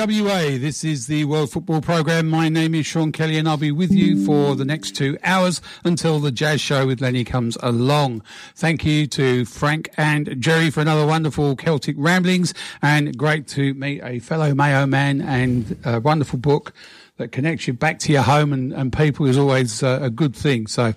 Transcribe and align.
WA. 0.00 0.56
This 0.56 0.82
is 0.82 1.08
the 1.08 1.26
World 1.26 1.50
Football 1.50 1.82
Program. 1.82 2.26
My 2.26 2.48
name 2.48 2.74
is 2.74 2.86
Sean 2.86 3.12
Kelly, 3.12 3.36
and 3.36 3.46
I'll 3.46 3.58
be 3.58 3.70
with 3.70 3.92
you 3.92 4.24
for 4.24 4.56
the 4.56 4.64
next 4.64 4.92
two 4.92 5.18
hours 5.22 5.60
until 5.84 6.20
the 6.20 6.32
Jazz 6.32 6.62
Show 6.62 6.86
with 6.86 7.02
Lenny 7.02 7.22
comes 7.22 7.58
along. 7.60 8.22
Thank 8.54 8.82
you 8.86 9.06
to 9.08 9.44
Frank 9.44 9.90
and 9.98 10.40
Jerry 10.40 10.70
for 10.70 10.80
another 10.80 11.04
wonderful 11.04 11.54
Celtic 11.54 11.96
ramblings, 11.98 12.54
and 12.80 13.14
great 13.18 13.46
to 13.48 13.74
meet 13.74 14.00
a 14.02 14.20
fellow 14.20 14.54
Mayo 14.54 14.86
man 14.86 15.20
and 15.20 15.78
a 15.84 16.00
wonderful 16.00 16.38
book 16.38 16.72
that 17.18 17.30
connects 17.30 17.66
you 17.66 17.74
back 17.74 17.98
to 17.98 18.12
your 18.12 18.22
home 18.22 18.54
and, 18.54 18.72
and 18.72 18.94
people 18.94 19.26
is 19.26 19.36
always 19.36 19.82
uh, 19.82 19.98
a 20.00 20.08
good 20.08 20.34
thing. 20.34 20.66
So, 20.66 20.94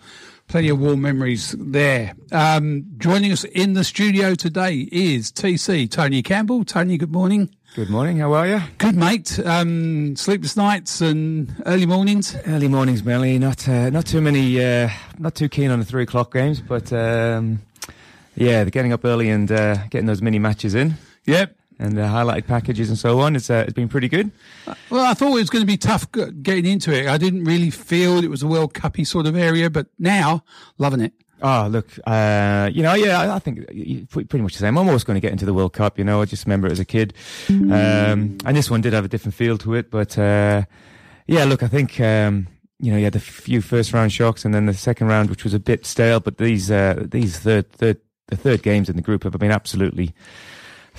plenty 0.48 0.70
of 0.70 0.80
warm 0.80 1.02
memories 1.02 1.54
there. 1.60 2.16
Um, 2.32 2.86
joining 3.00 3.34
us 3.34 3.44
in 3.44 3.74
the 3.74 3.84
studio 3.84 4.34
today 4.34 4.88
is 4.94 5.30
TC 5.30 5.92
Tony 5.92 6.22
Campbell. 6.22 6.64
Tony, 6.64 6.98
good 6.98 7.12
morning. 7.12 7.50
Good 7.76 7.90
morning. 7.90 8.18
How 8.18 8.34
are 8.34 8.46
you? 8.48 8.62
Good, 8.78 8.96
mate. 8.96 9.40
Um, 9.44 10.16
sleepless 10.16 10.56
nights 10.56 11.02
and 11.02 11.52
early 11.66 11.88
mornings. 11.88 12.36
Early 12.46 12.68
mornings, 12.68 13.04
Melly. 13.04 13.40
Not 13.40 13.68
uh, 13.68 13.90
not 13.90 14.06
too 14.06 14.22
many. 14.22 14.64
Uh, 14.64 14.90
not 15.18 15.34
too 15.34 15.50
keen 15.50 15.72
on 15.72 15.80
the 15.80 15.86
three 15.86 16.04
o'clock 16.04 16.32
games, 16.32 16.62
but 16.62 16.94
um, 16.94 17.64
yeah, 18.36 18.64
the 18.64 18.70
getting 18.70 18.94
up 18.94 19.04
early 19.04 19.28
and 19.32 19.52
uh, 19.52 19.88
getting 19.88 20.06
those 20.06 20.22
mini 20.22 20.38
matches 20.38 20.76
in. 20.76 20.94
Yep. 21.26 21.56
And 21.80 21.98
the 21.98 22.04
highlighted 22.04 22.46
packages 22.46 22.90
and 22.90 22.98
so 22.98 23.20
on. 23.22 23.36
It's 23.36 23.50
uh, 23.50 23.64
it's 23.66 23.74
been 23.74 23.90
pretty 23.90 24.08
good. 24.08 24.30
Well, 24.92 25.04
I 25.04 25.16
thought 25.16 25.30
it 25.30 25.40
was 25.40 25.50
going 25.50 25.64
to 25.64 25.68
be 25.68 25.78
tough 25.78 26.06
getting 26.12 26.68
into 26.68 26.94
it. 26.94 27.08
I 27.08 27.18
didn't 27.18 27.44
really 27.44 27.72
feel 27.72 28.24
it 28.24 28.30
was 28.30 28.44
a 28.44 28.48
World 28.48 28.76
Cuppy 28.76 29.04
sort 29.04 29.26
of 29.26 29.36
area, 29.36 29.72
but 29.72 29.88
now 29.98 30.44
loving 30.78 31.02
it. 31.02 31.14
Oh, 31.46 31.68
look, 31.70 31.88
uh, 32.08 32.70
you 32.74 32.82
know, 32.84 32.94
yeah, 32.94 33.36
I 33.36 33.40
think 33.40 33.68
pretty 34.10 34.42
much 34.42 34.54
the 34.54 34.60
same. 34.60 34.78
I'm 34.78 34.88
always 34.88 35.04
going 35.04 35.16
to 35.16 35.20
get 35.20 35.34
into 35.34 35.46
the 35.46 35.54
World 35.54 35.74
Cup, 35.74 36.00
you 36.00 36.06
know, 36.06 36.22
I 36.22 36.26
just 36.26 36.46
remember 36.46 36.68
it 36.68 36.72
as 36.72 36.80
a 36.80 36.86
kid. 36.86 37.14
Um, 37.50 38.38
and 38.46 38.56
this 38.56 38.72
one 38.72 38.80
did 38.80 38.94
have 38.94 39.04
a 39.04 39.10
different 39.10 39.36
feel 39.36 39.58
to 39.58 39.74
it, 39.74 39.92
but, 39.92 40.18
uh, 40.18 40.64
yeah, 41.28 41.44
look, 41.44 41.62
I 41.62 41.68
think, 41.68 42.00
um, 42.00 42.48
you 42.80 42.92
know, 42.94 42.98
you 42.98 43.04
had 43.04 43.18
a 43.18 43.20
few 43.20 43.62
first 43.62 43.92
round 43.92 44.14
shocks 44.14 44.46
and 44.46 44.54
then 44.54 44.68
the 44.68 44.74
second 44.74 45.08
round, 45.08 45.30
which 45.30 45.44
was 45.44 45.54
a 45.54 45.60
bit 45.60 45.86
stale, 45.86 46.22
but 46.22 46.38
these, 46.38 46.72
uh, 46.72 47.04
these 47.10 47.38
third, 47.38 47.70
third, 47.74 47.98
the 48.28 48.38
third 48.38 48.64
games 48.64 48.88
in 48.88 48.96
the 48.96 49.02
group 49.02 49.24
have 49.24 49.34
been 49.34 49.52
absolutely, 49.52 50.14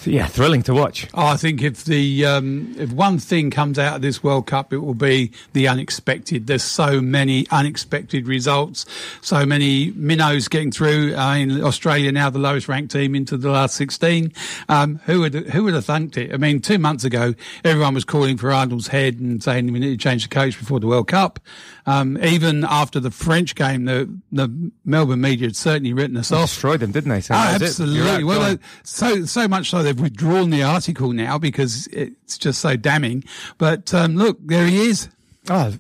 yeah, 0.04 0.26
thrilling 0.26 0.62
to 0.64 0.74
watch. 0.74 1.08
Oh, 1.14 1.26
I 1.26 1.36
think 1.36 1.62
if 1.62 1.84
the 1.84 2.26
um, 2.26 2.74
if 2.78 2.92
one 2.92 3.18
thing 3.18 3.50
comes 3.50 3.78
out 3.78 3.96
of 3.96 4.02
this 4.02 4.22
World 4.22 4.46
Cup, 4.46 4.72
it 4.72 4.78
will 4.78 4.94
be 4.94 5.30
the 5.52 5.68
unexpected. 5.68 6.46
There's 6.46 6.64
so 6.64 7.00
many 7.00 7.46
unexpected 7.50 8.26
results, 8.26 8.84
so 9.22 9.46
many 9.46 9.92
minnows 9.92 10.48
getting 10.48 10.72
through. 10.72 11.14
I 11.14 11.44
mean, 11.44 11.62
Australia 11.62 12.12
now 12.12 12.28
the 12.28 12.38
lowest 12.38 12.68
ranked 12.68 12.92
team 12.92 13.14
into 13.14 13.36
the 13.36 13.50
last 13.50 13.76
16. 13.76 14.32
Um, 14.68 15.00
who 15.06 15.20
would 15.20 15.34
who 15.34 15.64
would 15.64 15.74
have 15.74 15.86
thunked 15.86 16.16
it? 16.16 16.34
I 16.34 16.36
mean, 16.36 16.60
two 16.60 16.78
months 16.78 17.04
ago, 17.04 17.34
everyone 17.64 17.94
was 17.94 18.04
calling 18.04 18.36
for 18.36 18.52
Arnold's 18.52 18.88
head 18.88 19.20
and 19.20 19.42
saying 19.42 19.72
we 19.72 19.78
need 19.78 19.98
to 19.98 20.02
change 20.02 20.28
the 20.28 20.34
coach 20.34 20.58
before 20.58 20.80
the 20.80 20.86
World 20.86 21.08
Cup. 21.08 21.38
Um, 21.86 22.18
even 22.22 22.64
after 22.64 22.98
the 22.98 23.10
French 23.10 23.54
game, 23.54 23.84
the 23.84 24.12
the 24.32 24.72
Melbourne 24.84 25.20
media 25.20 25.48
had 25.48 25.56
certainly 25.56 25.92
written 25.92 26.16
us 26.16 26.30
they 26.30 26.36
off. 26.36 26.50
Destroyed 26.50 26.80
them, 26.80 26.92
didn't 26.92 27.10
they? 27.10 27.20
So 27.20 27.34
oh, 27.34 27.38
absolutely. 27.38 28.24
Well, 28.24 28.56
they, 28.56 28.62
so 28.82 29.24
so 29.24 29.46
much 29.46 29.70
so 29.70 29.83
they've 29.84 30.00
withdrawn 30.00 30.50
the 30.50 30.62
article 30.62 31.12
now 31.12 31.38
because 31.38 31.86
it's 31.88 32.38
just 32.38 32.60
so 32.60 32.76
damning. 32.76 33.24
But 33.58 33.94
um, 33.94 34.16
look, 34.16 34.38
there 34.40 34.66
he 34.66 34.88
is. 34.88 35.08
Oh, 35.50 35.72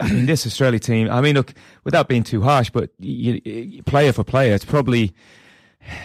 I 0.00 0.08
mean, 0.08 0.26
this 0.26 0.46
Australia 0.46 0.78
team. 0.78 1.10
I 1.10 1.20
mean, 1.20 1.34
look, 1.34 1.54
without 1.84 2.08
being 2.08 2.24
too 2.24 2.42
harsh, 2.42 2.70
but 2.70 2.90
you, 2.98 3.40
you, 3.44 3.82
player 3.84 4.12
for 4.12 4.22
player, 4.22 4.54
it's 4.54 4.66
probably 4.66 5.14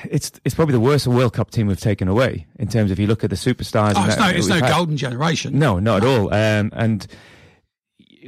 it's 0.05 0.31
it's 0.45 0.55
probably 0.55 0.73
the 0.73 0.79
worst 0.79 1.05
World 1.07 1.33
Cup 1.33 1.51
team 1.51 1.67
we've 1.67 1.79
taken 1.79 2.07
away 2.07 2.47
in 2.57 2.67
terms 2.67 2.89
of 2.89 2.95
if 2.95 2.99
you 2.99 3.07
look 3.07 3.23
at 3.23 3.29
the 3.29 3.35
superstars. 3.35 3.93
Oh, 3.95 4.05
it's 4.05 4.15
that, 4.15 4.31
no, 4.31 4.37
it's 4.37 4.47
no 4.47 4.55
had. 4.55 4.71
golden 4.71 4.97
generation. 4.97 5.59
No, 5.59 5.79
not 5.79 6.03
at 6.03 6.07
all. 6.07 6.33
Um, 6.33 6.71
and 6.73 7.05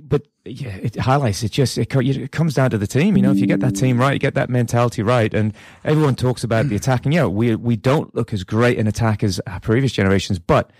but 0.04 0.28
yeah, 0.52 0.70
it 0.70 0.96
highlights 0.96 1.44
it. 1.44 1.52
Just 1.52 1.78
it, 1.78 1.94
it, 1.96 2.32
comes 2.32 2.54
down 2.54 2.70
to 2.72 2.78
the 2.78 2.88
team. 2.88 3.16
You 3.16 3.24
know, 3.24 3.32
if 3.32 3.38
you 3.38 3.48
get 3.48 3.60
that 3.62 3.76
team 3.76 4.00
right, 4.00 4.14
you 4.14 4.20
get 4.20 4.36
that 4.36 4.50
mentality 4.50 5.02
right, 5.02 5.34
and 5.34 5.54
everyone 5.84 6.16
talks 6.16 6.44
about 6.44 6.70
the 6.70 6.76
attacking. 6.76 7.12
Yeah, 7.12 7.26
we 7.26 7.56
we 7.56 7.76
don't 7.76 8.14
look 8.16 8.34
as 8.34 8.44
great 8.44 8.78
in 8.78 8.88
attack 8.88 9.24
as 9.24 9.40
our 9.48 9.60
previous 9.60 9.92
generations, 9.92 10.40
but 10.40 10.72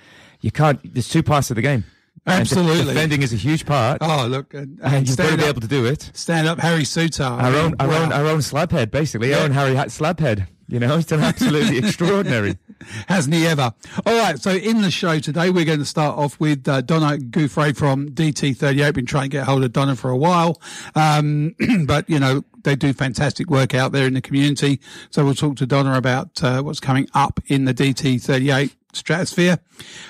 you 0.42 0.52
can't. 0.52 0.80
There's 0.94 1.10
two 1.10 1.24
parts 1.24 1.50
of 1.52 1.56
the 1.56 1.62
game. 1.62 1.86
Absolutely, 2.26 2.80
and 2.80 2.88
defending 2.90 3.22
is 3.22 3.34
a 3.34 3.38
huge 3.38 3.66
part. 3.66 4.00
Oh, 4.02 4.28
look, 4.28 4.54
and, 4.54 4.80
and 4.84 5.08
you've 5.08 5.18
got 5.18 5.32
to 5.32 5.38
be 5.38 5.44
able 5.44 5.62
to 5.62 5.68
do 5.68 5.86
it. 5.86 6.12
Stand 6.14 6.48
up, 6.48 6.60
Harry 6.60 6.84
Souttar. 6.84 7.42
Our 7.42 7.56
own, 7.56 7.76
our 7.80 7.92
own, 7.92 8.12
our 8.12 8.26
own 8.26 8.40
slabhead, 8.40 8.92
basically. 8.92 9.30
Yeah. 9.30 9.38
Our 9.38 9.44
own 9.46 9.52
Harry 9.52 9.74
Slabhead. 9.76 10.48
You 10.68 10.80
know, 10.80 10.96
he's 10.96 11.06
done 11.06 11.22
absolutely 11.22 11.78
extraordinary. 11.84 12.58
Hasn't 13.08 13.34
he 13.34 13.46
ever? 13.48 13.74
All 14.06 14.18
right. 14.18 14.40
So 14.40 14.52
in 14.52 14.82
the 14.82 14.92
show 14.92 15.20
today, 15.20 15.50
we're 15.50 15.66
going 15.66 15.80
to 15.80 15.86
start 15.86 16.18
off 16.18 16.40
with 16.40 16.68
uh, 16.68 16.82
Donna 16.82 17.18
Guiffre 17.18 17.76
from 17.76 18.10
DT38. 18.10 18.94
Been 18.94 19.06
trying 19.06 19.30
to 19.30 19.38
get 19.38 19.46
hold 19.46 19.64
of 19.64 19.74
Donna 19.74 19.96
for 19.96 20.10
a 20.10 20.18
while. 20.18 20.62
Um, 20.96 21.56
but 21.86 22.10
you 22.10 22.20
know, 22.20 22.44
they 22.64 22.76
do 22.76 22.94
fantastic 22.94 23.50
work 23.50 23.74
out 23.74 23.92
there 23.92 24.08
in 24.08 24.14
the 24.14 24.22
community. 24.22 24.80
So 25.10 25.26
we'll 25.26 25.36
talk 25.36 25.56
to 25.58 25.66
Donna 25.66 25.98
about 25.98 26.44
uh, 26.44 26.62
what's 26.62 26.80
coming 26.80 27.08
up 27.14 27.40
in 27.48 27.66
the 27.66 27.74
DT38 27.74 28.76
stratosphere. 28.94 29.60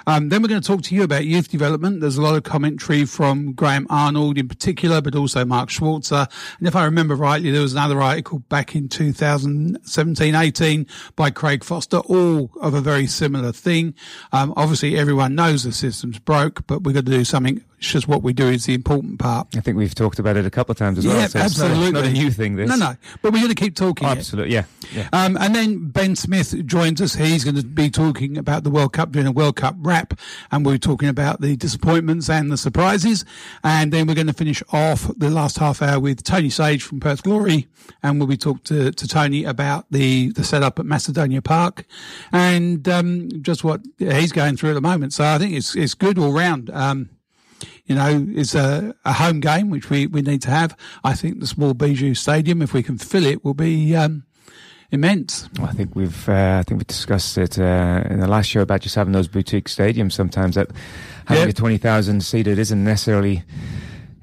Um, 0.07 0.30
then 0.30 0.42
we're 0.42 0.48
going 0.48 0.62
to 0.62 0.68
talk 0.68 0.81
to 0.84 0.96
you 0.96 1.04
about 1.04 1.25
youth 1.25 1.50
development. 1.50 2.01
There's 2.01 2.18
a 2.18 2.22
lot 2.22 2.36
of 2.36 2.44
commentary 2.44 3.06
from 3.06 3.54
Graham 3.54 3.86
Arnold 3.90 4.38
in 4.38 4.48
particular, 4.48 5.01
but 5.01 5.16
also 5.16 5.44
Mark 5.46 5.69
Schwarzer. 5.69 6.28
And 6.60 6.68
if 6.68 6.75
I 6.75 6.86
remember 6.86 7.16
rightly, 7.16 7.51
there 7.51 7.62
was 7.62 7.74
another 7.74 8.01
article 8.01 8.40
back 8.40 8.75
in 8.75 8.88
2017, 8.88 10.36
18 10.36 10.88
by 11.16 11.30
Craig 11.30 11.63
Foster, 11.63 11.98
all 11.98 12.51
of 12.62 12.74
a 12.74 12.81
very 12.81 13.07
similar 13.07 13.51
thing. 13.51 13.94
Um, 14.31 14.54
obviously 14.56 14.98
everyone 14.98 15.36
knows 15.36 15.63
the 15.63 15.72
system's 15.72 16.19
broke, 16.19 16.66
but 16.68 16.84
we've 16.84 16.96
got 16.96 17.06
to 17.06 17.12
do 17.12 17.25
something 17.25 17.63
it's 17.80 17.88
just 17.90 18.10
what 18.10 18.24
we 18.24 18.34
do 18.34 18.50
is 18.50 18.66
the 18.66 18.74
important 18.74 19.20
part. 19.20 19.48
I 19.56 19.62
think 19.62 19.78
we've 19.78 19.96
talked 19.96 20.20
about 20.20 20.36
it 20.36 20.46
a 20.46 20.50
couple 20.50 20.74
of 20.74 20.78
times 20.78 20.98
as 20.98 21.06
yeah, 21.06 21.14
well. 21.14 21.30
So 21.30 21.40
absolutely. 21.40 21.78
It's 21.78 21.94
not, 21.94 22.04
it's 22.04 22.14
not, 22.14 22.20
a 22.20 22.24
new 22.24 22.31
thing, 22.31 22.56
this. 22.58 22.70
No, 22.70 22.76
no. 22.76 22.96
But 23.22 23.31
we're 23.31 23.40
going 23.40 23.56
to 23.56 23.56
keep 23.56 23.76
talking. 23.76 24.06
Oh, 24.06 24.12
absolutely, 24.12 24.54
yeah. 24.54 24.66
yeah. 24.94 25.08
Um, 25.14 25.38
and 25.38 25.56
then 25.56 25.88
Ben 25.88 26.18
Smith 26.18 26.66
joins 26.66 27.00
us. 27.00 27.16
He's 27.16 27.46
going 27.46 27.56
to 27.56 27.64
be 27.64 27.90
talking 27.90 28.38
about 28.38 28.66
the 28.66 28.70
World 28.70 28.92
Cup, 28.92 29.14
doing 29.14 29.28
a 29.28 29.31
World 29.31 29.56
Cup 29.56 29.76
wrap. 29.80 30.20
And 30.52 30.66
we're 30.66 30.78
talking 30.78 31.08
about 31.08 31.40
the 31.40 31.56
disappointments 31.56 32.30
and 32.30 32.52
the 32.52 32.58
surprises. 32.58 33.24
And 33.64 33.94
then 33.94 34.08
we're 34.08 34.16
going 34.16 34.28
to 34.28 34.34
finish 34.34 34.62
off 34.74 35.10
the 35.18 35.30
last 35.30 35.58
half 35.58 35.82
hour 35.82 36.02
with 36.02 36.22
Tony 36.24 36.50
Sage 36.50 36.84
from 36.84 37.00
Perth 37.00 37.24
Glory. 37.24 37.70
And 38.04 38.20
we'll 38.20 38.28
be 38.28 38.36
talking 38.36 38.64
to, 38.66 38.92
to 38.92 39.08
Tony 39.08 39.46
about 39.46 39.86
the, 39.90 40.34
the 40.34 40.44
setup 40.44 40.80
at 40.80 40.86
Macedonia 40.86 41.42
Park 41.42 41.86
and 42.34 42.88
um, 42.90 43.30
just 43.42 43.64
what 43.64 43.82
he's 43.98 44.34
going 44.34 44.58
through 44.58 44.72
at 44.72 44.74
the 44.74 44.82
moment. 44.82 45.14
So 45.14 45.24
I 45.24 45.38
think 45.38 45.54
it's, 45.54 45.78
it's 45.78 45.94
good 45.94 46.20
all 46.20 46.34
round. 46.34 46.70
Um, 46.72 47.10
you 47.89 47.95
know, 47.95 48.25
it's 48.30 48.53
a, 48.53 48.95
a 49.03 49.12
home 49.12 49.39
game, 49.39 49.71
which 49.71 49.89
we, 49.89 50.06
we 50.06 50.21
need 50.21 50.44
to 50.44 50.51
have. 50.51 50.77
I 51.03 51.15
think 51.15 51.39
the 51.39 51.47
small 51.47 51.74
Bijou 51.74 52.13
Stadium, 52.13 52.62
if 52.62 52.71
we 52.71 52.83
can 52.83 53.00
fill 53.00 53.25
it, 53.25 53.44
will 53.44 53.56
be 53.56 53.95
um, 53.95 54.24
immense. 54.91 55.50
Well, 55.57 55.68
I 55.68 55.74
think 55.74 55.95
we've 55.95 56.30
uh, 56.30 56.59
I 56.59 56.63
think 56.63 56.80
we 56.80 56.86
discussed 56.86 57.36
it 57.39 57.57
uh, 57.57 58.03
in 58.07 58.19
the 58.19 58.27
last 58.27 58.45
show 58.45 58.62
about 58.62 58.81
just 58.81 58.94
having 58.94 59.12
those 59.12 59.27
boutique 59.27 59.68
stadiums. 59.68 60.12
Sometimes 60.13 60.53
that 60.53 60.69
having 61.25 61.47
yep. 61.47 61.50
a 61.50 61.53
twenty 61.53 61.77
thousand 61.77 62.24
seated 62.24 62.59
isn't 62.59 62.83
necessarily. 62.83 63.44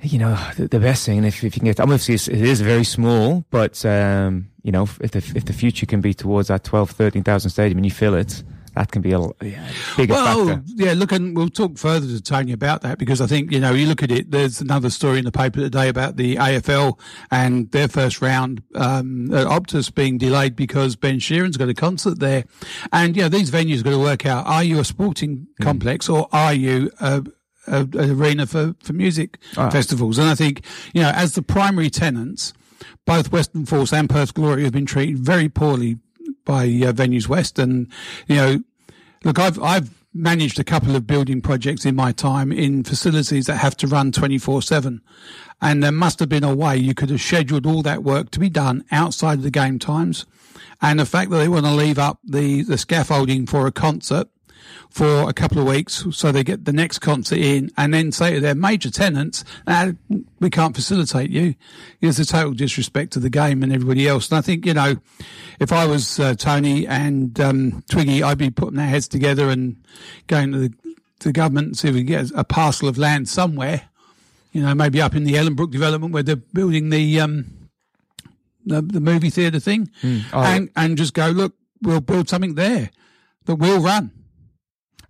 You 0.02 0.20
know 0.20 0.38
the, 0.56 0.68
the, 0.68 0.78
best 0.78 1.04
thing 1.04 1.24
if, 1.24 1.42
if 1.42 1.42
you 1.42 1.50
can 1.50 1.64
get. 1.64 1.80
Obviously, 1.80 2.14
it 2.14 2.40
is 2.40 2.60
very 2.60 2.84
small, 2.84 3.44
but 3.50 3.84
um, 3.84 4.48
you 4.62 4.70
know 4.70 4.84
if 5.00 5.10
the 5.10 5.18
if 5.34 5.46
the 5.46 5.52
future 5.52 5.86
can 5.86 6.00
be 6.00 6.14
towards 6.14 6.46
that 6.46 6.62
12, 6.62 6.90
13,000 6.90 7.50
stadium 7.50 7.78
and 7.78 7.84
you 7.84 7.90
fill 7.90 8.14
it, 8.14 8.44
that 8.76 8.92
can 8.92 9.00
be 9.00 9.12
a 9.12 9.20
yeah, 9.40 9.66
bigger 9.96 10.12
well, 10.12 10.46
factor. 10.48 10.62
yeah, 10.74 10.92
look, 10.92 11.10
and 11.10 11.34
we'll 11.34 11.48
talk 11.48 11.78
further 11.78 12.06
to 12.06 12.22
Tony 12.22 12.52
about 12.52 12.82
that 12.82 12.98
because 12.98 13.22
I 13.22 13.26
think, 13.26 13.50
you 13.50 13.58
know, 13.58 13.72
you 13.72 13.86
look 13.86 14.02
at 14.02 14.10
it, 14.10 14.30
there's 14.30 14.60
another 14.60 14.90
story 14.90 15.18
in 15.18 15.24
the 15.24 15.32
paper 15.32 15.60
today 15.60 15.88
about 15.88 16.16
the 16.16 16.36
AFL 16.36 17.00
and 17.30 17.70
their 17.70 17.88
first 17.88 18.20
round, 18.20 18.62
um, 18.74 19.34
at 19.34 19.46
Optus 19.46 19.92
being 19.92 20.18
delayed 20.18 20.56
because 20.56 20.94
Ben 20.94 21.20
Sheeran's 21.20 21.56
got 21.56 21.70
a 21.70 21.74
concert 21.74 22.20
there. 22.20 22.44
And, 22.92 23.16
you 23.16 23.22
know, 23.22 23.30
these 23.30 23.50
venues 23.50 23.82
got 23.82 23.92
to 23.92 23.98
work 23.98 24.26
out, 24.26 24.46
are 24.46 24.62
you 24.62 24.78
a 24.78 24.84
sporting 24.84 25.46
mm. 25.58 25.64
complex 25.64 26.06
or 26.10 26.28
are 26.30 26.52
you 26.52 26.90
a, 27.00 27.24
a, 27.66 27.88
a 27.94 28.12
arena 28.12 28.46
for, 28.46 28.74
for 28.82 28.92
music 28.92 29.38
oh. 29.56 29.70
festivals? 29.70 30.18
And 30.18 30.28
I 30.28 30.34
think, 30.34 30.62
you 30.92 31.00
know, 31.00 31.12
as 31.14 31.34
the 31.34 31.40
primary 31.40 31.88
tenants, 31.88 32.52
both 33.06 33.32
Western 33.32 33.64
Force 33.64 33.94
and 33.94 34.10
Perth 34.10 34.34
Glory 34.34 34.64
have 34.64 34.72
been 34.72 34.84
treated 34.84 35.18
very 35.18 35.48
poorly 35.48 35.96
by 36.46 36.64
uh, 36.64 36.92
Venues 36.92 37.28
West. 37.28 37.58
And, 37.58 37.88
you 38.26 38.36
know, 38.36 38.62
look, 39.24 39.38
I've, 39.38 39.62
I've 39.62 39.90
managed 40.14 40.58
a 40.58 40.64
couple 40.64 40.96
of 40.96 41.06
building 41.06 41.42
projects 41.42 41.84
in 41.84 41.94
my 41.94 42.10
time 42.10 42.50
in 42.50 42.82
facilities 42.82 43.44
that 43.46 43.56
have 43.56 43.76
to 43.76 43.86
run 43.86 44.12
24 44.12 44.62
seven. 44.62 45.02
And 45.60 45.82
there 45.82 45.92
must 45.92 46.20
have 46.20 46.30
been 46.30 46.44
a 46.44 46.54
way 46.54 46.76
you 46.78 46.94
could 46.94 47.10
have 47.10 47.20
scheduled 47.20 47.66
all 47.66 47.82
that 47.82 48.02
work 48.02 48.30
to 48.30 48.40
be 48.40 48.48
done 48.48 48.84
outside 48.90 49.38
of 49.38 49.42
the 49.42 49.50
game 49.50 49.78
times. 49.78 50.24
And 50.80 50.98
the 50.98 51.06
fact 51.06 51.30
that 51.30 51.38
they 51.38 51.48
want 51.48 51.66
to 51.66 51.72
leave 51.72 51.98
up 51.98 52.18
the, 52.24 52.62
the 52.62 52.78
scaffolding 52.78 53.46
for 53.46 53.66
a 53.66 53.72
concert 53.72 54.28
for 54.90 55.28
a 55.28 55.32
couple 55.32 55.58
of 55.58 55.66
weeks 55.66 56.06
so 56.12 56.32
they 56.32 56.42
get 56.42 56.64
the 56.64 56.72
next 56.72 57.00
concert 57.00 57.38
in 57.38 57.70
and 57.76 57.92
then 57.92 58.12
say 58.12 58.34
to 58.34 58.40
their 58.40 58.54
major 58.54 58.90
tenants, 58.90 59.44
ah, 59.66 59.92
we 60.40 60.50
can't 60.50 60.74
facilitate 60.74 61.30
you. 61.30 61.54
It's 62.00 62.18
a 62.18 62.24
total 62.24 62.52
disrespect 62.52 63.12
to 63.12 63.20
the 63.20 63.30
game 63.30 63.62
and 63.62 63.72
everybody 63.72 64.08
else. 64.08 64.30
And 64.30 64.38
I 64.38 64.40
think, 64.40 64.64
you 64.64 64.74
know, 64.74 64.96
if 65.60 65.72
I 65.72 65.86
was 65.86 66.18
uh, 66.18 66.34
Tony 66.34 66.86
and 66.86 67.38
um, 67.40 67.84
Twiggy, 67.90 68.22
I'd 68.22 68.38
be 68.38 68.50
putting 68.50 68.76
their 68.76 68.86
heads 68.86 69.08
together 69.08 69.50
and 69.50 69.76
going 70.26 70.52
to 70.52 70.58
the, 70.58 70.68
to 71.20 71.28
the 71.28 71.32
government 71.32 71.66
and 71.68 71.78
see 71.78 71.88
if 71.88 71.94
we 71.94 72.00
can 72.00 72.06
get 72.06 72.30
a 72.34 72.44
parcel 72.44 72.88
of 72.88 72.96
land 72.96 73.28
somewhere, 73.28 73.82
you 74.52 74.62
know, 74.62 74.74
maybe 74.74 75.00
up 75.00 75.14
in 75.14 75.24
the 75.24 75.34
Ellenbrook 75.34 75.70
development 75.70 76.14
where 76.14 76.22
they're 76.22 76.36
building 76.36 76.90
the, 76.90 77.20
um, 77.20 77.68
the, 78.64 78.82
the 78.82 79.00
movie 79.00 79.30
theatre 79.30 79.60
thing 79.60 79.90
mm. 80.02 80.22
and, 80.32 80.70
and 80.76 80.96
just 80.96 81.14
go, 81.14 81.28
look, 81.28 81.54
we'll 81.82 82.00
build 82.00 82.28
something 82.28 82.54
there 82.54 82.90
that 83.44 83.56
will 83.56 83.80
run. 83.80 84.10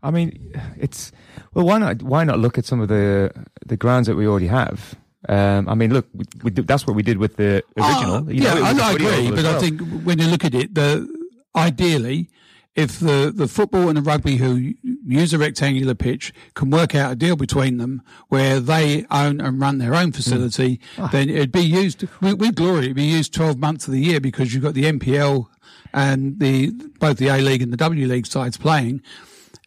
I 0.03 0.11
mean, 0.11 0.53
it's 0.79 1.13
well. 1.55 1.67
Why 1.67 1.79
not? 1.79 2.03
Why 2.03 2.25
not 2.25 2.39
look 2.39 2.59
at 2.59 2.65
some 2.65 2.81
of 2.81 2.89
the 2.89 3.33
the 3.65 3.77
grounds 3.77 4.07
that 4.07 4.17
we 4.17 4.27
already 4.27 4.49
have? 4.49 4.97
Um, 5.29 5.69
I 5.69 5.75
mean, 5.75 5.93
look, 5.93 6.07
we, 6.15 6.25
we, 6.45 6.51
that's 6.51 6.87
what 6.87 6.95
we 6.95 7.03
did 7.03 7.19
with 7.19 7.37
the 7.37 7.65
original. 7.77 8.17
Uh, 8.17 8.25
yeah, 8.29 8.55
know, 8.55 8.63
I, 8.63 8.91
I 8.91 8.93
agree, 8.93 9.31
but 9.31 9.43
well. 9.43 9.57
I 9.57 9.59
think 9.59 9.81
when 10.05 10.19
you 10.19 10.29
look 10.29 10.45
at 10.45 10.55
it, 10.55 10.75
the 10.75 11.09
ideally, 11.57 12.29
if 12.77 13.01
the, 13.01 13.33
the 13.35 13.49
football 13.49 13.89
and 13.89 13.97
the 13.97 14.03
rugby 14.03 14.37
who 14.37 14.75
use 14.83 15.33
a 15.33 15.39
rectangular 15.39 15.95
pitch 15.95 16.33
can 16.55 16.71
work 16.71 16.95
out 16.95 17.11
a 17.11 17.17
deal 17.17 17.35
between 17.35 17.79
them 17.79 18.03
where 18.29 18.61
they 18.61 19.07
own 19.11 19.41
and 19.41 19.59
run 19.61 19.79
their 19.79 19.95
own 19.95 20.13
facility, 20.13 20.79
mm. 20.97 21.11
then 21.11 21.31
it'd 21.31 21.51
be 21.51 21.63
used 21.63 22.03
with, 22.21 22.35
with 22.35 22.55
glory. 22.55 22.85
It'd 22.85 22.97
be 22.97 23.05
used 23.05 23.33
12 23.33 23.59
months 23.59 23.89
of 23.89 23.95
the 23.95 24.01
year 24.01 24.21
because 24.21 24.53
you've 24.53 24.63
got 24.63 24.75
the 24.75 24.85
NPL 24.85 25.47
and 25.95 26.39
the 26.39 26.71
both 27.01 27.17
the 27.17 27.29
A 27.29 27.39
League 27.39 27.63
and 27.63 27.73
the 27.73 27.79
W 27.79 28.07
League 28.07 28.27
sides 28.27 28.59
playing. 28.59 29.01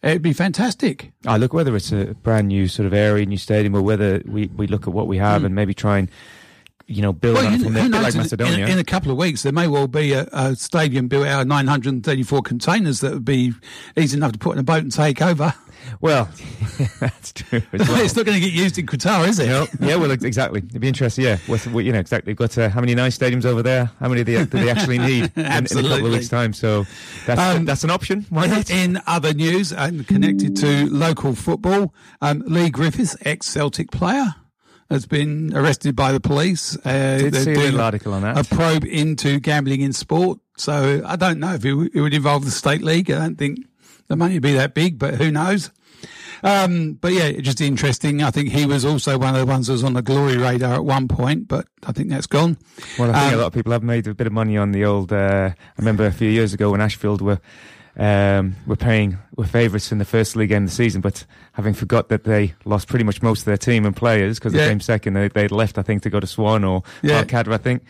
It'd 0.02 0.22
be 0.22 0.32
fantastic. 0.32 1.12
I 1.26 1.36
look 1.36 1.52
whether 1.52 1.76
it's 1.76 1.92
a 1.92 2.14
brand 2.22 2.48
new 2.48 2.68
sort 2.68 2.86
of 2.86 2.94
area, 2.94 3.26
new 3.26 3.36
stadium, 3.36 3.74
or 3.74 3.82
whether 3.82 4.22
we, 4.24 4.46
we 4.46 4.66
look 4.66 4.86
at 4.86 4.94
what 4.94 5.06
we 5.06 5.18
have 5.18 5.42
mm. 5.42 5.46
and 5.46 5.54
maybe 5.54 5.74
try 5.74 5.98
and 5.98 6.10
you 6.90 7.02
know, 7.02 7.12
build 7.12 7.36
well, 7.36 7.46
on 7.46 7.60
from 7.60 7.74
there, 7.74 7.88
like 7.88 8.16
Macedonia. 8.16 8.66
In, 8.66 8.72
in, 8.72 8.78
a 8.80 8.84
couple 8.84 9.12
of 9.12 9.16
weeks, 9.16 9.44
there 9.44 9.52
may 9.52 9.68
well 9.68 9.86
be 9.86 10.12
a, 10.12 10.26
a, 10.32 10.56
stadium 10.56 11.06
built 11.06 11.24
out 11.24 11.42
of 11.42 11.46
934 11.46 12.42
containers 12.42 12.98
that 12.98 13.12
would 13.12 13.24
be 13.24 13.52
easy 13.96 14.16
enough 14.16 14.32
to 14.32 14.38
put 14.40 14.54
in 14.54 14.58
a 14.58 14.64
boat 14.64 14.82
and 14.82 14.90
take 14.90 15.22
over. 15.22 15.54
Well, 16.00 16.28
that's 17.00 17.32
true. 17.32 17.62
Well. 17.72 18.00
it's 18.00 18.14
not 18.14 18.26
going 18.26 18.40
to 18.40 18.44
get 18.44 18.52
used 18.52 18.78
in 18.78 18.86
Qatar, 18.86 19.26
is 19.26 19.38
it? 19.38 19.48
yeah, 19.80 19.96
well, 19.96 20.10
exactly. 20.10 20.58
It'd 20.60 20.80
be 20.80 20.88
interesting. 20.88 21.24
Yeah, 21.24 21.38
What's, 21.46 21.66
you 21.66 21.92
know, 21.92 21.98
exactly. 21.98 22.30
We've 22.30 22.36
got 22.36 22.56
uh, 22.56 22.68
how 22.68 22.80
many 22.80 22.94
nice 22.94 23.18
stadiums 23.18 23.44
over 23.44 23.62
there? 23.62 23.90
How 24.00 24.08
many 24.08 24.22
do 24.24 24.36
they, 24.36 24.44
do 24.44 24.64
they 24.64 24.70
actually 24.70 24.98
need 25.10 25.32
in, 25.36 25.46
in, 25.46 25.64
a 25.64 25.82
couple 25.82 26.06
of 26.06 26.12
weeks' 26.12 26.28
time? 26.28 26.52
So 26.52 26.84
that's 27.26 27.40
um, 27.40 27.64
that's 27.64 27.84
an 27.84 27.90
option. 27.90 28.26
Why 28.30 28.46
not? 28.46 28.70
In 28.70 29.00
other 29.06 29.32
news 29.32 29.72
and 29.72 30.06
connected 30.06 30.56
to 30.56 30.90
local 30.90 31.34
football, 31.34 31.94
um, 32.20 32.42
Leigh 32.46 32.70
Griffiths, 32.70 33.16
ex-Celtic 33.22 33.90
player, 33.90 34.34
has 34.90 35.06
been 35.06 35.56
arrested 35.56 35.94
by 35.94 36.12
the 36.12 36.20
police. 36.20 36.76
Uh, 36.84 37.18
Did 37.18 37.34
see 37.36 37.66
an 37.66 37.80
article 37.80 38.12
on 38.12 38.22
that. 38.22 38.38
A 38.38 38.54
probe 38.54 38.84
into 38.84 39.38
gambling 39.40 39.80
in 39.80 39.92
sport. 39.92 40.40
So 40.56 41.02
I 41.06 41.16
don't 41.16 41.38
know 41.38 41.54
if 41.54 41.64
it, 41.64 41.92
it 41.94 42.00
would 42.00 42.12
involve 42.12 42.44
the 42.44 42.50
state 42.50 42.82
league. 42.82 43.10
I 43.10 43.18
don't 43.18 43.36
think 43.36 43.60
the 44.08 44.16
money 44.16 44.34
would 44.34 44.42
be 44.42 44.54
that 44.54 44.74
big, 44.74 44.98
but 44.98 45.14
who 45.14 45.30
knows? 45.30 45.70
Um, 46.42 46.94
but 46.94 47.12
yeah, 47.12 47.32
just 47.32 47.60
interesting. 47.60 48.22
I 48.22 48.30
think 48.30 48.50
he 48.50 48.66
was 48.66 48.84
also 48.84 49.18
one 49.18 49.34
of 49.34 49.40
the 49.40 49.46
ones 49.46 49.66
that 49.66 49.74
was 49.74 49.84
on 49.84 49.94
the 49.94 50.02
glory 50.02 50.36
radar 50.36 50.74
at 50.74 50.84
one 50.84 51.08
point, 51.08 51.48
but 51.48 51.66
I 51.84 51.92
think 51.92 52.08
that's 52.08 52.26
gone. 52.26 52.56
Well, 52.98 53.10
I 53.10 53.20
think 53.20 53.32
um, 53.32 53.34
a 53.34 53.42
lot 53.42 53.46
of 53.48 53.52
people 53.52 53.72
have 53.72 53.82
made 53.82 54.06
a 54.06 54.14
bit 54.14 54.26
of 54.26 54.32
money 54.32 54.56
on 54.56 54.72
the 54.72 54.84
old. 54.84 55.12
Uh, 55.12 55.50
I 55.54 55.72
remember 55.78 56.06
a 56.06 56.12
few 56.12 56.30
years 56.30 56.52
ago 56.54 56.70
when 56.70 56.80
Ashfield 56.80 57.20
were 57.20 57.40
um, 57.96 58.56
were 58.66 58.76
paying 58.76 59.18
were 59.36 59.44
favourites 59.44 59.92
in 59.92 59.98
the 59.98 60.04
first 60.04 60.36
league 60.36 60.48
game 60.48 60.64
of 60.64 60.70
the 60.70 60.74
season, 60.74 61.00
but 61.00 61.24
having 61.52 61.74
forgot 61.74 62.08
that 62.08 62.24
they 62.24 62.54
lost 62.64 62.88
pretty 62.88 63.04
much 63.04 63.22
most 63.22 63.40
of 63.40 63.44
their 63.46 63.58
team 63.58 63.84
and 63.84 63.96
players 63.96 64.38
because 64.38 64.54
yeah. 64.54 64.62
they 64.62 64.68
came 64.68 64.80
second, 64.80 65.14
they 65.14 65.28
they 65.28 65.48
left 65.48 65.76
I 65.76 65.82
think 65.82 66.02
to 66.04 66.10
go 66.10 66.20
to 66.20 66.26
Swan 66.26 66.64
or 66.64 66.82
yeah. 67.02 67.24
I 67.30 67.56
think 67.58 67.82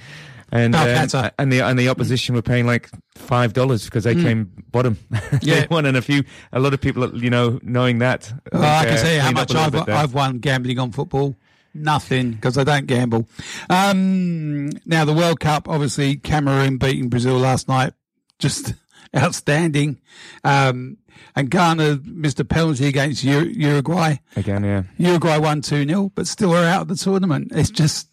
and 0.53 0.75
uh, 0.75 1.31
and 1.39 1.53
the 1.53 1.61
and 1.61 1.79
the 1.79 1.89
opposition 1.89 2.35
were 2.35 2.43
paying 2.43 2.67
like 2.67 2.91
five 3.15 3.53
dollars 3.53 3.85
because 3.85 4.05
they 4.05 4.15
mm. 4.15 4.23
came 4.23 4.53
bottom. 4.71 4.99
yeah, 5.43 5.67
won, 5.71 5.87
and 5.87 5.97
a 5.97 6.03
few, 6.03 6.25
a 6.53 6.61
lot 6.61 6.75
of 6.75 6.81
people, 6.81 7.17
you 7.17 7.31
know, 7.31 7.61
knowing 7.63 7.99
that. 7.99 8.33
Well, 8.53 8.63
I, 8.63 8.85
can 8.85 8.95
uh, 8.95 8.97
say 8.97 9.19
how 9.19 9.33
much 9.33 9.55
I've, 9.55 9.89
I've 9.89 10.15
won 10.15 10.39
gambling 10.39 10.79
on 10.79 10.93
football. 10.93 11.37
Nothing 11.73 12.33
because 12.33 12.59
I 12.59 12.65
don't 12.65 12.87
gamble. 12.87 13.29
Um, 13.69 14.71
now 14.87 15.05
the 15.05 15.13
World 15.13 15.39
Cup, 15.39 15.69
obviously 15.69 16.17
Cameroon 16.17 16.79
beating 16.79 17.09
Brazil 17.09 17.39
last 17.39 17.69
night, 17.69 17.93
just 18.41 18.75
outstanding. 19.17 20.01
Um, 20.43 20.99
and 21.37 21.51
Ghana 21.51 22.01
missed 22.05 22.41
a 22.41 22.45
penalty 22.45 22.87
against 22.87 23.23
Uruguay. 23.23 24.17
Again, 24.37 24.65
yeah. 24.65 24.83
Uruguay 24.97 25.39
won 25.39 25.61
2 25.61 25.87
0, 25.87 26.11
but 26.15 26.27
still 26.27 26.55
are 26.55 26.65
out 26.65 26.83
of 26.83 26.89
the 26.89 26.97
tournament. 26.97 27.53
It's 27.55 27.71
just 27.71 28.10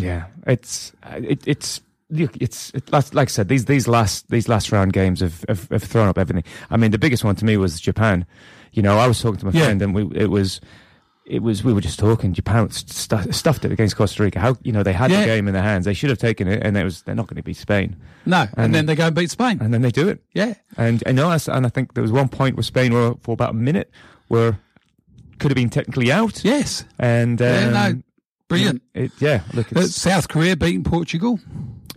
yeah, 0.00 0.26
it's 0.46 0.92
it, 1.06 1.42
it's 1.46 1.80
it's 2.10 2.70
it, 2.74 2.90
like 2.92 3.14
I 3.16 3.24
said, 3.26 3.48
these 3.48 3.66
these 3.66 3.86
last 3.86 4.28
these 4.30 4.48
last 4.48 4.72
round 4.72 4.92
games 4.92 5.20
have, 5.20 5.44
have, 5.48 5.68
have 5.68 5.82
thrown 5.82 6.08
up 6.08 6.18
everything. 6.18 6.44
I 6.70 6.76
mean, 6.76 6.90
the 6.90 6.98
biggest 6.98 7.24
one 7.24 7.36
to 7.36 7.44
me 7.44 7.56
was 7.56 7.80
Japan. 7.80 8.26
You 8.72 8.82
know, 8.82 8.98
I 8.98 9.06
was 9.06 9.20
talking 9.20 9.38
to 9.40 9.46
my 9.46 9.52
yeah. 9.52 9.64
friend, 9.64 9.82
and 9.82 9.94
we 9.94 10.02
it 10.18 10.30
was 10.30 10.60
it 11.26 11.42
was 11.42 11.62
we 11.62 11.72
were 11.72 11.80
just 11.80 11.98
talking. 11.98 12.32
Japan 12.32 12.68
st- 12.70 13.32
stuffed 13.34 13.64
it 13.64 13.70
against 13.70 13.94
Costa 13.96 14.22
Rica. 14.22 14.40
How 14.40 14.56
you 14.62 14.72
know 14.72 14.82
they 14.82 14.92
had 14.92 15.10
Yeah. 15.12 15.20
the 15.20 15.26
game 15.26 15.46
in 15.46 15.54
their 15.54 15.62
hands. 15.62 15.84
They 15.84 15.94
should 15.94 16.10
have 16.10 16.18
taken 16.18 16.48
it, 16.48 16.62
and 16.64 16.76
it 16.76 16.82
was 16.82 17.02
they're 17.02 17.14
not 17.14 17.28
going 17.28 17.36
to 17.36 17.42
beat 17.42 17.56
Spain. 17.56 17.94
No, 18.26 18.40
and, 18.42 18.50
And- 18.56 18.74
then 18.74 18.86
they 18.86 18.94
go 18.96 19.06
and 19.06 19.14
beat 19.14 19.30
Spain. 19.30 19.58
And 19.60 19.72
then 19.72 19.82
they 19.82 19.90
do 19.92 20.08
it. 20.08 20.20
yeah. 20.34 20.54
And 20.76 21.02
I 21.06 21.12
know, 21.12 21.30
and 21.30 21.66
I 21.66 21.68
think 21.68 21.94
there 21.94 22.02
was 22.02 22.10
one 22.12 22.28
point 22.28 22.56
where 22.56 22.62
Spain 22.64 22.92
were 22.92 23.14
for 23.22 23.32
about 23.32 23.50
a 23.50 23.54
minute 23.54 23.90
where 24.28 24.58
could 25.38 25.50
have 25.50 25.56
been 25.56 25.70
technically 25.70 26.10
out. 26.12 26.44
Yes. 26.44 26.84
And 26.98 27.40
um, 27.40 27.48
Yeah, 27.48 27.70
no, 27.70 28.02
brilliant. 28.50 28.82
It, 28.94 29.12
yeah, 29.18 29.40
look, 29.54 29.66
Uh, 29.74 29.80
it's, 29.80 29.94
South 29.96 30.28
Korea 30.28 30.54
beating 30.56 30.84
Portugal. 30.84 31.40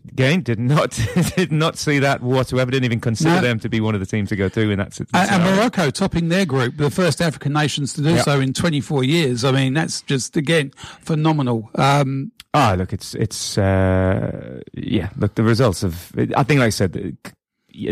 again 0.09 0.41
did 0.43 0.59
not 0.59 0.91
did 1.35 1.51
not 1.51 1.77
see 1.77 1.99
that 1.99 2.21
whatsoever. 2.21 2.69
Didn't 2.71 2.85
even 2.85 2.99
consider 3.01 3.35
No. 3.35 3.41
them 3.41 3.59
to 3.59 3.67
be 3.69 3.81
one 3.81 3.95
of 3.95 3.99
the 3.99 4.05
teams 4.07 4.29
to 4.29 4.35
go 4.35 4.47
through 4.47 4.69
in 4.71 4.77
that 4.79 4.93
sit- 4.93 5.07
And, 5.13 5.29
and. 5.29 5.43
Morocco 5.55 5.89
topping 5.89 6.29
their 6.29 6.45
group, 6.45 6.77
the 6.77 6.89
first 6.91 7.21
African 7.21 7.51
nations 7.53 7.93
to 7.93 8.01
do 8.01 8.11
Yeah. 8.11 8.21
so 8.21 8.39
in 8.39 8.53
24 8.53 9.03
years. 9.03 9.43
I 9.43 9.51
mean, 9.51 9.73
that's 9.73 10.01
just, 10.03 10.37
again, 10.37 10.71
phenomenal. 11.01 11.69
Um, 11.75 12.31
Ah, 12.55 12.75
look, 12.77 12.93
it's 12.93 13.15
it's 13.15 13.57
uh, 13.57 14.61
yeah. 14.73 15.09
Look, 15.17 15.33
the 15.33 15.41
results 15.43 15.81
of 15.81 16.11
I 16.37 16.43
think, 16.43 16.59
like 16.59 16.67
I 16.67 16.69
said, 16.69 17.17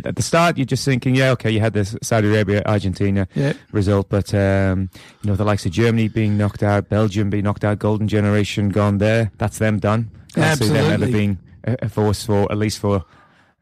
at 0.06 0.16
the 0.16 0.22
start 0.22 0.58
you're 0.58 0.66
just 0.66 0.86
thinking, 0.86 1.16
yeah, 1.16 1.32
okay, 1.32 1.52
you 1.52 1.60
had 1.60 1.74
this 1.74 1.96
Saudi 2.02 2.28
Arabia 2.28 2.62
Argentina 2.66 3.28
yeah. 3.36 3.54
result, 3.72 4.10
but 4.10 4.34
um, 4.34 4.90
you 5.22 5.30
know 5.30 5.36
the 5.36 5.44
likes 5.46 5.66
of 5.66 5.72
Germany 5.72 6.08
being 6.08 6.38
knocked 6.38 6.64
out, 6.64 6.90
Belgium 6.90 7.30
being 7.30 7.44
knocked 7.44 7.64
out, 7.64 7.80
Golden 7.80 8.08
Generation 8.08 8.70
gone 8.70 8.98
there. 9.00 9.32
That's 9.38 9.58
them 9.58 9.80
done. 9.80 10.12
Can't 10.34 10.60
see 10.60 10.70
them 10.70 10.92
ever 10.92 11.12
being 11.12 11.40
a, 11.64 11.90
force 11.90 12.26
for 12.26 12.52
at 12.52 12.58
least 12.58 12.80
for 12.80 13.04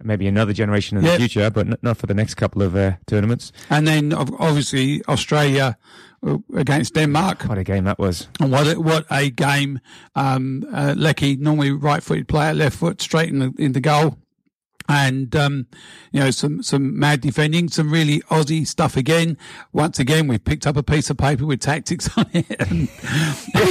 maybe 0.04 0.28
another 0.28 0.54
generation 0.54 0.98
in 0.98 1.04
Yeah. 1.04 1.12
the 1.14 1.18
future, 1.18 1.50
but 1.50 1.68
n- 1.68 1.78
not 1.82 1.98
for 1.98 2.08
the 2.08 2.14
next 2.14 2.36
couple 2.36 2.62
of 2.62 2.76
uh, 2.76 2.94
tournaments. 3.08 3.52
And 3.70 3.88
then 3.88 4.14
obviously 4.14 5.02
Australia 5.08 5.78
uh, 6.26 6.38
against 6.56 6.94
Denmark. 6.94 7.44
What 7.44 7.58
a 7.58 7.64
game 7.64 7.84
that 7.86 8.00
was! 8.00 8.28
And 8.40 8.52
what 8.52 8.68
a, 8.68 8.80
what 8.80 9.06
a 9.12 9.30
game. 9.30 9.80
Um, 10.16 10.66
uh, 10.74 10.94
Leckie, 10.98 11.38
normally 11.38 11.72
right 11.72 12.04
footed 12.04 12.28
player, 12.28 12.54
left 12.54 12.78
foot 12.78 13.02
straight 13.02 13.30
in 13.30 13.40
the, 13.40 13.54
in 13.58 13.72
the 13.74 13.82
goal. 13.82 14.18
And, 14.90 15.36
um, 15.36 15.68
you 16.12 16.20
know, 16.20 16.32
some, 16.32 16.64
some 16.64 16.98
mad 16.98 17.22
defending, 17.22 17.70
some 17.70 17.92
really 17.92 18.22
Aussie 18.22 18.66
stuff 18.66 18.98
again. 18.98 19.38
Once 19.72 20.00
again, 20.00 20.28
we've 20.28 20.44
picked 20.44 20.66
up 20.66 20.76
a 20.76 20.82
piece 20.84 21.10
of 21.12 21.18
paper 21.18 21.46
with 21.46 21.60
tactics 21.62 22.10
on 22.18 22.26
it 22.34 22.48
and, 22.60 22.90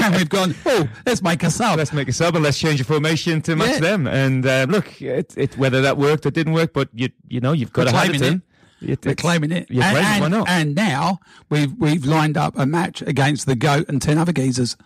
and 0.03 0.15
we've 0.15 0.29
gone, 0.29 0.55
oh, 0.67 0.89
let's 1.05 1.21
make 1.21 1.43
a 1.43 1.51
sub. 1.51 1.77
Let's 1.79 1.93
make 1.93 2.09
a 2.09 2.13
sub 2.13 2.37
and 2.37 2.45
let's 2.45 2.59
change 2.59 2.79
the 2.79 2.85
formation 2.85 3.43
to 3.43 3.57
match 3.57 3.75
Yeah. 3.75 3.81
them. 3.81 4.07
And 4.07 4.47
uh, 4.47 4.67
look, 4.69 5.03
it, 5.03 5.35
it, 5.37 5.59
whether 5.59 5.83
that 5.83 5.99
worked 5.99 6.25
or 6.25 6.31
didn't 6.31 6.53
work, 6.53 6.73
but 6.73 6.89
you 6.95 7.09
you 7.29 7.41
know 7.41 7.53
you've 7.53 7.73
got 7.73 7.87
We're 7.87 7.91
to 7.93 7.97
have 7.99 8.15
it 8.15 8.23
in. 8.23 8.43
It, 8.81 9.03
They're 9.03 9.17
claiming 9.17 9.51
it. 9.51 9.69
You're 9.71 9.83
and, 9.83 9.97
claiming 9.97 10.13
it, 10.13 10.25
and, 10.25 10.33
why 10.33 10.39
not? 10.39 10.49
and 10.49 10.75
now 10.77 11.19
we've, 11.49 11.73
we've 11.79 12.05
lined 12.05 12.37
up 12.37 12.57
a 12.57 12.65
match 12.65 13.03
against 13.03 13.47
the 13.47 13.57
GOAT 13.57 13.89
and 13.89 14.01
10 14.01 14.19
other 14.19 14.33
geezers. 14.33 14.77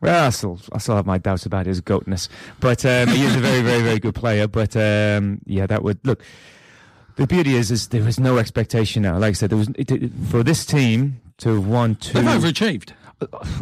Well, 0.00 0.26
I 0.26 0.30
still, 0.30 0.58
I 0.72 0.78
still 0.78 0.96
have 0.96 1.06
my 1.06 1.18
doubts 1.18 1.44
about 1.46 1.66
his 1.66 1.80
goatness, 1.80 2.28
but 2.58 2.84
um, 2.86 3.08
he 3.08 3.22
is 3.24 3.36
a 3.36 3.40
very, 3.40 3.60
very, 3.62 3.82
very 3.82 3.98
good 3.98 4.14
player. 4.14 4.48
But 4.48 4.74
um, 4.76 5.40
yeah, 5.44 5.66
that 5.66 5.82
would 5.82 5.98
look. 6.06 6.22
The 7.16 7.26
beauty 7.26 7.54
is, 7.56 7.70
is 7.70 7.88
there 7.88 8.06
is 8.08 8.18
no 8.18 8.38
expectation 8.38 9.02
now. 9.02 9.18
Like 9.18 9.30
I 9.30 9.32
said, 9.32 9.50
there 9.50 9.58
was 9.58 9.68
it, 9.76 9.90
it- 9.90 10.12
for 10.30 10.42
this 10.42 10.64
team 10.64 11.20
to 11.38 11.54
have 11.56 11.66
won 11.66 11.96
two 11.96 12.14
They've 12.14 12.24
overachieved. 12.24 12.92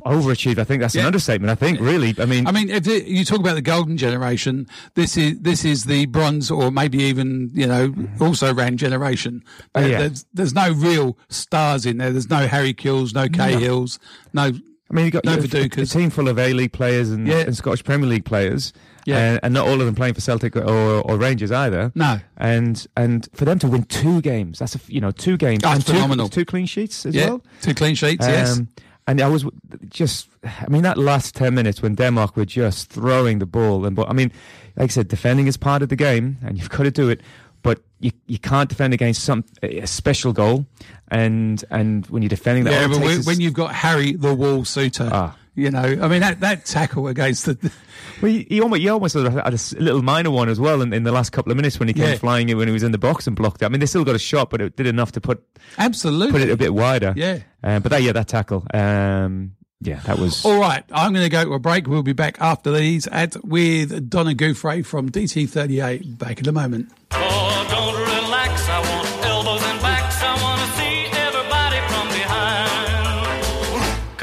overachieved. 0.07 0.59
I 0.59 0.65
think 0.65 0.81
that's 0.81 0.95
an 0.95 1.05
understatement. 1.05 1.51
I 1.51 1.55
think 1.57 1.81
really. 1.81 2.15
I 2.19 2.25
mean, 2.27 2.47
I 2.47 2.53
mean, 2.53 2.71
if 2.71 2.87
it, 2.87 3.07
you 3.07 3.25
talk 3.25 3.41
about 3.41 3.55
the 3.55 3.63
golden 3.63 3.97
generation, 3.97 4.69
this 4.95 5.17
is 5.17 5.41
this 5.41 5.65
is 5.65 5.85
the 5.85 6.07
bronze, 6.07 6.51
or 6.51 6.71
maybe 6.71 6.99
even 6.99 7.51
you 7.53 7.67
know 7.67 7.93
also 8.21 8.55
ran 8.55 8.77
generation. 8.77 9.43
Oh, 9.75 9.81
yeah. 9.81 9.99
There's 9.99 10.27
there's 10.33 10.55
no 10.55 10.71
real 10.73 11.19
stars 11.29 11.87
in 11.87 11.99
there. 11.99 12.13
There's 12.13 12.31
no 12.31 12.47
Harry 12.47 12.75
Kewells, 12.75 13.15
no 13.15 13.29
Cahills, 13.29 13.99
no. 14.33 14.53
I 14.91 14.95
mean, 14.95 15.05
you've 15.05 15.13
got 15.13 15.25
No 15.25 15.33
you 15.37 15.49
know, 15.49 15.83
a, 15.83 15.87
team 15.87 16.09
full 16.11 16.29
of 16.29 16.39
A 16.39 16.53
League 16.55 16.73
players 16.73 17.11
and, 17.11 17.29
Yeah. 17.29 17.41
and 17.41 17.55
Scottish 17.57 17.85
Premier 17.85 18.09
League 18.09 18.25
players, 18.25 18.73
Yeah. 19.05 19.19
and, 19.19 19.41
and 19.43 19.55
not 19.55 19.67
all 19.69 19.79
of 19.81 19.87
them 19.87 19.95
playing 19.95 20.15
for 20.15 20.21
Celtic 20.23 20.57
or, 20.57 20.63
or 21.03 21.17
Rangers 21.19 21.53
either. 21.53 21.93
No. 21.95 22.21
and 22.39 22.87
and 22.97 23.29
for 23.35 23.45
them 23.45 23.59
to 23.59 23.69
win 23.69 23.83
two 23.85 24.21
games, 24.23 24.59
that's 24.61 24.75
a 24.75 24.81
you 24.89 25.01
know 25.01 25.11
two 25.11 25.37
games, 25.37 25.63
That's 25.63 25.77
and 25.77 25.85
phenomenal. 25.85 26.29
two 26.29 26.45
clean 26.47 26.67
sheets 26.67 27.05
as 27.05 27.15
Yeah, 27.15 27.29
well. 27.31 27.43
two 27.61 27.75
clean 27.75 27.95
sheets. 27.95 28.27
yes, 28.27 28.57
Um, 28.59 28.69
and 29.07 29.21
I 29.21 29.29
was 29.29 29.45
just, 29.89 30.29
I 30.45 30.69
mean, 30.69 30.83
that 30.83 30.99
last 30.99 31.35
10 31.35 31.55
minutes 31.55 31.81
when 31.83 31.95
Denmark 31.95 32.37
were 32.37 32.45
just 32.45 32.91
throwing 32.91 33.39
the 33.39 33.47
ball. 33.47 33.87
And, 33.87 33.97
but 33.97 34.09
I 34.11 34.13
mean, 34.13 34.31
like 34.77 34.91
I 34.91 34.93
said, 34.93 35.09
defending 35.09 35.47
is 35.47 35.57
part 35.57 35.83
of 35.83 35.89
the 35.89 35.97
game 35.97 36.37
and 36.45 36.59
you've 36.59 36.69
got 36.69 36.83
to 36.83 36.91
do 36.91 37.09
it. 37.09 37.23
But 37.63 37.81
you, 38.01 38.13
you 38.27 38.39
can't 38.39 38.69
defend 38.69 38.93
against 38.95 39.25
some 39.25 39.45
a 39.63 39.87
special 39.87 40.33
goal. 40.35 40.67
And 41.11 41.65
and 41.71 42.07
when 42.07 42.23
you're 42.23 42.29
defending 42.29 42.65
that, 42.65 42.73
yeah. 42.73 42.89
But 42.89 42.99
when, 43.01 43.11
is- 43.19 43.27
when 43.27 43.41
you've 43.41 43.55
got 43.55 43.75
Harry 43.75 44.13
the 44.13 44.35
Wall 44.35 44.61
Souttar, 44.63 45.09
Ah. 45.11 45.37
you 45.55 45.71
know, 45.71 45.81
I 45.81 46.07
mean 46.09 46.21
that 46.21 46.41
that 46.41 46.67
tackle 46.67 47.09
against 47.09 47.47
the. 47.47 47.73
Well, 48.21 48.31
he, 48.33 48.47
he 48.49 48.61
almost, 48.61 48.81
he 48.83 48.89
almost 48.89 49.15
had 49.15 49.27
a, 49.27 49.31
had 49.31 49.53
a 49.53 49.55
s- 49.55 49.75
little 49.75 50.03
minor 50.03 50.31
one 50.33 50.49
as 50.49 50.59
well 50.59 50.83
in, 50.83 50.93
in 50.93 51.05
the 51.05 51.13
last 51.13 51.31
couple 51.31 51.53
of 51.53 51.57
minutes 51.57 51.79
when 51.79 51.87
he 51.89 51.95
came 51.95 52.09
Yeah. 52.09 52.17
flying 52.17 52.49
in 52.49 52.59
when 52.59 52.67
he 52.69 52.73
was 52.73 52.83
in 52.83 52.91
the 52.93 52.99
box 52.99 53.27
and 53.29 53.37
blocked 53.37 53.63
it. 53.63 53.65
I 53.67 53.69
mean, 53.69 53.79
they 53.81 53.87
still 53.87 54.05
got 54.05 54.17
a 54.17 54.19
shot, 54.19 54.51
but 54.51 54.61
it 54.61 54.77
did 54.77 54.87
enough 54.89 55.13
to 55.13 55.21
put 55.21 55.43
Absolutely. 55.79 56.33
put 56.33 56.41
it 56.43 56.51
a 56.51 56.57
bit 56.57 56.75
wider. 56.75 57.15
Yeah. 57.17 57.39
Um, 57.63 57.81
but 57.81 57.91
that, 57.91 58.03
yeah, 58.03 58.13
that 58.13 58.27
tackle. 58.29 58.67
Um, 58.75 59.53
yeah, 59.81 60.01
that 60.01 60.19
was. 60.19 60.45
All 60.45 60.59
right, 60.61 60.83
I'm 60.93 61.13
going 61.13 61.25
to 61.25 61.31
go 61.31 61.45
to 61.45 61.53
a 61.55 61.59
break. 61.61 61.87
We'll 61.87 62.03
be 62.03 62.13
back 62.13 62.41
after 62.41 62.73
these 62.73 63.07
at 63.07 63.37
with 63.45 64.11
Donna 64.11 64.35
Guiffre 64.35 64.85
from 64.85 65.09
DT38. 65.11 66.19
Back 66.19 66.41
in 66.41 66.49
a 66.49 66.53
moment. 66.53 66.91
Oh, 67.13 68.98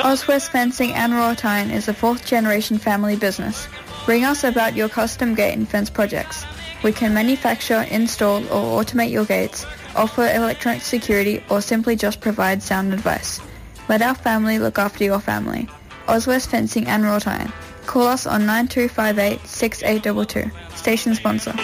Oswest 0.06 0.52
Fencing 0.52 0.94
and 0.94 1.14
Royaltine 1.14 1.74
is 1.74 1.88
a 1.88 1.94
fourth 1.94 2.28
generation 2.28 2.78
family 2.78 3.16
business. 3.16 3.68
Ring 4.06 4.24
us 4.24 4.44
about 4.44 4.76
your 4.76 4.88
custom 4.88 5.34
gate 5.34 5.54
and 5.54 5.68
fence 5.68 5.90
projects. 5.90 6.46
We 6.84 6.92
can 6.92 7.16
manufacture, 7.16 7.88
install 7.90 8.44
or 8.54 8.84
automate 8.84 9.10
your 9.10 9.26
gates, 9.26 9.66
offer 9.96 10.28
electronic 10.28 10.84
security 10.84 11.44
or 11.50 11.60
simply 11.60 11.96
just 11.96 12.22
provide 12.22 12.62
sound 12.62 12.94
advice. 12.94 13.42
Let 13.90 14.04
our 14.04 14.14
family 14.14 14.60
look 14.60 14.78
after 14.78 15.04
your 15.04 15.20
family. 15.20 15.68
Oswest 16.08 16.52
Fencing 16.52 16.86
and 16.86 17.04
Royaltine. 17.04 17.52
Call 17.88 18.06
us 18.06 18.28
on 18.28 18.46
9258 18.46 19.48
6822. 19.48 20.52
Station 20.78 21.16
sponsor. 21.16 21.56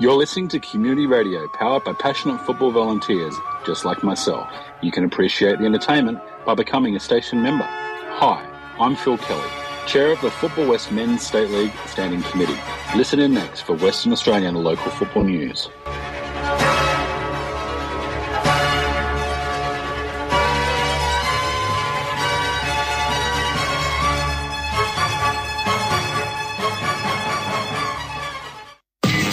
You're 0.00 0.14
listening 0.14 0.48
to 0.48 0.58
community 0.60 1.06
radio 1.06 1.46
powered 1.48 1.84
by 1.84 1.92
passionate 1.92 2.40
football 2.46 2.70
volunteers 2.70 3.34
just 3.66 3.84
like 3.84 4.02
myself. 4.02 4.50
You 4.80 4.90
can 4.90 5.04
appreciate 5.04 5.58
the 5.58 5.66
entertainment 5.66 6.20
by 6.46 6.54
becoming 6.54 6.96
a 6.96 7.00
station 7.00 7.42
member. 7.42 7.66
Hi, 7.66 8.42
I'm 8.80 8.96
Phil 8.96 9.18
Kelly, 9.18 9.50
Chair 9.86 10.12
of 10.12 10.20
the 10.22 10.30
Football 10.30 10.68
West 10.68 10.90
Men's 10.90 11.26
State 11.26 11.50
League 11.50 11.74
Standing 11.84 12.22
Committee. 12.22 12.58
Listen 12.96 13.20
in 13.20 13.34
next 13.34 13.60
for 13.60 13.74
Western 13.74 14.12
Australian 14.12 14.54
local 14.54 14.90
football 14.92 15.24
news. 15.24 15.68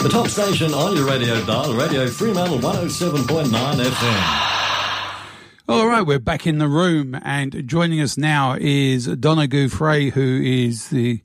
The 0.03 0.09
top 0.09 0.27
station 0.27 0.73
on 0.75 0.95
your 0.95 1.07
radio 1.07 1.43
dial, 1.45 1.73
Radio 1.73 2.07
Fremantle 2.07 2.59
107.9 2.59 3.45
FM. 3.49 5.23
All 5.67 5.87
right, 5.87 6.03
we're 6.03 6.19
back 6.19 6.45
in 6.45 6.59
the 6.59 6.67
room, 6.67 7.19
and 7.23 7.67
joining 7.67 7.99
us 7.99 8.15
now 8.15 8.55
is 8.59 9.07
Donna 9.07 9.47
Guiffre, 9.47 10.11
who 10.11 10.41
is 10.43 10.89
the 10.89 11.21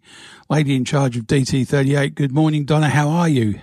lady 0.49 0.75
in 0.75 0.87
charge 0.87 1.19
of 1.19 1.25
DT38. 1.25 2.15
Good 2.15 2.33
morning, 2.33 2.65
Donna. 2.65 2.89
How 2.89 3.11
are 3.11 3.29
you? 3.29 3.61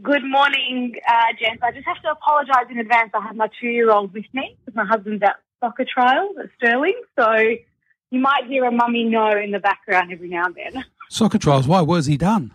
Good 0.00 0.24
morning, 0.24 0.94
uh, 1.06 1.32
gents. 1.38 1.60
I 1.62 1.72
just 1.72 1.86
have 1.86 2.00
to 2.02 2.12
apologise 2.12 2.70
in 2.70 2.78
advance. 2.78 3.10
I 3.12 3.20
have 3.20 3.34
my 3.34 3.48
two-year-old 3.60 4.14
with 4.14 4.26
me 4.32 4.56
because 4.64 4.76
my 4.76 4.86
husband's 4.86 5.24
at 5.24 5.36
soccer 5.60 5.84
trials 5.84 6.36
at 6.38 6.50
Stirling, 6.56 6.98
so 7.18 7.32
you 8.10 8.20
might 8.20 8.46
hear 8.46 8.64
a 8.64 8.70
mummy 8.70 9.04
no 9.04 9.36
in 9.36 9.50
the 9.50 9.58
background 9.58 10.12
every 10.12 10.28
now 10.28 10.44
and 10.46 10.54
then. 10.54 10.84
Soccer 11.10 11.38
trials. 11.38 11.66
Why 11.66 11.80
was 11.80 12.06
he 12.06 12.16
done? 12.16 12.52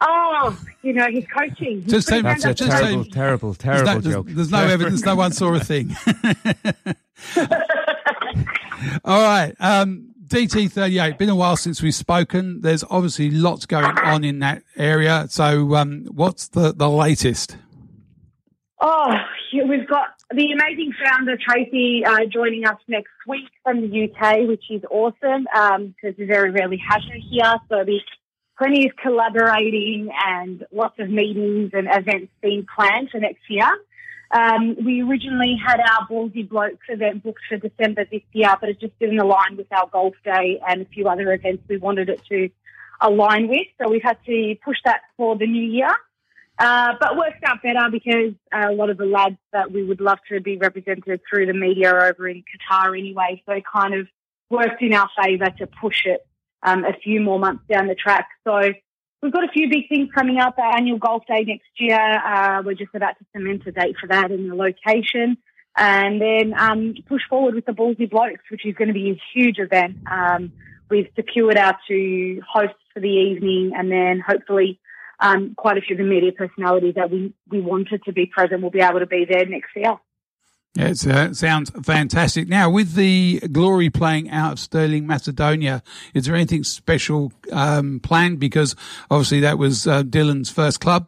Oh, 0.00 0.58
you 0.82 0.92
know, 0.92 1.06
he's 1.10 1.26
coaching. 1.26 1.80
He's 1.82 1.90
Just 1.90 2.08
say- 2.08 2.20
That's 2.20 2.44
a 2.44 2.48
hands 2.48 2.60
up 2.60 2.68
terrible, 2.68 3.04
terrible, 3.04 3.52
There's 3.52 3.58
terrible 3.82 3.86
no, 3.94 4.00
there's, 4.00 4.14
joke. 4.14 4.26
there's 4.28 4.50
no 4.50 4.64
evidence. 4.66 5.02
No 5.06 5.14
one 5.16 5.32
saw 5.32 5.54
a 5.54 5.60
thing. 5.60 5.96
All 9.04 9.22
right, 9.22 9.54
um, 9.60 10.08
DT38, 10.26 11.16
been 11.18 11.28
a 11.30 11.34
while 11.36 11.56
since 11.56 11.82
we've 11.82 11.94
spoken. 11.94 12.60
There's 12.60 12.84
obviously 12.90 13.30
lots 13.30 13.64
going 13.64 13.84
on 13.98 14.22
in 14.24 14.40
that 14.40 14.62
area. 14.76 15.26
So, 15.30 15.74
um, 15.76 16.04
what's 16.10 16.48
the, 16.48 16.72
the 16.74 16.90
latest? 16.90 17.56
Oh, 18.80 19.14
yeah, 19.52 19.64
we've 19.64 19.88
got 19.88 20.08
the 20.30 20.52
amazing 20.52 20.92
founder 21.02 21.36
Tracy 21.38 22.04
uh, 22.04 22.26
joining 22.30 22.66
us 22.66 22.76
next 22.88 23.12
week 23.26 23.48
from 23.62 23.80
the 23.80 24.10
UK, 24.12 24.46
which 24.46 24.64
is 24.70 24.82
awesome 24.90 25.46
because 25.94 26.18
we 26.18 26.26
very 26.26 26.50
rarely 26.50 26.82
have 26.86 27.00
her 27.08 27.18
here. 27.30 27.54
So 27.68 27.84
there's 27.84 28.04
plenty 28.58 28.86
of 28.86 28.96
collaborating 28.96 30.10
and 30.26 30.64
lots 30.72 30.98
of 30.98 31.08
meetings 31.10 31.70
and 31.74 31.88
events 31.90 32.32
being 32.42 32.66
planned 32.74 33.10
for 33.10 33.18
next 33.18 33.42
year. 33.48 33.68
Um, 34.30 34.76
we 34.84 35.02
originally 35.02 35.56
had 35.64 35.78
our 35.78 36.06
Ballsy 36.08 36.48
Blokes 36.48 36.86
event 36.88 37.22
booked 37.22 37.42
for 37.48 37.58
December 37.58 38.06
this 38.10 38.22
year, 38.32 38.54
but 38.60 38.68
it 38.68 38.80
just 38.80 38.98
didn't 38.98 39.20
align 39.20 39.56
with 39.56 39.70
our 39.72 39.88
golf 39.88 40.14
day 40.24 40.60
and 40.66 40.82
a 40.82 40.84
few 40.86 41.06
other 41.06 41.32
events 41.32 41.62
we 41.68 41.76
wanted 41.76 42.08
it 42.08 42.20
to 42.28 42.48
align 43.00 43.48
with. 43.48 43.66
So 43.80 43.88
we've 43.88 44.02
had 44.02 44.18
to 44.26 44.56
push 44.64 44.78
that 44.84 45.02
for 45.16 45.36
the 45.36 45.46
new 45.46 45.62
year. 45.62 45.94
Uh, 46.58 46.94
but 46.98 47.18
worked 47.18 47.44
out 47.44 47.62
better 47.62 47.90
because 47.90 48.32
a 48.50 48.72
lot 48.72 48.88
of 48.88 48.96
the 48.96 49.04
lads 49.04 49.36
that 49.52 49.70
we 49.70 49.84
would 49.84 50.00
love 50.00 50.18
to 50.26 50.40
be 50.40 50.56
represented 50.56 51.20
through 51.28 51.44
the 51.44 51.52
media 51.52 51.92
are 51.92 52.08
over 52.08 52.26
in 52.26 52.42
Qatar 52.42 52.98
anyway. 52.98 53.42
So 53.44 53.52
it 53.52 53.64
kind 53.70 53.92
of 53.92 54.08
worked 54.48 54.80
in 54.80 54.94
our 54.94 55.08
favour 55.22 55.50
to 55.58 55.66
push 55.66 56.06
it 56.06 56.25
um, 56.62 56.84
a 56.84 56.92
few 56.92 57.20
more 57.20 57.38
months 57.38 57.64
down 57.70 57.86
the 57.86 57.94
track. 57.94 58.28
So 58.44 58.72
we've 59.22 59.32
got 59.32 59.44
a 59.44 59.52
few 59.52 59.68
big 59.68 59.88
things 59.88 60.08
coming 60.14 60.38
up. 60.38 60.58
Our 60.58 60.76
annual 60.76 60.98
golf 60.98 61.24
day 61.26 61.44
next 61.44 61.68
year. 61.78 61.98
Uh, 61.98 62.62
we're 62.64 62.74
just 62.74 62.94
about 62.94 63.18
to 63.18 63.24
cement 63.32 63.62
a 63.66 63.72
date 63.72 63.96
for 64.00 64.06
that 64.08 64.30
and 64.30 64.50
the 64.50 64.54
location. 64.54 65.36
And 65.76 66.20
then 66.20 66.54
um, 66.58 66.94
push 67.06 67.22
forward 67.28 67.54
with 67.54 67.66
the 67.66 67.72
Ballsy 67.72 68.08
Blokes, 68.08 68.42
which 68.50 68.64
is 68.64 68.74
going 68.74 68.88
to 68.88 68.94
be 68.94 69.10
a 69.10 69.20
huge 69.34 69.58
event. 69.58 69.98
Um, 70.10 70.52
we've 70.90 71.08
secured 71.14 71.58
our 71.58 71.76
two 71.86 72.40
hosts 72.48 72.76
for 72.94 73.00
the 73.00 73.08
evening 73.08 73.72
and 73.76 73.92
then 73.92 74.22
hopefully 74.26 74.80
um, 75.20 75.54
quite 75.54 75.76
a 75.76 75.80
few 75.80 75.94
of 75.94 75.98
the 75.98 76.04
media 76.04 76.32
personalities 76.32 76.94
that 76.94 77.10
we, 77.10 77.34
we 77.48 77.60
wanted 77.60 78.02
to 78.04 78.12
be 78.12 78.26
present 78.26 78.62
will 78.62 78.70
be 78.70 78.80
able 78.80 79.00
to 79.00 79.06
be 79.06 79.26
there 79.28 79.44
next 79.46 79.70
year. 79.74 79.96
Yeah, 80.76 80.88
it 80.88 81.06
uh, 81.06 81.32
sounds 81.32 81.70
fantastic. 81.70 82.48
Now, 82.48 82.68
with 82.68 82.96
the 82.96 83.40
Glory 83.50 83.88
playing 83.88 84.28
out 84.28 84.52
of 84.52 84.58
Stirling, 84.58 85.06
Macedonia, 85.06 85.82
is 86.12 86.26
there 86.26 86.34
anything 86.34 86.64
special 86.64 87.32
um, 87.50 87.98
planned? 88.00 88.38
Because 88.40 88.76
obviously 89.10 89.40
that 89.40 89.56
was 89.56 89.86
uh, 89.86 90.02
Dylan's 90.02 90.50
first 90.50 90.80
club. 90.80 91.06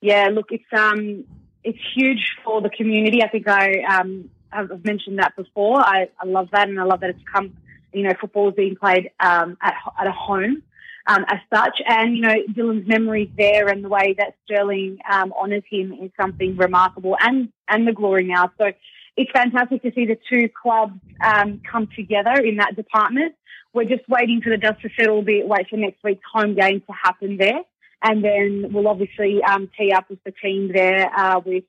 Yeah, 0.00 0.30
look, 0.32 0.46
it's 0.50 0.64
um, 0.72 1.24
it's 1.62 1.78
huge 1.94 2.36
for 2.42 2.62
the 2.62 2.70
community. 2.70 3.22
I 3.22 3.28
think 3.28 3.46
I 3.46 3.82
um, 3.82 4.30
I've 4.50 4.82
mentioned 4.82 5.18
that 5.18 5.36
before. 5.36 5.80
I, 5.80 6.08
I 6.18 6.24
love 6.24 6.48
that, 6.52 6.70
and 6.70 6.80
I 6.80 6.84
love 6.84 7.00
that 7.00 7.10
it's 7.10 7.22
come. 7.30 7.54
You 7.92 8.04
know, 8.04 8.14
football 8.18 8.48
is 8.48 8.54
being 8.54 8.76
played 8.76 9.10
um, 9.20 9.58
at 9.60 9.74
at 10.00 10.06
a 10.06 10.12
home 10.12 10.62
um, 11.06 11.24
as 11.28 11.38
such. 11.52 11.80
And, 11.86 12.16
you 12.16 12.22
know, 12.22 12.34
Dylan's 12.52 12.88
memories 12.88 13.30
there 13.36 13.68
and 13.68 13.84
the 13.84 13.88
way 13.88 14.14
that 14.18 14.34
Stirling 14.44 14.98
um, 15.10 15.32
honours 15.32 15.64
him 15.70 15.92
is 15.92 16.10
something 16.20 16.56
remarkable 16.56 17.16
and, 17.20 17.50
and 17.68 17.86
the 17.86 17.92
glory 17.92 18.24
now. 18.24 18.50
So 18.58 18.72
it's 19.16 19.30
fantastic 19.32 19.82
to 19.82 19.92
see 19.94 20.06
the 20.06 20.18
two 20.30 20.48
clubs 20.48 20.94
um, 21.24 21.60
come 21.70 21.88
together 21.94 22.32
in 22.32 22.56
that 22.56 22.76
department. 22.76 23.34
We're 23.72 23.84
just 23.84 24.08
waiting 24.08 24.40
for 24.42 24.50
the 24.50 24.56
dust 24.56 24.82
to 24.82 24.90
settle 24.98 25.22
bit, 25.22 25.46
wait 25.46 25.68
for 25.68 25.76
next 25.76 26.02
week's 26.02 26.24
home 26.32 26.54
game 26.54 26.80
to 26.80 26.92
happen 26.92 27.36
there. 27.36 27.62
And 28.02 28.24
then 28.24 28.72
we'll 28.72 28.88
obviously 28.88 29.42
um, 29.42 29.70
tee 29.78 29.92
up 29.92 30.08
with 30.08 30.22
the 30.24 30.32
team 30.32 30.72
there 30.72 31.10
uh, 31.14 31.40
with 31.44 31.64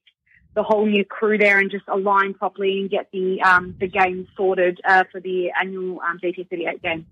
the 0.54 0.64
whole 0.64 0.86
new 0.86 1.06
crew 1.06 1.38
there 1.38 1.60
and 1.60 1.72
just 1.72 1.86
align 1.88 2.34
properly 2.34 2.80
and 2.80 2.90
get 2.90 3.10
the 3.12 3.42
um, 3.42 3.76
the 3.80 3.88
game 3.88 4.28
sorted 4.36 4.80
uh, 4.86 5.04
for 5.12 5.20
the 5.22 5.52
annual 5.60 6.00
um, 6.02 6.20
DT38 6.20 6.82
game. 6.82 7.06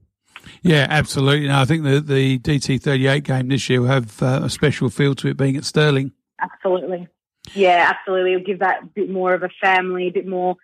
Yeah, 0.61 0.87
absolutely. 0.89 1.47
No, 1.47 1.59
I 1.59 1.65
think 1.65 1.83
the 1.83 1.99
the 1.99 2.39
DT38 2.39 3.23
game 3.23 3.47
this 3.47 3.69
year 3.69 3.81
will 3.81 3.87
have 3.87 4.21
uh, 4.21 4.41
a 4.43 4.49
special 4.49 4.89
feel 4.89 5.15
to 5.15 5.27
it 5.27 5.37
being 5.37 5.55
at 5.55 5.65
Stirling. 5.65 6.11
Absolutely. 6.39 7.07
Yeah, 7.53 7.91
absolutely. 7.93 8.33
It'll 8.33 8.45
give 8.45 8.59
that 8.59 8.83
a 8.83 8.85
bit 8.87 9.09
more 9.09 9.33
of 9.33 9.43
a 9.43 9.49
family, 9.61 10.07
a 10.07 10.11
bit 10.11 10.27
more, 10.27 10.55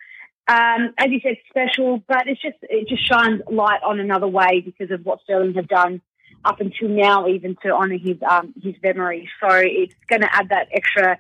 um, 0.48 0.94
as 0.98 1.10
you 1.10 1.20
said, 1.22 1.38
special. 1.50 2.04
But 2.08 2.28
it's 2.28 2.42
just 2.42 2.58
it 2.64 2.88
just 2.88 3.08
shines 3.08 3.42
light 3.50 3.82
on 3.84 4.00
another 4.00 4.28
way 4.28 4.62
because 4.62 4.92
of 4.92 5.06
what 5.06 5.22
Stirling 5.24 5.54
have 5.56 5.68
done 5.68 6.02
up 6.44 6.60
until 6.60 6.90
now, 6.90 7.28
even 7.28 7.56
to 7.64 7.72
honour 7.72 7.98
his 7.98 8.18
um, 8.30 8.54
his 8.62 8.76
memory. 8.84 9.30
So 9.42 9.48
it's 9.50 9.96
going 10.08 10.22
to 10.22 10.36
add 10.36 10.50
that 10.50 10.68
extra 10.74 11.18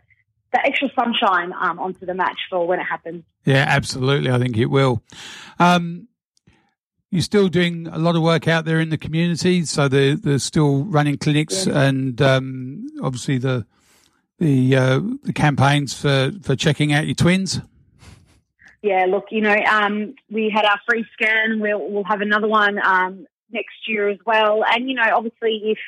that 0.53 0.65
extra 0.65 0.89
sunshine 0.97 1.53
um, 1.59 1.79
onto 1.79 2.05
the 2.05 2.13
match 2.13 2.39
for 2.49 2.67
when 2.67 2.79
it 2.79 2.85
happens. 2.85 3.23
Yeah, 3.45 3.65
absolutely. 3.67 4.31
I 4.31 4.39
think 4.39 4.57
it 4.57 4.67
will. 4.67 5.01
Um, 5.59 6.07
you're 7.11 7.21
still 7.21 7.47
doing 7.47 7.87
a 7.87 7.97
lot 7.97 8.15
of 8.15 8.21
work 8.21 8.47
out 8.47 8.65
there 8.65 8.79
in 8.79 8.89
the 8.89 8.97
community, 8.97 9.63
so 9.63 9.87
they're, 9.87 10.15
they're 10.15 10.39
still 10.39 10.83
running 10.85 11.17
clinics 11.17 11.67
yeah. 11.67 11.81
and 11.81 12.21
um, 12.21 12.87
obviously 13.01 13.37
the 13.37 13.65
the 14.39 14.75
uh, 14.75 14.99
the 15.23 15.33
campaigns 15.33 15.93
for, 15.93 16.31
for 16.41 16.55
checking 16.55 16.93
out 16.93 17.05
your 17.05 17.15
twins. 17.15 17.61
Yeah, 18.81 19.05
look, 19.05 19.25
you 19.31 19.41
know, 19.41 19.55
um, 19.55 20.13
we 20.29 20.51
had 20.53 20.65
our 20.65 20.79
free 20.87 21.05
scan. 21.13 21.59
We'll 21.59 21.89
we'll 21.89 22.03
have 22.03 22.21
another 22.21 22.47
one 22.47 22.77
um, 22.85 23.25
next 23.51 23.87
year 23.87 24.09
as 24.09 24.19
well. 24.25 24.63
And 24.67 24.89
you 24.89 24.95
know, 24.95 25.09
obviously, 25.13 25.61
if 25.71 25.79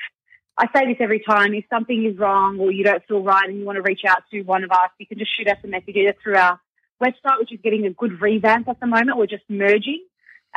I 0.57 0.65
say 0.75 0.87
this 0.87 0.97
every 0.99 1.19
time, 1.19 1.53
if 1.53 1.65
something 1.69 2.05
is 2.05 2.17
wrong 2.17 2.59
or 2.59 2.71
you 2.71 2.83
don't 2.83 3.03
feel 3.05 3.21
right 3.21 3.47
and 3.47 3.59
you 3.59 3.65
want 3.65 3.75
to 3.75 3.83
reach 3.83 4.01
out 4.07 4.23
to 4.31 4.41
one 4.43 4.63
of 4.63 4.71
us, 4.71 4.89
you 4.97 5.05
can 5.05 5.19
just 5.19 5.35
shoot 5.37 5.47
us 5.47 5.57
a 5.63 5.67
message 5.67 5.95
either 5.95 6.15
through 6.23 6.37
our 6.37 6.59
website, 7.01 7.39
which 7.39 7.53
is 7.53 7.59
getting 7.63 7.85
a 7.85 7.91
good 7.91 8.21
revamp 8.21 8.67
at 8.67 8.79
the 8.79 8.87
moment. 8.87 9.17
We're 9.17 9.27
just 9.27 9.43
merging 9.49 10.03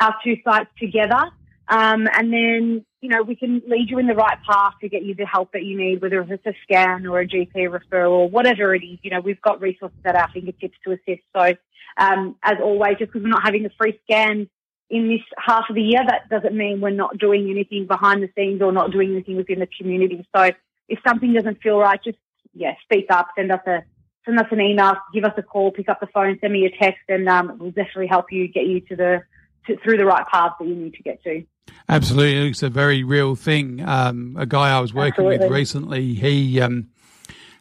our 0.00 0.14
two 0.24 0.36
sites 0.44 0.70
together. 0.78 1.30
Um, 1.68 2.08
and 2.12 2.32
then, 2.32 2.84
you 3.00 3.08
know, 3.08 3.22
we 3.22 3.36
can 3.36 3.62
lead 3.68 3.90
you 3.90 3.98
in 3.98 4.08
the 4.08 4.14
right 4.14 4.38
path 4.48 4.74
to 4.80 4.88
get 4.88 5.04
you 5.04 5.14
the 5.14 5.24
help 5.24 5.52
that 5.52 5.62
you 5.64 5.78
need, 5.78 6.02
whether 6.02 6.20
it's 6.20 6.44
a 6.44 6.52
scan 6.64 7.06
or 7.06 7.20
a 7.20 7.26
GP 7.26 7.54
referral 7.54 8.10
or 8.10 8.28
whatever 8.28 8.74
it 8.74 8.82
is. 8.82 8.98
You 9.02 9.10
know, 9.12 9.20
we've 9.20 9.40
got 9.40 9.60
resources 9.60 9.98
at 10.04 10.16
our 10.16 10.28
fingertips 10.32 10.76
to 10.84 10.92
assist. 10.92 11.22
So, 11.34 11.54
um, 11.96 12.36
as 12.42 12.56
always, 12.60 12.98
just 12.98 13.12
because 13.12 13.22
we're 13.22 13.28
not 13.28 13.44
having 13.44 13.64
a 13.66 13.70
free 13.78 13.98
scan 14.04 14.48
in 14.90 15.08
this 15.08 15.20
half 15.38 15.66
of 15.70 15.76
the 15.76 15.82
year, 15.82 16.02
that 16.04 16.28
doesn't 16.28 16.56
mean 16.56 16.80
we're 16.80 16.90
not 16.90 17.18
doing 17.18 17.48
anything 17.50 17.86
behind 17.86 18.22
the 18.22 18.30
scenes 18.36 18.60
or 18.60 18.72
not 18.72 18.90
doing 18.90 19.12
anything 19.12 19.36
within 19.36 19.60
the 19.60 19.68
community. 19.78 20.26
So, 20.34 20.50
if 20.88 20.98
something 21.06 21.32
doesn't 21.32 21.62
feel 21.62 21.78
right, 21.78 22.02
just 22.02 22.18
yeah, 22.52 22.74
speak 22.82 23.06
up, 23.10 23.28
send 23.36 23.52
us 23.52 23.60
a 23.66 23.84
send 24.24 24.40
us 24.40 24.46
an 24.50 24.60
email, 24.60 24.94
give 25.14 25.24
us 25.24 25.32
a 25.36 25.42
call, 25.42 25.70
pick 25.70 25.88
up 25.88 26.00
the 26.00 26.08
phone, 26.08 26.36
send 26.40 26.52
me 26.52 26.66
a 26.66 26.70
text, 26.82 27.00
and 27.08 27.28
um, 27.28 27.56
we'll 27.58 27.70
definitely 27.70 28.08
help 28.08 28.32
you 28.32 28.48
get 28.48 28.66
you 28.66 28.80
to 28.80 28.96
the 28.96 29.22
to, 29.66 29.76
through 29.78 29.96
the 29.96 30.06
right 30.06 30.26
path 30.26 30.52
that 30.58 30.66
you 30.66 30.74
need 30.74 30.94
to 30.94 31.02
get 31.02 31.22
to. 31.24 31.42
Absolutely, 31.88 32.50
it's 32.50 32.62
a 32.62 32.70
very 32.70 33.04
real 33.04 33.34
thing. 33.34 33.82
Um, 33.86 34.36
a 34.38 34.46
guy 34.46 34.76
I 34.76 34.80
was 34.80 34.94
working 34.94 35.24
Absolutely. 35.24 35.46
with 35.46 35.52
recently, 35.52 36.14
he 36.14 36.60
um, 36.60 36.88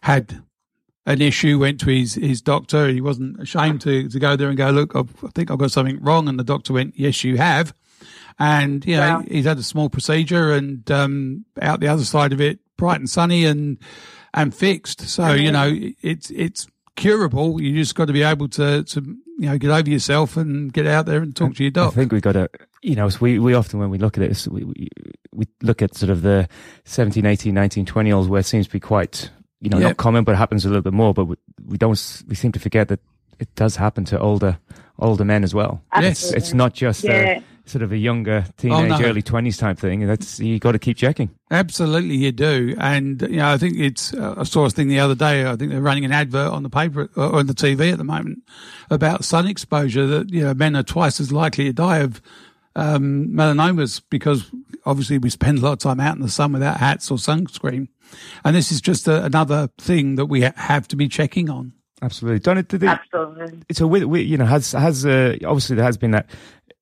had 0.02 0.42
an 1.06 1.22
issue, 1.22 1.60
went 1.60 1.80
to 1.82 1.88
his, 1.88 2.14
his 2.16 2.42
doctor. 2.42 2.88
He 2.88 3.02
wasn't 3.02 3.40
ashamed 3.40 3.82
to, 3.82 4.08
to 4.08 4.20
go 4.20 4.36
there 4.36 4.50
and 4.50 4.58
go, 4.58 4.70
look, 4.70 4.96
I've, 4.96 5.12
i 5.24 5.28
think 5.30 5.50
I've 5.50 5.58
got 5.58 5.72
something 5.72 6.00
wrong. 6.02 6.30
And 6.30 6.40
the 6.40 6.44
doctor 6.44 6.74
went, 6.74 6.94
yes, 6.98 7.24
you 7.24 7.38
have. 7.38 7.74
And, 8.38 8.86
you 8.86 8.96
know, 8.96 9.18
wow. 9.18 9.24
he's 9.28 9.46
had 9.46 9.58
a 9.58 9.64
small 9.64 9.90
procedure 9.90 10.54
and 10.54 10.90
um, 10.92 11.46
out 11.62 11.80
the 11.80 11.88
other 11.88 12.06
side 12.06 12.32
of 12.32 12.40
it, 12.40 12.60
bright 12.78 13.00
and 13.00 13.10
sunny 13.10 13.46
and 13.46 13.78
and 14.34 14.54
fixed. 14.54 15.02
So, 15.02 15.24
mm-hmm. 15.24 15.44
you 15.44 15.52
know, 15.52 15.76
it's 16.02 16.32
it's 16.32 16.68
curable. 17.00 17.62
You 17.62 17.74
just 17.76 17.96
got 17.96 18.06
to 18.06 18.14
be 18.14 18.24
able 18.24 18.48
to, 18.50 18.84
to 18.84 19.02
you 19.02 19.50
know 19.50 19.58
get 19.58 19.72
over 19.72 19.90
yourself 19.90 20.38
and 20.38 20.72
get 20.72 20.86
out 20.86 21.06
there 21.06 21.22
and 21.22 21.36
talk 21.36 21.56
to 21.56 21.64
your 21.64 21.72
dog. 21.72 21.94
I 21.94 21.96
think 21.96 22.12
we 22.12 22.22
got 22.22 22.34
to 22.34 22.50
you 22.82 22.96
know 22.96 23.10
we 23.20 23.40
we 23.40 23.54
often 23.54 23.80
when 23.80 23.90
we 23.90 23.98
look 23.98 24.18
at 24.18 24.24
it 24.24 24.48
we, 24.50 24.64
we, 24.64 24.90
we 25.32 25.48
look 25.62 25.82
at 25.82 25.96
sort 25.96 26.10
of 26.10 26.22
the 26.22 26.48
17, 26.86 27.26
18, 27.26 27.54
19, 27.54 27.86
20 27.86 28.10
year 28.10 28.16
olds 28.16 28.28
where 28.28 28.40
it 28.40 28.46
seems 28.46 28.68
to 28.68 28.74
be 28.74 28.80
quite 28.80 29.30
you 29.62 29.70
know 29.70 29.78
yep. 29.78 29.90
not 29.90 29.98
common 29.98 30.24
but 30.24 30.34
it 30.34 30.38
happens 30.38 30.66
a 30.66 30.70
little 30.70 30.84
bit 30.84 30.94
more. 30.94 31.14
But 31.14 31.26
we, 31.26 31.36
we 31.66 31.78
don't 31.78 32.24
we 32.28 32.36
seem 32.36 32.52
to 32.52 32.60
forget 32.60 32.90
that 32.90 33.00
it 33.40 33.54
does 33.56 33.76
happen 33.76 34.06
to 34.06 34.20
older 34.20 34.60
older 35.00 35.26
men 35.26 35.44
as 35.44 35.56
well. 35.56 35.82
Yes, 36.00 36.32
it's 36.32 36.54
not 36.54 36.74
just 36.74 37.04
yeah 37.04 37.42
sort 37.70 37.84
of 37.84 37.92
a 37.92 37.98
younger 37.98 38.46
teenage, 38.58 38.92
oh, 38.92 38.98
no. 38.98 39.06
early 39.06 39.22
twenties 39.22 39.58
type 39.58 39.78
thing. 39.78 40.06
That's 40.06 40.40
you 40.40 40.60
got 40.60 40.74
to 40.74 40.80
keep 40.80 40.98
checking. 40.98 41.30
Absolutely, 41.52 42.16
you 42.16 42.32
do. 42.32 42.76
And 42.80 43.22
you 43.22 43.38
know, 43.38 43.52
I 43.52 43.58
think 43.58 43.78
it's. 43.78 44.14
Uh, 44.14 44.36
I 44.38 44.44
saw 44.44 44.66
a 44.66 44.70
thing 44.70 44.88
the 44.88 45.00
other 45.00 45.16
day. 45.16 45.46
I 45.46 45.56
think 45.56 45.72
they're 45.72 45.82
running 45.82 46.06
an 46.06 46.12
advert 46.12 46.52
on 46.52 46.64
the 46.64 46.70
paper 46.70 47.10
or 47.16 47.24
uh, 47.24 47.40
on 47.40 47.48
the 47.48 47.54
TV 47.54 47.92
at 47.92 47.98
the 47.98 48.04
moment 48.04 48.44
about 48.90 49.24
sun 49.24 49.48
exposure. 49.48 50.08
That 50.08 50.32
you 50.32 50.44
know, 50.44 50.54
men 50.54 50.76
are 50.76 50.84
twice 50.84 51.20
as 51.20 51.32
likely 51.32 51.66
to 51.66 51.74
die 51.74 52.00
of 52.00 52.22
um, 52.76 53.28
melanomas 53.30 54.02
because 54.10 54.50
obviously 54.86 55.18
we 55.18 55.30
spend 55.30 55.60
a 55.60 55.62
lot 55.62 55.74
of 55.74 55.80
time 55.80 56.00
out 56.00 56.16
in 56.16 56.22
the 56.22 56.30
sun 56.30 56.54
without 56.54 56.78
hats 56.78 57.12
or 57.12 57.18
sunscreen. 57.18 57.88
And 58.44 58.56
this 58.56 58.72
is 58.72 58.82
just 58.82 59.08
a, 59.08 59.24
another 59.24 59.70
thing 59.78 60.16
that 60.16 60.26
we 60.26 60.42
have 60.42 60.88
to 60.88 60.96
be 60.96 61.08
checking 61.08 61.50
on. 61.50 61.74
Absolutely, 62.02 62.40
Donna. 62.40 62.64
Did 62.64 62.84
it, 62.84 62.88
Absolutely. 62.88 63.60
So, 63.74 63.86
we, 63.86 64.06
we, 64.06 64.22
you 64.22 64.38
know, 64.38 64.46
has 64.46 64.72
has 64.72 65.06
uh, 65.06 65.38
obviously 65.46 65.76
there 65.76 65.84
has 65.84 65.98
been 65.98 66.12
that 66.12 66.30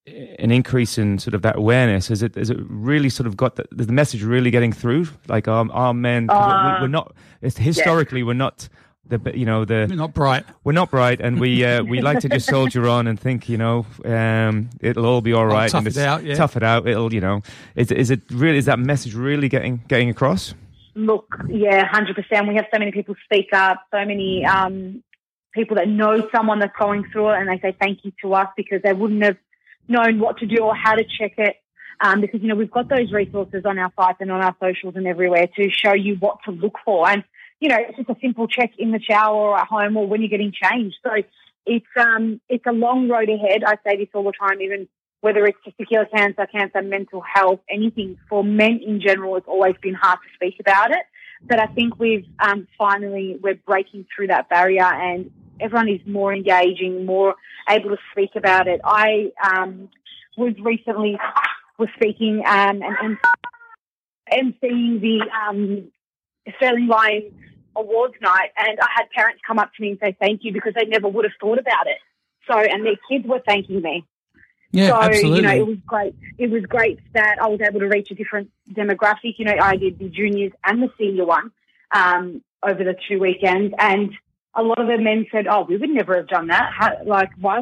an 0.08 0.52
increase 0.52 0.98
in 0.98 1.20
sort 1.20 1.34
of 1.34 1.42
that 1.42 1.58
awareness? 1.58 2.10
Is 2.10 2.24
it 2.24 2.38
is 2.38 2.50
it 2.50 2.58
really 2.70 3.10
sort 3.10 3.28
of 3.28 3.38
got 3.38 3.56
the, 3.56 3.66
the 3.72 3.92
message 3.92 4.24
really 4.24 4.52
getting 4.52 4.72
through? 4.74 5.08
Like 5.28 5.48
our 5.48 5.70
our 5.72 5.94
men, 5.94 6.30
uh, 6.30 6.80
we're 6.82 6.88
not. 6.88 7.14
historically, 7.42 8.20
yeah. 8.22 8.26
we're 8.26 8.34
not 8.34 8.70
the 9.10 9.20
you 9.34 9.46
know 9.46 9.66
the 9.66 9.88
We're 9.90 9.96
not 9.96 10.14
bright. 10.14 10.46
we're 10.64 10.74
not 10.74 10.92
bright, 10.92 11.20
and 11.22 11.40
we 11.40 11.64
uh, 11.64 11.84
we 11.84 12.02
like 12.02 12.20
to 12.20 12.30
just 12.30 12.48
soldier 12.48 12.88
on 12.88 13.08
and 13.08 13.20
think 13.20 13.50
you 13.50 13.58
know 13.58 13.86
um, 14.06 14.70
it'll 14.80 15.06
all 15.06 15.22
be 15.22 15.34
all 15.34 15.46
right. 15.46 15.70
tough 15.70 15.86
and 15.86 15.96
it 15.96 15.98
out, 15.98 16.24
yeah. 16.24 16.36
Tough 16.36 16.58
it 16.58 16.64
out. 16.64 16.88
It'll 16.88 17.14
you 17.14 17.22
know 17.22 17.42
is 17.76 17.92
is 17.92 18.12
it 18.12 18.22
really 18.32 18.58
is 18.58 18.66
that 18.66 18.80
message 18.80 19.14
really 19.14 19.50
getting 19.50 19.84
getting 19.88 20.10
across? 20.10 20.54
Look, 20.96 21.28
yeah, 21.48 21.86
hundred 21.86 22.16
percent. 22.16 22.48
We 22.48 22.56
have 22.56 22.66
so 22.74 22.80
many 22.80 22.92
people 22.92 23.16
speak 23.24 23.50
up, 23.54 23.84
so 23.92 24.04
many 24.04 24.46
um, 24.46 25.04
people 25.54 25.76
that 25.76 25.88
know 25.88 26.28
someone 26.36 26.60
that's 26.60 26.76
going 26.78 27.06
through 27.12 27.30
it, 27.30 27.40
and 27.40 27.50
they 27.50 27.60
say 27.60 27.76
thank 27.80 28.00
you 28.04 28.12
to 28.22 28.34
us 28.34 28.48
because 28.58 28.82
they 28.84 28.94
wouldn't 28.94 29.24
have 29.24 29.38
known 29.88 30.20
what 30.20 30.38
to 30.40 30.46
do 30.46 30.64
or 30.64 30.76
how 30.76 30.96
to 30.96 31.04
check 31.04 31.34
it. 31.38 31.56
Um, 32.00 32.22
because 32.22 32.42
you 32.44 32.48
know 32.48 32.56
we've 32.56 32.70
got 32.70 32.90
those 32.90 33.12
resources 33.12 33.64
on 33.66 33.80
our 33.80 33.92
sites 34.00 34.20
and 34.20 34.32
on 34.32 34.44
our 34.44 34.56
socials 34.62 34.96
and 34.96 35.08
everywhere 35.08 35.48
to 35.56 35.70
show 35.72 35.96
you 35.96 36.16
what 36.20 36.38
to 36.46 36.52
look 36.52 36.76
for, 36.86 37.10
and 37.10 37.24
you 37.60 37.70
know 37.70 37.78
it's 37.80 37.98
just 37.98 38.10
a 38.10 38.16
simple 38.22 38.48
check 38.48 38.72
in 38.78 38.92
the 38.92 39.00
shower 39.00 39.36
or 39.36 39.58
at 39.58 39.68
home 39.68 39.98
or 39.98 40.06
when 40.06 40.22
you're 40.22 40.30
getting 40.30 40.54
changed. 40.54 40.98
So 41.02 41.10
it's 41.66 41.86
um 42.00 42.40
it's 42.50 42.66
a 42.68 42.72
long 42.72 43.10
road 43.10 43.30
ahead. 43.30 43.64
I 43.66 43.78
say 43.84 43.98
this 43.98 44.10
all 44.14 44.24
the 44.24 44.32
time, 44.32 44.62
even 44.62 44.88
whether 45.22 45.46
it's 45.46 45.58
testicular 45.68 46.10
cancer, 46.12 46.48
cancer, 46.48 46.82
mental 46.82 47.22
health, 47.22 47.60
anything 47.70 48.18
for 48.30 48.44
men 48.44 48.80
in 48.86 49.02
general, 49.02 49.36
it's 49.36 49.48
always 49.48 49.76
been 49.82 49.96
hard 49.96 50.20
to 50.20 50.30
speak 50.36 50.60
about 50.60 50.92
it. 50.92 51.04
But 51.42 51.60
I 51.60 51.68
think 51.68 52.00
we've 52.00 52.26
um, 52.40 52.68
finally 52.78 53.38
we're 53.42 53.60
breaking 53.66 54.06
through 54.16 54.28
that 54.28 54.50
barrier, 54.50 54.86
and 54.86 55.32
everyone 55.60 55.90
is 55.90 56.02
more 56.06 56.34
engaging, 56.34 57.06
more 57.06 57.36
able 57.70 57.90
to 57.90 57.98
speak 58.12 58.32
about 58.36 58.68
it. 58.68 58.82
I 58.84 59.32
um, 59.44 59.90
was 60.38 60.54
recently 60.60 61.18
was 61.78 61.90
speaking 61.96 62.44
um, 62.46 62.82
and, 62.82 63.18
and 64.32 64.56
emceeing 64.62 65.02
the 65.02 65.22
um, 65.48 65.92
Stirling 66.58 66.88
Lions 66.88 67.34
Awards 67.76 68.16
night, 68.22 68.50
and 68.58 68.80
I 68.80 68.88
had 68.96 69.10
parents 69.12 69.42
come 69.46 69.60
up 69.60 69.72
to 69.76 69.82
me 69.82 69.92
and 69.92 70.00
say 70.02 70.16
thank 70.20 70.44
you 70.44 70.52
because 70.52 70.74
they 70.74 70.86
never 70.86 71.08
would 71.08 71.26
have 71.26 71.34
thought 71.40 71.60
about 71.60 71.88
it. 71.88 71.98
So, 72.50 72.58
and 72.58 72.86
their 72.86 72.96
kids 73.10 73.28
were 73.28 73.42
thanking 73.46 73.82
me. 73.82 74.06
Yeah, 74.72 74.90
so, 74.90 75.02
absolutely. 75.02 75.38
you 75.38 75.42
know, 75.44 75.56
it 75.56 75.68
was 75.68 75.78
great. 75.86 76.16
It 76.38 76.50
was 76.50 76.64
great 76.64 77.00
that 77.14 77.38
I 77.42 77.48
was 77.48 77.60
able 77.62 77.80
to 77.80 77.88
reach 77.88 78.12
a 78.12 78.16
different 78.16 78.52
demographic. 78.72 79.36
You 79.38 79.46
know, 79.46 79.56
I 79.62 79.76
did 79.76 80.00
the 80.00 80.10
juniors 80.10 80.52
and 80.66 80.82
the 80.82 80.90
senior 80.98 81.26
one 81.26 81.52
um, 81.92 82.44
over 82.64 82.84
the 82.84 82.96
two 83.08 83.20
weekends, 83.20 83.74
and 83.80 84.12
a 84.58 84.64
lot 84.64 84.80
of 84.80 84.88
the 84.88 84.98
men 84.98 85.26
said, 85.32 85.48
"Oh, 85.48 85.66
we 85.70 85.78
would 85.78 85.90
never 85.90 86.16
have 86.18 86.28
done 86.28 86.48
that. 86.48 86.72
How, 86.78 86.98
like, 87.06 87.30
why? 87.40 87.62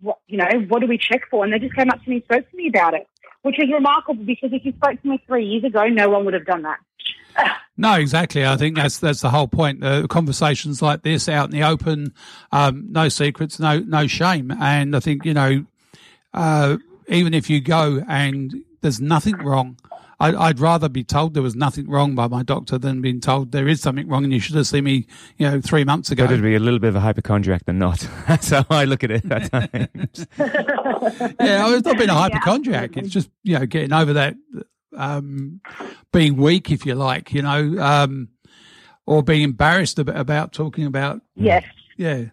What, 0.00 0.18
you 0.28 0.38
know, 0.38 0.46
what 0.68 0.80
do 0.80 0.86
we 0.86 0.96
check 0.96 1.22
for?" 1.30 1.44
And 1.44 1.52
they 1.52 1.58
just 1.58 1.74
came 1.74 1.90
up 1.90 2.02
to 2.02 2.08
me 2.08 2.16
and 2.16 2.24
spoke 2.24 2.50
to 2.50 2.56
me 2.56 2.68
about 2.68 2.94
it, 2.94 3.06
which 3.42 3.58
is 3.58 3.70
remarkable 3.70 4.24
because 4.24 4.52
if 4.52 4.64
you 4.64 4.72
spoke 4.72 5.02
to 5.02 5.08
me 5.08 5.22
three 5.26 5.44
years 5.44 5.64
ago, 5.64 5.86
no 5.88 6.08
one 6.08 6.24
would 6.24 6.34
have 6.34 6.46
done 6.46 6.62
that. 6.62 6.78
No, 7.78 7.92
exactly. 7.92 8.46
I 8.46 8.56
think 8.56 8.74
that's 8.76 8.98
that's 8.98 9.20
the 9.20 9.28
whole 9.28 9.48
point. 9.48 9.84
Uh, 9.84 10.06
conversations 10.06 10.80
like 10.80 11.02
this 11.02 11.28
out 11.28 11.44
in 11.44 11.50
the 11.50 11.62
open, 11.62 12.14
um, 12.50 12.86
no 12.90 13.10
secrets, 13.10 13.60
no 13.60 13.80
no 13.80 14.06
shame. 14.06 14.50
And 14.50 14.96
I 14.96 15.00
think 15.00 15.26
you 15.26 15.34
know, 15.34 15.66
uh, 16.32 16.78
even 17.08 17.34
if 17.34 17.50
you 17.50 17.60
go 17.60 18.02
and 18.08 18.64
there's 18.80 18.98
nothing 18.98 19.36
wrong, 19.36 19.76
I, 20.18 20.34
I'd 20.34 20.60
rather 20.60 20.88
be 20.88 21.04
told 21.04 21.34
there 21.34 21.42
was 21.42 21.54
nothing 21.54 21.88
wrong 21.88 22.14
by 22.14 22.26
my 22.26 22.42
doctor 22.42 22.78
than 22.78 23.02
being 23.02 23.20
told 23.20 23.52
there 23.52 23.68
is 23.68 23.82
something 23.82 24.08
wrong 24.08 24.24
and 24.24 24.32
you 24.32 24.40
should 24.40 24.56
have 24.56 24.66
seen 24.66 24.84
me, 24.84 25.06
you 25.36 25.50
know, 25.50 25.60
three 25.60 25.84
months 25.84 26.10
ago. 26.10 26.24
Better 26.24 26.36
to 26.36 26.42
be 26.42 26.54
a 26.54 26.58
little 26.58 26.78
bit 26.78 26.88
of 26.88 26.96
a 26.96 27.00
hypochondriac 27.00 27.66
than 27.66 27.78
not. 27.78 28.08
That's 28.28 28.48
how 28.50 28.64
I 28.70 28.84
look 28.86 29.04
at 29.04 29.10
it 29.10 29.30
at 29.30 29.50
times. 29.50 30.26
yeah, 30.38 31.74
it's 31.74 31.86
not 31.86 31.98
being 31.98 32.08
a 32.08 32.14
hypochondriac. 32.14 32.96
It's 32.96 33.10
just 33.10 33.30
you 33.42 33.58
know 33.58 33.66
getting 33.66 33.92
over 33.92 34.14
that 34.14 34.36
um, 34.96 35.60
being 36.12 36.36
weak, 36.36 36.70
if 36.70 36.86
you 36.86 36.94
like, 36.94 37.32
you 37.32 37.42
know, 37.42 37.76
um, 37.78 38.28
or 39.04 39.22
being 39.22 39.42
embarrassed 39.42 39.98
about, 39.98 40.16
about 40.16 40.52
talking 40.52 40.86
about. 40.86 41.20
Yes. 41.34 41.64
Yeah. 41.96 42.24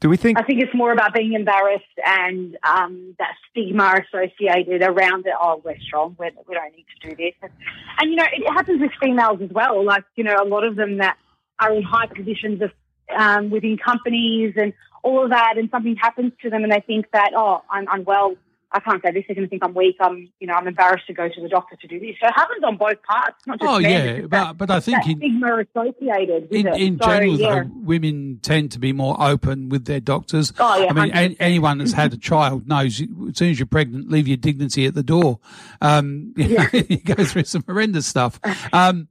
Do 0.00 0.08
we 0.08 0.16
think? 0.16 0.38
I 0.38 0.42
think 0.42 0.62
it's 0.62 0.74
more 0.74 0.92
about 0.92 1.12
being 1.12 1.34
embarrassed 1.34 1.84
and 2.04 2.56
um, 2.64 3.14
that 3.18 3.34
stigma 3.50 4.00
associated 4.02 4.82
around 4.82 5.26
it. 5.26 5.34
Oh, 5.40 5.60
we're 5.62 5.78
strong. 5.80 6.16
We're, 6.18 6.30
we 6.48 6.54
don't 6.54 6.74
need 6.74 6.86
to 7.02 7.10
do 7.10 7.16
this. 7.16 7.34
And, 7.42 7.52
and, 7.98 8.10
you 8.10 8.16
know, 8.16 8.24
it 8.32 8.50
happens 8.50 8.80
with 8.80 8.92
females 8.98 9.40
as 9.42 9.50
well. 9.50 9.84
Like, 9.84 10.04
you 10.16 10.24
know, 10.24 10.36
a 10.42 10.48
lot 10.48 10.64
of 10.64 10.76
them 10.76 10.98
that 10.98 11.18
are 11.58 11.74
in 11.74 11.82
high 11.82 12.06
positions 12.06 12.62
of 12.62 12.70
um, 13.14 13.50
within 13.50 13.76
companies 13.76 14.54
and 14.56 14.72
all 15.02 15.22
of 15.22 15.30
that, 15.30 15.54
and 15.58 15.68
something 15.70 15.96
happens 15.96 16.32
to 16.42 16.48
them 16.48 16.62
and 16.62 16.72
they 16.72 16.82
think 16.86 17.10
that, 17.12 17.32
oh, 17.36 17.62
I'm 17.70 17.86
unwell. 17.90 18.36
I 18.72 18.80
can't 18.80 19.02
say 19.02 19.10
this. 19.10 19.24
They're 19.26 19.34
going 19.34 19.46
to 19.46 19.50
think 19.50 19.64
I'm 19.64 19.74
weak. 19.74 19.96
I'm, 20.00 20.28
you 20.38 20.46
know, 20.46 20.54
I'm 20.54 20.66
embarrassed 20.68 21.06
to 21.08 21.12
go 21.12 21.28
to 21.28 21.40
the 21.40 21.48
doctor 21.48 21.74
to 21.76 21.86
do 21.88 21.98
this. 21.98 22.14
So 22.20 22.28
it 22.28 22.34
happens 22.34 22.62
on 22.62 22.76
both 22.76 23.02
parts, 23.02 23.36
not 23.46 23.58
just 23.58 23.68
Oh 23.68 23.80
men. 23.80 23.90
yeah, 24.16 24.20
but 24.22 24.30
that, 24.30 24.58
but 24.58 24.70
I 24.70 24.80
think 24.80 25.06
in 25.08 25.16
stigma 25.18 25.58
associated 25.58 26.42
with 26.50 26.52
in, 26.52 26.68
in 26.74 26.98
So, 27.00 27.06
general, 27.08 27.36
yeah. 27.40 27.62
though, 27.64 27.70
women 27.74 28.38
tend 28.42 28.70
to 28.72 28.78
be 28.78 28.92
more 28.92 29.16
open 29.20 29.68
with 29.70 29.86
their 29.86 30.00
doctors. 30.00 30.52
Oh, 30.58 30.78
yeah, 30.78 30.90
I 30.90 30.92
mean, 30.92 31.10
an, 31.12 31.30
100%. 31.32 31.36
anyone 31.40 31.78
that's 31.78 31.92
had 31.92 32.12
a 32.12 32.16
child 32.30 32.68
knows 32.68 33.00
as 33.00 33.08
soon 33.36 33.50
as 33.50 33.58
you're 33.58 33.66
pregnant, 33.66 34.10
leave 34.10 34.28
your 34.28 34.36
dignity 34.36 34.86
at 34.86 34.94
the 34.94 35.02
door. 35.02 35.40
Um, 35.80 36.32
you, 36.36 36.56
know, 36.56 36.66
you 36.72 36.98
go 36.98 37.24
through 37.24 37.44
some 37.44 37.64
horrendous 37.66 38.06
stuff. 38.06 38.38
Um, 38.72 39.08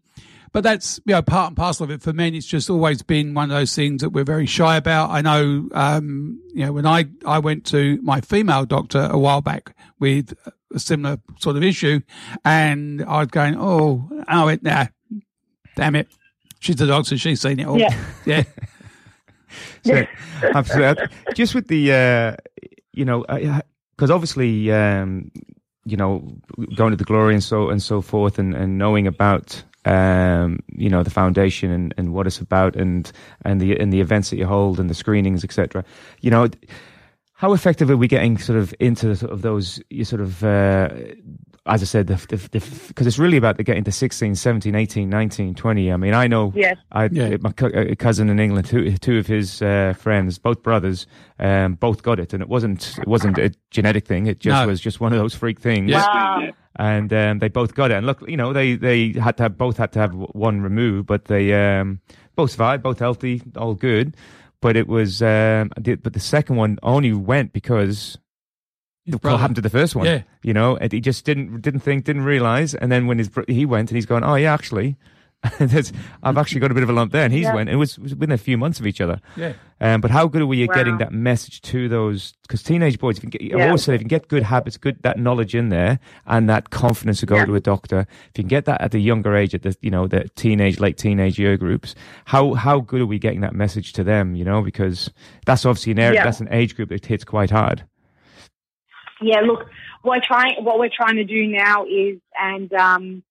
but 0.52 0.64
that's 0.64 1.00
you 1.06 1.14
know 1.14 1.22
part 1.22 1.48
and 1.48 1.58
parcel 1.58 1.84
of 1.84 1.92
it. 1.92 2.02
For 2.02 2.14
men, 2.14 2.36
it's 2.36 2.46
just 2.46 2.70
always 2.70 3.02
been 3.02 3.34
one 3.34 3.52
of 3.52 3.58
those 3.58 3.76
things 3.76 4.02
that 4.02 4.10
we're 4.10 4.24
very 4.24 4.46
shy 4.46 4.78
about. 4.78 5.12
I 5.12 5.22
know, 5.22 5.70
um, 5.74 6.42
you 6.54 6.66
know, 6.66 6.74
when 6.74 6.86
I 6.86 7.06
I 7.26 7.40
went 7.40 7.66
to 7.68 8.00
my 8.02 8.22
female 8.22 8.66
doctor 8.66 9.08
a 9.12 9.18
while 9.18 9.42
back 9.42 9.76
with 10.00 10.34
a 10.74 10.80
similar 10.80 11.18
sort 11.40 11.56
of 11.56 11.64
issue, 11.64 12.02
and 12.46 13.04
I 13.04 13.20
was 13.20 13.28
going, 13.28 13.56
oh, 13.58 14.10
oh, 14.28 14.48
it, 14.48 14.64
nah, 14.64 14.88
damn 15.76 15.96
it, 15.96 16.08
she's 16.60 16.76
the 16.76 16.88
doctor, 16.88 17.18
she's 17.18 17.42
seen 17.42 17.60
it 17.60 17.68
all. 17.68 17.80
Yeah. 17.80 17.96
yeah. 18.26 18.44
So, 19.84 20.06
absolutely. 20.44 21.08
Just 21.34 21.56
with 21.56 21.68
the, 21.70 21.92
uh, 21.92 22.36
you 22.94 23.06
know, 23.06 23.26
because 23.96 24.12
obviously, 24.12 24.72
um, 24.72 25.32
you 25.86 25.98
know, 25.98 26.38
going 26.76 26.92
to 26.92 26.98
the 26.98 27.04
glory 27.04 27.34
and 27.34 27.44
so 27.44 27.70
and 27.70 27.82
so 27.82 28.02
forth, 28.02 28.38
and, 28.38 28.54
and 28.54 28.78
knowing 28.78 29.08
about, 29.08 29.64
um, 29.86 30.60
you 30.76 30.90
know, 30.90 31.04
the 31.04 31.10
foundation 31.10 31.72
and, 31.72 31.94
and 31.98 32.14
what 32.14 32.28
it's 32.28 32.40
about, 32.40 32.76
and 32.76 33.12
and 33.46 33.60
the 33.62 33.80
and 33.80 33.92
the 33.94 34.02
events 34.02 34.30
that 34.30 34.38
you 34.38 34.46
hold 34.46 34.80
and 34.80 34.90
the 34.90 34.94
screenings, 34.96 35.44
etc. 35.44 35.84
You 36.22 36.32
know, 36.32 36.48
how 37.34 37.54
effective 37.54 37.90
are 37.90 37.98
we 37.98 38.08
getting 38.08 38.38
sort 38.38 38.60
of 38.60 38.74
into 38.80 39.16
sort 39.16 39.32
of 39.32 39.42
those 39.42 39.82
you 39.90 40.04
sort 40.06 40.22
of 40.22 40.44
uh, 40.44 40.90
as 41.66 41.82
I 41.84 41.86
said, 41.86 42.08
because 42.08 43.06
it's 43.06 43.20
really 43.20 43.38
about 43.38 43.58
the 43.58 43.64
getting 43.64 43.84
to 43.84 43.92
16, 43.92 44.34
17, 44.34 44.74
18, 44.74 45.08
19, 45.08 45.54
20. 45.54 45.92
I 45.92 45.98
mean, 45.98 46.14
I 46.16 46.26
know 46.26 46.52
Yes. 46.56 46.78
I, 46.94 47.10
Yeah. 47.12 47.38
my 47.42 47.52
co- 47.52 47.68
uh, 47.68 47.94
cousin 47.96 48.30
in 48.30 48.40
England, 48.40 48.66
two, 48.68 48.98
two 48.98 49.20
of 49.20 49.28
his 49.28 49.62
uh, 49.62 49.94
friends, 49.96 50.40
both 50.40 50.64
brothers, 50.64 51.06
um, 51.38 51.76
both 51.76 52.02
got 52.02 52.20
it, 52.20 52.34
and 52.34 52.42
it 52.42 52.50
wasn't 52.50 52.98
it 52.98 53.08
wasn't 53.08 53.38
a 53.38 53.52
genetic 53.70 54.08
thing. 54.08 54.26
It 54.26 54.40
just 54.40 54.60
No. 54.62 54.68
was 54.68 54.82
just 54.82 55.00
one 55.00 55.14
of 55.14 55.20
those 55.20 55.36
freak 55.36 55.60
things. 55.60 55.92
Yeah. 55.92 56.06
Wow. 56.08 56.48
And 56.76 57.12
um, 57.12 57.40
they 57.40 57.50
both 57.50 57.74
got 57.76 57.92
it. 57.92 57.96
And 57.96 58.06
look, 58.06 58.24
you 58.28 58.38
know, 58.38 58.54
they 58.54 58.76
they 58.76 59.14
had 59.14 59.38
to 59.38 59.44
have 59.44 59.58
both 59.58 59.78
had 59.78 59.92
to 59.94 60.00
have 60.00 60.14
one 60.14 60.62
removed, 60.62 61.08
but 61.08 61.26
they 61.26 61.54
um, 61.54 62.00
both 62.36 62.52
survived, 62.52 62.84
both 62.84 63.00
healthy, 63.00 63.42
all 63.58 63.74
good. 63.74 64.16
But 64.62 64.76
it 64.76 64.88
was, 64.88 65.22
um, 65.22 65.72
but 65.76 66.14
the 66.14 66.20
second 66.20 66.58
one 66.58 66.78
only 66.84 67.14
went 67.14 67.54
because 67.54 68.18
what 69.06 69.22
brother. 69.22 69.38
happened 69.38 69.56
to 69.56 69.62
the 69.62 69.70
first 69.70 69.96
one. 69.96 70.06
Yeah. 70.06 70.24
You 70.44 70.54
know, 70.54 70.78
and 70.78 70.92
he 70.92 71.00
just 71.00 71.26
didn't 71.26 71.62
didn't 71.62 71.82
think, 71.82 72.06
didn't 72.06 72.24
realize, 72.24 72.76
and 72.76 72.92
then 72.92 73.08
when 73.08 73.18
his 73.18 73.30
he 73.48 73.66
went 73.66 73.90
and 73.90 73.96
he's 73.96 74.06
going, 74.06 74.24
oh 74.24 74.36
yeah, 74.36 74.54
actually, 74.54 74.98
I've 76.24 76.38
actually 76.38 76.60
got 76.60 76.70
a 76.72 76.74
bit 76.74 76.84
of 76.84 76.90
a 76.90 76.94
lump 76.94 77.14
there, 77.14 77.24
and 77.24 77.32
he's 77.32 77.44
Yeah. 77.44 77.56
went. 77.56 77.70
It 77.70 77.78
was, 77.78 77.98
was 77.98 78.14
within 78.14 78.34
a 78.34 78.38
few 78.38 78.58
months 78.58 78.80
of 78.82 78.86
each 78.86 79.00
other. 79.00 79.22
Yeah. 79.38 79.54
Um, 79.80 80.02
but 80.02 80.12
how 80.12 80.28
good 80.28 80.42
are 80.42 80.46
we 80.46 80.64
at 80.64 80.70
getting 80.76 80.98
that 80.98 81.14
message 81.14 81.62
to 81.62 81.88
those? 81.88 82.34
Because 82.42 82.62
teenage 82.62 83.00
boys, 83.00 83.18
if 83.18 83.24
you 83.24 83.30
can 83.30 83.40
get, 83.48 83.54
I've 83.54 83.60
Yeah. 83.60 83.66
always 83.68 83.84
said, 83.84 83.96
if 83.96 84.02
you 84.02 84.06
can 84.06 84.10
get 84.10 84.28
good 84.28 84.44
habits, 84.44 84.76
good 84.76 85.02
that 85.04 85.18
knowledge 85.18 85.56
in 85.56 85.70
there, 85.70 86.00
and 86.26 86.50
that 86.50 86.72
confidence 86.72 87.22
to 87.22 87.26
go 87.26 87.38
Yeah. 87.38 87.46
to 87.46 87.56
a 87.56 87.60
doctor, 87.62 88.00
if 88.10 88.38
you 88.38 88.44
can 88.44 88.50
get 88.50 88.66
that 88.66 88.82
at 88.82 88.92
the 88.92 89.00
younger 89.00 89.34
age, 89.34 89.56
at 89.56 89.62
the 89.62 89.74
you 89.82 89.90
know 89.92 90.08
the 90.08 90.28
teenage, 90.36 90.80
late 90.82 90.98
teenage 90.98 91.40
year 91.40 91.56
groups, 91.56 91.96
how 92.26 92.54
how 92.56 92.82
good 92.82 93.00
are 93.00 93.06
we 93.06 93.18
getting 93.18 93.40
that 93.40 93.54
message 93.56 93.94
to 93.94 94.04
them? 94.04 94.36
You 94.36 94.44
know, 94.44 94.62
because 94.62 95.10
that's 95.46 95.66
obviously 95.66 95.94
an 95.94 96.00
area, 96.00 96.16
Yeah. 96.16 96.24
that's 96.26 96.42
an 96.42 96.50
age 96.52 96.76
group 96.76 96.90
that 96.90 97.06
hits 97.06 97.24
quite 97.24 97.50
hard. 97.50 97.84
Yeah, 99.22 99.40
look, 99.42 99.70
we're 100.04 100.22
trying. 100.22 100.64
What 100.66 100.80
we're 100.80 100.90
trying 100.94 101.16
to 101.16 101.24
do 101.26 101.48
now 101.48 101.86
is, 101.86 102.20
and 102.38 102.72
um, 102.74 103.24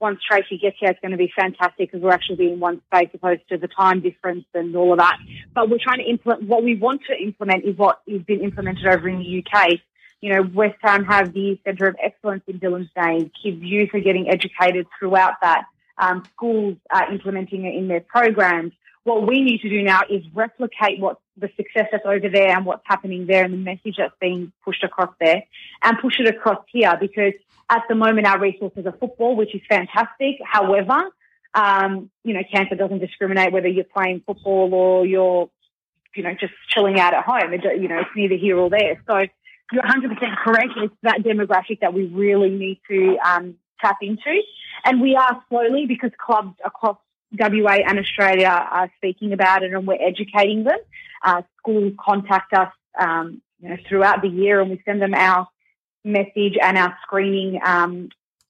once 0.00 0.20
Tracy 0.28 0.58
gets 0.58 0.76
here, 0.78 0.90
it's 0.90 1.00
going 1.00 1.12
to 1.12 1.16
be 1.16 1.32
fantastic 1.38 1.90
because 1.90 2.00
we're 2.02 2.12
actually 2.12 2.36
be 2.36 2.52
in 2.52 2.60
one 2.60 2.82
space 2.86 3.08
opposed 3.14 3.42
to 3.48 3.56
the 3.56 3.68
time 3.68 4.00
difference 4.00 4.44
and 4.54 4.74
all 4.76 4.92
of 4.92 4.98
that. 4.98 5.16
But 5.54 5.70
we're 5.70 5.78
trying 5.82 5.98
to 5.98 6.04
implement. 6.04 6.44
What 6.44 6.62
we 6.62 6.76
want 6.76 7.02
to 7.08 7.16
implement 7.16 7.64
is 7.64 7.76
what 7.76 8.00
has 8.10 8.22
been 8.22 8.40
implemented 8.42 8.86
over 8.86 9.08
in 9.08 9.18
the 9.18 9.44
UK. 9.44 9.80
You 10.20 10.34
know, 10.34 10.42
West 10.54 10.76
Ham 10.82 11.04
have 11.04 11.32
the 11.32 11.58
Centre 11.64 11.86
of 11.86 11.96
Excellence 12.02 12.42
in 12.46 12.58
Dillonsdale. 12.58 13.30
Kids 13.42 13.62
youth 13.62 13.90
are 13.94 14.00
getting 14.00 14.28
educated 14.28 14.86
throughout 14.98 15.34
that. 15.42 15.64
Um, 15.98 16.24
schools 16.34 16.76
are 16.90 17.10
implementing 17.12 17.64
it 17.64 17.74
in 17.74 17.88
their 17.88 18.00
programs. 18.00 18.72
What 19.04 19.26
we 19.26 19.40
need 19.40 19.60
to 19.60 19.68
do 19.68 19.82
now 19.82 20.00
is 20.10 20.24
replicate 20.34 20.98
what 20.98 21.20
the 21.36 21.48
success 21.56 21.86
that's 21.92 22.04
over 22.04 22.28
there 22.28 22.56
and 22.56 22.66
what's 22.66 22.82
happening 22.84 23.26
there 23.26 23.44
and 23.44 23.52
the 23.52 23.58
message 23.58 23.96
that's 23.98 24.14
being 24.20 24.52
pushed 24.64 24.82
across 24.82 25.14
there 25.20 25.42
and 25.82 25.98
push 26.00 26.18
it 26.18 26.26
across 26.26 26.64
here 26.72 26.92
because 27.00 27.34
at 27.68 27.82
the 27.88 27.94
moment 27.94 28.26
our 28.26 28.38
resources 28.38 28.86
are 28.86 28.96
football, 28.98 29.36
which 29.36 29.54
is 29.54 29.62
fantastic. 29.68 30.36
However, 30.44 31.10
Um, 31.54 32.10
you 32.22 32.34
know, 32.34 32.42
cancer 32.52 32.76
doesn't 32.76 32.98
discriminate 32.98 33.50
whether 33.50 33.68
you're 33.68 33.92
playing 33.98 34.22
football 34.26 34.74
or 34.74 35.06
you're, 35.06 35.48
you 36.14 36.22
know, 36.22 36.34
just 36.34 36.52
chilling 36.68 37.00
out 37.00 37.14
at 37.14 37.24
home. 37.24 37.54
It, 37.54 37.62
you 37.80 37.88
know, 37.88 38.00
it's 38.00 38.10
neither 38.14 38.34
here 38.34 38.58
or 38.58 38.68
there. 38.68 39.02
So 39.06 39.14
you're 39.72 39.82
100% 39.82 40.36
correct. 40.44 40.72
It's 40.76 40.94
that 41.02 41.22
demographic 41.22 41.80
that 41.80 41.94
we 41.94 42.04
really 42.08 42.50
need 42.50 42.78
to 42.90 43.16
um, 43.24 43.54
tap 43.80 43.96
into. 44.02 44.42
And 44.84 45.00
we 45.00 45.16
are 45.16 45.42
slowly, 45.48 45.86
because 45.86 46.10
clubs 46.18 46.54
across 46.62 46.98
WA 47.38 47.78
and 47.88 47.98
Australia 47.98 48.48
are 48.48 48.90
speaking 48.98 49.32
about 49.32 49.62
it 49.62 49.72
and 49.72 49.86
we're 49.86 50.06
educating 50.12 50.64
them. 50.64 50.78
Uh, 51.24 51.40
schools 51.58 51.94
contact 51.98 52.52
us 52.52 52.72
um, 53.00 53.40
you 53.60 53.70
know, 53.70 53.76
throughout 53.88 54.20
the 54.20 54.28
year 54.28 54.60
and 54.60 54.70
we 54.70 54.82
send 54.84 55.00
them 55.00 55.14
our 55.14 55.48
message 56.06 56.56
and 56.62 56.78
our 56.78 56.96
screening 57.02 57.60
um, 57.64 58.08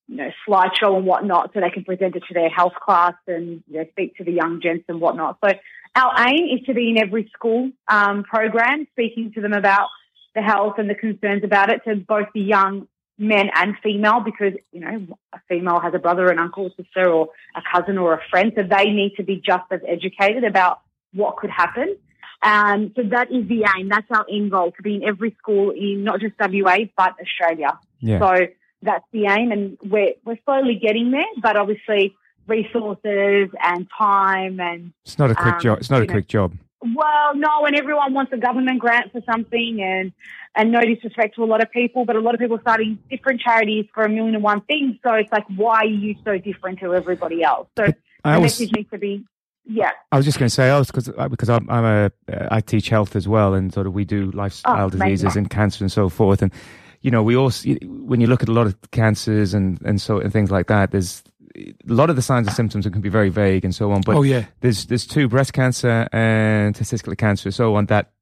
you 0.09 0.17
know, 0.17 0.31
slideshow 0.49 0.97
and 0.97 1.07
whatnot 1.07 1.51
so 1.53 1.61
they 1.61 1.71
can 1.71 1.85
present 1.85 2.15
it 2.15 2.23
to 2.29 2.35
their 2.35 2.49
health 2.49 2.75
class 2.85 3.15
and 3.27 3.63
you 3.69 3.79
know, 3.79 3.85
speak 3.91 4.17
to 4.17 4.25
the 4.25 4.33
young 4.33 4.61
gents 4.61 4.85
and 4.89 5.01
whatnot. 5.01 5.39
So 5.45 5.53
our 5.97 6.29
aim 6.29 6.59
is 6.59 6.65
to 6.67 6.75
be 6.75 6.91
in 6.91 6.99
every 6.99 7.31
school 7.35 7.71
um, 7.89 8.23
program, 8.23 8.87
speaking 8.93 9.33
to 9.35 9.41
them 9.41 9.53
about 9.53 9.89
the 10.35 10.43
health 10.43 10.75
and 10.79 10.89
the 10.89 10.95
concerns 10.95 11.43
about 11.43 11.71
it 11.71 11.81
to 11.89 11.97
both 11.97 12.29
the 12.35 12.43
young 12.43 12.87
men 13.19 13.49
and 13.55 13.75
female 13.83 14.21
because, 14.21 14.53
you 14.73 14.81
know, 14.81 15.07
a 15.33 15.41
female 15.49 15.81
has 15.81 15.95
a 15.95 15.99
brother, 15.99 16.29
an 16.29 16.39
uncle, 16.39 16.67
a 16.67 16.83
sister 16.83 17.11
or 17.11 17.31
a 17.57 17.63
cousin 17.73 17.97
or 17.97 18.13
a 18.13 18.21
friend. 18.31 18.53
So 18.55 18.63
they 18.63 18.91
need 18.91 19.15
to 19.17 19.25
be 19.25 19.37
just 19.37 19.65
as 19.71 19.81
educated 19.89 20.45
about 20.45 20.81
what 21.15 21.39
could 21.39 21.51
happen. 21.51 21.97
Um, 22.43 22.93
so 22.95 23.03
that 23.05 23.31
is 23.33 23.49
the 23.49 23.65
aim. 23.77 23.89
That's 23.89 24.07
our 24.11 24.27
end 24.31 24.51
goal 24.51 24.73
to 24.73 24.83
be 24.83 24.97
in 24.97 25.05
every 25.05 25.35
school 25.39 25.71
in 25.71 26.05
not 26.05 26.21
just 26.21 26.35
WA, 26.39 26.79
but 26.97 27.15
Australia. 27.21 27.79
Yeah. 28.01 28.19
So 28.19 28.47
that's 28.83 29.05
the 29.13 29.27
aim, 29.27 29.53
and 29.53 29.79
we're 29.83 30.13
we're 30.25 30.39
slowly 30.45 30.77
getting 30.77 31.11
there. 31.11 31.25
But 31.43 31.57
obviously, 31.57 32.15
resources 32.47 33.49
and 33.63 33.87
time 33.97 34.61
and 34.61 34.93
It's 35.05 35.19
not 35.19 35.31
a 35.31 35.35
quick 35.35 35.55
Um, 35.55 35.61
job. 35.61 35.79
It's 35.79 35.91
not 35.91 36.03
a 36.03 36.07
know, 36.07 36.13
quick 36.13 36.29
job. 36.29 36.53
well, 36.95 37.35
no, 37.35 37.65
and 37.67 37.75
everyone 37.75 38.13
wants 38.15 38.33
a 38.33 38.37
government 38.37 38.79
grant 38.81 39.13
for 39.13 39.23
something, 39.31 39.81
and 39.83 40.13
and 40.55 40.73
no 40.73 40.81
disrespect 40.81 41.37
to 41.37 41.45
a 41.45 41.47
lot 41.47 41.63
of 41.63 41.71
people, 41.71 42.05
but 42.05 42.17
a 42.17 42.21
lot 42.21 42.35
of 42.35 42.41
people 42.41 42.57
are 42.57 42.61
starting 42.61 42.99
different 43.11 43.41
charities 43.41 43.87
for 43.95 44.05
a 44.05 44.09
million 44.09 44.35
and 44.35 44.45
one 44.45 44.61
things. 44.63 44.97
So 45.03 45.13
it's 45.15 45.31
like, 45.33 45.45
why 45.55 45.79
are 45.81 45.85
you 45.87 46.15
so 46.25 46.39
different 46.39 46.79
to 46.81 46.95
everybody 46.95 47.43
else? 47.43 47.69
So 47.77 47.85
I 47.85 47.93
the 48.33 48.37
always- 48.37 48.59
message 48.61 48.73
needs 48.75 48.91
to 48.91 48.99
be, 48.99 49.25
yeah, 49.67 49.91
I 50.13 50.17
was 50.17 50.25
just 50.25 50.39
going 50.39 50.47
to 50.49 50.55
say, 50.55 50.71
I 50.71 50.79
was 50.79 50.87
because 50.87 51.09
because 51.31 51.51
I'm, 51.51 51.69
I'm 51.69 51.85
a 51.85 52.33
uh, 52.33 52.61
teach 52.61 52.89
health 52.89 53.17
as 53.17 53.27
well, 53.27 53.53
and 53.55 53.73
sort 53.73 53.87
of 53.87 53.95
we 53.95 54.05
do 54.05 54.31
lifestyle 54.31 54.87
Oh, 54.87 54.91
diseases 54.91 55.35
and 55.37 55.51
cancer 55.51 55.83
and 55.83 55.91
so 55.91 56.09
forth. 56.09 56.41
And 56.41 56.53
you 57.01 57.11
know, 57.11 57.23
we 57.23 57.37
also 57.37 57.69
when 57.83 58.21
you 58.21 58.29
look 58.29 58.43
at 58.43 58.49
a 58.49 58.53
lot 58.53 58.67
of 58.67 58.77
cancers 58.93 59.55
and 59.55 59.81
and 59.83 60.01
so 60.01 60.21
and 60.21 60.33
things 60.33 60.51
like 60.51 60.69
that, 60.69 60.93
there's 60.93 61.25
a 61.57 61.75
lot 61.87 62.11
of 62.11 62.17
the 62.17 62.23
signs 62.23 62.47
and 62.47 62.55
symptoms 62.55 62.87
can 62.87 63.01
be 63.01 63.09
very 63.09 63.29
vague 63.29 63.65
and 63.65 63.75
so 63.75 63.91
on. 63.91 64.03
But 64.03 64.17
oh 64.17 64.23
yeah, 64.23 64.45
there's 64.61 64.87
there's 64.87 65.07
two 65.07 65.29
breast 65.29 65.53
cancer 65.53 66.09
and 66.13 66.75
testicular 66.75 67.19
cancer, 67.19 67.51
so 67.51 67.75
on 67.75 67.87
that 67.87 68.13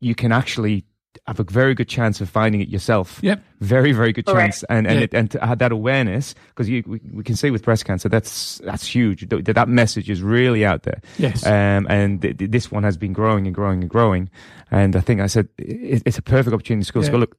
you 0.00 0.14
can 0.14 0.32
actually 0.32 0.84
have 1.26 1.40
a 1.40 1.44
very 1.44 1.74
good 1.74 1.88
chance 1.88 2.20
of 2.20 2.28
finding 2.30 2.60
it 2.60 2.68
yourself. 2.68 3.18
Yep. 3.22 3.42
Very, 3.60 3.92
very 3.92 4.12
good 4.12 4.26
Correct. 4.26 4.40
chance, 4.60 4.62
and 4.64 4.86
and 4.86 4.98
Yeah. 4.98 5.04
it, 5.04 5.14
and 5.14 5.30
to 5.32 5.44
have 5.44 5.58
that 5.58 5.72
awareness 5.72 6.34
because 6.48 6.68
you 6.68 6.82
we, 6.86 7.00
we 7.12 7.24
can 7.24 7.36
see 7.36 7.50
with 7.50 7.62
breast 7.64 7.84
cancer 7.84 8.08
that's 8.08 8.58
that's 8.64 8.86
huge. 8.86 9.28
That, 9.28 9.44
that 9.44 9.68
message 9.68 10.08
is 10.10 10.22
really 10.22 10.64
out 10.64 10.82
there. 10.84 11.00
yes. 11.18 11.44
Um, 11.46 11.86
and 11.90 12.22
th- 12.22 12.38
th- 12.38 12.50
this 12.50 12.70
one 12.70 12.82
has 12.84 12.96
been 12.96 13.12
growing 13.12 13.46
and 13.46 13.54
growing 13.54 13.80
and 13.80 13.90
growing. 13.90 14.30
And 14.70 14.94
I 14.96 15.00
think 15.00 15.20
I 15.20 15.26
said 15.26 15.48
it, 15.58 16.02
it's 16.06 16.18
a 16.18 16.22
perfect 16.22 16.54
opportunity 16.54 16.82
to 16.84 16.86
schools 16.86 17.06
to 17.06 17.10
Yeah. 17.10 17.16
go 17.16 17.18
look. 17.20 17.36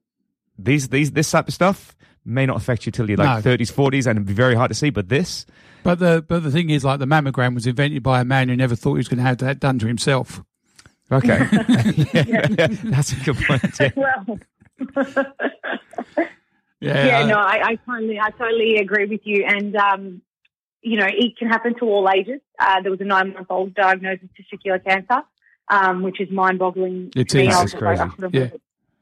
These 0.59 0.89
these 0.89 1.11
this 1.11 1.31
type 1.31 1.47
of 1.47 1.53
stuff 1.53 1.95
may 2.23 2.45
not 2.45 2.57
affect 2.57 2.85
you 2.85 2.91
till 2.91 3.09
you're 3.09 3.17
like 3.17 3.43
No. 3.43 3.51
30s, 3.51 3.71
40s, 3.73 4.05
and 4.05 4.17
it'd 4.17 4.27
be 4.27 4.33
very 4.33 4.53
hard 4.53 4.69
to 4.69 4.75
see. 4.75 4.91
But 4.91 5.09
this, 5.09 5.45
but 5.81 5.97
the 5.99 6.23
but 6.27 6.43
the 6.43 6.51
thing 6.51 6.69
is, 6.69 6.83
like 6.83 6.99
the 6.99 7.07
mammogram 7.07 7.55
was 7.55 7.65
invented 7.65 8.03
by 8.03 8.21
a 8.21 8.25
man 8.25 8.47
who 8.49 8.55
never 8.55 8.75
thought 8.75 8.93
he 8.93 8.97
was 8.99 9.07
going 9.07 9.17
to 9.17 9.23
have 9.23 9.37
that 9.39 9.59
done 9.59 9.79
to 9.79 9.87
himself. 9.87 10.43
Okay, 11.11 11.37
that's 12.83 13.13
a 13.13 13.15
good 13.23 13.37
point. 13.45 13.79
Yeah. 13.79 13.91
well. 13.95 14.39
Yeah, 16.81 17.05
Yeah, 17.05 17.25
no, 17.27 17.35
I, 17.35 17.61
I 17.63 17.75
totally, 17.75 18.19
I 18.19 18.31
totally 18.31 18.77
agree 18.77 19.05
with 19.05 19.21
you. 19.23 19.45
And, 19.47 19.75
um, 19.75 20.21
you 20.81 20.97
know, 20.97 21.05
it 21.07 21.37
can 21.37 21.47
happen 21.47 21.75
to 21.75 21.85
all 21.85 22.09
ages. 22.09 22.41
Uh, 22.59 22.81
there 22.81 22.91
was 22.91 22.99
a 23.01 23.05
nine 23.05 23.33
month 23.33 23.47
old 23.51 23.75
diagnosed 23.75 24.23
with 24.23 24.31
testicular 24.33 24.83
cancer, 24.83 25.21
um, 25.69 26.01
which 26.01 26.19
is 26.19 26.31
mind 26.31 26.57
boggling. 26.57 27.11
It 27.15 27.35
is. 27.35 27.47
It's 27.47 27.71
just 27.71 27.81
like, 27.81 27.99
crazy. 27.99 28.29
Yeah. 28.33 28.49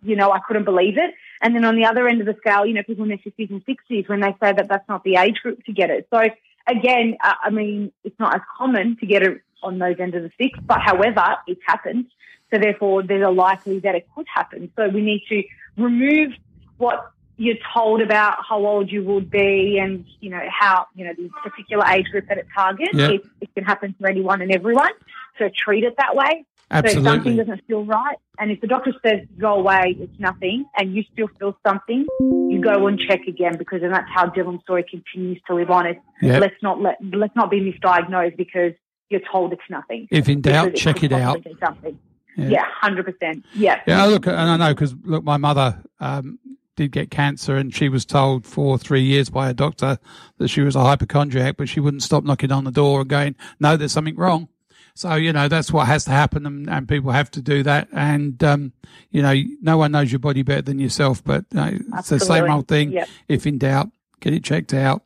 You 0.03 0.17
know, 0.17 0.31
I 0.31 0.39
couldn't 0.39 0.65
believe 0.65 0.97
it. 0.97 1.13
And 1.41 1.55
then 1.55 1.63
on 1.63 1.77
the 1.77 1.85
other 1.85 2.07
end 2.07 2.19
of 2.19 2.27
the 2.27 2.35
scale, 2.39 2.65
you 2.65 2.73
know, 2.73 2.83
people 2.83 3.03
in 3.03 3.09
their 3.09 3.17
50s 3.17 3.49
and 3.49 3.65
60s 3.65 4.09
when 4.09 4.19
they 4.19 4.35
say 4.43 4.53
that 4.53 4.67
that's 4.67 4.87
not 4.89 5.03
the 5.05 5.15
age 5.15 5.37
group 5.41 5.63
to 5.65 5.71
get 5.71 5.89
it. 5.89 6.07
So 6.13 6.21
again, 6.67 7.17
uh, 7.23 7.33
I 7.43 7.49
mean, 7.49 7.93
it's 8.03 8.19
not 8.19 8.35
as 8.35 8.41
common 8.57 8.97
to 8.97 9.05
get 9.05 9.23
it 9.23 9.41
on 9.61 9.81
of 9.81 9.97
the 9.97 10.31
sticks, 10.35 10.59
but 10.65 10.79
however, 10.81 11.35
it's 11.47 11.61
happened. 11.65 12.05
So 12.51 12.59
therefore, 12.59 13.03
there's 13.03 13.25
a 13.25 13.29
likely 13.29 13.79
that 13.79 13.95
it 13.95 14.07
could 14.15 14.25
happen. 14.33 14.71
So 14.75 14.89
we 14.89 15.01
need 15.01 15.21
to 15.29 15.43
remove 15.77 16.31
what 16.77 17.11
you're 17.37 17.57
told 17.73 18.01
about 18.01 18.37
how 18.47 18.65
old 18.65 18.91
you 18.91 19.03
would 19.03 19.29
be 19.29 19.79
and, 19.81 20.05
you 20.19 20.29
know, 20.29 20.41
how, 20.49 20.87
you 20.95 21.05
know, 21.05 21.13
the 21.15 21.29
particular 21.43 21.85
age 21.87 22.05
group 22.07 22.27
that 22.27 22.37
it 22.37 22.47
targets. 22.53 22.91
Yeah. 22.93 23.11
It, 23.11 23.21
it 23.41 23.53
can 23.55 23.63
happen 23.63 23.95
to 23.99 24.07
anyone 24.07 24.41
and 24.41 24.51
everyone. 24.51 24.91
So 25.37 25.49
treat 25.55 25.83
it 25.83 25.95
that 25.97 26.15
way. 26.15 26.45
Absolutely. 26.71 27.03
So 27.03 27.09
if 27.09 27.15
something 27.15 27.37
doesn't 27.37 27.67
feel 27.67 27.85
right, 27.85 28.17
and 28.37 28.51
if 28.51 28.61
the 28.61 28.67
doctor 28.67 28.93
says 29.03 29.21
go 29.39 29.55
away, 29.55 29.95
it's 29.99 30.19
nothing, 30.19 30.65
and 30.77 30.93
you 30.93 31.03
still 31.13 31.27
feel 31.39 31.57
something, 31.65 32.05
you 32.19 32.61
go 32.61 32.85
and 32.87 32.99
check 32.99 33.21
again 33.27 33.57
because 33.57 33.81
then 33.81 33.91
that's 33.91 34.09
how 34.13 34.27
Dylan's 34.27 34.61
story 34.63 34.85
continues 34.87 35.41
to 35.47 35.55
live 35.55 35.71
on. 35.71 35.87
It's 35.87 35.99
Yeah. 36.21 36.37
let's 36.39 36.61
not 36.61 36.79
let 36.79 36.97
let's 37.01 37.35
not 37.35 37.49
be 37.49 37.59
misdiagnosed 37.59 38.37
because 38.37 38.73
you're 39.09 39.21
told 39.31 39.53
it's 39.53 39.61
nothing. 39.69 40.07
If 40.11 40.29
in 40.29 40.41
doubt, 40.41 40.75
check 40.75 41.03
it 41.03 41.11
out. 41.11 41.45
Something. 41.59 41.99
Yeah. 42.37 42.65
Hundred 42.79 43.05
percent. 43.05 43.45
Yeah. 43.53 43.81
Yeah, 43.85 44.05
look, 44.05 44.27
and 44.27 44.37
I 44.37 44.57
know 44.57 44.73
because 44.73 44.95
look, 45.03 45.23
my 45.23 45.37
mother 45.37 45.81
um, 45.99 46.39
did 46.75 46.91
get 46.91 47.11
cancer, 47.11 47.55
and 47.55 47.73
she 47.73 47.89
was 47.89 48.05
told 48.05 48.45
for 48.45 48.77
three 48.77 49.01
years 49.01 49.29
by 49.29 49.49
a 49.49 49.53
doctor 49.53 49.99
that 50.37 50.47
she 50.47 50.61
was 50.61 50.75
a 50.75 50.81
hypochondriac, 50.81 51.57
but 51.57 51.67
she 51.67 51.79
wouldn't 51.79 52.03
stop 52.03 52.23
knocking 52.23 52.51
on 52.51 52.63
the 52.63 52.71
door 52.71 53.01
and 53.01 53.09
going, 53.09 53.35
"No, 53.59 53.75
there's 53.75 53.91
something 53.91 54.15
wrong." 54.15 54.47
So 54.95 55.15
you 55.15 55.33
know 55.33 55.47
that's 55.47 55.71
what 55.71 55.87
has 55.87 56.05
to 56.05 56.11
happen, 56.11 56.45
and, 56.45 56.69
and 56.69 56.87
people 56.87 57.11
have 57.11 57.31
to 57.31 57.41
do 57.41 57.63
that. 57.63 57.89
And 57.91 58.41
um, 58.43 58.73
you 59.11 59.21
know, 59.21 59.33
no 59.61 59.77
one 59.77 59.91
knows 59.91 60.11
your 60.11 60.19
body 60.19 60.41
better 60.41 60.61
than 60.61 60.79
yourself, 60.79 61.23
but 61.23 61.45
uh, 61.55 61.71
it's 61.97 62.09
the 62.09 62.19
same 62.19 62.49
old 62.49 62.67
thing. 62.67 62.91
Yep. 62.91 63.09
If 63.27 63.45
in 63.45 63.57
doubt, 63.57 63.89
get 64.19 64.33
it 64.33 64.43
checked 64.43 64.73
out. 64.73 65.03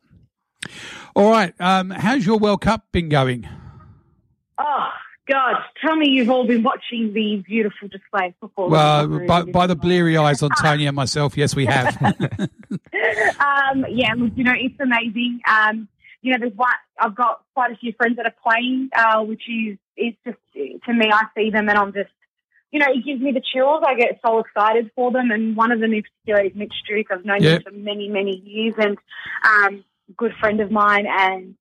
All 1.16 1.30
right, 1.30 1.54
um, 1.60 1.90
how's 1.90 2.24
your 2.24 2.38
World 2.38 2.60
Cup 2.60 2.86
been 2.92 3.08
going? 3.08 3.48
Oh 4.58 4.88
God, 5.26 5.56
tell 5.84 5.96
me 5.96 6.10
you've 6.10 6.30
all 6.30 6.46
been 6.46 6.62
watching 6.62 7.12
the 7.14 7.42
beautiful 7.46 7.88
display 7.88 8.28
of 8.28 8.34
football. 8.40 8.68
Well, 8.68 9.08
by, 9.26 9.42
by 9.42 9.66
the 9.66 9.76
bleary 9.76 10.16
eyes 10.16 10.42
on 10.42 10.50
Tony 10.60 10.86
and 10.86 10.94
myself, 10.94 11.36
yes, 11.36 11.56
we 11.56 11.66
have. 11.66 11.96
um, 12.02 13.86
yeah, 13.90 14.14
look, 14.16 14.32
you 14.36 14.44
know, 14.44 14.54
it's 14.54 14.78
amazing. 14.80 15.40
Um, 15.48 15.88
you 16.20 16.32
know, 16.32 16.38
there's 16.40 16.56
one, 16.56 16.72
I've 16.98 17.14
got 17.14 17.42
quite 17.54 17.72
a 17.72 17.76
few 17.76 17.92
friends 17.92 18.16
that 18.16 18.26
are 18.26 18.34
playing, 18.42 18.90
uh, 18.94 19.22
which 19.22 19.42
is, 19.48 19.78
it's 19.96 20.16
just, 20.26 20.38
to 20.54 20.92
me, 20.92 21.10
I 21.12 21.24
see 21.36 21.50
them 21.50 21.68
and 21.68 21.78
I'm 21.78 21.92
just, 21.92 22.10
you 22.70 22.80
know, 22.80 22.86
it 22.88 23.04
gives 23.04 23.20
me 23.20 23.30
the 23.32 23.42
chills. 23.52 23.82
I 23.86 23.94
get 23.94 24.20
so 24.24 24.38
excited 24.40 24.90
for 24.96 25.12
them. 25.12 25.30
And 25.30 25.56
one 25.56 25.70
of 25.70 25.80
them 25.80 25.92
in 25.92 26.02
particular 26.02 26.42
is 26.42 26.52
Mitch 26.54 26.74
Duke. 26.88 27.06
I've 27.10 27.24
known 27.24 27.42
Yeah. 27.42 27.56
him 27.56 27.62
for 27.62 27.70
many, 27.72 28.08
many 28.08 28.36
years 28.44 28.74
and, 28.78 28.98
um, 29.44 29.84
good 30.16 30.32
friend 30.40 30.60
of 30.60 30.70
mine. 30.70 31.06
And 31.08 31.54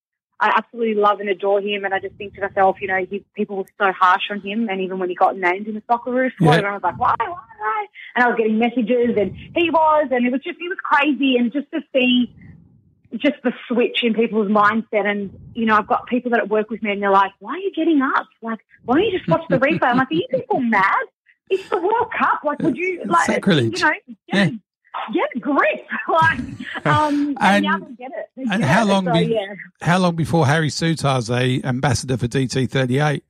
I 0.44 0.52
absolutely 0.58 0.96
love 0.96 1.22
and 1.22 1.30
adore 1.30 1.62
him. 1.62 1.86
And 1.86 1.94
I 1.94 2.00
just 2.00 2.16
think 2.16 2.36
to 2.36 2.42
myself, 2.42 2.78
you 2.82 2.88
know, 2.90 3.06
he, 3.10 3.24
people 3.34 3.56
were 3.58 3.66
so 3.80 3.94
harsh 3.94 4.24
on 4.30 4.42
him. 4.42 4.68
And 4.70 4.82
even 4.82 5.00
when 5.00 5.08
he 5.08 5.16
got 5.16 5.38
named 5.38 5.68
in 5.68 5.76
the 5.76 5.82
Socceroo 5.90 6.32
squad, 6.34 6.62
Yeah. 6.62 6.70
I 6.70 6.74
was 6.74 6.84
like, 6.84 7.00
why, 7.00 7.16
why, 7.18 7.28
why? 7.28 7.86
And 8.16 8.26
I 8.26 8.28
was 8.28 8.38
getting 8.38 8.60
messages 8.60 9.16
and 9.18 9.34
he 9.56 9.70
was, 9.70 10.08
and 10.12 10.26
it 10.26 10.32
was 10.32 10.42
just, 10.44 10.58
it 10.60 10.68
was 10.68 10.78
crazy. 10.84 11.38
And 11.38 11.54
just 11.54 11.72
to 11.72 11.80
see 11.94 12.36
just 13.16 13.36
the 13.44 13.54
switch 13.68 14.00
in 14.04 14.14
people's 14.14 14.50
mindset. 14.50 15.06
And, 15.06 15.32
you 15.54 15.66
know, 15.66 15.78
I've 15.78 15.88
got 15.88 16.08
people 16.08 16.32
that 16.32 16.50
work 16.50 16.70
with 16.70 16.84
me 16.84 16.92
and 16.92 17.02
they're 17.02 17.12
like, 17.12 17.32
why 17.40 17.54
are 17.54 17.58
you 17.60 17.72
getting 17.74 18.02
up? 18.02 18.28
Like, 18.42 18.60
why 18.84 18.96
don't 18.96 19.06
you 19.06 19.18
just 19.18 19.30
watch 19.30 19.44
the 19.50 19.60
replay? 19.60 19.84
I'm 19.84 19.98
like, 19.98 20.12
are 20.12 20.16
you 20.16 20.28
people 20.30 20.60
mad? 20.60 21.06
It's 21.50 21.70
the 21.70 21.78
World 21.78 22.12
Cup. 22.18 22.42
Like, 22.44 22.60
would 22.60 22.76
you, 22.76 23.04
like, 23.06 23.28
Sacrilege. 23.28 23.80
you 23.80 23.86
know, 23.86 23.94
Yeah. 24.28 24.50
Get, 25.14 25.30
a 25.36 25.40
grip. 25.40 25.88
like, 26.08 26.40
um, 26.86 27.36
and, 27.40 27.40
And- 27.42 27.64
now 27.66 27.78
they 27.80 27.94
get 27.96 28.12
it. 28.12 28.30
They 28.36 28.44
and 28.44 28.62
get 28.62 28.70
how 28.70 28.84
it. 28.84 28.86
long 28.86 29.06
So, 29.06 29.14
be- 29.14 29.26
yeah. 29.26 29.54
How 29.82 29.98
long 30.00 30.16
before 30.16 30.46
Harry 30.48 30.70
Souttar's 30.70 31.30
a 31.30 31.62
ambassador 31.64 32.18
for 32.18 32.28
DT38? 32.28 33.22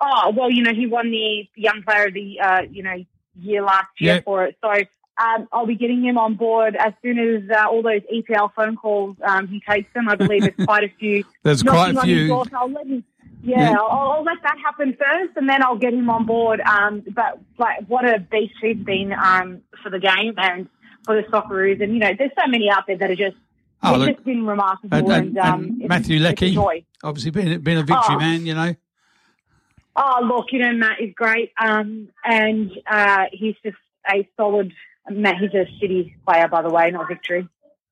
Oh, 0.00 0.32
well, 0.36 0.50
you 0.50 0.62
know, 0.62 0.74
he 0.74 0.86
won 0.86 1.10
the 1.10 1.48
Young 1.54 1.82
Player 1.82 2.06
of 2.08 2.14
the, 2.14 2.40
uh, 2.40 2.62
you 2.70 2.82
know, 2.82 3.04
year 3.40 3.62
last 3.62 3.88
year 3.98 4.16
Yeah. 4.16 4.20
for 4.22 4.44
it. 4.46 4.56
So 4.60 4.70
um, 4.70 5.48
I'll 5.52 5.66
be 5.66 5.76
getting 5.76 6.02
him 6.04 6.18
on 6.18 6.34
board 6.34 6.74
as 6.76 6.92
soon 7.02 7.18
as 7.18 7.48
uh, 7.50 7.68
all 7.68 7.82
those 7.82 8.00
EPL 8.12 8.52
phone 8.54 8.76
calls 8.76 9.16
um, 9.24 9.46
he 9.48 9.60
takes 9.60 9.92
them. 9.94 10.08
I 10.08 10.16
believe 10.16 10.42
there's 10.42 10.66
quite 10.66 10.84
a 10.84 10.88
few. 10.98 11.24
There's 11.42 11.62
quite 11.62 11.96
a 11.96 12.00
few. 12.00 12.28
door, 12.28 12.44
so 12.50 12.56
I'll 12.56 12.70
let 12.70 12.86
him. 12.86 13.04
Yeah, 13.44 13.70
Yeah. 13.72 13.76
I'll, 13.78 14.10
I'll 14.12 14.22
let 14.24 14.42
that 14.42 14.56
happen 14.64 14.96
first, 14.98 15.36
and 15.36 15.48
then 15.48 15.62
I'll 15.62 15.76
get 15.78 15.92
him 15.94 16.08
on 16.10 16.26
board. 16.26 16.60
Um, 16.60 17.02
but 17.10 17.38
like, 17.58 17.84
what 17.86 18.04
a 18.04 18.18
beast 18.20 18.54
he's 18.60 18.76
been 18.76 19.12
um, 19.12 19.60
for 19.82 19.90
the 19.90 19.98
game 20.00 20.34
and 20.38 20.68
for 21.04 21.14
the 21.20 21.22
Socceroos, 21.28 21.82
and 21.82 21.92
you 21.94 21.98
know, 21.98 22.10
there's 22.16 22.30
so 22.38 22.46
many 22.48 22.70
out 22.70 22.86
there 22.86 22.96
that 22.98 23.10
are 23.10 23.16
just 23.16 23.36
Oh, 23.84 23.94
it's 23.94 23.98
look, 24.00 24.08
just 24.16 24.24
been 24.24 24.46
remarkable. 24.46 24.96
and, 24.96 25.08
And, 25.10 25.26
and, 25.28 25.38
um, 25.38 25.60
and 25.64 25.70
it's- 25.82 25.88
Matthew 25.88 26.16
it's 26.16 26.24
Leckie, 26.24 26.84
obviously 27.02 27.30
been 27.32 27.60
been 27.62 27.78
a 27.78 27.82
victory 27.82 28.14
Oh. 28.16 28.18
man, 28.18 28.46
you 28.46 28.54
know. 28.54 28.74
Oh, 29.94 30.20
look, 30.24 30.46
you 30.52 30.58
know, 30.60 30.72
Matt 30.72 31.00
is 31.00 31.12
great. 31.14 31.52
Um, 31.60 32.08
and 32.24 32.70
uh, 32.90 33.24
he's 33.32 33.56
just 33.62 33.76
a 34.10 34.26
solid. 34.36 34.72
Matt, 35.10 35.36
he's 35.38 35.52
a 35.52 35.66
city 35.80 36.16
player, 36.26 36.48
by 36.48 36.62
the 36.62 36.70
way, 36.70 36.90
not 36.92 37.08
victory. 37.08 37.48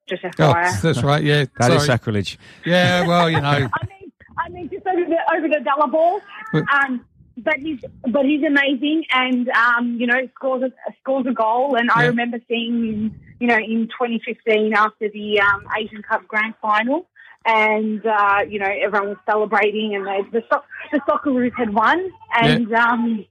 Just 0.09 0.25
Oh, 0.25 0.29
FYI. 0.31 0.81
that's 0.81 1.03
right. 1.03 1.23
Yeah, 1.23 1.45
That 1.59 1.71
is 1.73 1.77
sorry. 1.85 1.87
sacrilege. 1.87 2.39
Yeah, 2.65 3.07
well, 3.07 3.29
you 3.29 3.41
know, 3.41 3.49
I 3.49 3.59
mean, 3.87 4.13
I 4.39 4.49
mean, 4.49 4.71
just 4.71 4.87
over 4.87 5.05
the 5.05 5.17
over 5.37 5.49
the 5.49 5.61
dollar 5.65 5.89
ball. 5.91 6.21
But- 6.53 6.65
Um, 6.73 7.05
but 7.45 7.59
he's 7.59 7.81
but 8.03 8.25
he's 8.25 8.43
amazing, 8.43 9.05
and 9.13 9.49
um, 9.51 9.97
you 9.99 10.07
know, 10.07 10.29
scores 10.35 10.63
a 10.63 10.93
scores 11.01 11.27
a 11.27 11.33
goal. 11.33 11.77
And 11.77 11.91
I 11.91 12.07
remember 12.07 12.39
seeing 12.49 12.85
him, 12.85 13.21
you 13.39 13.47
know, 13.47 13.57
in 13.59 13.89
2015 13.89 14.75
after 14.75 15.09
the 15.09 15.41
um, 15.41 15.67
Asian 15.79 16.03
Cup 16.03 16.27
Grand 16.29 16.55
Final, 16.61 17.07
and 17.45 18.05
uh, 18.05 18.41
you 18.49 18.59
know, 18.59 18.67
everyone 18.83 19.11
was 19.11 19.19
celebrating, 19.27 19.95
and 19.95 20.07
they, 20.07 20.31
the 20.31 20.45
so- 20.53 20.63
the 20.93 21.01
Socceroos 21.09 21.53
had 21.57 21.73
won, 21.73 22.11
and 22.35 22.73
um, 22.75 23.25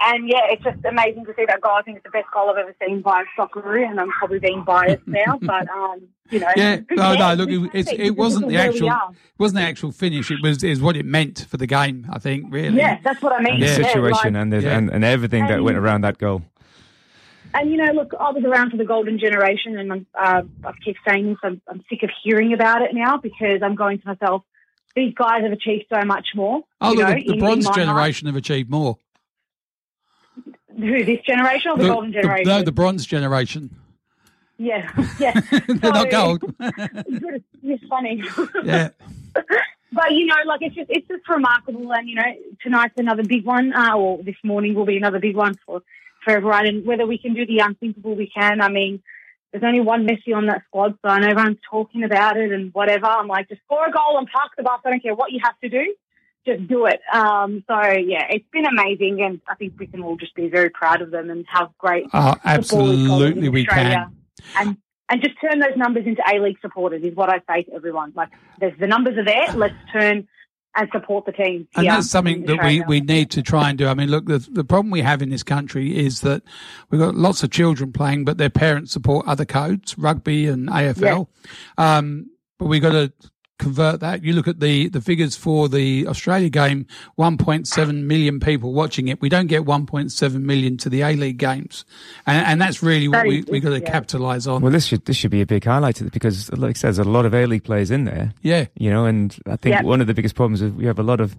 and 0.00 0.28
yeah, 0.28 0.40
it's 0.50 0.62
just 0.64 0.78
amazing 0.84 1.24
to 1.26 1.34
see 1.36 1.44
that 1.46 1.60
goal. 1.60 1.72
I 1.72 1.82
think 1.82 1.98
it's 1.98 2.04
the 2.04 2.10
best 2.10 2.26
goal 2.32 2.50
I've 2.50 2.56
ever 2.56 2.74
seen 2.84 3.02
by 3.02 3.22
a 3.22 3.40
Socceroo, 3.40 3.88
and 3.88 4.00
I'm 4.00 4.10
probably 4.10 4.38
being 4.38 4.64
biased 4.64 5.02
now, 5.06 5.38
but 5.40 5.68
um, 5.70 6.02
you 6.30 6.40
know, 6.40 6.48
yeah. 6.56 6.78
who 6.88 6.96
No, 6.96 7.14
no. 7.14 7.34
Look, 7.34 7.50
Who 7.50 7.70
it, 7.72 7.88
it 7.92 8.16
wasn't 8.16 8.48
the 8.48 8.56
This 8.56 8.76
is 8.76 8.80
where 8.82 8.90
we 8.90 8.90
actual, 8.90 9.12
it 9.12 9.38
wasn't 9.38 9.58
the 9.60 9.66
actual 9.68 9.92
finish. 9.92 10.30
It 10.30 10.42
was 10.42 10.62
is 10.64 10.80
what 10.80 10.96
it 10.96 11.04
meant 11.04 11.46
for 11.48 11.56
the 11.56 11.66
game. 11.66 12.06
I 12.10 12.18
think 12.18 12.46
really. 12.50 12.78
Yeah, 12.78 12.98
that's 13.04 13.22
what 13.22 13.32
I 13.32 13.40
mean. 13.42 13.54
And 13.54 13.62
the 13.62 13.66
Yeah. 13.66 13.74
situation 13.76 14.10
like- 14.12 14.42
and, 14.42 14.52
the, 14.52 14.62
Yeah. 14.62 14.76
and 14.78 14.90
and 14.90 15.04
everything 15.04 15.46
that 15.46 15.62
went 15.62 15.76
around 15.78 16.02
that 16.02 16.18
goal. 16.18 16.42
And 17.54 17.70
you 17.70 17.76
know, 17.76 17.92
look, 17.92 18.12
I 18.18 18.30
was 18.30 18.44
around 18.44 18.70
for 18.70 18.78
the 18.78 18.84
golden 18.84 19.18
generation, 19.18 19.78
and 19.78 19.92
I'm, 19.92 20.06
uh, 20.18 20.42
I 20.64 20.72
keep 20.82 20.96
saying 21.06 21.28
this. 21.28 21.36
I'm, 21.42 21.60
I'm 21.68 21.84
sick 21.90 22.02
of 22.02 22.10
hearing 22.24 22.54
about 22.54 22.80
it 22.82 22.94
now 22.94 23.18
because 23.18 23.60
I'm 23.62 23.74
going 23.74 23.98
to 24.00 24.06
myself. 24.08 24.42
These 24.96 25.14
guys 25.14 25.42
have 25.42 25.52
achieved 25.52 25.84
so 25.92 26.02
much 26.04 26.28
more. 26.34 26.62
Oh, 26.80 26.92
you 26.92 26.98
look, 26.98 27.08
know, 27.08 27.14
the, 27.14 27.26
the 27.28 27.36
bronze 27.38 27.66
in 27.66 27.70
my 27.70 27.76
generation 27.76 28.26
have 28.26 28.36
achieved 28.36 28.70
more. 28.70 28.96
Who 30.76 31.04
this 31.04 31.20
generation 31.26 31.72
or 31.72 31.76
the, 31.78 31.88
golden 31.88 32.12
the- 32.12 32.22
generation? 32.22 32.48
no, 32.48 32.62
the 32.62 32.72
bronze 32.72 33.06
generation. 33.06 33.70
yeah, 34.58 34.90
yeah. 35.18 35.40
They're 35.68 35.92
not 35.92 36.10
gold. 36.10 36.42
it's 36.60 37.84
funny. 37.88 38.22
yeah. 38.64 38.90
But 39.92 40.12
you 40.12 40.26
know, 40.26 40.36
like 40.46 40.62
it's 40.62 40.74
just 40.74 40.90
it's 40.90 41.06
just 41.08 41.28
remarkable, 41.28 41.92
and 41.92 42.08
you 42.08 42.14
know, 42.14 42.22
tonight's 42.62 42.94
another 42.96 43.24
big 43.24 43.44
one, 43.44 43.74
uh, 43.74 43.94
or 43.94 44.22
this 44.22 44.36
morning 44.42 44.74
will 44.74 44.86
be 44.86 44.96
another 44.96 45.18
big 45.18 45.36
one 45.36 45.54
for 45.66 45.82
for 46.24 46.36
everyone. 46.36 46.66
And 46.66 46.86
whether 46.86 47.06
we 47.06 47.18
can 47.18 47.34
do 47.34 47.44
the 47.44 47.58
unthinkable, 47.58 48.14
we 48.14 48.30
can. 48.34 48.62
I 48.62 48.68
mean, 48.70 49.02
there's 49.52 49.64
only 49.64 49.80
one 49.80 50.06
Messi 50.06 50.34
on 50.34 50.46
that 50.46 50.62
squad, 50.68 50.96
so 51.02 51.08
I 51.08 51.20
know 51.20 51.28
everyone's 51.28 51.58
talking 51.68 52.04
about 52.04 52.38
it 52.38 52.52
and 52.52 52.72
whatever. 52.72 53.06
I'm 53.06 53.28
like, 53.28 53.50
just 53.50 53.60
score 53.64 53.86
a 53.86 53.92
goal 53.92 54.16
and 54.16 54.26
park 54.30 54.52
the 54.56 54.62
bus. 54.62 54.80
I 54.84 54.90
don't 54.90 55.02
care 55.02 55.14
what 55.14 55.32
you 55.32 55.40
have 55.42 55.58
to 55.60 55.68
do, 55.68 55.94
just 56.46 56.66
do 56.68 56.86
it. 56.86 57.00
Um, 57.12 57.64
so 57.68 57.80
yeah, 57.80 58.26
it's 58.30 58.46
been 58.52 58.66
amazing, 58.66 59.22
and 59.22 59.40
I 59.48 59.54
think 59.54 59.74
we 59.78 59.86
can 59.86 60.02
all 60.02 60.16
just 60.16 60.34
be 60.34 60.48
very 60.48 60.70
proud 60.70 61.02
of 61.02 61.10
them 61.10 61.30
and 61.30 61.44
how 61.48 61.72
great 61.78 62.06
Oh, 62.12 62.34
absolutely, 62.44 63.48
we 63.48 63.66
can. 63.66 64.14
And 64.56 64.76
and 65.08 65.22
just 65.22 65.34
turn 65.40 65.58
those 65.58 65.76
numbers 65.76 66.06
into 66.06 66.22
A 66.32 66.38
League 66.38 66.58
supporters 66.62 67.02
is 67.02 67.14
what 67.14 67.28
I 67.28 67.42
say 67.48 67.64
to 67.64 67.74
everyone. 67.74 68.12
Like, 68.16 68.30
there's 68.58 68.78
the 68.78 68.86
numbers 68.86 69.18
are 69.18 69.24
there. 69.24 69.46
Let's 69.54 69.74
turn 69.92 70.26
and 70.74 70.88
support 70.90 71.26
the 71.26 71.32
team. 71.32 71.68
And 71.74 71.86
that's 71.86 72.08
something 72.08 72.46
that 72.46 72.64
we, 72.64 72.82
we 72.82 73.00
need 73.00 73.30
to 73.32 73.42
try 73.42 73.68
and 73.68 73.78
do. 73.78 73.86
I 73.86 73.94
mean, 73.94 74.08
look, 74.08 74.26
the, 74.26 74.38
the 74.38 74.64
problem 74.64 74.90
we 74.90 75.02
have 75.02 75.20
in 75.20 75.28
this 75.28 75.42
country 75.42 75.98
is 75.98 76.22
that 76.22 76.42
we've 76.90 77.00
got 77.00 77.14
lots 77.14 77.42
of 77.42 77.50
children 77.50 77.92
playing, 77.92 78.24
but 78.24 78.38
their 78.38 78.50
parents 78.50 78.92
support 78.92 79.26
other 79.26 79.44
codes, 79.44 79.98
rugby 79.98 80.46
and 80.46 80.68
AFL. 80.68 81.28
Um, 81.76 82.30
but 82.58 82.66
we've 82.66 82.80
got 82.80 82.92
to 82.92 83.12
convert 83.62 84.00
that. 84.00 84.22
You 84.22 84.32
look 84.32 84.48
at 84.48 84.60
the, 84.60 84.88
the 84.88 85.00
figures 85.00 85.36
for 85.36 85.68
the 85.68 86.06
Australia 86.06 86.48
game, 86.50 86.86
1.7 87.18 88.02
million 88.04 88.40
people 88.40 88.72
watching 88.72 89.08
it. 89.08 89.20
We 89.20 89.28
don't 89.28 89.46
get 89.46 89.62
1.7 89.64 90.34
million 90.42 90.76
to 90.78 90.88
the 90.88 91.02
A-League 91.02 91.38
games. 91.38 91.84
And, 92.26 92.46
and 92.46 92.60
that's 92.60 92.82
really 92.82 93.08
what 93.08 93.18
That 93.18 93.26
we, 93.26 93.42
we've 93.50 93.62
got 93.62 93.70
to 93.70 93.80
yeah. 93.80 93.90
capitalise 93.90 94.46
on. 94.46 94.62
Well, 94.62 94.72
this 94.72 94.86
should 94.86 95.04
this 95.06 95.16
should 95.16 95.30
be 95.30 95.40
a 95.40 95.46
big 95.46 95.64
highlight 95.64 96.02
because, 96.12 96.50
like 96.52 96.70
I 96.70 96.72
said, 96.78 96.88
there's 96.88 96.98
a 96.98 97.04
lot 97.04 97.24
of 97.26 97.34
A 97.34 97.46
League 97.46 97.64
players 97.64 97.90
in 97.90 98.04
there. 98.04 98.32
yeah. 98.42 98.66
You 98.76 98.90
know, 98.90 99.06
and 99.06 99.36
I 99.46 99.56
think 99.56 99.74
Yeah. 99.74 99.82
one 99.82 100.00
of 100.00 100.06
the 100.06 100.14
biggest 100.14 100.34
problems 100.34 100.62
is 100.62 100.72
we 100.72 100.86
have 100.86 100.98
a 100.98 101.02
lot 101.02 101.20
of 101.20 101.36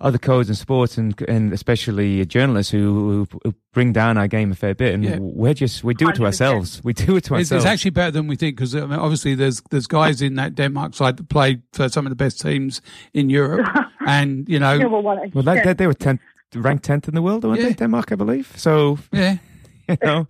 other 0.00 0.18
codes 0.18 0.48
in 0.48 0.54
sports 0.54 0.98
and 0.98 1.14
and 1.28 1.52
especially 1.52 2.24
journalists 2.26 2.72
who, 2.72 3.26
who, 3.30 3.38
who 3.44 3.54
bring 3.72 3.92
down 3.92 4.16
our 4.18 4.28
game 4.28 4.50
a 4.52 4.54
fair 4.54 4.74
bit, 4.74 4.94
and 4.94 5.04
Yeah. 5.04 5.18
we're 5.20 5.54
just 5.54 5.84
we 5.84 5.94
do 5.94 6.08
it 6.08 6.14
to 6.16 6.24
ourselves. 6.24 6.80
We 6.84 6.92
do 6.92 7.16
it 7.16 7.24
to 7.24 7.34
It's, 7.34 7.50
ourselves. 7.52 7.64
it's 7.64 7.70
actually 7.72 7.90
better 7.92 8.10
than 8.12 8.26
we 8.26 8.36
think 8.36 8.56
because 8.56 8.74
I 8.74 8.80
mean, 8.80 8.98
obviously 8.98 9.34
there's 9.34 9.62
there's 9.70 9.86
guys 9.86 10.22
in 10.22 10.34
that 10.36 10.54
Denmark 10.54 10.94
side 10.94 11.16
that 11.18 11.28
played 11.28 11.62
for 11.72 11.88
some 11.88 12.06
of 12.06 12.10
the 12.10 12.24
best 12.24 12.40
teams 12.40 12.80
in 13.14 13.30
Europe, 13.30 13.66
and 14.06 14.48
you 14.48 14.58
know, 14.58 14.72
Yeah, 14.74 14.86
well, 14.86 15.02
well, 15.02 15.44
they, 15.44 15.60
they, 15.62 15.72
they 15.74 15.86
were 15.86 15.94
tenth, 15.94 16.20
ranked 16.54 16.84
tenth 16.84 17.08
in 17.08 17.14
the 17.14 17.22
world, 17.22 17.44
weren't 17.44 17.60
Yeah. 17.60 17.68
they? 17.68 17.74
Denmark, 17.74 18.12
I 18.12 18.16
believe. 18.16 18.52
So 18.56 18.98
yeah. 19.12 19.36
you 19.88 19.96
know, 20.02 20.26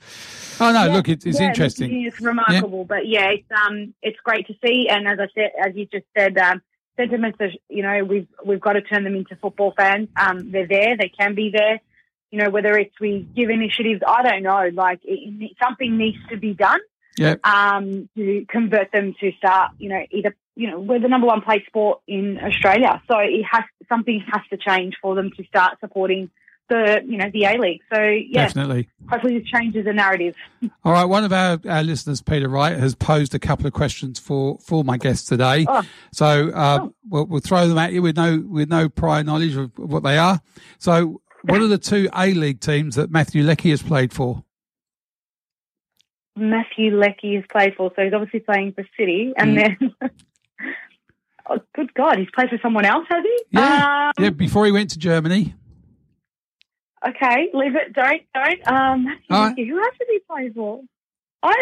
Oh 0.63 0.73
no, 0.73 0.87
Yeah, 0.87 0.93
look, 0.95 1.09
it's, 1.09 1.25
it's 1.27 1.39
yeah, 1.41 1.49
interesting. 1.49 2.05
It's 2.07 2.21
remarkable, 2.21 2.85
but 2.85 3.07
yeah, 3.07 3.29
it's 3.31 3.51
um, 3.67 3.95
it's 4.03 4.19
great 4.25 4.47
to 4.49 4.55
see. 4.65 4.89
And 4.89 5.07
as 5.07 5.19
I 5.21 5.29
said, 5.35 5.51
as 5.67 5.75
you 5.77 5.87
just 5.87 6.07
said, 6.17 6.37
um, 6.39 6.61
sentiments 7.01 7.39
are, 7.41 7.51
you 7.69 7.83
know, 7.83 8.05
we've 8.05 8.29
we've 8.45 8.61
got 8.61 8.75
to 8.75 8.83
turn 8.83 9.05
them 9.05 9.15
into 9.15 9.37
football 9.37 9.73
fans. 9.77 10.09
Um, 10.17 10.51
they're 10.51 10.69
there, 10.69 10.97
they 10.97 11.09
can 11.09 11.35
be 11.35 11.51
there. 11.51 11.81
You 12.31 12.43
know, 12.43 12.51
whether 12.51 12.77
it's 12.77 12.95
we 13.01 13.27
give 13.35 13.51
initiatives, 13.51 14.03
I 14.07 14.23
don't 14.23 14.43
know. 14.43 14.71
Like 14.73 15.01
it, 15.05 15.57
something 15.63 15.97
needs 15.97 16.19
to 16.31 16.37
be 16.37 16.55
done. 16.55 16.81
Yeah. 17.19 17.35
Um, 17.43 18.09
to 18.17 18.47
convert 18.49 18.93
them 18.93 19.15
to 19.21 19.33
start, 19.33 19.73
you 19.79 19.89
know, 19.89 20.03
either 20.11 20.35
you 20.55 20.71
know, 20.71 20.79
we're 20.79 21.01
the 21.01 21.09
number 21.09 21.27
one 21.27 21.41
play 21.41 21.65
sport 21.67 22.01
in 22.07 22.39
Australia, 22.43 23.03
so 23.11 23.19
it 23.19 23.43
has 23.51 23.65
something 23.89 24.23
has 24.33 24.43
to 24.51 24.57
change 24.57 24.95
for 25.01 25.15
them 25.15 25.31
to 25.37 25.45
start 25.45 25.79
supporting 25.81 26.31
the, 26.71 27.03
you 27.07 27.19
know, 27.19 27.31
the 27.33 27.45
A 27.45 27.59
League. 27.59 27.83
So 27.93 28.01
yeah, 28.01 28.47
Definitely. 28.47 28.89
hopefully 29.11 29.39
this 29.39 29.49
changes 29.49 29.85
the 29.85 29.93
narrative. 29.93 30.35
All 30.85 30.93
right. 30.93 31.05
One 31.05 31.25
of 31.25 31.33
our, 31.33 31.61
our 31.69 31.83
listeners, 31.83 32.23
Peter 32.23 32.49
Wright, 32.49 32.79
has 32.79 32.95
posed 32.95 33.35
a 33.35 33.39
couple 33.39 33.67
of 33.67 33.75
questions 33.75 34.19
for, 34.19 34.59
for 34.61 34.83
my 34.83 34.97
guests 34.97 35.29
today. 35.29 35.67
Oh. 35.69 35.83
So 36.13 36.55
um, 36.55 36.95
we'll, 37.09 37.27
we'll 37.27 37.41
throw 37.41 37.69
them 37.69 37.77
at 37.77 37.93
you 37.93 38.01
with 38.01 38.17
no 38.17 38.43
with 38.49 38.71
no 38.71 38.89
prior 38.89 39.23
knowledge 39.23 39.57
of 39.57 39.73
what 39.77 40.03
they 40.03 40.17
are. 40.17 40.41
So, 40.79 41.21
what 41.43 41.61
are 41.61 41.69
the 41.69 41.79
two 41.79 42.09
A 42.15 42.33
League 42.33 42.61
teams 42.61 42.95
that 42.97 43.11
Matthew 43.11 43.43
Leckie 43.43 43.71
has 43.71 43.83
played 43.83 44.13
for? 44.13 44.45
Matthew 46.37 46.97
Leckie 46.97 47.35
has 47.35 47.45
played 47.51 47.75
for, 47.77 47.91
so 47.95 48.03
he's 48.03 48.15
obviously 48.15 48.41
playing 48.41 48.73
for 48.73 48.85
City, 48.97 49.33
and 49.37 49.59
then. 49.59 49.95
Oh, 51.51 51.59
good 51.75 51.93
God, 51.95 52.17
he's 52.17 52.29
played 52.33 52.49
for 52.49 52.59
someone 52.63 52.85
else, 52.85 53.07
has 53.11 53.25
he? 53.25 53.45
Yeah. 53.51 54.13
Um, 54.17 54.25
yeah. 54.25 54.31
Before 54.31 54.67
he 54.67 54.73
went 54.73 54.91
to 54.91 54.99
Germany. 54.99 55.55
Okay, 57.07 57.49
leave 57.55 57.75
it. 57.77 57.93
Don't, 57.95 58.23
don't. 58.35 58.69
Um, 58.69 59.07
right. 59.31 59.55
Who 59.57 59.79
else 59.79 59.95
did 59.99 60.09
he 60.11 60.19
play 60.31 60.51
for? 60.55 60.83
I. 61.43 61.55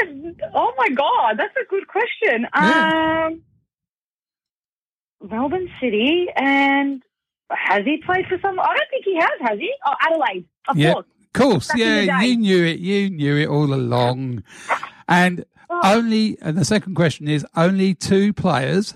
Oh 0.55 0.73
my 0.77 0.89
God, 0.91 1.37
that's 1.39 1.55
a 1.57 1.65
good 1.71 1.87
question. 1.87 2.47
Yeah. 2.55 3.27
Um, 3.31 3.43
Melbourne 5.23 5.69
City, 5.81 6.27
and 6.37 7.03
has 7.51 7.85
he 7.85 7.99
played 8.05 8.27
for 8.27 8.39
some? 8.41 8.59
I 8.59 8.67
don't 8.67 8.91
think 8.91 9.05
he 9.05 9.17
has. 9.17 9.31
Has 9.41 9.59
he? 9.59 9.73
Oh, 9.87 9.95
Adelaide, 10.01 10.45
of 10.69 10.77
Yeah. 10.77 10.93
course. 10.95 11.07
Of 11.07 11.33
course. 11.41 11.69
Back 11.69 11.79
Yeah. 11.79 12.21
You 12.23 12.37
knew 12.37 12.65
it. 12.65 12.79
You 12.79 13.11
knew 13.11 13.37
it 13.37 13.47
all 13.49 13.73
along. 13.73 14.43
And 15.09 15.45
Oh. 15.71 15.81
only, 15.85 16.39
and 16.41 16.57
the 16.57 16.65
second 16.65 16.95
question 16.95 17.29
is 17.29 17.47
only 17.55 17.95
two 17.95 18.33
players 18.33 18.95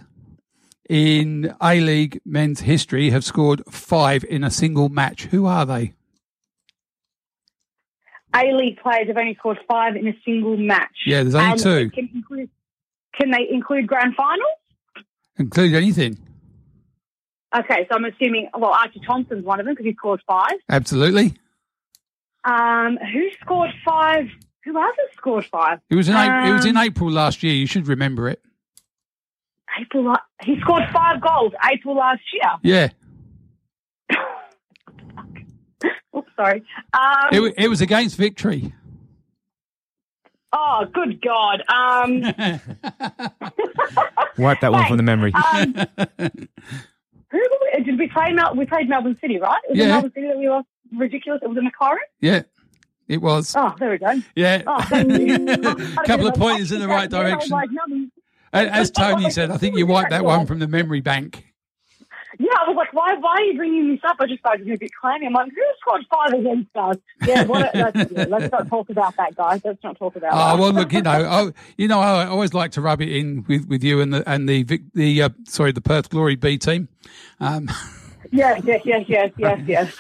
in 0.89 1.55
A 1.61 1.81
League 1.81 2.21
men's 2.25 2.61
history 2.61 3.11
have 3.11 3.25
scored 3.25 3.63
five 3.71 4.25
in 4.25 4.43
a 4.43 4.51
single 4.51 4.89
match. 4.89 5.25
Who 5.27 5.47
are 5.47 5.67
they? 5.67 5.93
A 8.35 8.53
League 8.53 8.79
players 8.83 9.09
have 9.09 9.17
only 9.17 9.35
scored 9.35 9.59
five 9.69 9.95
in 9.97 10.07
a 10.09 10.15
single 10.25 10.57
match. 10.57 10.91
Yeah, 11.07 11.23
there's 11.23 11.35
only 11.35 11.51
And 11.53 11.61
two. 11.61 11.91
Can, 11.91 12.09
include, 12.15 12.51
can 13.19 13.31
they 13.31 13.47
include 13.51 13.87
grand 13.87 14.15
finals? 14.15 15.07
Include 15.39 15.75
anything. 15.75 16.19
Okay, 17.55 17.87
so 17.91 17.97
I'm 17.97 18.05
assuming, 18.07 18.49
well, 18.59 18.71
Archie 18.73 19.01
Thompson's 19.07 19.45
one 19.45 19.61
of 19.61 19.67
them 19.67 19.75
because 19.75 19.85
he 19.87 19.93
scored 19.95 20.23
five. 20.27 20.53
Absolutely. 20.71 21.35
Um, 22.45 22.97
who 23.13 23.29
scored 23.43 23.71
five? 23.85 24.27
Who 24.65 24.79
else 24.81 24.97
has 24.99 25.17
scored 25.17 25.45
five? 25.47 25.81
It 25.91 25.97
was 25.97 26.09
in 26.09 26.17
April, 26.17 26.51
it 26.51 26.53
was 26.55 26.65
in 26.65 26.77
Um, 26.77 26.83
April 26.85 27.11
last 27.11 27.43
year. 27.43 27.53
You 27.53 27.67
should 27.67 27.89
remember 27.89 28.29
it. 28.29 28.41
April. 29.81 30.15
He 30.43 30.59
scored 30.61 30.85
five 30.93 31.21
goals 31.21 31.53
April 31.71 31.97
last 31.97 32.23
year. 32.33 32.53
Yeah. 32.63 32.89
Oops, 36.17 36.29
sorry. 36.37 36.63
Um, 36.95 37.29
It, 37.33 37.55
it 37.59 37.69
was 37.69 37.81
against 37.81 38.17
Victory. 38.17 38.73
oh, 40.53 40.85
good 40.93 41.21
God. 41.23 41.63
Um, 41.73 42.21
wipe 44.39 44.61
that 44.61 44.73
one 44.73 44.87
from 44.87 44.97
the 44.99 45.03
memory. 45.03 45.33
um, 45.35 45.75
who 47.31 47.41
did 47.85 47.99
we 47.99 48.09
play? 48.09 48.33
Mel- 48.33 48.55
we 48.55 48.67
played 48.67 48.89
Melbourne 48.89 49.17
City, 49.21 49.39
right? 49.39 49.59
It 49.65 49.71
was 49.71 49.79
Yeah. 49.79 49.85
in 49.85 49.91
Melbourne 49.91 50.13
City 50.15 50.27
that 50.29 50.39
we 50.39 50.49
lost. 50.49 50.67
Ridiculous. 50.95 51.41
It 51.43 51.49
was 51.49 51.57
in 51.57 51.65
Maclaren. 51.71 51.97
yeah. 52.21 52.43
It 53.09 53.21
was. 53.21 53.55
Oh, 53.57 53.75
there 53.79 53.91
we 53.91 53.99
go. 53.99 54.13
Yeah. 54.37 54.63
Oh, 54.67 54.81
thank 54.83 55.11
you. 55.11 55.45
Couple 56.07 56.29
of 56.29 56.35
pointers 56.35 56.73
in 56.73 56.81
the 56.81 56.89
right 56.89 57.11
direction. 57.11 57.51
like, 57.51 57.69
Melbourne- 57.71 58.11
As 58.53 58.91
Tony 58.91 59.31
said, 59.31 59.51
I 59.51 59.57
think 59.59 59.77
you 59.77 59.87
wiped 59.87 60.11
that 60.11 60.25
one 60.25 60.47
from 60.47 60.61
the 60.61 60.69
memory 60.69 61.01
bank. 61.01 61.52
Yeah, 62.39 62.49
I 62.61 62.69
was 62.69 62.77
like, 62.77 62.93
why, 62.95 63.15
why 63.21 63.33
are 63.33 63.43
you 63.43 63.57
bringing 63.57 63.89
this 63.91 64.01
up? 64.05 64.17
I 64.19 64.27
just 64.27 64.43
thought 64.43 64.55
it 64.59 64.63
started 64.63 64.75
a 64.75 64.79
bit 64.79 64.91
clammy. 65.01 65.27
I'm 65.27 65.33
like, 65.35 65.51
who 65.51 65.63
scored 65.81 66.05
five 66.11 66.33
against 66.41 66.71
us? 66.75 66.97
Yeah, 67.27 67.45
what, 67.45 67.75
let's, 67.75 68.11
yeah, 68.13 68.25
let's 68.29 68.51
not 68.51 68.69
talk 68.69 68.89
about 68.91 69.15
that, 69.17 69.37
guys. 69.37 69.61
Let's 69.65 69.83
not 69.85 69.99
talk 69.99 70.17
about 70.17 70.33
Oh 70.33 70.37
that. 70.57 70.59
well, 70.63 70.73
look, 70.73 70.93
you 70.93 71.03
know, 71.03 71.11
I, 71.11 71.53
you 71.77 71.89
know, 71.89 72.01
I 72.01 72.27
always 72.27 72.55
like 72.55 72.71
to 72.73 72.81
rub 72.81 73.03
it 73.03 73.11
in 73.15 73.45
with, 73.49 73.67
with 73.69 73.85
you 73.85 74.01
and 74.01 74.15
the 74.15 74.29
and 74.29 74.49
the 74.49 74.63
Vic- 74.63 74.93
the 74.95 75.23
uh, 75.23 75.29
sorry 75.47 75.73
the 75.73 75.81
Perth 75.83 76.09
Glory 76.11 76.37
B 76.37 76.57
team. 76.59 76.89
Um, 77.41 77.69
Yes, 78.31 78.63
yes, 78.65 78.81
yes, 78.87 79.05
yes, 79.09 79.31
yes, 79.37 79.61
yes. 79.67 79.95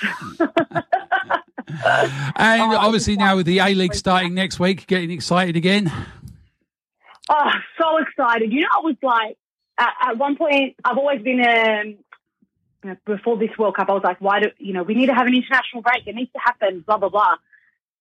and 2.36 2.62
Oh, 2.62 2.76
obviously 2.78 3.16
now 3.16 3.36
with 3.36 3.46
the 3.46 3.58
A 3.58 3.74
League 3.74 3.94
starting 3.94 4.32
next 4.34 4.58
week, 4.58 4.86
getting 4.86 5.10
excited 5.10 5.56
again. 5.56 5.92
Oh, 7.28 7.50
so 7.80 7.98
excited. 7.98 8.52
You 8.52 8.60
know, 8.62 8.68
I 8.74 8.80
was 8.80 8.96
like, 9.02 9.36
at, 9.78 9.92
at 10.02 10.18
one 10.18 10.36
point, 10.36 10.76
I've 10.84 10.96
always 10.98 11.20
been, 11.22 11.40
um, 11.40 11.96
you 12.82 12.90
know, 12.90 12.96
before 13.06 13.36
this 13.38 13.50
World 13.58 13.76
Cup, 13.76 13.88
I 13.88 13.92
was 13.92 14.02
like, 14.04 14.20
why 14.20 14.40
do, 14.40 14.50
you 14.58 14.72
know, 14.72 14.82
we 14.82 14.94
need 14.94 15.06
to 15.06 15.14
have 15.14 15.26
an 15.26 15.34
international 15.34 15.82
break. 15.82 16.06
It 16.06 16.14
needs 16.14 16.32
to 16.32 16.38
happen, 16.38 16.80
blah, 16.86 16.98
blah, 16.98 17.08
blah. 17.08 17.36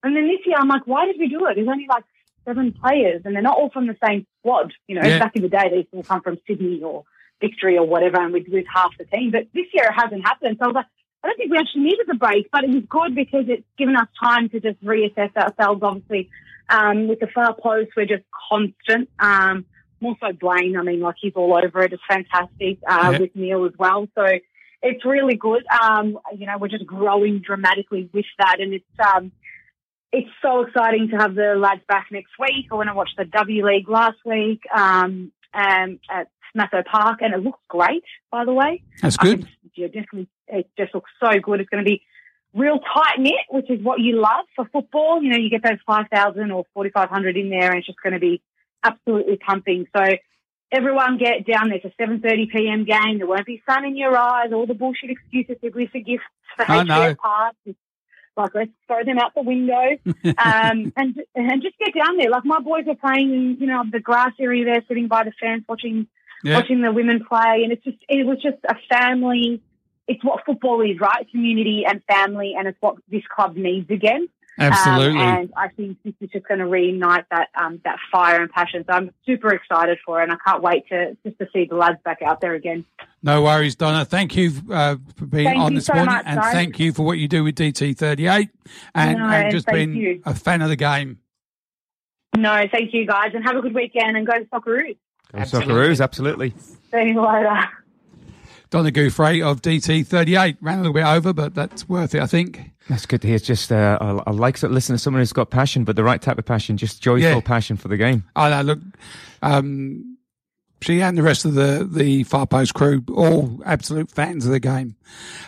And 0.03 0.15
then 0.15 0.27
this 0.27 0.39
year, 0.45 0.57
I'm 0.59 0.67
like, 0.67 0.87
why 0.87 1.05
did 1.05 1.17
we 1.19 1.27
do 1.27 1.45
it? 1.47 1.55
There's 1.55 1.67
only 1.67 1.87
like 1.87 2.03
seven 2.45 2.73
players 2.73 3.21
and 3.23 3.35
they're 3.35 3.43
not 3.43 3.57
all 3.57 3.69
from 3.69 3.87
the 3.87 3.95
same 4.05 4.25
squad. 4.39 4.73
You 4.87 4.95
know, 4.99 5.07
Yeah. 5.07 5.19
back 5.19 5.35
in 5.35 5.43
the 5.43 5.49
day, 5.49 5.69
they 5.69 5.87
all 5.95 6.03
come 6.03 6.21
from 6.21 6.37
Sydney 6.47 6.81
or 6.83 7.03
Victory 7.39 7.77
or 7.77 7.85
whatever, 7.85 8.19
and 8.19 8.33
we'd 8.33 8.49
lose 8.49 8.65
half 8.73 8.97
the 8.97 9.05
team. 9.05 9.31
But 9.31 9.47
this 9.53 9.67
year, 9.73 9.85
it 9.85 9.93
hasn't 9.93 10.23
happened. 10.25 10.57
So 10.59 10.65
I 10.65 10.67
was 10.67 10.75
like, 10.75 10.85
I 11.23 11.27
don't 11.27 11.37
think 11.37 11.51
we 11.51 11.57
actually 11.57 11.83
needed 11.83 12.07
the 12.07 12.15
break, 12.15 12.49
but 12.51 12.63
it 12.63 12.71
was 12.71 12.83
good 12.89 13.13
because 13.13 13.45
it's 13.47 13.63
given 13.77 13.95
us 13.95 14.07
time 14.23 14.49
to 14.49 14.59
just 14.59 14.83
reassess 14.83 15.35
ourselves. 15.37 15.81
Obviously, 15.83 16.29
um, 16.69 17.07
with 17.07 17.19
the 17.19 17.27
far 17.27 17.53
post, 17.53 17.91
we're 17.95 18.05
just 18.07 18.23
constant. 18.49 19.09
Um, 19.19 19.65
more 19.99 20.15
so 20.19 20.33
Blaine, 20.33 20.75
I 20.77 20.81
mean, 20.81 20.99
like 20.99 21.15
he's 21.21 21.33
all 21.35 21.55
over 21.55 21.83
it. 21.83 21.93
It's 21.93 22.01
fantastic 22.09 22.79
uh, 22.87 23.11
Yeah. 23.13 23.19
with 23.19 23.35
Neil 23.35 23.65
as 23.65 23.73
well. 23.77 24.07
So 24.15 24.25
it's 24.81 25.05
really 25.05 25.35
good. 25.35 25.63
Um, 25.67 26.17
you 26.37 26.47
know, 26.47 26.57
we're 26.59 26.67
just 26.67 26.85
growing 26.85 27.39
dramatically 27.39 28.09
with 28.13 28.25
that, 28.39 28.59
and 28.59 28.73
it's 28.73 28.85
um, 29.15 29.31
it's 30.11 30.29
so 30.41 30.61
exciting 30.61 31.09
to 31.09 31.17
have 31.17 31.35
the 31.35 31.55
lads 31.57 31.81
back 31.87 32.07
next 32.11 32.31
week. 32.39 32.67
I 32.71 32.75
went 32.75 32.89
and 32.89 32.97
watched 32.97 33.17
the 33.17 33.25
W 33.25 33.65
League 33.65 33.89
last 33.89 34.17
week 34.25 34.61
um, 34.75 35.31
um, 35.53 35.99
at 36.09 36.29
Smatho 36.55 36.85
Park, 36.85 37.19
and 37.21 37.33
it 37.33 37.43
looks 37.43 37.59
great. 37.67 38.03
By 38.31 38.45
the 38.45 38.53
way, 38.53 38.83
That's 39.01 39.17
good. 39.17 39.47
definitely, 39.75 40.27
it 40.47 40.69
just 40.77 40.93
looks 40.93 41.11
so 41.23 41.31
good. 41.39 41.61
It's 41.61 41.69
going 41.69 41.83
to 41.83 41.89
be 41.89 42.01
real 42.53 42.79
tight 42.79 43.19
knit, 43.19 43.33
which 43.49 43.69
is 43.69 43.81
what 43.81 43.99
you 43.99 44.19
love 44.19 44.45
for 44.55 44.65
football. 44.71 45.21
You 45.21 45.31
know, 45.31 45.37
you 45.37 45.49
get 45.49 45.63
those 45.63 45.79
5,000 45.85 46.51
or 46.51 46.65
4,500 46.73 47.37
in 47.37 47.49
there 47.49 47.69
and 47.69 47.77
it's 47.77 47.87
just 47.87 48.01
going 48.01 48.13
to 48.13 48.19
be 48.19 48.41
absolutely 48.83 49.37
pumping. 49.37 49.87
So 49.95 50.03
everyone 50.71 51.17
get 51.17 51.45
down 51.45 51.69
there. 51.69 51.79
It's 51.83 51.85
a 51.99 52.01
7.30 52.01 52.49
p.m. 52.51 52.85
game. 52.85 53.17
There 53.17 53.27
won't 53.27 53.45
be 53.45 53.61
sun 53.69 53.85
in 53.85 53.95
your 53.97 54.17
eyes. 54.17 54.51
All 54.53 54.65
the 54.65 54.73
bullshit 54.73 55.09
excuses 55.09 55.57
that 55.61 55.75
we 55.75 55.87
for 56.55 56.65
know. 56.83 57.13
HBF 57.13 57.17
Park. 57.17 57.55
It's 57.65 57.77
Like, 58.37 58.55
let's 58.55 58.71
throw 58.87 59.03
them 59.03 59.17
out 59.19 59.33
the 59.35 59.41
window 59.43 59.73
um, 60.37 60.93
and 60.95 61.21
and 61.35 61.61
just 61.61 61.77
get 61.77 61.93
down 61.93 62.17
there. 62.17 62.29
Like 62.29 62.45
my 62.45 62.59
boys 62.59 62.85
are 62.87 62.95
playing 62.95 63.33
in, 63.33 63.57
you 63.59 63.67
know, 63.67 63.83
the 63.91 63.99
grass 63.99 64.31
area 64.39 64.65
there, 64.65 64.83
sitting 64.87 65.07
by 65.07 65.23
the 65.23 65.31
fence, 65.39 65.63
watching 65.67 66.07
Yeah. 66.43 66.55
watching 66.55 66.81
the 66.81 66.91
women 66.91 67.23
play, 67.27 67.61
and 67.63 67.71
it's 67.71 67.83
just 67.83 67.97
it 68.09 68.25
was 68.25 68.41
just 68.41 68.57
a 68.67 68.75
family. 68.89 69.61
It's 70.07 70.23
what 70.23 70.43
football 70.45 70.81
is, 70.81 70.99
right? 70.99 71.29
Community 71.29 71.83
and 71.87 72.01
family, 72.05 72.55
and 72.57 72.67
it's 72.67 72.77
what 72.81 72.95
this 73.09 73.23
club 73.33 73.55
needs 73.55 73.89
again. 73.89 74.27
Absolutely. 74.59 75.19
Um, 75.21 75.27
and 75.27 75.53
I 75.55 75.69
think 75.69 75.97
this 76.03 76.13
is 76.19 76.29
just 76.29 76.47
going 76.47 76.59
to 76.59 76.65
reignite 76.65 77.25
that 77.31 77.49
um, 77.59 77.81
that 77.85 77.97
fire 78.11 78.41
and 78.41 78.51
passion. 78.51 78.83
So 78.87 78.93
I'm 78.93 79.11
super 79.25 79.53
excited 79.53 79.97
for 80.05 80.19
it, 80.19 80.23
and 80.23 80.33
I 80.33 80.35
can't 80.45 80.61
wait 80.61 80.87
to 80.89 81.17
just 81.25 81.37
to 81.39 81.47
see 81.53 81.65
the 81.65 81.75
lads 81.75 81.97
back 82.03 82.21
out 82.21 82.41
there 82.41 82.53
again. 82.53 82.85
No 83.23 83.43
worries, 83.43 83.75
Donna. 83.75 84.03
Thank 84.03 84.35
you 84.35 84.51
uh, 84.71 84.97
for 85.15 85.25
being 85.25 85.45
Thank 85.47 85.59
on 85.59 85.73
this 85.75 85.85
so 85.85 85.93
morning, 85.93 86.13
much, 86.13 86.25
and 86.25 86.39
guys. 86.39 86.53
thank 86.53 86.79
you 86.79 86.91
for 86.91 87.03
what 87.03 87.17
you 87.17 87.27
do 87.27 87.43
with 87.43 87.55
DT38, 87.55 88.49
and, 88.93 89.19
No, 89.19 89.25
and 89.25 89.51
just 89.51 89.67
thank 89.67 89.77
being 89.77 89.95
you. 89.95 90.21
a 90.25 90.35
fan 90.35 90.61
of 90.61 90.69
the 90.69 90.75
game. 90.75 91.19
No, 92.35 92.65
thank 92.71 92.93
you 92.93 93.05
guys, 93.05 93.31
and 93.33 93.43
have 93.43 93.55
a 93.55 93.61
good 93.61 93.73
weekend, 93.73 94.17
and 94.17 94.27
go 94.27 94.33
to 94.33 94.45
Socceroos. 94.45 94.97
Socceroos, 95.33 96.01
absolutely. 96.01 96.53
See 96.91 97.09
you 97.09 97.21
later. 97.21 97.69
Donna 98.71 98.89
Guiffre 98.91 99.41
of 99.45 99.61
DT38 99.61 100.57
ran 100.61 100.75
a 100.79 100.81
little 100.81 100.93
bit 100.93 101.05
over, 101.05 101.33
but 101.33 101.53
that's 101.53 101.87
worth 101.87 102.15
it, 102.15 102.21
I 102.21 102.25
think. 102.27 102.71
That's 102.89 103.05
good 103.05 103.21
to 103.21 103.27
hear. 103.27 103.35
It's 103.35 103.45
just, 103.45 103.71
uh, 103.71 103.97
I, 104.01 104.29
I 104.29 104.31
like 104.31 104.57
to 104.59 104.69
listen 104.69 104.95
to 104.95 104.97
someone 104.99 105.21
who's 105.21 105.33
got 105.33 105.49
passion, 105.49 105.83
but 105.83 105.95
the 105.97 106.03
right 106.03 106.21
type 106.21 106.37
of 106.39 106.45
passion, 106.45 106.77
just 106.77 107.01
joyful 107.01 107.19
Yeah. 107.29 107.41
passion 107.41 107.75
for 107.77 107.89
the 107.89 107.97
game. 107.97 108.23
I 108.35 108.49
know. 108.49 108.61
Look, 108.61 108.79
um, 109.41 110.17
she 110.81 111.01
and 111.01 111.17
the 111.17 111.21
rest 111.21 111.45
of 111.45 111.53
the 111.53 111.87
the 111.89 112.23
Far 112.23 112.47
Post 112.47 112.73
crew, 112.73 113.03
all 113.13 113.61
absolute 113.65 114.09
fans 114.09 114.45
of 114.45 114.51
the 114.51 114.59
game. 114.59 114.95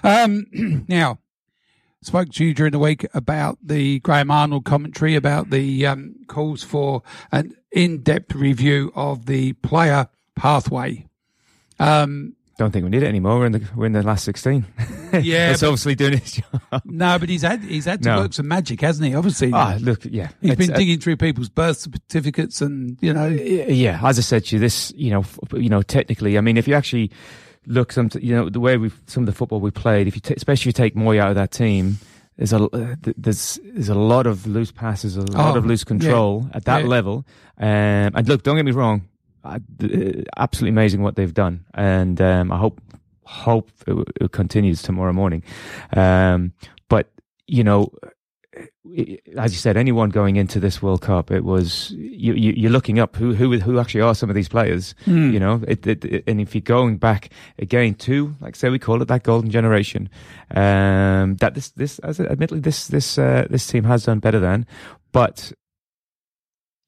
Um, 0.03 0.45
now, 0.87 1.19
spoke 2.01 2.29
to 2.33 2.45
you 2.45 2.53
during 2.53 2.71
the 2.73 2.79
week 2.79 3.07
about 3.13 3.57
the 3.63 3.99
Graham 4.01 4.29
Arnold 4.29 4.65
commentary 4.65 5.15
about 5.15 5.49
the 5.49 5.87
um, 5.87 6.15
calls 6.27 6.61
for 6.63 7.01
an 7.31 7.55
in 7.71 8.03
depth 8.03 8.35
review 8.35 8.91
of 8.95 9.25
the 9.25 9.53
player 9.53 10.07
pathway. 10.35 11.07
Um, 11.79 12.35
Don't 12.57 12.71
think 12.71 12.83
we 12.83 12.89
need 12.91 13.01
it 13.01 13.07
anymore. 13.07 13.39
We're 13.39 13.45
in 13.47 13.51
the, 13.53 13.67
we're 13.75 13.87
in 13.87 13.93
the 13.93 14.03
last 14.03 14.23
16. 14.25 14.65
Yeah, 15.13 15.51
it's 15.51 15.61
but- 15.61 15.67
obviously 15.67 15.93
doing 15.93 16.13
its 16.13 16.31
job. 16.31 16.81
no, 16.85 17.19
but 17.19 17.29
he's 17.29 17.43
had 17.43 17.61
he's 17.61 17.85
had 17.85 18.01
to 18.01 18.09
No. 18.09 18.17
work 18.21 18.33
some 18.33 18.47
magic, 18.47 18.81
hasn't 18.81 19.07
he? 19.07 19.13
Obviously, 19.13 19.51
Ah, 19.53 19.77
look, 19.79 20.05
yeah. 20.05 20.29
he's 20.41 20.51
It's- 20.53 20.57
been 20.67 20.73
uh, 20.75 20.77
digging 20.79 20.99
through 20.99 21.17
people's 21.17 21.49
birth 21.49 21.77
certificates 21.77 22.61
and 22.61 22.97
you 22.99 23.13
know. 23.13 23.27
yeah, 23.27 23.99
as 24.03 24.17
I 24.17 24.23
said 24.23 24.45
to 24.45 24.55
you, 24.55 24.59
this, 24.59 24.91
you 24.95 25.11
know, 25.11 25.23
you 25.53 25.69
know, 25.69 25.83
technically, 25.83 26.35
I 26.35 26.41
mean, 26.41 26.57
if 26.57 26.67
you 26.67 26.73
actually 26.73 27.11
look 27.67 27.91
some, 27.91 28.09
you 28.19 28.33
know, 28.35 28.49
the 28.49 28.59
way 28.59 28.77
we 28.77 28.89
some 29.05 29.21
of 29.21 29.27
the 29.27 29.33
football 29.33 29.59
we 29.59 29.69
played, 29.69 30.07
if 30.07 30.15
you, 30.15 30.21
t- 30.21 30.33
especially 30.35 30.63
if 30.71 30.79
you 30.79 30.83
take 30.83 30.95
Mooy 30.95 31.19
out 31.19 31.29
of 31.29 31.35
that 31.35 31.51
team, 31.51 31.99
there's 32.37 32.51
a 32.53 32.63
uh, 32.63 32.95
there's 33.15 33.59
there's 33.63 33.89
a 33.89 33.93
lot 33.95 34.25
of 34.25 34.47
loose 34.47 34.71
passes, 34.71 35.15
a 35.15 35.21
lot 35.21 35.53
Oh, 35.55 35.59
of 35.59 35.65
loose 35.67 35.83
control 35.83 36.49
at 36.55 36.65
that 36.65 36.81
Yeah. 36.81 36.87
level. 36.87 37.23
Um, 37.59 37.67
and 38.15 38.27
look, 38.27 38.41
don't 38.41 38.55
get 38.55 38.65
me 38.65 38.71
wrong, 38.71 39.07
I, 39.43 39.59
absolutely 40.37 40.69
amazing 40.69 41.01
what 41.01 41.15
they've 41.15 41.33
done, 41.33 41.65
and 41.73 42.19
um, 42.21 42.51
I 42.51 42.57
hope 42.57 42.79
hope 43.25 43.71
it, 43.87 44.07
it 44.21 44.31
continues 44.31 44.81
tomorrow 44.81 45.13
morning. 45.13 45.43
Um, 45.95 46.53
but 46.89 47.11
you 47.47 47.63
know, 47.63 47.91
as 49.37 49.51
you 49.51 49.57
said, 49.57 49.77
anyone 49.77 50.09
going 50.09 50.35
into 50.35 50.59
this 50.59 50.81
World 50.81 51.01
Cup, 51.01 51.31
it 51.31 51.43
was 51.43 51.91
you, 51.91 52.33
you, 52.33 52.53
you're 52.55 52.71
looking 52.71 52.99
up 52.99 53.15
who 53.15 53.33
who 53.33 53.57
who 53.59 53.79
actually 53.79 54.01
are 54.01 54.13
some 54.13 54.29
of 54.29 54.35
these 54.35 54.47
players. 54.49 54.93
You 55.33 55.39
know, 55.39 55.61
it, 55.67 55.85
it, 55.87 56.05
it- 56.05 56.23
and 56.27 56.39
if 56.39 56.53
you're 56.53 56.61
going 56.61 56.97
back 56.97 57.29
again 57.57 57.95
to, 57.95 58.35
like 58.41 58.55
say, 58.55 58.69
we 58.69 58.79
call 58.79 59.01
it 59.01 59.05
that 59.07 59.23
golden 59.23 59.49
generation, 59.49 60.09
um, 60.51 61.35
that 61.37 61.53
this 61.55 61.69
this 61.71 61.99
as 61.99 62.19
admittedly 62.19 62.59
this 62.59 62.87
this 62.87 63.17
uh, 63.17 63.47
this 63.49 63.65
team 63.67 63.83
has 63.85 64.05
done 64.05 64.19
better 64.19 64.39
than, 64.39 64.65
but 65.11 65.51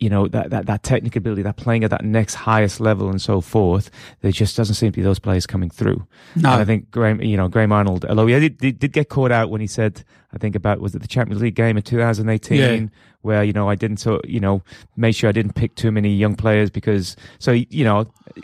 you 0.05 0.09
know 0.13 0.23
that, 0.35 0.45
that 0.53 0.63
that 0.71 0.81
technical 0.83 1.19
ability, 1.23 1.41
that 1.43 1.57
playing 1.65 1.83
at 1.83 1.89
that 1.95 2.03
next 2.05 2.35
highest 2.35 2.79
level, 2.79 3.09
and 3.09 3.19
so 3.29 3.41
forth. 3.41 3.85
There 4.21 4.31
just 4.31 4.55
doesn't 4.57 4.75
seem 4.75 4.91
to 4.91 4.95
be 4.95 5.01
those 5.09 5.19
players 5.19 5.45
coming 5.53 5.71
through. 5.79 5.99
No. 6.35 6.51
And 6.51 6.61
I 6.61 6.65
think 6.65 6.81
Graham, 6.91 7.21
you 7.21 7.37
know, 7.37 7.47
Graham 7.49 7.71
Arnold, 7.71 8.05
although 8.05 8.27
he 8.27 8.49
did, 8.49 8.79
did, 8.79 8.91
get 8.93 9.09
caught 9.09 9.31
out 9.31 9.49
when 9.49 9.61
he 9.61 9.67
said, 9.67 10.03
I 10.33 10.37
think 10.37 10.55
about 10.55 10.79
was 10.79 10.93
it 10.95 11.01
the 11.01 11.07
Champions 11.15 11.41
League 11.41 11.55
game 11.55 11.75
in 11.77 11.83
2018, 11.83 12.57
Yeah. 12.59 12.87
where 13.21 13.43
you 13.43 13.53
know 13.53 13.67
I 13.69 13.75
didn't 13.75 13.97
so 13.97 14.21
you 14.35 14.39
know 14.39 14.61
make 14.95 15.15
sure 15.15 15.27
I 15.29 15.33
didn't 15.39 15.55
pick 15.55 15.71
too 15.75 15.91
many 15.91 16.11
young 16.23 16.35
players 16.35 16.69
because 16.69 17.15
so 17.39 17.51
you 17.51 17.83
know 17.83 17.97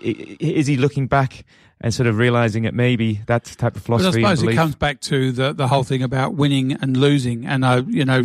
i- 0.03 0.15
i- 0.43 0.53
is 0.61 0.65
he 0.67 0.75
looking 0.77 1.07
back 1.07 1.45
and 1.83 1.93
sort 1.93 2.07
of 2.07 2.17
realizing 2.17 2.63
that 2.63 2.73
maybe 2.75 3.21
that 3.25 3.43
type 3.63 3.75
of 3.75 3.83
But 3.85 3.95
I 3.95 3.97
philosophy? 3.97 4.21
suppose 4.21 4.43
it 4.43 4.55
comes 4.55 4.75
back 4.75 4.99
to 5.11 5.31
the 5.31 5.53
the 5.53 5.67
whole 5.67 5.83
thing 5.83 6.01
about 6.03 6.33
winning 6.35 6.73
and 6.81 6.95
losing, 6.97 7.45
and 7.45 7.63
uh, 7.65 7.83
you 7.87 8.05
know, 8.05 8.21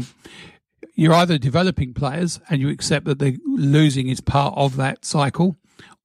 you're 0.97 1.14
either 1.14 1.38
developing 1.38 1.94
players 1.94 2.40
and 2.51 2.61
you 2.61 2.68
accept 2.70 3.05
that 3.07 3.20
the 3.20 3.38
losing 3.47 4.09
is 4.09 4.20
part 4.20 4.55
of 4.57 4.76
that 4.76 5.05
cycle, 5.05 5.57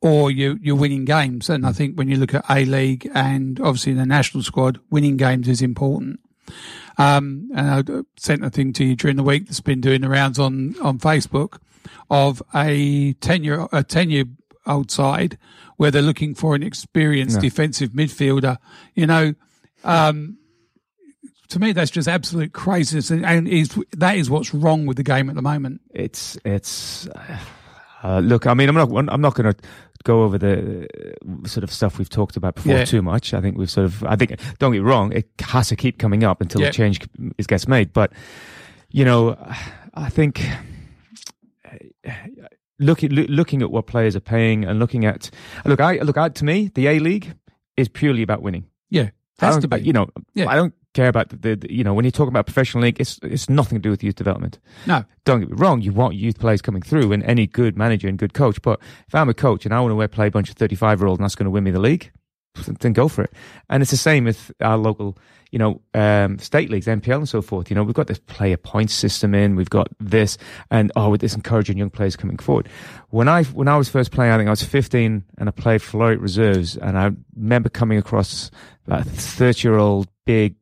or 0.01 0.29
you 0.29 0.59
you're 0.61 0.75
winning 0.75 1.05
games. 1.05 1.49
And 1.49 1.65
I 1.65 1.71
think 1.71 1.95
when 1.97 2.07
you 2.09 2.17
look 2.17 2.33
at 2.35 2.45
A 2.49 2.65
League 2.65 3.09
and 3.15 3.59
obviously 3.59 3.93
the 3.93 4.05
national 4.05 4.43
squad, 4.43 4.79
winning 4.89 5.17
games 5.17 5.47
is 5.47 5.61
important. 5.61 6.19
Um, 6.97 7.49
and 7.55 7.89
I 7.89 8.01
sent 8.17 8.43
a 8.43 8.49
thing 8.49 8.73
to 8.73 8.83
you 8.83 8.95
during 8.95 9.15
the 9.15 9.23
week 9.23 9.45
that's 9.47 9.61
been 9.61 9.79
doing 9.81 10.01
the 10.01 10.09
rounds 10.09 10.37
on, 10.37 10.75
on 10.81 10.99
Facebook 10.99 11.59
of 12.09 12.43
a 12.53 13.13
10 13.13 13.43
year, 13.43 13.67
a 13.71 13.83
10 13.83 14.09
year 14.09 14.25
old 14.67 14.91
side 14.91 15.37
where 15.77 15.89
they're 15.89 16.01
looking 16.01 16.35
for 16.35 16.53
an 16.53 16.61
experienced 16.63 17.37
Yeah. 17.37 17.41
defensive 17.41 17.91
midfielder. 17.91 18.57
You 18.93 19.07
know, 19.07 19.33
um, 19.83 20.37
to 21.51 21.59
me, 21.59 21.71
that's 21.71 21.91
just 21.91 22.07
absolute 22.07 22.51
craziness. 22.53 23.09
And, 23.11 23.25
and 23.25 23.47
is, 23.47 23.77
that 23.97 24.17
is 24.17 24.29
what's 24.29 24.53
wrong 24.53 24.85
with 24.85 24.97
the 24.97 25.03
game 25.03 25.29
at 25.29 25.35
the 25.35 25.41
moment. 25.41 25.81
it's 25.93 26.37
it's 26.43 27.07
uh, 28.03 28.19
look 28.19 28.47
i 28.47 28.53
mean 28.55 28.67
i'm 28.67 28.73
not 28.75 28.89
i'm 29.13 29.21
not 29.21 29.35
going 29.35 29.53
to 29.53 29.61
go 30.03 30.23
over 30.23 30.37
the 30.39 30.87
uh, 30.87 31.47
sort 31.47 31.63
of 31.63 31.71
stuff 31.71 31.99
we've 31.99 32.09
talked 32.09 32.35
about 32.35 32.55
before 32.55 32.73
Yeah. 32.73 32.83
too 32.85 33.03
much 33.03 33.35
i 33.35 33.41
think 33.41 33.57
we've 33.59 33.69
sort 33.69 33.85
of 33.85 34.03
i 34.05 34.15
think 34.15 34.31
don't 34.57 34.71
get 34.71 34.79
me 34.79 34.79
wrong 34.79 35.11
it 35.11 35.29
has 35.41 35.67
to 35.69 35.75
keep 35.75 35.99
coming 35.99 36.23
up 36.23 36.41
until 36.41 36.61
Yeah. 36.61 36.67
the 36.69 36.73
change 36.73 36.99
is, 37.37 37.45
gets 37.45 37.67
made 37.67 37.93
but 37.93 38.11
you 38.89 39.05
know 39.05 39.37
i 39.93 40.09
think 40.09 40.41
looking 42.79 43.11
loo- 43.11 43.27
looking 43.29 43.61
at 43.61 43.71
what 43.71 43.87
players 43.87 44.15
are 44.15 44.19
paying 44.21 44.65
and 44.65 44.79
looking 44.79 45.05
at 45.05 45.29
look, 45.65 45.79
I 45.79 45.97
look 45.99 46.17
at 46.17 46.35
to 46.35 46.45
me 46.45 46.71
the 46.73 46.87
A 46.87 46.99
League 46.99 47.33
is 47.77 47.87
purely 47.87 48.21
about 48.23 48.41
winning. 48.41 48.65
Yeah, 48.89 49.09
I 49.39 49.45
has 49.45 49.57
to 49.59 49.67
be. 49.67 49.81
You 49.81 49.93
know, 49.93 50.07
Yeah. 50.33 50.49
I 50.49 50.55
don't 50.55 50.73
care 50.93 51.07
about 51.07 51.29
the, 51.29 51.55
the, 51.55 51.73
you 51.73 51.83
know 51.83 51.93
when 51.93 52.05
you 52.05 52.11
talk 52.11 52.27
about 52.27 52.45
professional 52.45 52.83
league, 52.83 52.99
it's 52.99 53.19
it's 53.23 53.49
nothing 53.49 53.77
to 53.77 53.81
do 53.81 53.89
with 53.89 54.03
youth 54.03 54.15
development. 54.15 54.59
no, 54.85 55.03
Don't 55.25 55.39
get 55.39 55.49
me 55.49 55.55
wrong, 55.57 55.81
you 55.81 55.91
want 55.91 56.15
youth 56.15 56.39
players 56.39 56.61
coming 56.61 56.81
through 56.81 57.11
and 57.11 57.23
any 57.23 57.47
good 57.47 57.77
manager 57.77 58.07
and 58.07 58.17
good 58.17 58.33
coach. 58.33 58.61
But 58.61 58.79
if 59.07 59.15
I'm 59.15 59.29
a 59.29 59.33
coach 59.33 59.65
and 59.65 59.73
I 59.73 59.79
want 59.81 59.99
to 59.99 60.07
play 60.07 60.27
a 60.27 60.31
bunch 60.31 60.49
of 60.49 60.55
35 60.55 60.99
year 60.99 61.07
olds 61.07 61.19
and 61.19 61.25
that's 61.25 61.35
going 61.35 61.45
to 61.45 61.51
win 61.51 61.63
me 61.63 61.71
the 61.71 61.79
league, 61.79 62.11
then 62.79 62.93
go 62.93 63.07
for 63.07 63.23
it. 63.23 63.33
And 63.69 63.81
it's 63.81 63.91
the 63.91 63.97
same 63.97 64.25
with 64.25 64.51
our 64.59 64.77
local, 64.77 65.17
you 65.51 65.59
know, 65.59 65.81
um, 65.93 66.37
state 66.39 66.69
leagues, 66.69 66.87
NPL 66.87 67.17
and 67.17 67.29
so 67.29 67.41
forth. 67.41 67.69
You 67.69 67.75
know, 67.75 67.83
we've 67.83 67.95
got 67.95 68.07
this 68.07 68.19
player 68.19 68.57
points 68.57 68.93
system 68.93 69.33
in, 69.33 69.55
we've 69.55 69.69
got 69.69 69.87
this, 69.99 70.37
and 70.69 70.91
oh, 70.95 71.09
with 71.09 71.21
this 71.21 71.33
encouraging 71.33 71.77
young 71.77 71.89
players 71.89 72.15
coming 72.15 72.37
forward. 72.37 72.67
When 73.09 73.27
I 73.27 73.43
when 73.45 73.67
I 73.67 73.77
was 73.77 73.89
first 73.89 74.11
playing, 74.11 74.31
I 74.33 74.37
think 74.37 74.47
I 74.47 74.51
was 74.51 74.63
15 74.63 75.23
and 75.37 75.49
I 75.49 75.51
played 75.51 75.81
Floreat 75.81 76.21
Reserves, 76.21 76.77
and 76.77 76.97
I 76.97 77.11
remember 77.35 77.69
coming 77.69 77.97
across 77.97 78.51
a 78.87 79.03
30 79.03 79.67
year 79.67 79.77
old 79.77 80.09
big 80.25 80.55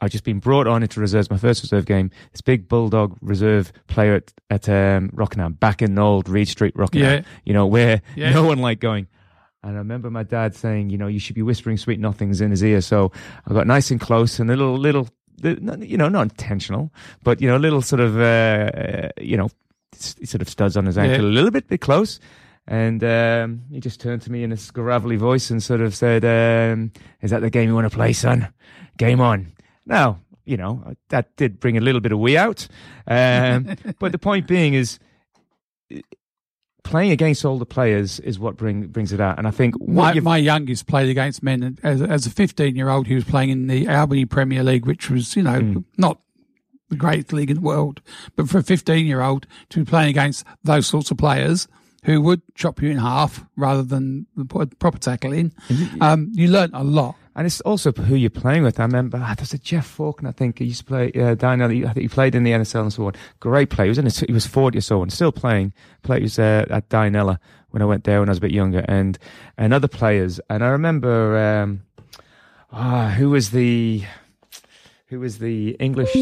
I'd 0.00 0.10
just 0.12 0.24
been 0.24 0.38
brought 0.38 0.66
on 0.66 0.82
into 0.82 1.00
reserves, 1.00 1.30
my 1.30 1.36
first 1.36 1.62
reserve 1.62 1.84
game. 1.84 2.10
This 2.32 2.40
big 2.40 2.68
bulldog 2.68 3.16
reserve 3.20 3.72
player 3.88 4.14
at, 4.14 4.32
at 4.48 4.68
um, 4.68 5.10
Rockingham, 5.12 5.54
back 5.54 5.82
in 5.82 5.94
the 5.96 6.02
old 6.02 6.28
Reed 6.28 6.48
Street, 6.48 6.74
Rockingham. 6.76 7.22
Yeah. 7.24 7.28
You 7.44 7.52
know 7.54 7.66
where 7.66 8.00
Yeah. 8.14 8.30
no 8.32 8.44
one 8.44 8.58
liked 8.58 8.80
going. 8.80 9.08
And 9.62 9.74
I 9.74 9.78
remember 9.78 10.10
my 10.10 10.22
dad 10.22 10.54
saying, 10.54 10.90
you 10.90 10.96
know, 10.96 11.06
you 11.08 11.18
should 11.18 11.34
be 11.34 11.42
whispering 11.42 11.76
sweet 11.76 12.00
nothings 12.00 12.40
in 12.40 12.50
his 12.50 12.62
ear. 12.64 12.80
So 12.80 13.12
I 13.46 13.52
got 13.52 13.66
nice 13.66 13.90
and 13.90 14.00
close 14.00 14.38
and 14.38 14.48
a 14.50 14.56
little, 14.56 14.76
little, 14.78 15.08
you 15.42 15.96
know, 15.98 16.08
not 16.08 16.22
intentional, 16.22 16.92
but 17.24 17.40
you 17.42 17.48
know, 17.48 17.56
a 17.56 17.58
little 17.58 17.82
sort 17.82 18.00
of, 18.00 18.16
uh, 18.18 18.22
uh, 18.22 19.08
you 19.20 19.36
know, 19.36 19.50
sort 19.92 20.40
of 20.40 20.48
studs 20.48 20.76
on 20.76 20.86
his 20.86 20.96
ankle, 20.96 21.24
Yeah. 21.26 21.30
a 21.30 21.34
little 21.34 21.50
bit, 21.50 21.68
bit 21.68 21.80
close. 21.80 22.20
And 22.66 23.02
um, 23.04 23.62
he 23.70 23.80
just 23.80 24.00
turned 24.00 24.22
to 24.22 24.32
me 24.32 24.44
in 24.44 24.52
a 24.52 24.56
gravelly 24.72 25.16
voice 25.16 25.50
and 25.50 25.62
sort 25.62 25.80
of 25.80 25.94
said, 25.94 26.24
um, 26.24 26.92
"Is 27.20 27.30
that 27.32 27.40
the 27.40 27.50
game 27.50 27.68
you 27.68 27.74
want 27.74 27.90
to 27.90 27.94
play, 27.94 28.12
son? 28.12 28.48
Game 28.96 29.20
on." 29.20 29.52
Now, 29.90 30.20
you 30.46 30.56
know, 30.56 30.94
that 31.10 31.36
did 31.36 31.60
bring 31.60 31.76
a 31.76 31.80
little 31.80 32.00
bit 32.00 32.12
of 32.12 32.18
wee 32.18 32.38
out. 32.38 32.66
Um, 33.06 33.76
but 33.98 34.12
the 34.12 34.18
point 34.18 34.46
being 34.46 34.72
is, 34.74 34.98
playing 36.82 37.10
against 37.10 37.44
older 37.44 37.64
players 37.64 38.20
is 38.20 38.38
what 38.38 38.56
bring, 38.56 38.86
brings 38.86 39.12
it 39.12 39.20
out. 39.20 39.38
And 39.38 39.46
I 39.46 39.50
think 39.50 39.74
what 39.78 40.14
my, 40.14 40.20
my 40.20 40.36
youngest 40.38 40.86
played 40.86 41.08
against 41.10 41.42
men 41.42 41.78
as, 41.82 42.00
as 42.00 42.26
a 42.26 42.30
15 42.30 42.74
year 42.74 42.88
old. 42.88 43.06
He 43.06 43.14
was 43.14 43.24
playing 43.24 43.50
in 43.50 43.66
the 43.66 43.86
Albany 43.88 44.24
Premier 44.24 44.62
League, 44.62 44.86
which 44.86 45.10
was, 45.10 45.36
you 45.36 45.42
know, 45.42 45.60
Hmm. 45.60 45.78
not 45.98 46.20
the 46.88 46.96
greatest 46.96 47.32
league 47.32 47.50
in 47.50 47.56
the 47.56 47.62
world, 47.62 48.00
but 48.34 48.48
for 48.48 48.58
a 48.58 48.62
15 48.62 49.06
year 49.06 49.20
old 49.20 49.46
to 49.68 49.80
be 49.80 49.84
playing 49.84 50.10
against 50.10 50.44
those 50.64 50.86
sorts 50.86 51.10
of 51.10 51.18
players 51.18 51.68
who 52.04 52.20
would 52.22 52.40
chop 52.54 52.80
you 52.80 52.90
in 52.90 52.96
half 52.96 53.44
rather 53.56 53.82
than 53.82 54.26
put 54.48 54.72
a 54.72 54.76
proper 54.76 54.98
tackling, 54.98 55.52
um, 56.00 56.30
you 56.32 56.48
learn 56.48 56.70
a 56.72 56.82
lot. 56.82 57.14
And 57.36 57.46
it's 57.46 57.60
also 57.60 57.92
who 57.92 58.16
you're 58.16 58.28
playing 58.28 58.64
with. 58.64 58.80
I 58.80 58.84
remember 58.84 59.20
ah, 59.22 59.34
there's 59.36 59.54
a 59.54 59.58
Jeff 59.58 59.86
Faulkner, 59.86 60.30
I 60.30 60.32
think 60.32 60.58
he 60.58 60.64
used 60.66 60.80
to 60.80 60.84
play 60.84 61.12
uh, 61.12 61.34
down. 61.36 61.60
there. 61.60 61.68
I 61.70 61.92
think 61.92 61.98
he 61.98 62.08
played 62.08 62.34
in 62.34 62.42
the 62.42 62.50
NSL 62.50 62.82
and 62.82 62.92
so 62.92 63.06
on. 63.06 63.12
Great 63.38 63.70
player. 63.70 63.86
He 63.86 63.90
was 63.90 63.98
in 63.98 64.04
his, 64.04 64.18
he 64.18 64.32
was 64.32 64.46
40 64.46 64.78
or 64.78 64.80
so 64.80 65.02
and 65.02 65.12
still 65.12 65.30
playing. 65.32 65.72
Played 66.02 66.22
was 66.22 66.38
uh, 66.38 66.66
at 66.68 66.88
Dianella 66.88 67.38
when 67.70 67.82
I 67.82 67.84
went 67.84 68.02
there 68.04 68.18
when 68.20 68.28
I 68.28 68.32
was 68.32 68.38
a 68.38 68.42
bit 68.42 68.50
younger, 68.50 68.84
and 68.88 69.16
and 69.56 69.72
other 69.72 69.86
players. 69.88 70.40
And 70.50 70.64
I 70.64 70.68
remember 70.68 71.38
um, 71.38 71.82
ah, 72.72 73.10
who 73.10 73.30
was 73.30 73.50
the 73.50 74.02
who 75.06 75.20
was 75.20 75.38
the 75.38 75.70
English 75.78 76.14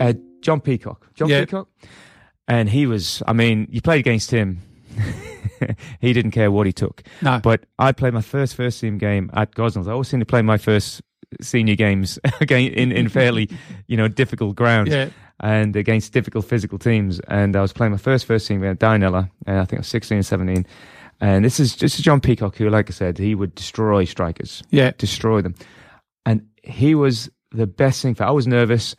uh, 0.00 0.14
John 0.40 0.60
Peacock. 0.60 1.06
John 1.14 1.28
Yeah. 1.28 1.40
Peacock, 1.40 1.68
and 2.48 2.68
he 2.68 2.86
was. 2.86 3.22
I 3.28 3.32
mean, 3.32 3.68
you 3.70 3.80
played 3.80 4.00
against 4.00 4.32
him. 4.32 4.60
he 6.00 6.12
didn't 6.12 6.30
care 6.32 6.50
what 6.50 6.66
he 6.66 6.72
took. 6.72 7.02
No. 7.22 7.40
But 7.42 7.64
I 7.78 7.92
played 7.92 8.14
my 8.14 8.20
first 8.22 8.54
first 8.54 8.80
team 8.80 8.98
game 8.98 9.30
at 9.34 9.54
Gosnells. 9.54 9.88
I 9.88 9.92
always 9.92 10.08
seem 10.08 10.20
to 10.20 10.26
play 10.26 10.42
my 10.42 10.58
first 10.58 11.02
senior 11.40 11.74
games 11.76 12.18
again 12.40 12.72
in, 12.72 12.92
in 12.92 13.08
fairly, 13.08 13.48
you 13.86 13.96
know, 13.96 14.08
difficult 14.08 14.54
ground 14.56 14.88
Yeah. 14.88 15.08
and 15.40 15.74
against 15.76 16.12
difficult 16.12 16.44
physical 16.44 16.78
teams. 16.78 17.20
And 17.28 17.56
I 17.56 17.60
was 17.62 17.72
playing 17.72 17.92
my 17.92 17.98
first 17.98 18.26
first 18.26 18.46
team 18.46 18.60
game 18.60 18.70
at 18.72 18.78
Dianella, 18.78 19.30
and 19.46 19.58
uh, 19.58 19.62
I 19.62 19.64
think 19.64 19.78
I 19.78 19.80
was 19.80 19.88
16 19.88 20.16
and 20.16 20.26
17. 20.26 20.66
And 21.20 21.44
this 21.44 21.60
is 21.60 21.76
this 21.76 21.94
is 21.98 22.04
John 22.04 22.20
Peacock, 22.20 22.56
who, 22.56 22.68
like 22.68 22.90
I 22.90 22.92
said, 22.92 23.16
he 23.18 23.34
would 23.34 23.54
destroy 23.54 24.04
strikers, 24.04 24.62
Yeah. 24.70 24.90
destroy 24.98 25.40
them. 25.40 25.54
And 26.26 26.46
he 26.62 26.94
was 26.94 27.30
the 27.52 27.66
best 27.66 28.02
thing 28.02 28.14
for. 28.14 28.24
I 28.24 28.30
was 28.30 28.46
nervous, 28.46 28.96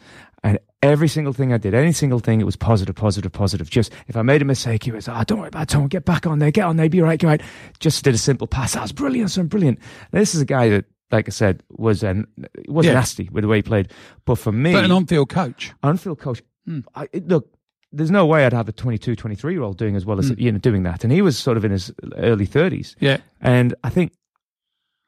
every 0.84 1.07
single 1.07 1.34
thing 1.34 1.53
I 1.53 1.57
did, 1.57 1.73
any 1.73 1.91
single 1.91 2.19
thing, 2.19 2.41
it 2.41 2.45
was 2.45 2.55
positive, 2.55 2.95
positive, 2.95 3.31
positive. 3.31 3.69
Just 3.69 3.91
if 4.07 4.15
I 4.17 4.21
made 4.21 4.41
a 4.41 4.45
mistake, 4.45 4.84
he 4.84 4.91
was, 4.91 5.07
oh, 5.07 5.23
don't 5.25 5.39
worry 5.39 5.47
about 5.47 5.63
it, 5.63 5.69
Tom, 5.69 5.88
get 5.88 6.05
back 6.05 6.25
on 6.27 6.39
there, 6.39 6.51
get 6.51 6.65
on 6.65 6.77
there, 6.77 6.89
be 6.89 7.01
right, 7.01 7.19
get 7.19 7.27
right. 7.27 7.41
Just 7.79 8.03
did 8.03 8.13
a 8.13 8.17
simple 8.17 8.47
pass. 8.47 8.73
That 8.73 8.81
was 8.81 8.91
brilliant, 8.91 9.31
son, 9.31 9.47
brilliant. 9.47 9.79
Now, 10.11 10.19
this 10.19 10.36
is 10.36 10.41
a 10.41 10.45
guy 10.45 10.69
that, 10.69 10.86
like 11.11 11.27
I 11.27 11.31
said, 11.31 11.63
was 11.69 12.03
um, 12.03 12.27
was 12.67 12.86
Yeah. 12.86 12.93
nasty 12.93 13.29
with 13.31 13.43
the 13.43 13.47
way 13.47 13.57
he 13.57 13.61
played. 13.63 13.91
But 14.25 14.36
for 14.36 14.51
me, 14.51 14.73
But 14.73 14.86
an 14.86 14.91
on 14.91 15.05
field 15.05 15.29
coach. 15.29 15.73
on-field 15.84 16.19
coach. 16.19 16.41
Hmm. 16.65 16.79
I, 16.95 17.07
it- 17.13 17.27
look, 17.27 17.49
there's 17.91 18.09
no 18.11 18.25
way 18.25 18.43
I'd 18.45 18.53
have 18.53 18.67
a 18.67 18.71
22, 18.71 19.15
23 19.15 19.53
year 19.53 19.61
old 19.61 19.77
doing 19.77 19.95
as 19.95 20.05
well 20.05 20.17
as 20.17 20.29
Hmm. 20.29 20.36
you 20.39 20.51
know 20.51 20.57
doing 20.57 20.84
that, 20.84 21.03
and 21.03 21.13
he 21.13 21.21
was 21.21 21.38
sort 21.38 21.57
of 21.57 21.63
in 21.65 21.71
his 21.71 21.91
early 22.17 22.47
30s. 22.47 22.95
Yeah. 22.99 23.17
And 23.39 23.75
I 23.84 23.89
think, 23.89 24.13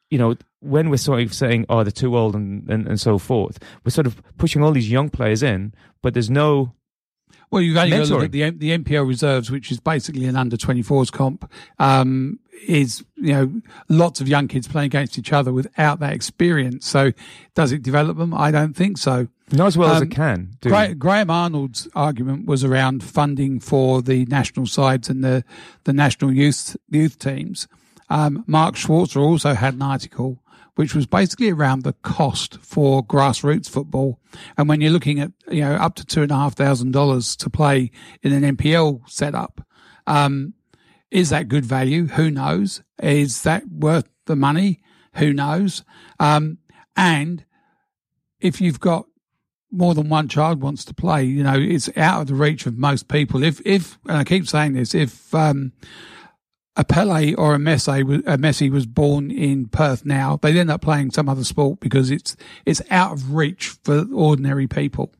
you 0.10 0.18
know, 0.18 0.36
when 0.60 0.90
we're 0.90 0.98
sort 0.98 1.22
of 1.22 1.34
saying, 1.34 1.66
oh, 1.70 1.84
they're 1.84 1.92
too 1.92 2.18
old 2.18 2.36
and, 2.36 2.68
and, 2.70 2.88
and 2.88 3.00
so 3.00 3.18
forth, 3.18 3.60
we're 3.84 3.92
sort 3.92 4.08
of 4.08 4.22
pushing 4.38 4.64
all 4.64 4.72
these 4.72 4.90
young 4.90 5.10
players 5.10 5.44
in, 5.44 5.74
but 6.02 6.14
there's 6.14 6.30
no. 6.30 6.74
Well, 7.52 7.62
you've 7.62 7.78
only 7.78 7.92
got 7.92 8.08
to 8.08 8.14
look 8.16 8.24
at 8.26 8.32
the 8.32 8.50
the 8.50 8.78
NPL 8.78 9.08
reserves, 9.08 9.52
which 9.52 9.72
is 9.72 9.80
basically 9.80 10.26
an 10.26 10.36
under 10.36 10.58
24s 10.58 11.12
comp. 11.12 11.50
Um, 11.80 12.40
is 12.68 13.04
you 13.16 13.34
know 13.34 13.62
lots 13.90 14.22
of 14.22 14.28
young 14.28 14.48
kids 14.48 14.68
playing 14.68 14.88
against 14.88 15.18
each 15.20 15.32
other 15.32 15.54
without 15.54 16.00
that 16.00 16.14
experience. 16.14 16.88
So, 16.88 17.12
does 17.54 17.72
it 17.72 17.84
develop 17.84 18.18
them? 18.18 18.34
I 18.34 18.52
don't 18.52 18.76
think 18.76 18.98
so. 18.98 19.28
Not 19.52 19.68
as 19.68 19.78
well 19.78 19.92
as 19.92 20.02
Um, 20.02 20.08
it 20.08 20.12
can. 20.12 20.58
Do. 20.62 20.70
Gra- 20.70 20.96
Graham 20.96 21.30
Arnold's 21.30 21.88
argument 21.96 22.48
was 22.48 22.64
around 22.64 23.04
funding 23.04 23.60
for 23.60 24.02
the 24.02 24.26
national 24.26 24.66
sides 24.66 25.08
and 25.10 25.24
the 25.24 25.44
the 25.84 25.94
national 25.94 26.34
youth 26.34 26.76
youth 26.90 27.20
teams. 27.20 27.68
Um, 28.10 28.44
Mark 28.48 28.76
Schwarzer 28.76 29.22
also 29.22 29.54
had 29.54 29.74
an 29.74 29.82
article 29.82 30.42
which 30.76 30.94
was 30.94 31.06
basically 31.06 31.50
around 31.50 31.84
the 31.84 31.94
cost 31.94 32.58
for 32.62 33.04
grassroots 33.04 33.70
football. 33.70 34.20
And 34.58 34.68
when 34.68 34.82
you're 34.82 34.92
looking 34.92 35.20
at 35.20 35.32
you 35.50 35.62
know 35.62 35.74
up 35.76 35.96
to 35.96 36.06
two 36.06 36.22
and 36.22 36.32
a 36.32 36.36
half 36.36 36.56
thousand 36.56 36.92
dollars 36.92 37.36
to 37.38 37.50
play 37.50 37.92
in 38.22 38.34
an 38.34 38.58
NPL 38.58 39.10
setup, 39.10 39.66
um, 40.06 40.54
is 41.12 41.30
that 41.30 41.48
good 41.48 41.66
value? 41.66 42.08
Who 42.08 42.30
knows? 42.30 42.84
Is 43.02 43.44
that 43.44 43.64
worth 43.70 44.10
the 44.26 44.36
money? 44.36 44.82
Who 45.16 45.32
knows? 45.32 45.84
Um, 46.20 46.58
and 46.98 47.46
if 48.42 48.60
you've 48.60 48.80
got 48.80 49.06
more 49.72 49.94
than 49.94 50.10
one 50.10 50.28
child 50.28 50.62
wants 50.62 50.86
to 50.86 50.94
play, 50.94 51.24
you 51.24 51.44
know, 51.44 51.58
it's 51.58 51.90
out 51.98 52.22
of 52.22 52.28
the 52.28 52.36
reach 52.36 52.66
of 52.66 52.78
most 52.78 53.08
people. 53.08 53.44
If, 53.44 53.62
if, 53.66 53.98
and 54.08 54.18
I 54.18 54.24
keep 54.24 54.48
saying 54.48 54.74
this, 54.74 54.94
if, 54.94 55.34
um, 55.34 55.74
a 56.78 56.84
Pele 56.84 57.34
or 57.36 57.56
a 57.56 57.58
Messi, 57.58 58.04
was- 58.04 58.20
a 58.26 58.38
Messi 58.38 58.70
was 58.70 58.86
born 58.86 59.32
in 59.32 59.68
Perth 59.68 60.06
now, 60.06 60.38
they'd 60.42 60.58
end 60.58 60.70
up 60.72 60.82
playing 60.82 61.12
some 61.12 61.30
other 61.30 61.44
sport 61.44 61.80
because 61.80 62.12
it's, 62.12 62.36
it's 62.66 62.82
out 62.92 63.14
of 63.14 63.34
reach 63.34 63.70
for 63.84 64.06
ordinary 64.14 64.68
people, 64.68 65.12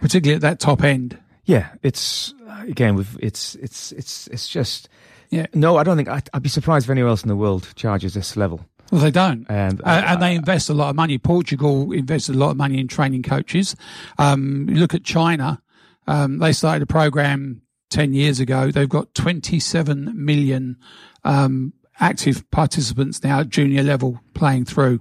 particularly 0.00 0.34
at 0.36 0.40
that 0.42 0.58
top 0.60 0.82
end. 0.82 1.18
Yeah, 1.44 1.68
it's 1.82 2.32
again 2.68 2.94
with 2.94 3.16
it's 3.20 3.54
it's 3.56 3.92
it's 3.92 4.26
it's 4.28 4.48
just. 4.48 4.88
Yeah. 5.30 5.46
No, 5.54 5.76
I 5.76 5.84
don't 5.84 5.96
think 5.96 6.08
I'd, 6.08 6.28
I'd 6.34 6.42
be 6.42 6.48
surprised 6.48 6.86
if 6.86 6.90
anywhere 6.90 7.08
else 7.10 7.22
in 7.22 7.28
the 7.28 7.36
world 7.36 7.68
charges 7.76 8.14
this 8.14 8.36
level. 8.36 8.64
Well, 8.90 9.00
they 9.00 9.12
don't. 9.12 9.46
And, 9.48 9.80
Uh, 9.82 10.02
and 10.08 10.20
they 10.20 10.34
invest 10.34 10.68
a 10.68 10.74
lot 10.74 10.90
of 10.90 10.96
money. 10.96 11.18
Portugal 11.18 11.92
invested 11.92 12.34
a 12.34 12.38
lot 12.38 12.50
of 12.50 12.56
money 12.56 12.80
in 12.80 12.88
training 12.88 13.22
coaches. 13.22 13.76
Um, 14.18 14.68
you 14.68 14.76
look 14.80 14.92
at 14.92 15.04
China. 15.04 15.62
Um, 16.08 16.38
they 16.38 16.52
started 16.52 16.82
a 16.82 16.86
program 16.86 17.62
10 17.90 18.14
years 18.14 18.40
ago. 18.40 18.70
They've 18.70 18.88
got 18.88 19.14
27 19.14 20.12
million, 20.14 20.76
um, 21.24 21.72
active 21.98 22.50
participants 22.50 23.22
now 23.22 23.40
at 23.40 23.50
junior 23.50 23.82
level 23.82 24.20
playing 24.34 24.64
through. 24.64 25.00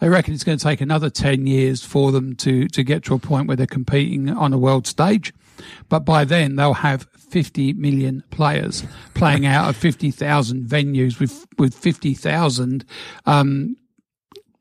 They 0.00 0.08
reckon 0.08 0.34
it's 0.34 0.44
going 0.44 0.58
to 0.58 0.64
take 0.64 0.80
another 0.80 1.10
10 1.10 1.46
years 1.46 1.84
for 1.84 2.12
them 2.12 2.36
to, 2.36 2.68
to 2.68 2.84
get 2.84 3.02
to 3.04 3.14
a 3.14 3.18
point 3.18 3.48
where 3.48 3.56
they're 3.56 3.66
competing 3.66 4.28
on 4.28 4.52
a 4.52 4.58
world 4.58 4.86
stage. 4.86 5.32
But 5.88 6.00
by 6.00 6.24
then 6.24 6.54
they'll 6.54 6.74
have 6.74 7.08
50 7.16 7.72
million 7.72 8.22
players 8.30 8.84
playing 9.14 9.44
out 9.44 9.68
of 9.68 9.76
50,000 9.76 10.68
venues 10.68 11.18
with, 11.18 11.46
with 11.58 11.74
50,000, 11.74 12.84
um, 13.26 13.76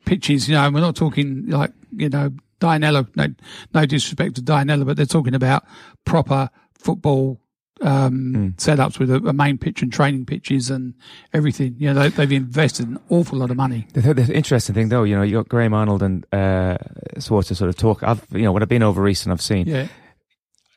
pitches. 0.05 0.49
You 0.49 0.55
know, 0.55 0.71
we're 0.71 0.79
not 0.79 0.95
talking 0.95 1.47
like, 1.47 1.71
you 1.95 2.09
know, 2.09 2.31
Dianella, 2.59 3.07
no, 3.15 3.27
no 3.73 3.85
disrespect 3.85 4.35
to 4.35 4.41
Dianella, 4.41 4.85
but 4.85 4.97
they're 4.97 5.05
talking 5.05 5.35
about 5.35 5.65
proper 6.05 6.49
football, 6.73 7.39
um, 7.81 8.53
setups 8.57 8.99
with 8.99 9.09
a, 9.11 9.15
a 9.27 9.33
main 9.33 9.57
pitch 9.57 9.81
and 9.81 9.91
training 9.91 10.25
pitches 10.25 10.69
and 10.69 10.93
everything. 11.33 11.75
You 11.77 11.93
know, 11.93 12.01
they, 12.03 12.09
they've 12.09 12.31
invested 12.43 12.87
an 12.87 12.99
awful 13.09 13.37
lot 13.37 13.51
of 13.51 13.57
money. 13.57 13.87
The, 13.93 14.13
the 14.13 14.33
interesting 14.33 14.75
thing, 14.75 14.89
though, 14.89 15.03
you 15.03 15.15
know, 15.15 15.23
you 15.23 15.33
got 15.37 15.49
Graham 15.49 15.73
Arnold 15.73 16.01
and 16.03 16.25
uh, 16.31 16.77
Schwarzer 17.17 17.47
to 17.49 17.55
sort 17.55 17.69
of 17.69 17.77
talk. 17.77 18.03
I've, 18.03 18.25
you 18.31 18.43
know, 18.43 18.51
when 18.51 18.63
I've 18.63 18.69
been 18.69 18.83
over 18.83 19.07
east 19.07 19.25
and 19.25 19.33
I've 19.33 19.41
seen, 19.41 19.67
Yeah. 19.67 19.87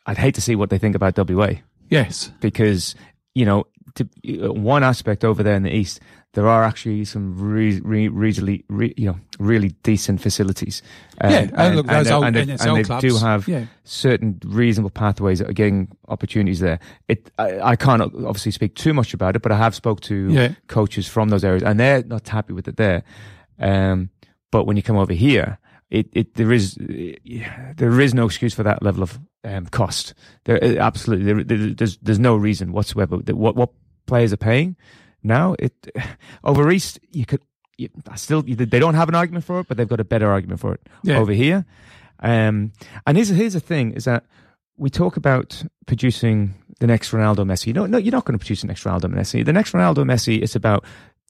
I'd 0.07 0.19
hate 0.19 0.35
to 0.37 0.41
see 0.41 0.57
what 0.57 0.71
they 0.71 0.79
think 0.79 0.95
about 0.97 1.17
WA 1.29 1.53
Yes. 1.89 2.33
because 2.41 2.95
you 3.35 3.45
know, 3.45 3.67
to, 3.95 4.09
uh, 4.45 4.53
one 4.53 4.83
aspect 4.83 5.25
over 5.25 5.43
there 5.43 5.55
in 5.55 5.63
the 5.63 5.75
east, 5.75 6.01
there 6.35 6.47
are 6.47 6.63
actually 6.63 7.05
some 7.05 7.37
re, 7.37 7.81
re, 7.81 8.07
really, 8.07 8.65
re, 8.69 8.95
you 8.97 9.07
know, 9.07 9.19
really 9.41 9.71
decent 9.83 10.21
facilities. 10.21 10.81
Yeah, 11.23 11.51
and 11.55 11.77
look, 11.77 11.87
those 11.87 12.07
they- 12.07 12.13
old 12.13 12.25
they- 12.35 12.45
NSL 12.47 12.69
and 12.69 12.77
they 12.79 12.85
clubs, 12.85 13.03
do 13.03 13.17
have 13.19 13.49
yeah. 13.49 13.65
certain 13.85 14.39
reasonable 14.47 14.91
pathways 14.91 15.41
that 15.41 15.51
are 15.51 15.53
getting 15.53 15.89
opportunities 16.09 16.61
there. 16.61 16.79
It, 17.09 17.31
I, 17.39 17.61
I 17.73 17.77
can't 17.77 18.01
obviously 18.03 18.53
speak 18.53 18.77
too 18.77 18.95
much 18.95 19.13
about 19.13 19.35
it, 19.35 19.43
but 19.43 19.51
I 19.51 19.57
have 19.59 19.75
spoke 19.75 20.01
to 20.03 20.29
Yeah. 20.31 20.53
coaches 20.69 21.09
from 21.09 21.31
those 21.31 21.43
areas, 21.45 21.65
and 21.65 21.81
they're 21.81 22.05
not 22.05 22.29
happy 22.29 22.53
with 22.53 22.69
it 22.69 22.77
there. 22.77 23.03
Um, 23.59 24.11
but 24.53 24.65
when 24.67 24.77
you 24.77 24.83
come 24.85 24.97
over 24.97 25.13
here, 25.13 25.59
it, 25.91 26.09
it 26.13 26.35
there 26.35 26.53
is 26.53 26.77
there 27.77 28.01
is 28.01 28.15
no 28.15 28.27
excuse 28.27 28.55
for 28.55 28.63
that 28.63 28.83
level 28.83 29.03
of 29.03 29.19
um, 29.45 29.67
cost. 29.67 30.15
There 30.45 30.79
absolutely 30.79 31.25
there, 31.33 31.43
there- 31.45 31.75
there's 31.75 31.97
there's 31.99 32.19
no 32.21 32.37
reason 32.37 32.73
whatsoever 32.73 33.17
that 33.19 33.37
what 33.37 33.57
what 33.57 33.71
players 34.07 34.33
are 34.33 34.37
paying 34.37 34.77
now. 35.23 35.55
It 35.59 35.73
over 36.45 36.71
east 36.71 36.99
you 37.13 37.27
could 37.27 37.41
you, 37.79 37.89
I 38.09 38.17
still 38.17 38.43
they 38.43 38.79
don't 38.79 38.95
have 38.95 39.09
an 39.09 39.15
argument 39.15 39.45
for 39.45 39.61
it, 39.61 39.69
but 39.69 39.77
they've 39.77 39.89
got 39.89 40.01
a 40.01 40.05
better 40.05 40.31
argument 40.31 40.61
for 40.61 40.75
it 40.75 40.81
Yeah. 41.03 41.19
over 41.19 41.33
here. 41.33 41.65
Um, 42.23 42.73
and 43.07 43.17
here's 43.17 43.29
here's 43.31 43.55
the 43.55 43.61
thing: 43.61 43.93
is 43.93 44.05
that 44.05 44.25
we 44.77 44.91
talk 44.91 45.17
about 45.17 45.63
producing 45.87 46.55
the 46.81 46.87
next 46.87 47.11
Ronaldo 47.13 47.39
Messi. 47.47 47.75
No, 47.75 47.87
no, 47.87 47.99
you're 47.99 48.13
not 48.13 48.25
going 48.25 48.39
to 48.39 48.43
produce 48.43 48.63
the 48.63 48.67
next 48.67 48.85
Ronaldo 48.85 49.05
Messi. 49.07 49.45
The 49.45 49.53
next 49.53 49.73
Ronaldo 49.73 50.05
Messi 50.05 50.39
is 50.41 50.57
about 50.57 50.85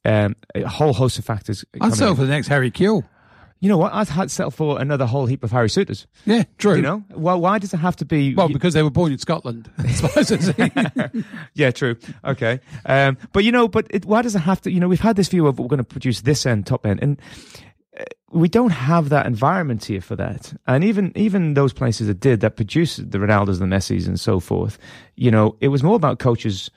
um, 0.04 0.34
a 0.54 0.66
whole 0.68 0.92
host 0.92 1.18
of 1.18 1.24
factors. 1.24 1.64
I'd 1.80 1.92
coming 1.92 2.16
for 2.16 2.22
the 2.22 2.28
next 2.30 2.48
Harry 2.48 2.70
Kewell. 2.70 3.04
You 3.62 3.68
know 3.68 3.76
what? 3.76 3.92
I'd 3.92 4.08
had 4.08 4.30
settle 4.30 4.50
for 4.50 4.80
another 4.80 5.04
whole 5.04 5.26
heap 5.26 5.44
of 5.44 5.50
Harry 5.52 5.68
Souttars. 5.68 6.06
Yeah, 6.24 6.44
true. 6.56 6.76
You 6.76 6.82
know, 6.82 7.04
well, 7.10 7.38
why 7.38 7.58
does 7.58 7.74
it 7.74 7.76
have 7.76 7.94
to 7.96 8.06
be? 8.06 8.34
Well, 8.34 8.48
because 8.48 8.72
they 8.72 8.82
were 8.82 8.90
born 8.90 9.12
in 9.12 9.18
Scotland, 9.18 9.70
I 9.78 9.92
suppose. 9.92 10.30
it's- 10.30 11.14
yeah, 11.54 11.70
true. 11.70 11.96
Okay, 12.24 12.60
um, 12.86 13.18
but 13.32 13.44
you 13.44 13.52
know, 13.52 13.68
but 13.68 13.86
it, 13.90 14.06
why 14.06 14.22
does 14.22 14.34
it 14.34 14.40
have 14.40 14.62
to? 14.62 14.70
You 14.72 14.80
know, 14.80 14.88
we've 14.88 15.00
had 15.00 15.16
this 15.16 15.28
view 15.28 15.46
of 15.46 15.58
we're 15.58 15.68
going 15.68 15.76
to 15.78 15.84
produce 15.84 16.22
this 16.22 16.46
end, 16.46 16.66
top 16.66 16.86
end, 16.86 17.00
and 17.02 17.20
uh, 17.98 18.04
we 18.30 18.48
don't 18.48 18.70
have 18.70 19.10
that 19.10 19.26
environment 19.26 19.84
here 19.84 20.00
for 20.00 20.16
that. 20.16 20.54
And 20.66 20.82
even 20.82 21.12
even 21.14 21.52
those 21.52 21.74
places 21.74 22.06
that 22.06 22.18
did 22.18 22.40
that 22.40 22.56
produced 22.56 23.10
the 23.10 23.18
Ronaldos, 23.18 23.58
the 23.58 23.66
Messis, 23.66 24.06
and 24.06 24.18
so 24.18 24.40
forth. 24.40 24.78
You 25.16 25.30
know, 25.30 25.56
it 25.60 25.68
was 25.68 25.82
more 25.82 25.96
about 25.96 26.18
coaches 26.18 26.70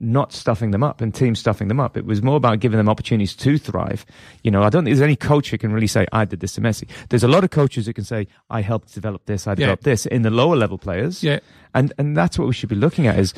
not 0.00 0.32
stuffing 0.32 0.70
them 0.70 0.82
up 0.84 1.00
and 1.00 1.12
teams 1.12 1.40
stuffing 1.40 1.66
them 1.66 1.80
up. 1.80 1.96
It 1.96 2.04
was 2.06 2.22
more 2.22 2.36
about 2.36 2.60
giving 2.60 2.76
them 2.76 2.88
opportunities 2.88 3.34
to 3.36 3.58
thrive. 3.58 4.06
You 4.44 4.50
know, 4.52 4.62
I 4.62 4.70
don't 4.70 4.84
think 4.84 4.94
there's 4.94 5.02
any 5.04 5.16
coach 5.16 5.50
who 5.50 5.58
can 5.58 5.72
really 5.72 5.88
say, 5.88 6.06
I 6.12 6.24
did 6.24 6.38
this 6.40 6.52
to 6.52 6.60
Messi. 6.60 6.88
There's 7.08 7.24
a 7.24 7.28
lot 7.28 7.42
of 7.42 7.50
coaches 7.50 7.86
who 7.86 7.92
can 7.92 8.04
say, 8.04 8.28
I 8.48 8.60
helped 8.60 8.94
develop 8.94 9.26
this, 9.26 9.46
I 9.48 9.54
developed 9.56 9.82
this 9.82 10.06
in 10.06 10.22
the 10.22 10.30
lower 10.30 10.54
level 10.54 10.78
players. 10.78 11.24
Yeah. 11.24 11.40
And, 11.74 11.92
and 11.98 12.16
that's 12.16 12.38
what 12.38 12.46
we 12.48 12.54
should 12.54 12.68
be 12.70 12.76
looking 12.76 13.06
at 13.08 13.18
is, 13.18 13.34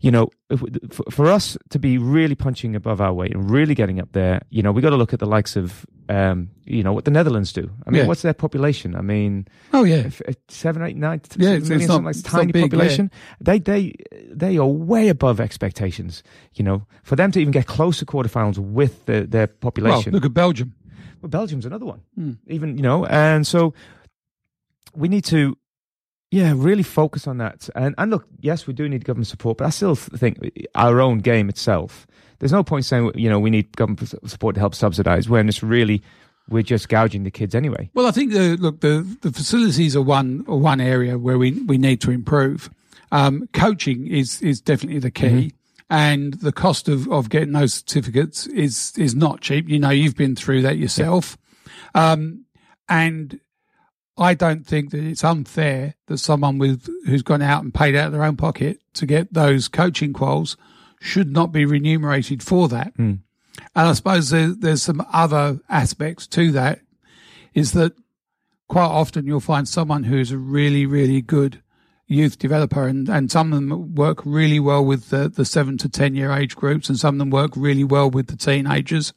you 0.00 0.10
know, 0.10 0.30
if, 0.50 0.60
for, 0.92 1.04
for 1.10 1.26
us 1.30 1.56
to 1.70 1.78
be 1.78 1.96
really 1.96 2.34
punching 2.34 2.74
above 2.74 3.00
our 3.00 3.12
weight 3.12 3.32
and 3.34 3.48
really 3.50 3.74
getting 3.74 4.00
up 4.00 4.10
there, 4.12 4.42
you 4.50 4.62
know, 4.62 4.72
we 4.72 4.82
got 4.82 4.90
to 4.90 4.96
look 4.96 5.12
at 5.12 5.18
the 5.20 5.26
likes 5.26 5.56
of, 5.56 5.86
um, 6.08 6.50
you 6.64 6.82
know, 6.82 6.92
what 6.92 7.04
the 7.04 7.10
Netherlands 7.10 7.52
do. 7.52 7.70
I 7.86 7.90
mean, 7.90 8.02
Yeah. 8.02 8.06
what's 8.08 8.22
their 8.22 8.34
population? 8.34 8.94
I 8.96 9.00
mean, 9.00 9.46
oh 9.72 9.84
yeah, 9.84 9.96
if- 10.06 10.20
if 10.22 10.36
seven, 10.48 10.82
eight, 10.82 10.96
nine, 10.96 11.20
Yeah, 11.36 11.38
million, 11.38 11.62
it's- 11.62 11.70
it's 11.70 11.86
something 11.86 12.02
not- 12.04 12.08
like 12.08 12.16
it's 12.16 12.22
tiny 12.22 12.52
big, 12.52 12.62
yeah. 12.62 12.66
population. 12.68 13.10
They 13.40 13.58
they 13.60 13.94
they 14.30 14.58
are 14.58 14.66
way 14.66 15.08
above 15.08 15.40
expectations. 15.40 15.99
You 16.54 16.64
know, 16.64 16.86
for 17.02 17.16
them 17.16 17.32
to 17.32 17.40
even 17.40 17.52
get 17.52 17.66
close 17.66 17.98
to 17.98 18.06
quarterfinals 18.06 18.58
with 18.58 19.06
the, 19.06 19.22
their 19.22 19.46
well, 19.46 19.56
population. 19.60 20.12
look 20.12 20.24
at 20.24 20.34
Belgium. 20.34 20.74
Well, 21.20 21.30
Belgium's 21.30 21.66
another 21.66 21.86
one. 21.86 22.00
Hmm. 22.14 22.32
Even 22.46 22.76
you 22.76 22.82
know, 22.82 23.06
and 23.06 23.46
so 23.46 23.74
we 24.94 25.08
need 25.08 25.24
to, 25.26 25.56
yeah, 26.30 26.52
really 26.56 26.82
focus 26.82 27.26
on 27.26 27.38
that. 27.38 27.68
And 27.74 27.94
and 27.98 28.10
look, 28.10 28.26
yes, 28.40 28.66
we 28.66 28.74
do 28.74 28.88
need 28.88 29.04
government 29.04 29.28
support, 29.28 29.58
but 29.58 29.66
I 29.66 29.70
still 29.70 29.94
think 29.94 30.38
our 30.74 31.00
own 31.00 31.18
game 31.18 31.48
itself. 31.48 32.06
There's 32.38 32.52
no 32.52 32.64
point 32.64 32.86
saying 32.86 33.12
you 33.14 33.28
know 33.28 33.38
we 33.38 33.50
need 33.50 33.76
government 33.76 34.08
support 34.26 34.54
to 34.54 34.60
help 34.60 34.74
subsidise 34.74 35.28
when 35.28 35.48
it's 35.48 35.62
really 35.62 36.02
we're 36.50 36.62
just 36.62 36.88
gouging 36.88 37.22
the 37.22 37.30
kids 37.30 37.54
anyway. 37.54 37.90
Well, 37.94 38.06
I 38.06 38.10
think 38.10 38.32
the 38.32 38.56
look 38.56 38.80
the 38.80 39.06
the 39.22 39.32
facilities 39.32 39.96
are 39.96 40.02
one 40.02 40.44
are 40.48 40.56
one 40.56 40.80
area 40.80 41.18
where 41.18 41.38
we 41.38 41.52
we 41.52 41.78
need 41.78 42.00
to 42.02 42.10
improve. 42.10 42.70
Um, 43.12 43.48
coaching 43.52 44.06
is 44.06 44.42
is 44.42 44.60
definitely 44.60 45.00
the 45.00 45.10
key. 45.10 45.52
And 45.90 46.34
the 46.34 46.52
cost 46.52 46.88
of, 46.88 47.08
of 47.08 47.28
getting 47.30 47.52
those 47.52 47.74
certificates 47.74 48.46
is 48.46 48.92
is 48.96 49.14
not 49.14 49.40
cheap. 49.40 49.68
You 49.68 49.80
know, 49.80 49.90
you've 49.90 50.16
been 50.16 50.36
through 50.36 50.62
that 50.62 50.78
yourself. 50.78 51.36
Um, 51.94 52.44
and 52.88 53.40
I 54.16 54.34
don't 54.34 54.64
think 54.64 54.90
that 54.90 55.02
it's 55.02 55.24
unfair 55.24 55.94
that 56.06 56.18
someone 56.18 56.58
with 56.58 56.88
who's 57.06 57.22
gone 57.22 57.42
out 57.42 57.64
and 57.64 57.74
paid 57.74 57.96
out 57.96 58.06
of 58.06 58.12
their 58.12 58.24
own 58.24 58.36
pocket 58.36 58.78
to 58.94 59.06
get 59.06 59.32
those 59.32 59.66
coaching 59.66 60.12
quals 60.12 60.56
should 61.00 61.32
not 61.32 61.50
be 61.50 61.64
remunerated 61.64 62.42
for 62.42 62.68
that. 62.68 62.92
And 63.74 63.88
I 63.88 63.92
suppose 63.94 64.30
there, 64.30 64.54
there's 64.54 64.82
some 64.82 65.04
other 65.12 65.58
aspects 65.68 66.26
to 66.28 66.52
that 66.52 66.80
is 67.52 67.72
that 67.72 67.94
quite 68.68 68.84
often 68.86 69.26
you'll 69.26 69.40
find 69.40 69.66
someone 69.68 70.04
who's 70.04 70.30
a 70.30 70.38
really, 70.38 70.86
really 70.86 71.20
good 71.20 71.62
youth 72.10 72.38
developer 72.40 72.86
and, 72.88 73.08
and 73.08 73.30
some 73.30 73.52
of 73.52 73.56
them 73.60 73.94
work 73.94 74.20
really 74.26 74.58
well 74.58 74.84
with 74.84 75.10
the, 75.10 75.28
the 75.28 75.44
seven 75.44 75.78
to 75.78 75.88
10 75.88 76.14
year 76.16 76.32
age 76.32 76.56
groups 76.56 76.88
and 76.88 76.98
some 76.98 77.14
of 77.14 77.18
them 77.20 77.30
work 77.30 77.52
really 77.56 77.84
well 77.84 78.10
with 78.10 78.26
the 78.26 78.36
teenagers 78.36 79.12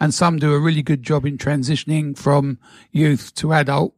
and 0.00 0.14
some 0.14 0.38
do 0.38 0.54
a 0.54 0.60
really 0.60 0.80
good 0.82 1.02
job 1.02 1.26
in 1.26 1.36
transitioning 1.38 2.16
from 2.16 2.58
youth 2.92 3.34
to 3.34 3.52
adult, 3.52 3.94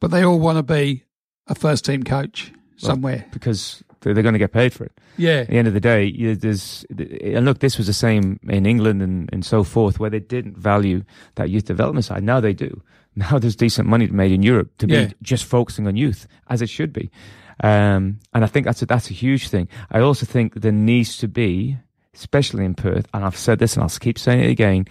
but 0.00 0.10
they 0.12 0.22
all 0.24 0.38
want 0.38 0.56
to 0.58 0.62
be 0.62 1.02
a 1.48 1.54
first 1.56 1.84
team 1.84 2.02
coach 2.04 2.52
somewhere. 2.76 3.26
because 3.32 3.82
they're, 4.00 4.14
they're 4.14 4.22
going 4.22 4.34
to 4.34 4.38
get 4.38 4.52
paid 4.52 4.72
for 4.72 4.84
it. 4.84 4.92
Yeah. 5.16 5.40
At 5.40 5.48
the 5.48 5.56
end 5.58 5.66
of 5.68 5.74
the 5.74 5.80
day, 5.80 6.04
you, 6.04 6.36
there's 6.36 6.84
and 6.96 7.44
look, 7.46 7.58
this 7.58 7.78
was 7.78 7.86
the 7.88 7.92
same 7.92 8.38
in 8.48 8.64
England 8.64 9.02
and, 9.02 9.28
and 9.32 9.44
so 9.44 9.64
forth, 9.64 9.98
where 9.98 10.10
they 10.10 10.20
didn't 10.20 10.56
value 10.56 11.02
that 11.34 11.50
youth 11.50 11.64
development 11.64 12.04
side. 12.04 12.22
Now 12.22 12.38
they 12.40 12.52
do. 12.52 12.80
Now 13.18 13.38
there's 13.38 13.56
decent 13.56 13.88
money 13.88 14.08
made 14.08 14.30
in 14.30 14.42
Europe 14.42 14.76
to 14.76 14.86
Yeah. 14.86 15.06
be 15.06 15.14
just 15.22 15.44
focusing 15.46 15.86
on 15.86 15.96
youth, 15.96 16.26
as 16.50 16.60
it 16.60 16.68
should 16.68 16.92
be. 16.92 17.10
Um, 17.62 18.20
and 18.34 18.44
I 18.44 18.46
think 18.46 18.66
that's 18.66 18.82
a, 18.82 18.86
that's 18.86 19.10
a 19.10 19.14
huge 19.14 19.48
thing. 19.48 19.68
I 19.90 20.00
also 20.00 20.26
think 20.26 20.54
there 20.54 20.72
needs 20.72 21.16
to 21.18 21.28
be, 21.28 21.78
especially 22.14 22.64
in 22.64 22.74
Perth, 22.74 23.06
and 23.14 23.24
I've 23.24 23.36
said 23.36 23.58
this 23.58 23.74
and 23.74 23.82
I'll 23.82 23.88
keep 23.88 24.18
saying 24.18 24.40
it 24.40 24.50
again. 24.50 24.86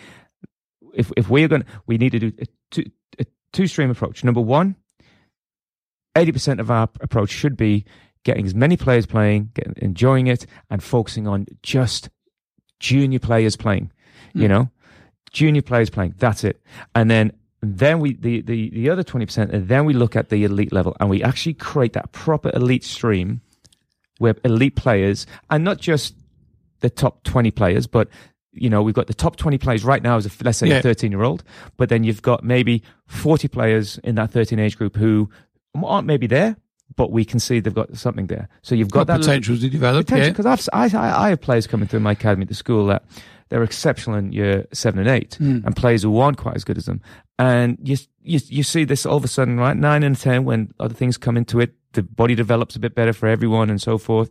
If 0.94 1.12
if 1.18 1.30
we're 1.30 1.48
going, 1.48 1.66
we 1.86 1.98
need 1.98 2.12
to 2.12 2.20
do 2.20 2.32
a 2.40 2.46
two, 2.72 2.86
a 3.20 3.26
two 3.52 3.68
stream 3.68 3.92
approach. 3.92 4.24
Number 4.24 4.42
one, 4.42 4.76
80% 6.16 6.60
of 6.60 6.72
our 6.72 6.90
approach 7.02 7.30
should 7.30 7.58
be 7.58 7.86
getting 8.24 8.46
as 8.46 8.56
many 8.56 8.78
players 8.78 9.06
playing, 9.06 9.52
getting, 9.54 9.74
enjoying 9.78 10.28
it, 10.28 10.46
and 10.70 10.82
focusing 10.82 11.28
on 11.28 11.46
just 11.62 12.10
junior 12.80 13.20
players 13.20 13.56
playing. 13.56 13.92
You 14.34 14.50
know, 14.50 14.70
junior 15.32 15.62
players 15.62 15.90
playing. 15.90 16.16
That's 16.18 16.44
it. 16.44 16.62
And 16.94 17.10
then 17.10 17.32
then 17.78 18.00
we 18.00 18.14
the 18.14 18.42
the 18.42 18.70
the 18.70 18.90
other 18.90 19.04
20%, 19.04 19.52
and 19.52 19.68
then 19.68 19.86
we 19.86 19.94
look 19.94 20.16
at 20.16 20.30
the 20.30 20.44
elite 20.44 20.72
level, 20.72 20.96
and 21.00 21.10
we 21.10 21.24
actually 21.24 21.54
create 21.54 21.94
that 21.94 22.12
proper 22.12 22.52
elite 22.54 22.84
stream 22.84 23.42
where 24.20 24.36
elite 24.44 24.76
players, 24.76 25.26
and 25.50 25.64
not 25.64 25.78
just 25.80 26.16
the 26.82 26.90
top 26.90 27.24
20 27.24 27.52
players, 27.52 27.88
but 27.88 28.08
you 28.58 28.70
know, 28.70 28.82
we've 28.82 28.96
got 28.96 29.08
the 29.08 29.14
top 29.14 29.36
20 29.36 29.58
players 29.58 29.84
right 29.84 30.02
now 30.02 30.16
as 30.16 30.26
a, 30.26 30.30
let's 30.44 30.58
say 30.60 30.68
Yeah. 30.68 30.78
a 30.78 30.82
13 30.82 31.12
year 31.12 31.24
old, 31.24 31.44
but 31.76 31.90
then 31.90 32.04
you've 32.06 32.22
got 32.22 32.44
maybe 32.44 32.84
40 33.08 33.48
players 33.50 33.98
in 34.04 34.16
that 34.16 34.32
13 34.32 34.60
age 34.60 34.78
group 34.78 34.96
who 34.96 35.30
aren't 35.84 36.08
maybe 36.08 36.26
there, 36.28 36.56
but 36.96 37.12
we 37.12 37.26
can 37.26 37.40
see 37.40 37.60
they've 37.60 37.74
got 37.74 37.98
something 37.98 38.28
there. 38.28 38.48
So 38.62 38.74
you've 38.76 38.92
got, 38.92 39.08
Got 39.08 39.14
that 39.14 39.20
potential 39.22 39.58
to 39.58 39.70
develop. 39.70 40.10
Yeah. 40.10 40.30
because 40.30 40.46
I've 40.46 40.70
I, 40.72 40.98
I 40.98 41.26
I 41.26 41.30
have 41.32 41.42
players 41.42 41.68
coming 41.68 41.88
through 41.90 42.00
my 42.02 42.14
academy 42.14 42.44
at 42.44 42.48
the 42.50 42.56
school 42.56 42.86
that 42.88 43.04
they're 43.50 43.64
exceptional 43.64 44.18
in 44.18 44.32
year 44.32 44.66
seven 44.74 45.00
and 45.00 45.10
eight, 45.10 45.36
hmm. 45.36 45.60
and 45.66 45.76
players 45.76 46.04
who 46.04 46.18
aren't 46.18 46.38
quite 46.38 46.56
as 46.56 46.64
good 46.64 46.78
as 46.78 46.86
them. 46.86 47.02
And 47.38 47.78
you 47.82 47.98
you 48.24 48.40
you 48.48 48.64
see 48.64 48.84
this 48.86 49.06
all 49.06 49.18
of 49.18 49.24
a 49.24 49.28
sudden, 49.28 49.58
right? 49.58 49.78
Nine 49.78 50.04
and 50.04 50.18
ten, 50.18 50.46
when 50.46 50.74
other 50.80 50.94
things 50.94 51.18
come 51.18 51.38
into 51.38 51.60
it, 51.60 51.76
the 51.94 52.04
body 52.04 52.36
develops 52.36 52.76
a 52.76 52.80
bit 52.80 52.96
better 52.96 53.14
for 53.14 53.28
everyone, 53.28 53.70
and 53.70 53.82
so 53.82 53.98
forth. 53.98 54.30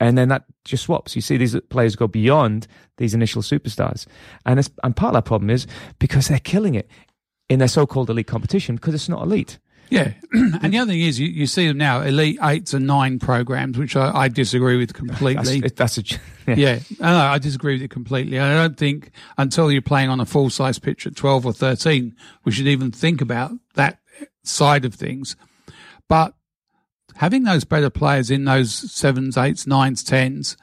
And 0.00 0.18
then 0.18 0.28
that 0.28 0.44
just 0.64 0.84
swaps. 0.84 1.14
You 1.14 1.22
see 1.22 1.36
these 1.36 1.58
players 1.70 1.94
go 1.94 2.08
beyond 2.08 2.66
these 2.96 3.14
initial 3.14 3.42
superstars, 3.42 4.06
and 4.46 4.58
it's, 4.58 4.70
and 4.82 4.96
part 4.96 5.10
of 5.10 5.14
that 5.14 5.28
problem 5.28 5.50
is 5.50 5.66
because 5.98 6.28
they're 6.28 6.38
killing 6.40 6.74
it 6.74 6.90
in 7.48 7.58
their 7.58 7.68
so-called 7.68 8.10
elite 8.10 8.26
competition 8.26 8.76
because 8.76 8.94
it's 8.94 9.08
not 9.08 9.22
elite. 9.22 9.58
Yeah, 9.92 10.14
and 10.32 10.72
the 10.72 10.78
other 10.78 10.92
thing 10.92 11.02
is, 11.02 11.20
you, 11.20 11.26
you 11.28 11.46
see 11.46 11.68
them 11.68 11.76
now, 11.76 12.00
elite 12.00 12.38
eights 12.42 12.72
and 12.72 12.86
nine 12.86 13.18
programs, 13.18 13.76
which 13.76 13.94
I, 13.94 14.10
I 14.22 14.28
disagree 14.28 14.78
with 14.78 14.94
completely. 14.94 15.58
it, 15.58 15.76
that's 15.76 15.98
a 15.98 16.02
yeah. 16.46 16.54
yeah, 16.54 16.78
no, 16.98 17.14
I 17.14 17.36
disagree 17.36 17.74
with 17.74 17.82
it 17.82 17.90
completely. 17.90 18.40
I 18.40 18.54
don't 18.54 18.78
think 18.78 19.10
until 19.36 19.70
you're 19.70 19.82
playing 19.82 20.08
on 20.08 20.18
a 20.18 20.24
full 20.24 20.48
size 20.48 20.78
pitch 20.78 21.06
at 21.06 21.14
12 21.14 21.44
or 21.44 21.52
13, 21.52 22.16
we 22.44 22.52
should 22.52 22.68
even 22.68 22.90
think 22.90 23.20
about 23.20 23.52
that 23.74 23.98
side 24.44 24.86
of 24.86 24.94
things. 24.94 25.36
But 26.08 26.32
having 27.16 27.42
those 27.42 27.64
better 27.64 27.90
players 27.90 28.30
in 28.30 28.46
those 28.46 28.72
sevens, 28.90 29.36
eights, 29.36 29.66
nines, 29.66 30.02
tens 30.02 30.56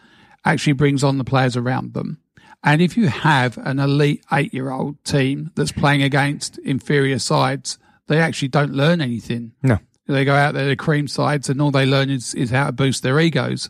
actually 0.44 0.74
brings 0.74 1.04
on 1.04 1.20
the 1.20 1.24
players 1.24 1.56
around 1.56 1.94
them. 1.94 2.20
And 2.64 2.82
if 2.82 2.98
you 2.98 3.10
have 3.10 3.60
an 3.60 3.78
elite 3.78 4.26
eight 4.34 4.56
year 4.56 4.72
old 4.72 5.04
team 5.04 5.52
that's 5.54 5.72
playing 5.72 6.02
against 6.02 6.58
inferior 6.58 7.20
sides, 7.20 7.78
they 8.10 8.20
actually 8.20 8.50
don't 8.50 8.74
learn 8.74 9.02
anything. 9.02 9.54
No. 9.64 9.80
They 10.08 10.26
go 10.26 10.36
out 10.36 10.56
there, 10.56 10.68
the 10.68 10.76
cream 10.76 11.08
sides, 11.08 11.50
and 11.50 11.62
all 11.62 11.72
they 11.72 11.86
learn 11.86 12.10
is, 12.10 12.34
is 12.34 12.50
how 12.50 12.66
to 12.66 12.72
boost 12.72 13.04
their 13.04 13.20
egos. 13.20 13.70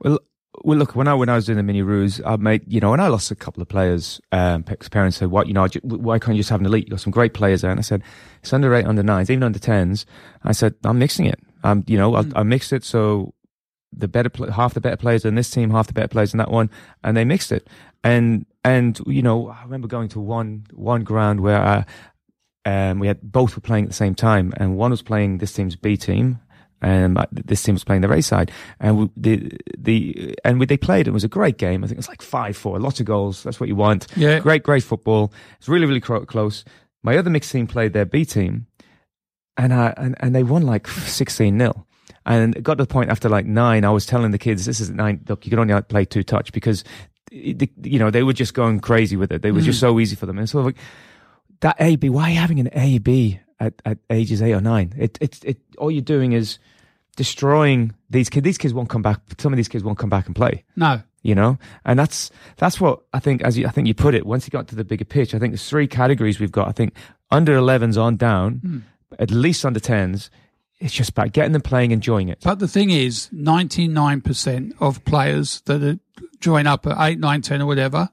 Well, 0.00 0.18
well, 0.62 0.76
look, 0.76 0.94
when 0.94 1.08
I 1.08 1.14
when 1.14 1.28
I 1.28 1.34
was 1.34 1.46
doing 1.46 1.56
the 1.56 1.62
mini 1.62 1.82
roos, 1.82 2.20
I 2.26 2.36
made 2.36 2.62
you 2.66 2.80
know, 2.80 2.92
and 2.92 3.00
I 3.00 3.08
lost 3.08 3.30
a 3.30 3.36
couple 3.36 3.62
of 3.62 3.68
players. 3.68 4.20
Um, 4.32 4.62
because 4.62 4.88
parents 4.88 5.16
said, 5.16 5.30
"What 5.30 5.46
you 5.46 5.54
know? 5.54 5.66
Why 5.82 6.18
can't 6.18 6.36
you 6.36 6.40
just 6.40 6.50
have 6.50 6.60
an 6.60 6.66
elite? 6.66 6.86
You 6.86 6.90
got 6.90 7.00
some 7.00 7.10
great 7.10 7.32
players 7.32 7.62
there." 7.62 7.70
And 7.70 7.80
I 7.80 7.82
said, 7.82 8.02
"It's 8.42 8.52
under 8.52 8.74
eight, 8.74 8.84
under 8.84 9.02
nines, 9.02 9.30
even 9.30 9.44
under 9.44 9.58
tens. 9.58 10.04
I 10.42 10.52
said, 10.52 10.74
"I'm 10.84 10.98
mixing 10.98 11.26
it. 11.26 11.40
I'm 11.62 11.84
you 11.86 11.96
know, 11.96 12.16
I, 12.16 12.24
I 12.34 12.42
mixed 12.42 12.72
it 12.72 12.84
so 12.84 13.34
the 13.92 14.08
better 14.08 14.30
half 14.50 14.74
the 14.74 14.80
better 14.80 14.96
players 14.96 15.24
in 15.24 15.36
this 15.36 15.50
team, 15.50 15.70
half 15.70 15.86
the 15.86 15.92
better 15.92 16.08
players 16.08 16.34
in 16.34 16.38
that 16.38 16.50
one, 16.50 16.70
and 17.02 17.16
they 17.16 17.24
mixed 17.24 17.52
it. 17.52 17.68
And 18.04 18.44
and 18.64 18.98
you 19.06 19.22
know, 19.22 19.48
I 19.48 19.62
remember 19.62 19.88
going 19.88 20.08
to 20.10 20.20
one 20.20 20.64
one 20.72 21.04
ground 21.04 21.40
where 21.40 21.60
I, 21.60 21.84
um, 22.64 22.98
we 22.98 23.06
had 23.06 23.20
both 23.22 23.56
were 23.56 23.62
playing 23.62 23.84
at 23.84 23.90
the 23.90 23.94
same 23.96 24.14
time, 24.14 24.52
and 24.56 24.76
one 24.76 24.90
was 24.90 25.02
playing 25.02 25.38
this 25.38 25.52
team's 25.52 25.76
B 25.76 25.96
team. 25.96 26.40
And 26.80 27.18
this 27.32 27.60
team 27.60 27.74
was 27.74 27.82
playing 27.82 28.02
the 28.02 28.12
A 28.12 28.22
side, 28.22 28.52
and 28.78 28.96
we, 28.96 29.10
the 29.16 29.50
the 29.76 30.36
and 30.44 30.60
we, 30.60 30.66
they 30.66 30.76
played. 30.76 31.08
It 31.08 31.10
was 31.10 31.24
a 31.24 31.28
great 31.28 31.58
game. 31.58 31.82
I 31.82 31.88
think 31.88 31.96
it 31.96 31.98
was 31.98 32.08
like 32.08 32.22
five 32.22 32.56
four, 32.56 32.78
lots 32.78 33.00
of 33.00 33.06
goals. 33.06 33.42
That's 33.42 33.58
what 33.58 33.68
you 33.68 33.74
want. 33.74 34.06
Yeah. 34.14 34.38
great, 34.38 34.62
great 34.62 34.84
football. 34.84 35.32
It's 35.58 35.68
really 35.68 35.86
really 35.86 36.00
cro- 36.00 36.24
close. 36.24 36.64
My 37.02 37.16
other 37.16 37.30
mixed 37.30 37.50
team 37.50 37.66
played 37.66 37.94
their 37.94 38.04
B 38.04 38.24
team, 38.24 38.68
and 39.56 39.74
I 39.74 39.92
and, 39.96 40.14
and 40.20 40.36
they 40.36 40.44
won 40.44 40.62
like 40.62 40.86
sixteen 40.86 41.58
0 41.58 41.84
And 42.24 42.54
it 42.56 42.62
got 42.62 42.78
to 42.78 42.84
the 42.84 42.86
point 42.86 43.10
after 43.10 43.28
like 43.28 43.44
nine, 43.44 43.84
I 43.84 43.90
was 43.90 44.06
telling 44.06 44.30
the 44.30 44.38
kids, 44.38 44.64
"This 44.64 44.78
is 44.78 44.88
nine. 44.88 45.24
Look, 45.28 45.46
you 45.46 45.50
can 45.50 45.58
only 45.58 45.82
play 45.82 46.04
two 46.04 46.22
touch 46.22 46.52
because, 46.52 46.84
you 47.32 47.98
know, 47.98 48.10
they 48.10 48.22
were 48.22 48.32
just 48.32 48.54
going 48.54 48.78
crazy 48.78 49.16
with 49.16 49.32
it. 49.32 49.42
They 49.42 49.50
was 49.50 49.64
just 49.64 49.80
so 49.80 49.98
easy 49.98 50.14
for 50.14 50.26
them." 50.26 50.38
And 50.38 50.48
so 50.48 50.60
like 50.60 50.76
that 51.60 51.76
A 51.80 51.96
B, 51.96 52.08
why 52.08 52.24
are 52.28 52.32
you 52.32 52.38
having 52.38 52.60
an 52.60 52.70
A 52.72 52.98
B 52.98 53.40
at, 53.60 53.74
at 53.84 53.98
ages 54.10 54.42
eight 54.42 54.52
or 54.52 54.60
nine? 54.60 54.94
It 54.96 55.18
it's 55.20 55.42
it 55.44 55.58
all 55.78 55.90
you're 55.90 56.02
doing 56.02 56.32
is 56.32 56.58
destroying 57.16 57.94
these 58.10 58.28
kids. 58.28 58.44
These 58.44 58.58
kids 58.58 58.74
won't 58.74 58.88
come 58.88 59.02
back. 59.02 59.20
Some 59.38 59.52
of 59.52 59.56
these 59.56 59.68
kids 59.68 59.82
won't 59.84 59.98
come 59.98 60.10
back 60.10 60.26
and 60.26 60.36
play 60.36 60.64
No. 60.76 61.02
you 61.22 61.34
know 61.34 61.58
and 61.84 61.98
that's 61.98 62.30
that's 62.58 62.80
what 62.80 63.00
i 63.12 63.18
think 63.18 63.42
as 63.42 63.58
you, 63.58 63.66
i 63.66 63.70
think 63.70 63.88
you 63.88 63.94
put 63.94 64.14
it 64.14 64.24
once 64.24 64.46
you 64.46 64.50
got 64.52 64.68
to 64.68 64.76
the 64.76 64.84
bigger 64.84 65.04
pitch 65.04 65.34
i 65.34 65.38
think 65.38 65.52
there's 65.52 65.68
three 65.68 65.88
categories 65.88 66.38
we've 66.38 66.52
got 66.52 66.68
i 66.68 66.72
think 66.72 66.94
under 67.32 67.56
11s 67.58 68.00
on 68.00 68.16
down 68.16 68.54
hmm. 68.62 68.78
at 69.18 69.32
least 69.32 69.64
under 69.64 69.80
10s 69.80 70.30
it's 70.80 70.94
just 70.94 71.10
about 71.10 71.32
getting 71.32 71.50
them 71.52 71.60
playing 71.62 71.90
enjoying 71.90 72.28
it 72.28 72.38
But 72.44 72.60
the 72.60 72.68
thing 72.68 72.90
is, 72.90 73.28
99% 73.34 74.74
of 74.80 75.04
players 75.04 75.60
that 75.62 75.98
join 76.40 76.66
up 76.68 76.86
at 76.86 76.96
8, 76.96 77.18
9, 77.18 77.42
10 77.42 77.62
or 77.62 77.66
whatever, 77.66 78.10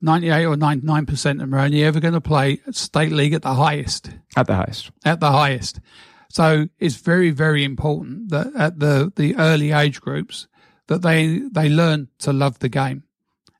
98 0.00 0.44
or 0.44 0.56
99% 0.56 1.30
of 1.30 1.38
them 1.38 1.54
are 1.54 1.60
only 1.60 1.82
ever 1.84 2.00
going 2.00 2.14
to 2.14 2.20
play 2.20 2.60
state 2.70 3.12
league 3.12 3.32
at 3.32 3.42
the 3.42 3.54
highest. 3.54 4.10
at 4.36 4.46
the 4.46 4.54
highest 4.54 4.90
At 5.04 5.20
the 5.20 5.30
highest. 5.30 5.80
So 6.28 6.68
it's 6.78 6.96
very, 6.96 7.30
very 7.30 7.64
important 7.64 8.30
that 8.30 8.48
at 8.56 8.80
the, 8.80 9.12
the 9.14 9.36
early 9.36 9.72
age 9.72 10.00
groups 10.00 10.46
that 10.88 11.02
they, 11.02 11.38
they 11.50 11.68
learn 11.68 12.08
to 12.18 12.32
love 12.32 12.58
the 12.58 12.68
game. 12.68 13.04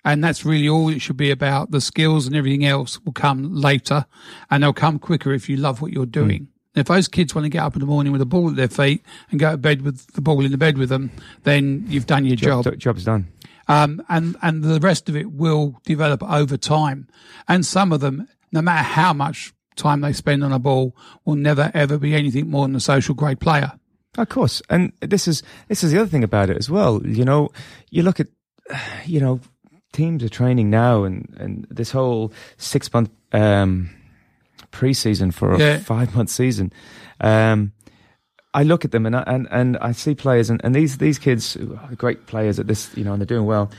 And 0.05 0.22
that's 0.22 0.45
really 0.45 0.68
all 0.68 0.91
it 0.91 1.01
should 1.01 1.16
be 1.16 1.30
about. 1.30 1.70
The 1.70 1.80
skills 1.80 2.26
and 2.26 2.37
everything 2.37 2.64
else 2.64 3.01
will 3.05 3.12
come 3.12 3.55
later 3.55 4.05
and 4.51 4.62
they'll 4.62 4.74
come 4.74 4.99
quicker 4.99 5.32
if 5.32 5.49
you 5.49 5.57
love 5.57 5.80
what 5.80 5.93
you're 5.93 6.05
mm. 6.05 6.12
doing. 6.12 6.49
If 6.74 6.89
those 6.89 7.07
kids 7.07 7.35
want 7.35 7.45
to 7.45 7.49
get 7.49 7.62
up 7.62 7.74
in 7.74 7.80
the 7.80 7.87
morning 7.87 8.12
with 8.12 8.20
a 8.20 8.26
ball 8.26 8.51
at 8.51 8.57
their 8.57 8.68
feet 8.68 9.05
and 9.30 9.39
go 9.39 9.53
to 9.53 9.57
bed 9.57 9.82
with 9.82 10.12
the 10.14 10.20
ball 10.20 10.45
in 10.45 10.51
the 10.51 10.59
bed 10.59 10.76
with 10.76 10.89
them, 10.89 11.12
then 11.45 11.85
you've 11.89 12.07
done 12.07 12.26
your 12.26 12.37
job. 12.37 12.64
Job, 12.64 12.78
job's 12.78 13.05
done 13.05 13.28
Um, 13.68 14.02
and, 14.08 14.36
and 14.42 14.62
the 14.62 14.80
rest 14.80 15.08
of 15.08 15.16
it 15.16 15.32
will 15.32 15.80
develop 15.84 16.22
over 16.22 16.56
time. 16.56 17.08
And 17.48 17.64
some 17.64 17.92
of 17.92 18.00
them, 18.00 18.28
no 18.52 18.60
matter 18.62 18.82
how 18.84 19.12
much 19.12 19.52
time 19.76 20.00
they 20.02 20.12
spend 20.12 20.44
on 20.44 20.52
a 20.52 20.58
ball, 20.58 20.94
will 21.24 21.34
never 21.36 21.70
ever 21.74 21.98
be 21.98 22.14
anything 22.14 22.50
more 22.50 22.66
than 22.66 22.76
a 22.76 22.80
social 22.80 23.14
grade 23.14 23.40
player. 23.40 23.72
Of 24.16 24.28
course, 24.28 24.62
and 24.70 24.92
this 25.00 25.26
is 25.26 25.42
this 25.68 25.82
is 25.82 25.90
the 25.90 25.98
other 25.98 26.08
thing 26.08 26.22
about 26.22 26.48
it 26.50 26.56
as 26.56 26.70
well. 26.70 27.04
You 27.04 27.24
know, 27.24 27.48
you 27.90 28.04
look 28.04 28.20
at, 28.20 28.28
you 29.06 29.18
know, 29.18 29.40
teams 29.92 30.22
are 30.22 30.28
training 30.28 30.70
now, 30.70 31.02
and 31.02 31.34
and 31.38 31.66
this 31.68 31.90
whole 31.90 32.32
six 32.56 32.92
month 32.92 33.10
um, 33.32 33.90
preseason 34.70 35.32
for 35.34 35.52
a 35.54 35.58
Yeah. 35.58 35.78
five 35.94 36.14
month 36.14 36.30
season. 36.30 36.72
Um, 37.20 37.72
I 38.55 38.62
look 38.62 38.84
at 38.84 38.92
them 38.92 39.05
and 39.05 39.16
I, 39.16 39.24
and 39.26 39.48
and 39.50 39.76
I 39.78 39.92
see 39.92 40.14
players, 40.14 40.48
and, 40.48 40.61
and 40.64 40.74
these 40.74 40.98
these 40.98 41.18
kids 41.18 41.57
are 41.57 41.94
great 41.96 42.26
players 42.26 42.59
at 42.59 42.66
this, 42.68 42.90
you 42.96 43.05
know, 43.05 43.12
and 43.12 43.20
they're 43.20 43.26
doing 43.26 43.46
well. 43.46 43.70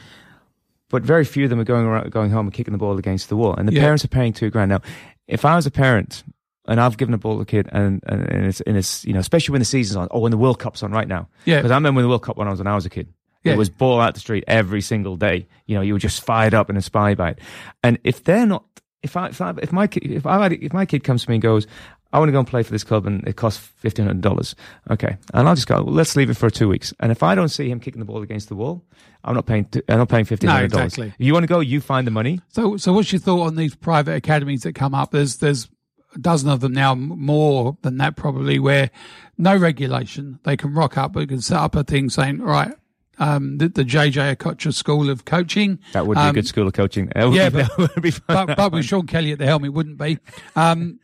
But 0.89 1.01
very 1.03 1.25
few 1.25 1.45
of 1.45 1.49
them 1.49 1.59
are 1.59 1.63
going 1.65 1.85
around, 1.85 2.11
going 2.11 2.29
home 2.29 2.45
and 2.47 2.53
kicking 2.53 2.73
the 2.73 2.77
ball 2.77 2.97
against 2.99 3.29
the 3.29 3.35
wall, 3.35 3.55
and 3.55 3.67
the 3.67 3.73
Yeah. 3.73 3.81
parents 3.81 4.05
are 4.05 4.09
paying 4.09 4.33
two 4.33 4.49
grand 4.51 4.69
now. 4.69 4.81
If 5.27 5.43
I 5.43 5.55
was 5.55 5.65
a 5.65 5.71
parent 5.71 6.23
and 6.67 6.79
I've 6.79 6.97
given 6.97 7.13
a 7.13 7.17
ball 7.17 7.35
to 7.37 7.41
a 7.41 7.45
kid, 7.45 7.69
and, 7.71 8.03
and, 8.07 8.21
and 8.23 8.45
it's, 8.45 8.61
and 8.61 8.75
it's, 8.77 9.05
you 9.05 9.13
know, 9.13 9.19
especially 9.19 9.53
when 9.53 9.61
the 9.61 9.65
season's 9.65 9.95
on, 9.97 10.07
or 10.11 10.21
when 10.21 10.31
the 10.31 10.37
World 10.37 10.59
Cup's 10.59 10.83
on 10.83 10.91
right 10.91 11.07
now. 11.07 11.27
Yeah. 11.45 11.57
Because 11.57 11.71
I 11.71 11.75
remember 11.75 12.01
the 12.01 12.07
World 12.07 12.23
Cup 12.23 12.37
when 12.37 12.47
I 12.47 12.51
was 12.51 12.59
when 12.59 12.67
I 12.67 12.75
was 12.75 12.85
a 12.85 12.89
kid. 12.89 13.07
Yeah. 13.43 13.53
It 13.53 13.57
was 13.57 13.69
ball 13.69 13.99
out 14.01 14.13
the 14.15 14.19
street 14.19 14.43
every 14.47 14.81
single 14.81 15.15
day. 15.15 15.47
You 15.67 15.75
know, 15.75 15.81
you 15.81 15.93
were 15.93 15.99
just 15.99 16.23
fired 16.23 16.53
up 16.55 16.69
and 16.69 16.77
inspired 16.77 17.17
by 17.17 17.31
it. 17.31 17.39
And 17.83 17.99
if 18.03 18.23
they're 18.23 18.47
not, 18.47 18.63
if 19.03 19.15
I, 19.15 19.27
if, 19.27 19.39
I, 19.41 19.53
if 19.61 19.71
my 19.71 19.85
kid, 19.85 20.11
if 20.11 20.25
I, 20.25 20.47
if 20.47 20.73
my 20.73 20.85
kid 20.87 21.03
comes 21.03 21.23
to 21.23 21.29
me 21.29 21.35
and 21.35 21.41
goes, 21.43 21.67
I 22.15 22.19
want 22.19 22.29
to 22.29 22.31
go 22.31 22.39
and 22.39 22.47
play 22.47 22.63
for 22.63 22.71
this 22.71 22.83
club 22.83 23.05
and 23.05 23.27
it 23.27 23.35
costs 23.35 23.59
fifteen 23.59 24.05
hundred 24.05 24.21
dollars. 24.21 24.55
Okay, 24.89 25.17
and 25.33 25.47
I'll 25.47 25.55
just 25.55 25.67
go. 25.67 25.83
Well, 25.83 25.93
let's 25.93 26.15
leave 26.15 26.29
it 26.29 26.37
for 26.37 26.49
two 26.49 26.67
weeks. 26.69 26.93
And 26.99 27.11
if 27.11 27.21
I 27.23 27.35
don't 27.35 27.49
see 27.49 27.69
him 27.69 27.79
kicking 27.79 27.99
the 27.99 28.05
ball 28.05 28.21
against 28.21 28.47
the 28.49 28.55
wall, 28.55 28.83
I'm 29.23 29.35
not 29.35 29.45
paying. 29.45 29.67
I'm 29.89 29.97
not 29.99 30.09
paying 30.09 30.25
fifteen 30.25 30.49
hundred 30.49 30.71
dollars. 30.71 30.97
No, 30.97 31.03
exactly. 31.05 31.25
You 31.25 31.33
want 31.33 31.43
to 31.43 31.47
go, 31.47 31.59
you 31.59 31.81
find 31.81 32.07
the 32.07 32.11
money. 32.11 32.39
So, 32.49 32.77
so 32.77 32.93
what's 32.93 33.11
your 33.11 33.19
thought 33.19 33.41
on 33.47 33.55
these 33.55 33.75
private 33.75 34.15
academies 34.15 34.63
that 34.63 34.73
come 34.75 34.95
up? 34.95 35.11
There's, 35.11 35.37
there's 35.37 35.67
a 36.15 36.19
dozen 36.19 36.49
of 36.49 36.61
them 36.61 36.71
now, 36.73 36.95
more 36.95 37.77
than 37.81 37.97
that 37.97 38.15
probably, 38.15 38.59
where 38.59 38.89
no 39.37 39.57
regulation. 39.57 40.39
They 40.43 40.55
can 40.55 40.73
rock 40.73 40.97
up, 40.97 41.13
they 41.13 41.25
can 41.25 41.41
set 41.41 41.57
up 41.57 41.75
a 41.75 41.83
thing 41.83 42.09
saying, 42.09 42.39
right, 42.39 42.73
um, 43.17 43.57
the, 43.57 43.67
the 43.69 43.83
JJ 43.83 44.35
Okocha 44.37 44.73
School 44.73 45.09
of 45.09 45.25
Coaching. 45.25 45.79
That 45.93 46.07
would 46.07 46.15
be 46.15 46.21
Um, 46.21 46.29
a 46.29 46.33
good 46.33 46.47
school 46.47 46.67
of 46.67 46.73
coaching. 46.73 47.11
Yeah, 47.15 47.49
be, 47.49 47.63
but- 47.77 47.77
would 47.95 48.01
be 48.01 48.13
but, 48.27 48.55
but 48.55 48.71
with 48.71 48.85
Sean 48.85 49.07
Kelly 49.07 49.31
at 49.33 49.39
the 49.39 49.45
helm, 49.45 49.65
it 49.65 49.73
wouldn't 49.73 49.97
be. 49.97 50.19
Um, 50.55 50.99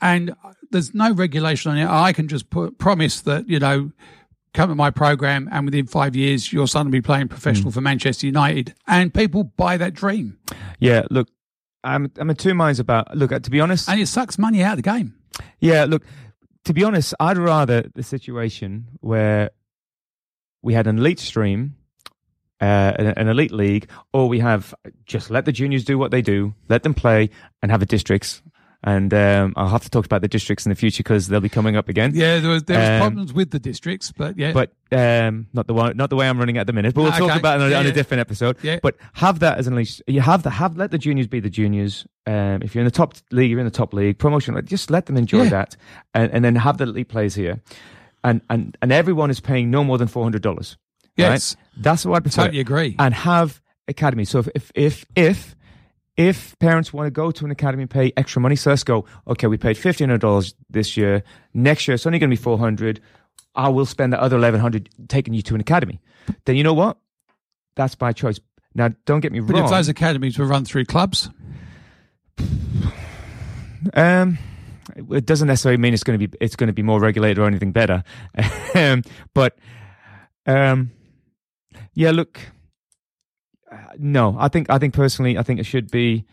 and 0.00 0.34
there's 0.70 0.94
no 0.94 1.12
regulation 1.12 1.70
on 1.72 1.78
it. 1.78 1.86
I 1.88 2.12
can 2.12 2.28
just 2.28 2.50
put, 2.50 2.78
promise 2.78 3.20
that, 3.22 3.48
you 3.48 3.58
know, 3.58 3.92
come 4.54 4.68
to 4.68 4.74
my 4.74 4.90
program 4.90 5.48
and 5.52 5.64
within 5.64 5.86
five 5.86 6.16
years, 6.16 6.52
your 6.52 6.66
son 6.66 6.86
will 6.86 6.92
be 6.92 7.00
playing 7.00 7.28
professional 7.28 7.70
for 7.70 7.80
Manchester 7.80 8.26
United. 8.26 8.74
And 8.86 9.12
people 9.12 9.44
buy 9.44 9.76
that 9.76 9.94
dream. 9.94 10.38
yeah, 10.78 11.02
look, 11.10 11.28
I'm 11.82 12.10
I'm 12.18 12.28
in 12.28 12.36
two 12.36 12.54
minds 12.54 12.78
about. 12.78 13.16
Look, 13.16 13.30
to 13.30 13.50
be 13.50 13.60
honest, 13.60 13.88
And 13.88 14.00
it 14.00 14.06
sucks 14.06 14.38
money 14.38 14.62
out 14.62 14.72
of 14.72 14.76
the 14.78 14.90
game. 14.90 15.14
Yeah, 15.60 15.86
look, 15.86 16.04
to 16.64 16.74
be 16.74 16.84
honest, 16.84 17.14
I'd 17.18 17.38
rather 17.38 17.82
the 17.94 18.02
situation 18.02 18.88
where 19.00 19.50
we 20.62 20.74
had 20.74 20.86
an 20.86 20.98
elite 20.98 21.20
stream, 21.20 21.76
uh, 22.60 22.92
an, 22.98 23.06
an 23.06 23.28
elite 23.28 23.52
league, 23.52 23.88
or 24.12 24.28
we 24.28 24.40
have 24.40 24.74
just 25.06 25.30
let 25.30 25.46
the 25.46 25.52
juniors 25.52 25.84
do 25.84 25.96
what 25.96 26.10
they 26.10 26.20
do, 26.20 26.54
let 26.68 26.82
them 26.82 26.92
play, 26.92 27.30
and 27.62 27.70
have 27.70 27.80
a 27.80 27.86
districts. 27.86 28.42
And 28.82 29.12
um, 29.12 29.52
I'll 29.56 29.68
have 29.68 29.82
to 29.82 29.90
talk 29.90 30.06
about 30.06 30.22
the 30.22 30.28
districts 30.28 30.64
in 30.64 30.70
the 30.70 30.74
future 30.74 31.02
because 31.02 31.28
they'll 31.28 31.40
be 31.40 31.50
coming 31.50 31.76
up 31.76 31.90
again. 31.90 32.12
Yeah, 32.14 32.38
there 32.38 32.50
was, 32.50 32.62
there 32.62 32.78
was 32.78 32.88
Um, 32.88 33.00
problems 33.00 33.32
with 33.34 33.50
the 33.50 33.58
districts, 33.58 34.10
but 34.10 34.38
yeah. 34.38 34.52
But 34.52 34.72
um, 34.90 35.48
not 35.52 35.66
the 35.66 35.74
one, 35.74 35.98
not 35.98 36.08
the 36.08 36.16
way 36.16 36.26
I'm 36.26 36.38
running 36.38 36.56
at 36.56 36.66
the 36.66 36.72
minute. 36.72 36.94
But 36.94 37.02
we'll 37.02 37.12
Ah, 37.12 37.18
talk 37.18 37.30
okay. 37.30 37.38
about 37.38 37.60
it 37.60 37.62
on, 37.64 37.68
a- 37.68 37.70
Yeah, 37.72 37.78
on 37.80 37.86
a 37.86 37.92
different 37.92 38.22
episode. 38.22 38.56
Yeah. 38.62 38.78
But 38.82 38.96
have 39.12 39.40
that 39.40 39.58
as 39.58 39.66
an 39.66 39.74
elite. 39.74 40.00
You 40.06 40.22
have 40.22 40.44
the 40.44 40.50
have 40.50 40.78
let 40.78 40.92
the 40.92 40.98
juniors 40.98 41.26
be 41.26 41.40
the 41.40 41.50
juniors. 41.50 42.06
Um, 42.26 42.62
if 42.62 42.74
you're 42.74 42.80
in 42.80 42.86
the 42.86 42.90
top 42.90 43.14
league, 43.30 43.50
you're 43.50 43.60
in 43.60 43.66
the 43.66 43.70
top 43.70 43.92
league. 43.92 44.18
Promotion, 44.18 44.58
just 44.64 44.90
let 44.90 45.04
them 45.04 45.18
enjoy 45.18 45.42
Yeah. 45.42 45.50
that, 45.50 45.76
and, 46.14 46.32
and 46.32 46.42
then 46.42 46.56
have 46.56 46.78
the 46.78 46.84
elite 46.84 47.08
players 47.10 47.34
here, 47.34 47.60
and 48.24 48.40
and 48.48 48.78
and 48.80 48.92
everyone 48.92 49.28
is 49.28 49.40
paying 49.40 49.70
no 49.70 49.84
more 49.84 49.98
than 49.98 50.08
four 50.08 50.22
hundred 50.22 50.40
dollars. 50.40 50.78
Yes. 51.16 51.54
that's 51.76 52.06
what 52.06 52.16
I 52.16 52.20
prefer. 52.20 52.42
Totally 52.44 52.60
agree. 52.60 52.96
And 52.98 53.12
have 53.12 53.60
academy. 53.88 54.24
So 54.24 54.38
if 54.38 54.48
if 54.54 54.72
if 54.74 55.04
if 55.16 55.54
if 56.20 56.58
parents 56.58 56.92
want 56.92 57.06
to 57.06 57.10
go 57.10 57.30
to 57.30 57.44
an 57.46 57.50
academy 57.50 57.84
and 57.84 57.90
pay 57.90 58.12
extra 58.14 58.42
money, 58.42 58.54
so 58.54 58.68
let's 58.68 58.84
go. 58.84 59.06
Okay, 59.26 59.46
we 59.46 59.56
paid 59.56 59.78
fifteen 59.78 60.10
hundred 60.10 60.20
dollars 60.20 60.54
this 60.68 60.94
year. 60.94 61.22
Next 61.54 61.88
year, 61.88 61.94
it's 61.94 62.04
only 62.04 62.18
going 62.18 62.28
to 62.30 62.36
be 62.36 62.42
four 62.42 62.58
hundred. 62.58 63.00
I 63.54 63.70
will 63.70 63.86
spend 63.86 64.12
the 64.12 64.20
other 64.20 64.36
eleven 64.36 64.60
hundred 64.60 64.90
taking 65.08 65.32
you 65.32 65.40
to 65.42 65.54
an 65.54 65.62
academy. 65.62 65.98
Then 66.44 66.56
you 66.56 66.62
know 66.62 66.74
what? 66.74 66.98
That's 67.74 67.94
by 67.94 68.12
choice. 68.12 68.38
Now, 68.74 68.90
don't 69.06 69.20
get 69.20 69.32
me 69.32 69.40
but 69.40 69.54
wrong. 69.54 69.64
if 69.64 69.70
those 69.70 69.88
academies 69.88 70.38
were 70.38 70.44
run 70.44 70.66
through 70.66 70.84
clubs, 70.84 71.30
Um, 73.94 74.38
it 75.10 75.24
doesn't 75.24 75.48
necessarily 75.48 75.78
mean 75.78 75.94
it's 75.94 76.04
going 76.04 76.18
to 76.18 76.28
be 76.28 76.36
it's 76.40 76.56
going 76.56 76.68
to 76.68 76.74
be 76.74 76.82
more 76.82 77.00
regulated 77.00 77.38
or 77.38 77.46
anything 77.46 77.72
better. 77.72 78.04
um, 78.74 79.02
but 79.34 79.56
um, 80.46 80.90
yeah, 81.94 82.10
look, 82.10 82.40
no, 83.98 84.36
I 84.38 84.48
think 84.48 84.70
I 84.70 84.78
think 84.78 84.94
personally, 84.94 85.36
I 85.38 85.42
think 85.42 85.60
it 85.60 85.64
should 85.66 85.90
be 85.90 86.24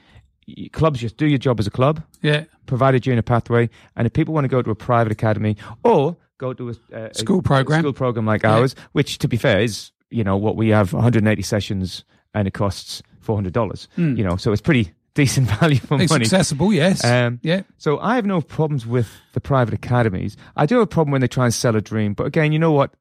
clubs 0.71 0.99
just 0.99 1.17
do 1.17 1.25
your 1.27 1.37
job 1.37 1.59
as 1.59 1.67
a 1.67 1.71
club, 1.71 2.01
yeah, 2.21 2.45
provided 2.65 3.05
you're 3.05 3.13
in 3.13 3.19
a 3.19 3.23
pathway, 3.23 3.69
and 3.95 4.05
if 4.05 4.13
people 4.13 4.33
want 4.33 4.45
to 4.45 4.49
go 4.49 4.61
to 4.61 4.69
a 4.71 4.75
private 4.75 5.11
academy 5.11 5.57
or 5.83 6.15
go 6.37 6.53
to 6.53 6.69
a, 6.69 6.73
a 6.95 7.13
School 7.13 7.39
a 7.39 7.43
program. 7.43 7.81
school 7.81 7.93
program 7.93 8.25
like 8.25 8.43
Yeah. 8.43 8.55
ours, 8.57 8.75
which 8.93 9.17
to 9.19 9.27
be 9.27 9.37
fair 9.37 9.59
is 9.59 9.91
you 10.09 10.23
know 10.23 10.37
what 10.37 10.55
we 10.55 10.69
have 10.69 10.93
180 10.93 11.41
sessions 11.41 12.03
and 12.33 12.47
it 12.47 12.53
costs 12.53 13.01
400 13.21 13.51
dollars. 13.53 13.87
You 13.97 14.23
know, 14.23 14.37
so 14.37 14.51
it's 14.53 14.61
pretty 14.61 14.93
decent 15.15 15.47
value 15.49 15.79
for 15.79 15.99
it's 15.99 16.11
money. 16.11 16.23
accessible, 16.25 16.71
yes. 16.71 17.03
Um, 17.03 17.39
yeah. 17.43 17.63
So 17.77 17.97
I 17.99 18.15
have 18.15 18.25
no 18.25 18.39
problems 18.39 18.85
with 18.85 19.09
the 19.33 19.41
private 19.41 19.73
academies. 19.73 20.37
I 20.55 20.65
do 20.67 20.75
have 20.75 20.83
a 20.83 20.87
problem 20.87 21.11
when 21.11 21.21
they 21.21 21.27
try 21.27 21.45
and 21.45 21.53
sell 21.53 21.75
a 21.75 21.81
dream. 21.81 22.13
But 22.13 22.27
again, 22.27 22.51
you 22.53 22.59
know 22.59 22.71
what? 22.71 22.93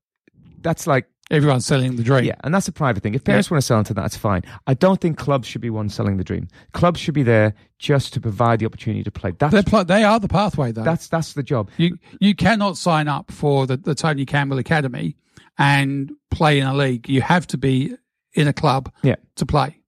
That's 0.62 0.86
like 0.86 1.06
Everyone's 1.28 1.66
selling 1.66 1.96
the 1.96 2.04
dream. 2.04 2.24
Yeah, 2.24 2.36
and 2.44 2.54
that's 2.54 2.68
a 2.68 2.72
private 2.72 3.02
thing. 3.02 3.14
If 3.14 3.24
parents 3.24 3.50
want 3.50 3.60
to 3.60 3.66
sell 3.66 3.78
into 3.80 3.92
that, 3.94 4.00
that's 4.02 4.16
fine. 4.16 4.42
I 4.68 4.74
don't 4.74 5.00
think 5.00 5.18
clubs 5.18 5.48
should 5.48 5.60
be 5.60 5.70
one 5.70 5.88
selling 5.88 6.18
the 6.18 6.24
dream. 6.24 6.46
Clubs 6.72 7.00
should 7.00 7.14
be 7.14 7.24
there 7.24 7.52
just 7.80 8.12
to 8.14 8.20
provide 8.20 8.60
the 8.60 8.66
opportunity 8.66 9.02
to 9.02 9.10
play. 9.10 9.32
That's 9.36 9.68
pl- 9.68 9.84
they 9.84 10.04
are 10.04 10.20
the 10.20 10.28
pathway, 10.28 10.70
though. 10.70 10.84
that's 10.84 11.08
that's 11.08 11.32
the 11.32 11.42
job. 11.42 11.68
You 11.78 11.98
you 12.20 12.34
cannot 12.36 12.76
sign 12.76 13.08
up 13.08 13.32
for 13.32 13.66
the, 13.66 13.76
the 13.76 13.94
Tony 13.96 14.24
Campbell 14.24 14.58
Academy 14.58 15.16
and 15.58 16.12
play 16.30 16.60
in 16.60 16.66
a 16.66 16.74
league. 16.74 17.08
You 17.08 17.22
have 17.22 17.46
to 17.48 17.58
be 17.58 17.96
in 18.34 18.46
a 18.46 18.52
club 18.52 18.92
Yeah. 19.02 19.16
to 19.36 19.46
play. 19.46 19.80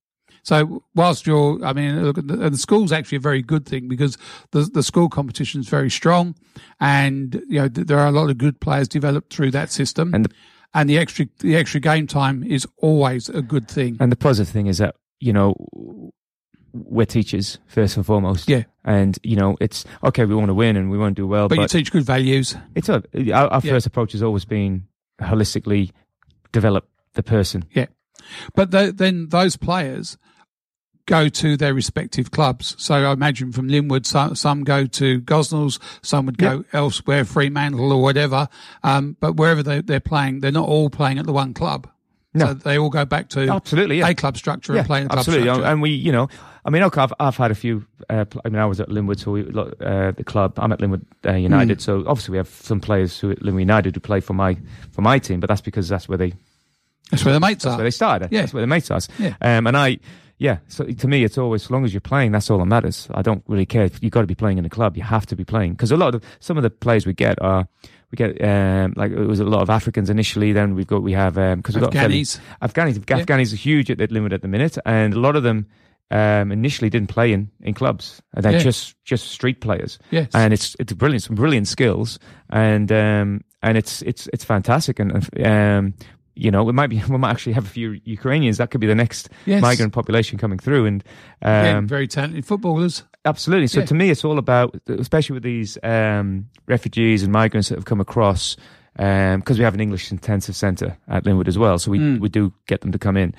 So 0.42 0.82
whilst 0.94 1.26
you're, 1.26 1.62
I 1.62 1.74
mean, 1.74 2.02
look, 2.02 2.16
the, 2.16 2.40
and 2.40 2.54
the 2.54 2.58
school's 2.58 2.90
actually 2.90 3.16
a 3.16 3.20
very 3.20 3.42
good 3.42 3.66
thing 3.66 3.86
because 3.86 4.16
the 4.52 4.62
the 4.62 4.82
school 4.82 5.08
competition 5.08 5.60
is 5.60 5.68
very 5.68 5.90
strong, 5.90 6.34
and 6.80 7.34
you 7.48 7.60
know 7.60 7.68
th- 7.68 7.86
there 7.86 7.98
are 7.98 8.06
a 8.08 8.12
lot 8.12 8.30
of 8.30 8.38
good 8.38 8.60
players 8.60 8.88
developed 8.88 9.32
through 9.32 9.50
that 9.52 9.70
system, 9.70 10.14
And 10.14 10.24
the- 10.24 10.30
and 10.74 10.88
the 10.88 10.98
extra 10.98 11.26
the 11.40 11.56
extra 11.56 11.80
game 11.80 12.06
time 12.06 12.42
is 12.44 12.66
always 12.78 13.28
a 13.28 13.42
good 13.42 13.68
thing. 13.68 13.96
And 14.00 14.12
the 14.12 14.16
positive 14.16 14.52
thing 14.52 14.66
is 14.66 14.78
that 14.78 14.96
you 15.20 15.32
know 15.32 16.12
we're 16.72 17.06
teachers 17.06 17.58
first 17.66 17.96
and 17.96 18.04
foremost. 18.04 18.48
Yeah. 18.48 18.64
And 18.84 19.18
you 19.22 19.36
know 19.36 19.56
it's 19.60 19.84
okay. 20.04 20.24
We 20.24 20.34
want 20.34 20.48
to 20.48 20.54
win 20.54 20.76
and 20.76 20.90
we 20.90 20.98
want 20.98 21.16
to 21.16 21.22
do 21.22 21.26
well, 21.26 21.48
but, 21.48 21.56
but, 21.56 21.62
you 21.62 21.80
teach 21.80 21.90
good 21.90 22.04
values. 22.04 22.56
it's 22.74 22.88
a, 22.88 23.02
our, 23.32 23.48
our 23.48 23.60
Yeah. 23.64 23.72
first 23.72 23.86
approach 23.86 24.12
has 24.12 24.22
always 24.22 24.44
been 24.44 24.86
holistically 25.20 25.90
develop 26.52 26.88
the 27.14 27.22
person. 27.22 27.64
Yeah. 27.72 27.86
But 28.54 28.70
th 28.70 28.96
then 28.96 29.28
those 29.28 29.56
players 29.56 30.18
go 31.08 31.28
to 31.28 31.56
their 31.56 31.74
respective 31.74 32.30
clubs. 32.30 32.76
So 32.78 32.94
I 32.94 33.12
imagine 33.12 33.50
from 33.50 33.68
Lynwood, 33.68 34.06
some, 34.06 34.36
some 34.36 34.62
go 34.62 34.86
to 34.86 35.20
Gosnells, 35.22 35.80
some 36.02 36.26
would 36.26 36.38
go 36.38 36.64
elsewhere, 36.72 37.24
Fremantle 37.24 37.90
or 37.90 38.00
whatever. 38.00 38.48
Um, 38.84 39.16
but 39.18 39.34
wherever 39.34 39.62
they, 39.62 39.80
they're 39.80 39.98
playing, 39.98 40.40
they're 40.40 40.52
not 40.52 40.68
all 40.68 40.90
playing 40.90 41.18
at 41.18 41.26
the 41.26 41.32
one 41.32 41.54
club. 41.54 41.88
No. 42.34 42.46
So 42.46 42.54
they 42.54 42.78
all 42.78 42.90
go 42.90 43.04
back 43.04 43.30
to 43.30 43.48
Absolutely, 43.48 43.98
yeah. 43.98 44.08
a 44.08 44.14
club 44.14 44.36
structure 44.36 44.76
and 44.76 44.86
playing 44.86 45.08
club 45.08 45.18
absolutely. 45.20 45.48
structure. 45.48 45.64
And 45.64 45.82
we, 45.82 45.90
you 45.90 46.12
know, 46.12 46.28
I 46.64 46.70
mean, 46.70 46.82
okay, 46.82 47.00
I've, 47.00 47.14
I've 47.18 47.36
had 47.36 47.50
a 47.50 47.54
few. 47.54 47.86
Uh, 48.10 48.26
I 48.44 48.48
mean, 48.50 48.60
I 48.60 48.66
was 48.66 48.78
at 48.78 48.90
Lynwood, 48.90 49.18
so 49.18 49.32
we, 49.32 49.42
uh, 49.42 50.12
the 50.12 50.24
club. 50.24 50.52
I'm 50.58 50.70
at 50.70 50.80
Lynwood 50.80 51.06
uh. 51.26 51.32
United, 51.32 51.80
so 51.80 52.04
obviously 52.06 52.32
we 52.32 52.36
have 52.36 52.48
some 52.48 52.80
players 52.80 53.18
who 53.18 53.30
at 53.30 53.40
Lynwood 53.40 53.60
United 53.60 53.94
who 53.94 54.00
play 54.00 54.20
for 54.20 54.34
my 54.34 54.58
for 54.92 55.00
my 55.00 55.18
team, 55.18 55.40
but 55.40 55.48
that's 55.48 55.62
because 55.62 55.88
that's 55.88 56.06
where 56.06 56.18
they 56.18 56.34
That's 57.10 57.24
where 57.24 57.32
the 57.32 57.40
mates 57.40 57.64
that's 57.64 57.72
are. 57.74 57.78
where 57.78 57.84
they 57.84 57.90
started. 57.90 58.28
Yeah. 58.30 58.40
That's 58.42 58.52
where 58.52 58.60
the 58.60 58.66
mates 58.66 58.90
are. 58.90 59.00
Yeah. 59.18 59.34
Um, 59.40 59.66
and 59.66 59.76
I, 59.76 59.98
yeah. 60.38 60.58
So 60.68 60.84
to 60.84 61.08
me, 61.08 61.24
it's 61.24 61.36
always 61.38 61.64
as 61.64 61.70
long 61.70 61.84
as 61.84 61.92
you're 61.92 62.00
playing, 62.00 62.32
that's 62.32 62.50
all 62.50 62.58
that 62.58 62.66
matters. 62.66 63.08
I 63.12 63.22
don't 63.22 63.42
really 63.48 63.66
care 63.66 63.84
if 63.84 64.02
you 64.02 64.10
got 64.10 64.20
to 64.22 64.26
be 64.26 64.34
playing 64.34 64.58
in 64.58 64.64
a 64.64 64.68
club. 64.70 64.96
You 64.96 65.02
have 65.02 65.26
to 65.26 65.36
be 65.36 65.44
playing 65.44 65.72
because 65.72 65.90
a 65.92 65.96
lot 65.96 66.14
of 66.14 66.22
some 66.40 66.56
of 66.56 66.62
the 66.62 66.70
players 66.70 67.06
we 67.06 67.12
get 67.12 67.40
are. 67.42 67.68
We 68.10 68.16
get 68.16 68.42
um, 68.42 68.94
like 68.96 69.12
it 69.12 69.26
was 69.26 69.38
a 69.38 69.44
lot 69.44 69.60
of 69.60 69.68
Africans 69.68 70.08
initially. 70.08 70.52
Then 70.52 70.74
we've 70.74 70.86
got 70.86 71.02
we 71.02 71.12
have 71.12 71.34
because 71.34 71.74
we've 71.74 71.84
got 71.84 71.92
fairly- 71.92 72.22
Afghanis. 72.22 72.40
Afghanis. 72.62 73.04
Yeah. 73.10 73.22
Afghanis 73.22 73.52
are 73.52 73.56
huge 73.56 73.90
at, 73.90 74.00
at 74.00 74.10
limit 74.10 74.32
at 74.32 74.40
the 74.40 74.48
minute, 74.48 74.78
and 74.86 75.12
a 75.12 75.20
lot 75.20 75.36
of 75.36 75.42
them 75.42 75.66
um, 76.10 76.50
initially 76.50 76.88
didn't 76.88 77.10
play 77.10 77.34
in, 77.34 77.50
in 77.60 77.74
clubs. 77.74 78.22
And 78.32 78.42
they're 78.42 78.52
Yeah. 78.52 78.60
just 78.60 78.94
just 79.04 79.26
street 79.28 79.60
players. 79.60 79.98
Yes. 80.10 80.28
and 80.32 80.54
it's 80.54 80.74
it's 80.80 80.94
brilliant, 80.94 81.24
some 81.24 81.36
brilliant 81.36 81.68
skills, 81.68 82.18
and 82.48 82.90
um, 82.90 83.42
and 83.62 83.76
it's 83.76 84.00
it's 84.00 84.26
it's 84.32 84.42
fantastic, 84.44 84.98
and 85.00 85.12
um, 85.44 85.92
you 86.38 86.50
know 86.50 86.62
we 86.64 86.72
might 86.72 86.86
be 86.88 87.02
we 87.08 87.18
might 87.18 87.30
actually 87.30 87.52
have 87.54 87.66
a 87.66 87.68
few 87.68 88.00
Ukrainians. 88.04 88.56
That 88.58 88.70
could 88.70 88.80
be 88.80 88.86
the 88.86 88.94
next 88.94 89.28
Yes. 89.46 89.60
migrant 89.62 89.92
population 89.92 90.38
coming 90.38 90.58
through, 90.58 90.86
and 90.86 91.04
um, 91.42 91.86
very 91.88 92.06
talented 92.08 92.44
footballers. 92.46 93.02
Absolutely. 93.24 93.66
So 93.66 93.80
Yeah. 93.80 93.86
to 93.86 93.94
me, 93.94 94.10
it's 94.10 94.24
all 94.24 94.38
about, 94.38 94.74
especially 94.88 95.34
with 95.34 95.42
these 95.42 95.76
um, 95.82 96.46
refugees 96.66 97.22
and 97.22 97.32
migrants 97.32 97.68
that 97.68 97.74
have 97.76 97.84
come 97.84 98.00
across, 98.00 98.56
because 98.96 99.58
we 99.58 99.64
have 99.64 99.74
an 99.74 99.80
English 99.80 100.10
intensive 100.10 100.56
centre 100.56 100.96
at 101.08 101.24
Lynwood 101.24 101.48
as 101.48 101.58
well. 101.58 101.78
So 101.78 101.90
we 101.90 101.98
Mm. 101.98 102.20
we 102.20 102.28
do 102.28 102.52
get 102.66 102.80
them 102.80 102.92
to 102.92 102.98
come 102.98 103.16
in. 103.16 103.34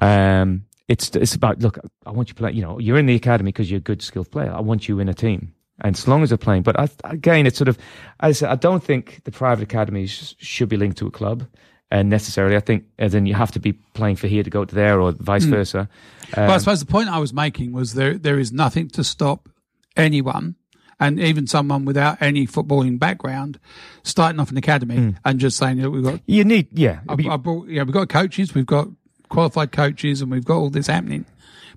Um, 0.00 0.64
it's 0.88 1.10
it's 1.14 1.34
about 1.34 1.60
look. 1.60 1.78
I 2.06 2.10
want 2.12 2.28
you 2.28 2.34
to 2.34 2.38
play. 2.40 2.52
You 2.52 2.62
know, 2.62 2.78
you're 2.78 2.98
in 2.98 3.06
the 3.06 3.14
academy 3.14 3.48
because 3.52 3.70
you're 3.70 3.78
a 3.78 3.88
good, 3.90 4.00
skilled 4.02 4.30
player. 4.30 4.52
I 4.52 4.60
want 4.60 4.88
you 4.88 5.00
in 5.00 5.08
a 5.08 5.14
team. 5.14 5.52
And 5.80 5.94
as 5.96 6.08
long 6.08 6.22
as 6.24 6.30
they're 6.30 6.38
playing, 6.38 6.62
but 6.64 6.76
I, 6.78 6.88
again, 7.04 7.46
it's 7.46 7.56
sort 7.56 7.68
of, 7.68 7.78
as 8.18 8.30
I 8.30 8.32
said, 8.32 8.50
I 8.50 8.56
don't 8.56 8.82
think 8.82 9.20
the 9.24 9.30
private 9.30 9.62
academies 9.62 10.34
should 10.38 10.68
be 10.68 10.76
linked 10.76 10.98
to 10.98 11.06
a 11.06 11.10
club, 11.12 11.46
and 11.90 12.08
necessarily. 12.10 12.56
I 12.56 12.60
think 12.60 12.84
as 12.98 13.14
in 13.14 13.26
you 13.26 13.34
have 13.34 13.52
to 13.52 13.60
be 13.60 13.72
playing 13.72 14.16
for 14.16 14.26
here 14.28 14.42
to 14.42 14.50
go 14.50 14.64
to 14.64 14.74
there, 14.74 15.00
or 15.00 15.12
vice 15.12 15.46
Mm. 15.46 15.50
versa. 15.50 15.88
But 16.30 16.38
I 16.50 16.54
Um, 16.54 16.60
suppose 16.60 16.80
the 16.80 16.86
point 16.86 17.08
I 17.08 17.18
was 17.18 17.32
making 17.32 17.72
was 17.72 17.94
there 17.94 18.18
there 18.18 18.38
is 18.38 18.52
nothing 18.52 18.88
to 18.90 19.02
stop 19.04 19.48
anyone, 19.96 20.54
and 21.00 21.18
even 21.20 21.46
someone 21.46 21.84
without 21.84 22.20
any 22.20 22.46
footballing 22.46 22.98
background, 22.98 23.58
starting 24.02 24.38
off 24.40 24.50
an 24.50 24.56
academy 24.56 24.96
Hmm. 24.96 25.10
and 25.24 25.40
just 25.40 25.56
saying 25.56 25.78
that 25.78 25.90
we've 25.90 26.02
got 26.04 26.20
you 26.26 26.44
need, 26.44 26.68
yeah, 26.72 27.00
I, 27.08 27.14
I 27.14 27.36
brought, 27.36 27.68
yeah, 27.68 27.82
we've 27.84 27.92
got 27.94 28.08
coaches, 28.08 28.54
we've 28.54 28.66
got 28.66 28.88
qualified 29.28 29.72
coaches, 29.72 30.20
and 30.22 30.30
we've 30.30 30.44
got 30.44 30.56
all 30.56 30.70
this 30.70 30.86
happening, 30.86 31.24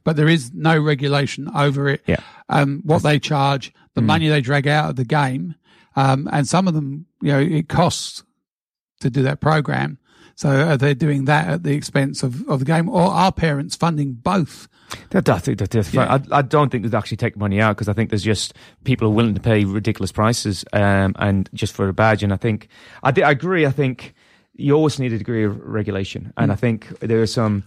but 0.04 0.16
there 0.16 0.28
is 0.30 0.52
no 0.54 0.80
regulation 0.80 1.50
over 1.56 1.88
it. 1.90 2.02
Yeah. 2.08 2.20
Um, 2.50 2.82
what 2.84 3.04
they 3.04 3.20
charge, 3.20 3.74
the 3.96 4.02
money 4.02 4.28
they 4.30 4.42
drag 4.42 4.68
out 4.68 4.90
of 4.90 4.96
the 4.98 5.06
game, 5.06 5.56
um, 5.96 6.30
and 6.32 6.48
some 6.48 6.68
of 6.68 6.74
them, 6.74 7.06
you 7.22 7.32
know, 7.32 7.40
it 7.40 7.68
costs 7.70 8.24
to 9.02 9.10
do 9.10 9.22
that 9.24 9.40
program. 9.42 9.98
So 10.42 10.50
are 10.50 10.76
they 10.76 10.96
doing 10.96 11.26
that 11.26 11.48
at 11.48 11.62
the 11.62 11.74
expense 11.74 12.24
of, 12.24 12.50
of 12.50 12.58
the 12.58 12.66
game, 12.66 12.90
or 12.90 13.04
are 13.04 13.32
parents 13.32 13.76
funding 13.76 14.14
both? 14.14 14.68
That, 15.12 15.24
that, 15.26 15.44
that, 15.44 15.70
that's 15.70 15.90
fine. 15.90 16.08
I, 16.08 16.38
I 16.40 16.42
don't 16.42 16.72
think 16.72 16.84
they'd 16.84 16.98
actually 16.98 17.18
take 17.18 17.38
money 17.38 17.62
out 17.62 17.76
because 17.76 17.88
I 17.88 17.94
think 17.94 18.10
there's 18.10 18.24
just 18.24 18.56
people 18.84 19.08
are 19.08 19.12
willing 19.12 19.36
to 19.36 19.40
pay 19.40 19.66
ridiculous 19.66 20.12
prices 20.12 20.66
um, 20.74 21.14
and 21.20 21.48
just 21.54 21.76
for 21.76 21.88
a 21.88 21.94
badge. 21.94 22.24
And 22.24 22.34
I 22.34 22.38
think 22.38 22.70
I, 23.04 23.10
I 23.10 23.30
agree. 23.30 23.68
I 23.68 23.70
think 23.70 24.16
you 24.56 24.74
always 24.74 24.98
need 24.98 25.14
a 25.14 25.20
degree 25.20 25.44
of 25.44 25.62
regulation, 25.64 26.34
and 26.38 26.52
I 26.52 26.56
think 26.56 26.88
there 27.02 27.22
are 27.22 27.28
some. 27.28 27.64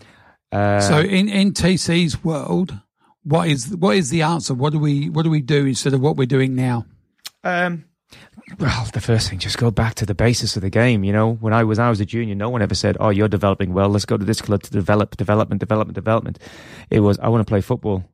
Uh, 0.51 0.81
so 0.81 0.99
in, 0.99 1.29
in 1.29 1.53
TC's 1.53 2.25
world, 2.25 2.77
what 3.23 3.47
is 3.47 3.69
what 3.77 3.95
is 3.95 4.11
the 4.11 4.23
answer? 4.23 4.53
What 4.53 4.73
do 4.73 4.81
we 4.81 5.11
what 5.11 5.23
do 5.23 5.31
we 5.31 5.43
do 5.43 5.65
instead 5.65 5.95
of 5.95 6.01
what 6.01 6.17
we're 6.17 6.27
doing 6.27 6.57
now? 6.57 6.87
Um, 7.45 7.85
well, 8.59 8.87
the 8.93 9.01
first 9.01 9.31
thing, 9.31 9.39
just 9.39 9.59
go 9.59 9.71
back 9.71 9.95
to 9.97 10.07
the 10.07 10.15
basis 10.15 10.57
of 10.57 10.63
the 10.63 10.71
game. 10.71 11.03
You 11.05 11.13
know, 11.13 11.35
when 11.35 11.53
I 11.53 11.65
was 11.65 11.79
I 11.79 11.89
was 11.89 12.01
a 12.01 12.05
junior, 12.05 12.35
no 12.35 12.51
one 12.51 12.63
ever 12.63 12.75
said, 12.75 12.97
"Oh, 13.01 13.09
you're 13.11 13.29
developing 13.29 13.73
well. 13.73 13.89
Let's 13.89 14.05
go 14.05 14.17
to 14.17 14.25
this 14.25 14.41
club 14.43 14.63
to 14.65 14.71
develop, 14.71 15.17
development, 15.17 15.61
development, 15.61 15.95
development." 15.95 16.39
It 16.91 17.01
was, 17.01 17.19
"I 17.21 17.29
want 17.29 17.47
to 17.47 17.51
play 17.51 17.61
football." 17.61 18.05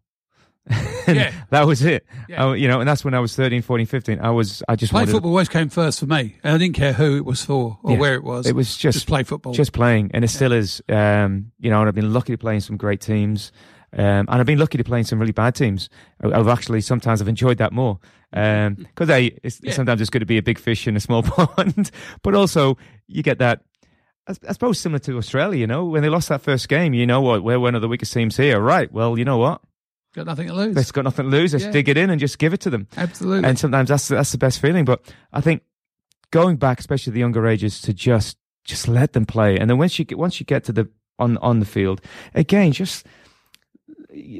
Yeah. 1.08 1.32
that 1.50 1.66
was 1.66 1.82
it. 1.82 2.06
Yeah. 2.28 2.44
I- 2.44 2.54
you 2.54 2.68
know, 2.68 2.78
and 2.78 2.88
that's 2.88 3.04
when 3.04 3.14
I 3.14 3.18
was 3.18 3.34
13, 3.34 3.62
14, 3.62 3.86
15. 3.86 4.20
I 4.20 4.30
was, 4.30 4.62
I 4.68 4.76
just 4.76 4.92
Play 4.92 5.00
wanted, 5.00 5.12
football 5.12 5.30
always 5.32 5.48
came 5.48 5.68
first 5.68 5.98
for 5.98 6.06
me, 6.06 6.36
and 6.44 6.54
I 6.54 6.58
didn't 6.58 6.76
care 6.76 6.92
who 6.92 7.16
it 7.16 7.24
was 7.24 7.44
for 7.44 7.78
or 7.82 7.92
Yeah. 7.92 7.98
where 7.98 8.14
it 8.14 8.22
was. 8.22 8.46
It 8.46 8.54
was 8.54 8.76
just, 8.76 8.94
just 8.94 9.06
play 9.08 9.24
football. 9.24 9.52
just 9.52 9.72
playing, 9.72 10.12
and 10.14 10.22
it 10.24 10.28
still 10.28 10.52
is. 10.52 10.80
Um, 10.88 11.50
you 11.58 11.70
know, 11.70 11.80
and 11.80 11.88
I've 11.88 11.94
been 11.96 12.12
lucky 12.12 12.32
to 12.32 12.38
play 12.38 12.54
in 12.54 12.60
some 12.60 12.76
great 12.76 13.00
teams, 13.00 13.50
um, 13.92 14.26
and 14.28 14.30
I've 14.30 14.46
been 14.46 14.58
lucky 14.58 14.78
to 14.78 14.84
play 14.84 14.98
in 14.98 15.04
some 15.04 15.18
really 15.18 15.32
bad 15.32 15.54
teams. 15.54 15.88
I- 16.22 16.32
I've 16.32 16.48
actually 16.48 16.80
sometimes 16.80 17.20
I've 17.20 17.28
enjoyed 17.28 17.58
that 17.58 17.72
more 17.72 17.98
because 18.30 19.08
they 19.08 19.38
it's, 19.42 19.60
Yeah. 19.62 19.72
sometimes 19.72 20.00
it's 20.00 20.10
good 20.10 20.20
to 20.20 20.26
be 20.26 20.38
a 20.38 20.42
big 20.42 20.58
fish 20.58 20.86
in 20.86 20.96
a 20.96 21.00
small 21.00 21.22
pond, 21.24 21.90
but 22.22 22.34
also 22.34 22.76
you 23.08 23.22
get 23.22 23.38
that. 23.38 23.62
I, 24.28 24.34
I 24.48 24.52
suppose 24.52 24.78
similar 24.78 24.98
to 25.00 25.16
Australia, 25.18 25.58
you 25.60 25.66
know, 25.66 25.84
when 25.86 26.02
they 26.02 26.08
lost 26.10 26.28
that 26.28 26.42
first 26.42 26.68
game, 26.68 26.94
you 26.94 27.06
know 27.06 27.20
what? 27.20 27.42
We're 27.42 27.58
one 27.58 27.74
of 27.74 27.80
the 27.82 27.88
weakest 27.88 28.12
teams 28.12 28.36
here, 28.36 28.60
right? 28.60 28.92
Well, 28.92 29.18
you 29.18 29.24
know 29.24 29.38
what? 29.38 29.60
got 30.14 30.26
nothing 30.26 30.48
to 30.48 30.54
lose. 30.54 30.74
They've 30.74 30.92
got 30.92 31.04
nothing 31.04 31.26
to 31.26 31.30
lose. 31.30 31.52
Let's 31.52 31.66
Yeah. 31.66 31.70
dig 31.70 31.88
it 31.88 31.96
in 31.96 32.10
and 32.10 32.18
just 32.18 32.38
give 32.40 32.52
it 32.52 32.60
to 32.62 32.70
them. 32.70 32.88
Absolutely. 32.96 33.48
And 33.48 33.56
sometimes 33.58 33.88
that's 33.88 34.08
that's 34.08 34.32
the 34.32 34.38
best 34.38 34.60
feeling. 34.60 34.84
But 34.84 35.02
I 35.32 35.40
think 35.40 35.62
going 36.32 36.56
back, 36.56 36.80
especially 36.80 37.12
the 37.12 37.20
younger 37.20 37.46
ages, 37.46 37.80
to 37.82 37.92
just 37.94 38.36
just 38.64 38.88
let 38.88 39.12
them 39.12 39.24
play, 39.24 39.56
and 39.58 39.70
then 39.70 39.78
once 39.78 39.98
you 39.98 40.04
get 40.04 40.18
once 40.18 40.38
you 40.40 40.46
get 40.46 40.64
to 40.64 40.72
the 40.72 40.88
on 41.20 41.36
on 41.38 41.60
the 41.60 41.64
field, 41.66 42.00
again, 42.34 42.72
just 42.72 43.06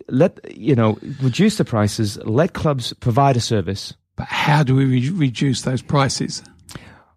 let 0.09 0.39
you 0.57 0.75
know 0.75 0.99
reduce 1.23 1.57
the 1.57 1.64
prices. 1.64 2.18
Let 2.25 2.53
clubs 2.53 2.93
provide 2.95 3.37
a 3.37 3.41
service. 3.41 3.95
but 4.16 4.27
how 4.27 4.62
do 4.62 4.75
we 4.75 4.85
re- 4.85 5.11
reduce 5.11 5.62
those 5.62 5.83
prices? 5.83 6.43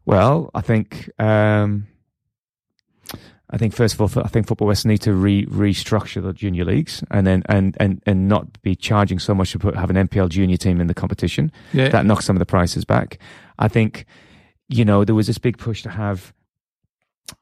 Well, 0.06 0.50
I 0.54 0.62
think. 0.62 1.10
Um, 1.20 1.88
I 3.50 3.58
think 3.58 3.76
first 3.76 3.94
of 3.94 4.02
all, 4.02 4.24
I 4.24 4.30
think 4.30 4.48
Football 4.48 4.70
West 4.70 4.84
need 4.84 5.02
to 5.02 5.14
re 5.14 5.46
restructure 5.46 6.24
the 6.24 6.34
junior 6.34 6.66
leagues 6.66 7.04
and 7.12 7.28
then 7.28 7.44
and, 7.46 7.78
and, 7.80 8.02
and 8.08 8.28
not 8.28 8.60
be 8.64 8.76
charging 8.76 9.20
so 9.20 9.36
much 9.36 9.52
to 9.52 9.60
put 9.60 9.76
have 9.76 9.92
an 9.92 10.08
NPL 10.08 10.30
junior 10.30 10.58
team 10.58 10.82
in 10.82 10.88
the 10.88 10.94
competition. 10.96 11.52
Yeah. 11.72 11.90
That 11.90 12.08
knocks 12.08 12.26
some 12.26 12.36
of 12.36 12.40
the 12.40 12.48
prices 12.48 12.84
back. 12.84 13.20
I 13.60 13.68
think, 13.68 14.06
you 14.70 14.84
know, 14.84 15.06
there 15.06 15.14
was 15.14 15.28
this 15.28 15.38
big 15.38 15.60
push 15.60 15.84
to 15.84 15.92
have 15.92 16.34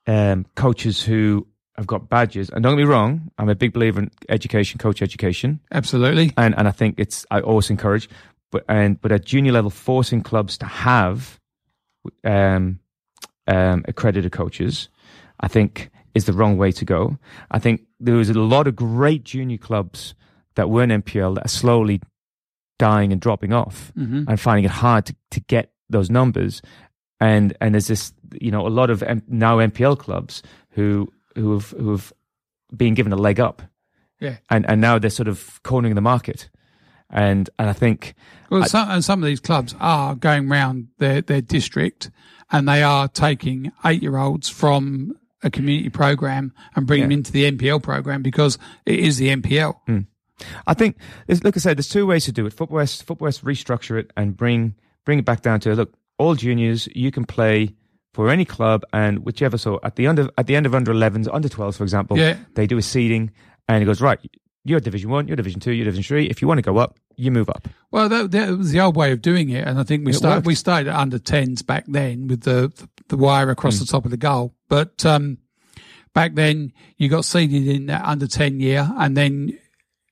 um, 0.05 0.45
coaches 0.55 1.01
who 1.01 1.47
have 1.77 1.87
got 1.87 2.09
badges. 2.09 2.49
And 2.49 2.63
don't 2.63 2.73
get 2.75 2.83
me 2.85 2.89
wrong, 2.91 3.31
I'm 3.37 3.49
a 3.49 3.55
big 3.55 3.73
believer 3.73 3.99
in 4.01 4.11
education, 4.29 4.77
coach 4.77 5.01
education, 5.01 5.59
Absolutely. 5.71 6.31
and 6.37 6.53
and 6.57 6.67
I 6.67 6.71
think 6.71 6.95
it's 6.97 7.25
I 7.31 7.39
always 7.41 7.69
encourage, 7.69 8.09
but 8.51 8.63
and 8.67 8.99
but 9.01 9.11
at 9.11 9.25
junior 9.25 9.51
level, 9.53 9.69
forcing 9.69 10.21
clubs 10.21 10.57
to 10.59 10.65
have 10.65 11.39
um, 12.23 12.79
um, 13.47 13.83
accredited 13.87 14.31
coaches, 14.31 14.89
I 15.39 15.47
think 15.47 15.89
is 16.13 16.25
the 16.25 16.33
wrong 16.33 16.57
way 16.57 16.71
to 16.73 16.83
go. 16.85 17.17
I 17.51 17.59
think 17.59 17.81
there 17.99 18.15
was 18.15 18.29
a 18.29 18.33
lot 18.33 18.67
of 18.67 18.75
great 18.75 19.23
junior 19.23 19.57
clubs 19.57 20.13
that 20.55 20.69
weren't 20.69 20.91
NPL 20.91 21.35
that 21.35 21.45
are 21.45 21.49
slowly 21.49 22.01
dying 22.77 23.11
and 23.13 23.21
dropping 23.21 23.53
off 23.53 23.93
Mhm. 23.97 24.25
and 24.27 24.39
finding 24.39 24.65
it 24.65 24.71
hard 24.71 25.05
to, 25.05 25.15
to 25.31 25.39
get 25.41 25.71
those 25.89 26.09
numbers. 26.09 26.61
And 27.19 27.55
and 27.61 27.73
there's 27.75 27.87
this, 27.87 28.13
you 28.41 28.51
know, 28.51 28.67
a 28.67 28.69
lot 28.69 28.89
of 28.89 29.03
M- 29.03 29.21
now 29.27 29.57
NPL 29.59 29.97
clubs 29.97 30.41
who 30.71 31.07
who 31.35 31.53
have 31.53 31.69
who 31.71 31.91
have 31.91 32.13
been 32.75 32.93
given 32.93 33.11
a 33.13 33.17
leg 33.17 33.39
up, 33.39 33.61
Yeah. 34.19 34.37
and 34.49 34.67
and 34.69 34.81
now 34.81 34.99
they're 34.99 35.09
sort 35.09 35.27
of 35.27 35.61
cornering 35.63 35.95
the 35.95 36.01
market, 36.01 36.49
and 37.09 37.49
and 37.59 37.69
I 37.69 37.73
think 37.73 38.13
Well, 38.49 38.65
some, 38.65 38.89
and 38.89 39.03
some 39.03 39.21
of 39.23 39.27
these 39.27 39.39
clubs 39.39 39.75
are 39.79 40.15
going 40.15 40.49
round 40.49 40.87
their, 40.97 41.21
their 41.21 41.41
district 41.41 42.11
and 42.51 42.67
they 42.67 42.83
are 42.83 43.07
taking 43.07 43.71
eight 43.85 44.01
year 44.01 44.17
olds 44.17 44.49
from 44.49 45.17
a 45.43 45.49
community 45.49 45.89
program 45.89 46.53
and 46.75 46.85
bringing 46.85 47.05
them 47.05 47.11
into 47.13 47.31
the 47.31 47.49
NPL 47.49 47.81
program 47.81 48.21
because 48.21 48.57
it 48.85 48.99
is 48.99 49.17
the 49.17 49.29
NPL. 49.29 49.75
Hmm. 49.87 49.99
I 50.67 50.73
think, 50.73 50.97
like 51.27 51.55
I 51.55 51.59
said, 51.59 51.77
there's 51.77 51.87
two 51.89 52.05
ways 52.05 52.25
to 52.25 52.31
do 52.31 52.45
it. 52.45 52.53
Football 52.53 52.77
West, 52.77 53.03
Football 53.03 53.25
West 53.27 53.43
restructure 53.45 53.97
it 53.99 54.11
and 54.17 54.35
bring 54.35 54.75
bring 55.05 55.19
it 55.19 55.25
back 55.25 55.41
down 55.41 55.59
to 55.61 55.73
look, 55.75 55.93
all 56.17 56.35
juniors 56.35 56.87
you 56.95 57.09
can 57.11 57.25
play 57.25 57.73
for 58.13 58.29
any 58.29 58.45
club 58.45 58.83
and 58.93 59.19
whichever. 59.25 59.57
So 59.57 59.79
at 59.83 59.95
the 59.95 60.07
end 60.07 60.19
of 60.19 60.29
at 60.37 60.47
the 60.47 60.55
end 60.55 60.65
of 60.65 60.75
under 60.75 60.93
11s, 60.93 61.27
under 61.31 61.47
12s, 61.49 61.77
for 61.77 61.83
example, 61.83 62.17
Yeah. 62.17 62.37
they 62.55 62.67
do 62.67 62.77
a 62.77 62.81
seeding, 62.81 63.31
and 63.67 63.81
it 63.81 63.85
goes 63.85 64.01
right. 64.01 64.19
You're 64.63 64.79
Division 64.79 65.09
One, 65.09 65.27
you're 65.27 65.35
Division 65.37 65.59
Two, 65.59 65.71
you're 65.71 65.85
Division 65.85 66.03
Three. 66.03 66.27
If 66.27 66.41
you 66.41 66.47
want 66.47 66.59
to 66.59 66.61
go 66.61 66.77
up, 66.77 66.99
you 67.15 67.31
move 67.31 67.49
up. 67.49 67.67
Well, 67.89 68.07
that, 68.09 68.29
that 68.31 68.57
was 68.57 68.71
the 68.71 68.79
old 68.79 68.95
way 68.95 69.11
of 69.11 69.21
doing 69.21 69.49
it, 69.49 69.67
and 69.67 69.79
I 69.79 69.83
think 69.83 70.05
we 70.05 70.11
It 70.11 70.15
started 70.15 70.37
worked. 70.37 70.47
we 70.47 70.55
started 70.55 70.87
at 70.89 70.95
under 70.99 71.17
tens 71.17 71.61
back 71.63 71.85
then 71.87 72.27
with 72.27 72.41
the 72.41 72.71
the 73.07 73.17
wire 73.17 73.49
across 73.49 73.77
Hmm. 73.79 73.85
the 73.85 73.91
top 73.91 74.05
of 74.05 74.11
the 74.11 74.17
goal. 74.17 74.53
But 74.69 75.03
um, 75.05 75.39
back 76.13 76.35
then, 76.35 76.73
you 76.97 77.09
got 77.09 77.25
seeded 77.25 77.67
in 77.67 77.87
that 77.87 78.05
under 78.05 78.27
ten 78.27 78.59
year, 78.59 78.87
and 78.97 79.17
then 79.17 79.57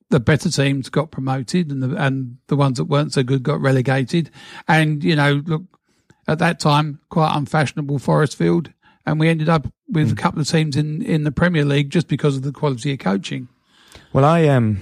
the 0.09 0.19
better 0.19 0.49
teams 0.49 0.89
got 0.89 1.11
promoted, 1.11 1.71
and 1.71 1.83
the 1.83 1.95
and 1.95 2.37
the 2.47 2.55
ones 2.55 2.77
that 2.77 2.85
weren't 2.85 3.13
so 3.13 3.21
good 3.21 3.43
got 3.43 3.61
relegated. 3.61 4.31
And 4.67 5.03
you 5.03 5.15
know, 5.15 5.43
look 5.45 5.63
at 6.29 6.39
that 6.39 6.59
time, 6.59 6.99
quite 7.09 7.35
unfashionable 7.35 7.99
Forestfield, 7.99 8.71
and 9.05 9.19
we 9.19 9.27
ended 9.29 9.49
up 9.49 9.67
with 9.89 10.07
Hmm. 10.07 10.13
a 10.13 10.15
couple 10.15 10.41
of 10.41 10.47
teams 10.47 10.75
in 10.75 11.01
in 11.01 11.23
the 11.23 11.31
Premier 11.31 11.65
League 11.65 11.89
just 11.89 12.07
because 12.07 12.35
of 12.37 12.43
the 12.43 12.51
quality 12.51 12.93
of 12.93 12.99
coaching. 12.99 13.47
Well, 14.13 14.23
I 14.25 14.47
um, 14.47 14.77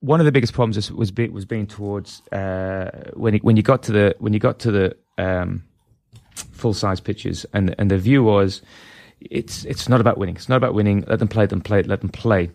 one 0.00 0.20
of 0.20 0.26
the 0.26 0.32
biggest 0.32 0.52
problems 0.52 0.76
is, 0.76 0.90
was 0.92 1.10
be, 1.10 1.28
was 1.28 1.44
being 1.44 1.66
towards 1.66 2.22
uh, 2.32 2.90
when 3.14 3.34
it, 3.36 3.44
when 3.44 3.56
you 3.56 3.62
got 3.62 3.82
to 3.84 3.92
the 3.92 4.14
when 4.18 4.32
you 4.32 4.38
got 4.38 4.58
to 4.60 4.70
the 4.72 4.96
um, 5.18 5.62
full 6.34 6.74
size 6.74 7.00
pitches, 7.00 7.46
and 7.52 7.74
and 7.78 7.90
the 7.90 7.98
view 7.98 8.22
was 8.22 8.62
it's 9.20 9.64
it's 9.64 9.88
not 9.88 10.00
about 10.00 10.18
winning. 10.18 10.34
It's 10.36 10.48
not 10.48 10.56
about 10.56 10.74
winning. 10.74 11.04
Let 11.06 11.18
them 11.20 11.28
play. 11.28 11.42
Let 11.42 11.50
them 11.50 11.60
play. 11.60 11.82
Let 11.82 12.00
them 12.00 12.10
play. 12.10 12.50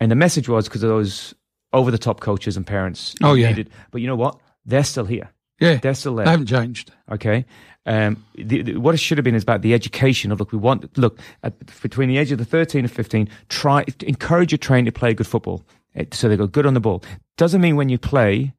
And 0.00 0.10
the 0.10 0.16
message 0.16 0.48
was 0.48 0.66
because 0.66 0.82
of 0.82 0.88
those 0.88 1.34
over 1.72 1.90
the 1.90 1.98
top 1.98 2.20
coaches 2.20 2.56
and 2.56 2.66
parents. 2.66 3.14
Oh, 3.22 3.34
yeah. 3.34 3.48
needed- 3.50 3.70
but 3.90 4.00
you 4.00 4.06
know 4.06 4.16
what? 4.16 4.40
They're 4.64 4.82
still 4.84 5.04
here. 5.04 5.30
Yeah, 5.60 5.76
there. 5.76 6.24
they 6.24 6.30
haven't 6.30 6.46
changed. 6.46 6.92
Okay. 7.10 7.44
Um, 7.86 8.24
the, 8.34 8.62
the, 8.62 8.76
what 8.76 8.94
it 8.94 8.98
should 8.98 9.18
have 9.18 9.24
been 9.24 9.34
is 9.34 9.42
about 9.42 9.62
the 9.62 9.74
education 9.74 10.32
of 10.32 10.40
look, 10.40 10.52
we 10.52 10.58
want 10.58 10.96
look 10.98 11.18
at, 11.42 11.54
between 11.82 12.08
the 12.08 12.18
age 12.18 12.32
of 12.32 12.38
the 12.38 12.44
thirteen 12.44 12.84
and 12.84 12.90
fifteen. 12.90 13.28
Try 13.48 13.84
encourage 14.00 14.52
your 14.52 14.58
train 14.58 14.84
to 14.84 14.92
play 14.92 15.14
good 15.14 15.26
football, 15.26 15.64
eh, 15.94 16.04
so 16.12 16.28
they 16.28 16.36
go 16.36 16.46
good 16.46 16.66
on 16.66 16.74
the 16.74 16.80
ball. 16.80 17.02
Doesn't 17.36 17.60
mean 17.60 17.76
when 17.76 17.88
you 17.88 17.98
play 17.98 18.54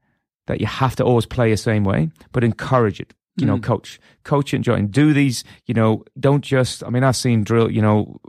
that 0.48 0.60
you 0.60 0.68
have 0.68 0.96
to 0.98 1.04
always 1.04 1.26
play 1.26 1.52
the 1.52 1.58
same 1.58 1.84
way, 1.84 2.10
but 2.32 2.44
encourage 2.44 3.00
it. 3.00 3.14
You 3.38 3.48
know, 3.48 3.58
coach, 3.60 4.00
coach, 4.24 4.54
and 4.54 4.64
join. 4.64 4.88
do 4.88 5.14
these. 5.14 5.44
You 5.66 5.74
know, 5.74 6.04
don't 6.20 6.44
just. 6.44 6.84
I 6.84 6.90
mean, 6.90 7.04
I've 7.04 7.16
seen 7.16 7.44
drill. 7.44 7.72
You 7.72 7.82
know, 7.82 8.20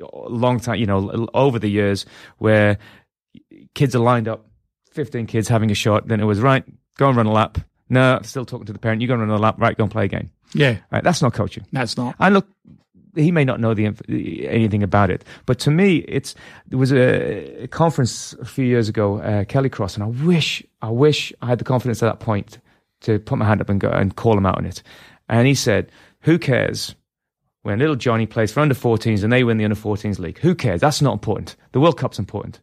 a 0.00 0.28
long 0.28 0.60
time. 0.60 0.78
You 0.78 0.86
know, 0.86 1.28
over 1.34 1.58
the 1.58 1.68
years 1.68 2.06
where 2.38 2.78
kids 3.74 3.94
are 3.94 4.00
lined 4.00 4.28
up, 4.28 4.46
15 4.92 5.26
kids 5.26 5.48
having 5.48 5.70
a 5.70 5.74
shot. 5.74 6.08
Then 6.08 6.20
it 6.20 6.24
was, 6.24 6.40
right, 6.40 6.64
go 6.98 7.08
and 7.08 7.16
run 7.16 7.26
a 7.26 7.32
lap. 7.32 7.58
No, 7.88 8.16
I'm 8.16 8.24
still 8.24 8.44
talking 8.44 8.66
to 8.66 8.72
the 8.72 8.78
parent. 8.78 9.00
You 9.00 9.08
go 9.08 9.14
and 9.14 9.22
run 9.22 9.30
a 9.30 9.38
lap. 9.40 9.56
Right, 9.58 9.76
go 9.76 9.84
and 9.84 9.90
play 9.92 10.06
a 10.06 10.08
game. 10.08 10.30
Yeah, 10.54 10.78
Right, 10.90 11.02
that's 11.04 11.22
not 11.22 11.34
coaching. 11.34 11.66
that's 11.72 11.96
not. 11.96 12.14
And 12.18 12.34
look, 12.34 12.48
he 13.14 13.30
may 13.32 13.44
not 13.44 13.60
know 13.60 13.74
the 13.74 13.84
inf- 13.86 14.02
anything 14.08 14.82
about 14.82 15.10
it, 15.10 15.24
but 15.46 15.58
to 15.60 15.70
me, 15.70 15.96
it's 16.08 16.34
there 16.68 16.78
was 16.78 16.92
a, 16.92 17.62
a 17.64 17.68
conference 17.68 18.32
a 18.34 18.44
few 18.44 18.64
years 18.64 18.88
ago, 18.88 19.18
uh, 19.20 19.44
Kelly 19.44 19.68
Cross, 19.68 19.94
and 19.96 20.04
I 20.04 20.08
wish, 20.26 20.62
I 20.82 20.90
wish 20.90 21.32
I 21.42 21.46
had 21.46 21.58
the 21.58 21.64
confidence 21.64 22.02
at 22.02 22.06
that 22.06 22.20
point 22.20 22.58
to 23.02 23.18
put 23.18 23.38
my 23.38 23.44
hand 23.44 23.60
up 23.60 23.68
and 23.68 23.80
go 23.80 23.88
and 23.90 24.14
call 24.16 24.36
him 24.38 24.46
out 24.46 24.58
on 24.58 24.66
it. 24.66 24.82
And 25.28 25.46
he 25.46 25.54
said, 25.54 25.90
"Who 26.20 26.38
cares 26.38 26.94
when 27.62 27.78
little 27.78 27.96
Johnny 27.96 28.26
plays 28.26 28.52
for 28.52 28.60
under 28.60 28.74
14s 28.74 29.24
and 29.24 29.32
they 29.32 29.44
win 29.44 29.56
the 29.58 29.64
under 29.64 29.76
14s 29.76 30.18
league? 30.18 30.38
Who 30.38 30.54
cares? 30.54 30.80
That's 30.80 31.02
not 31.02 31.12
important. 31.14 31.56
The 31.72 31.80
World 31.80 31.98
Cup's 31.98 32.18
important." 32.18 32.60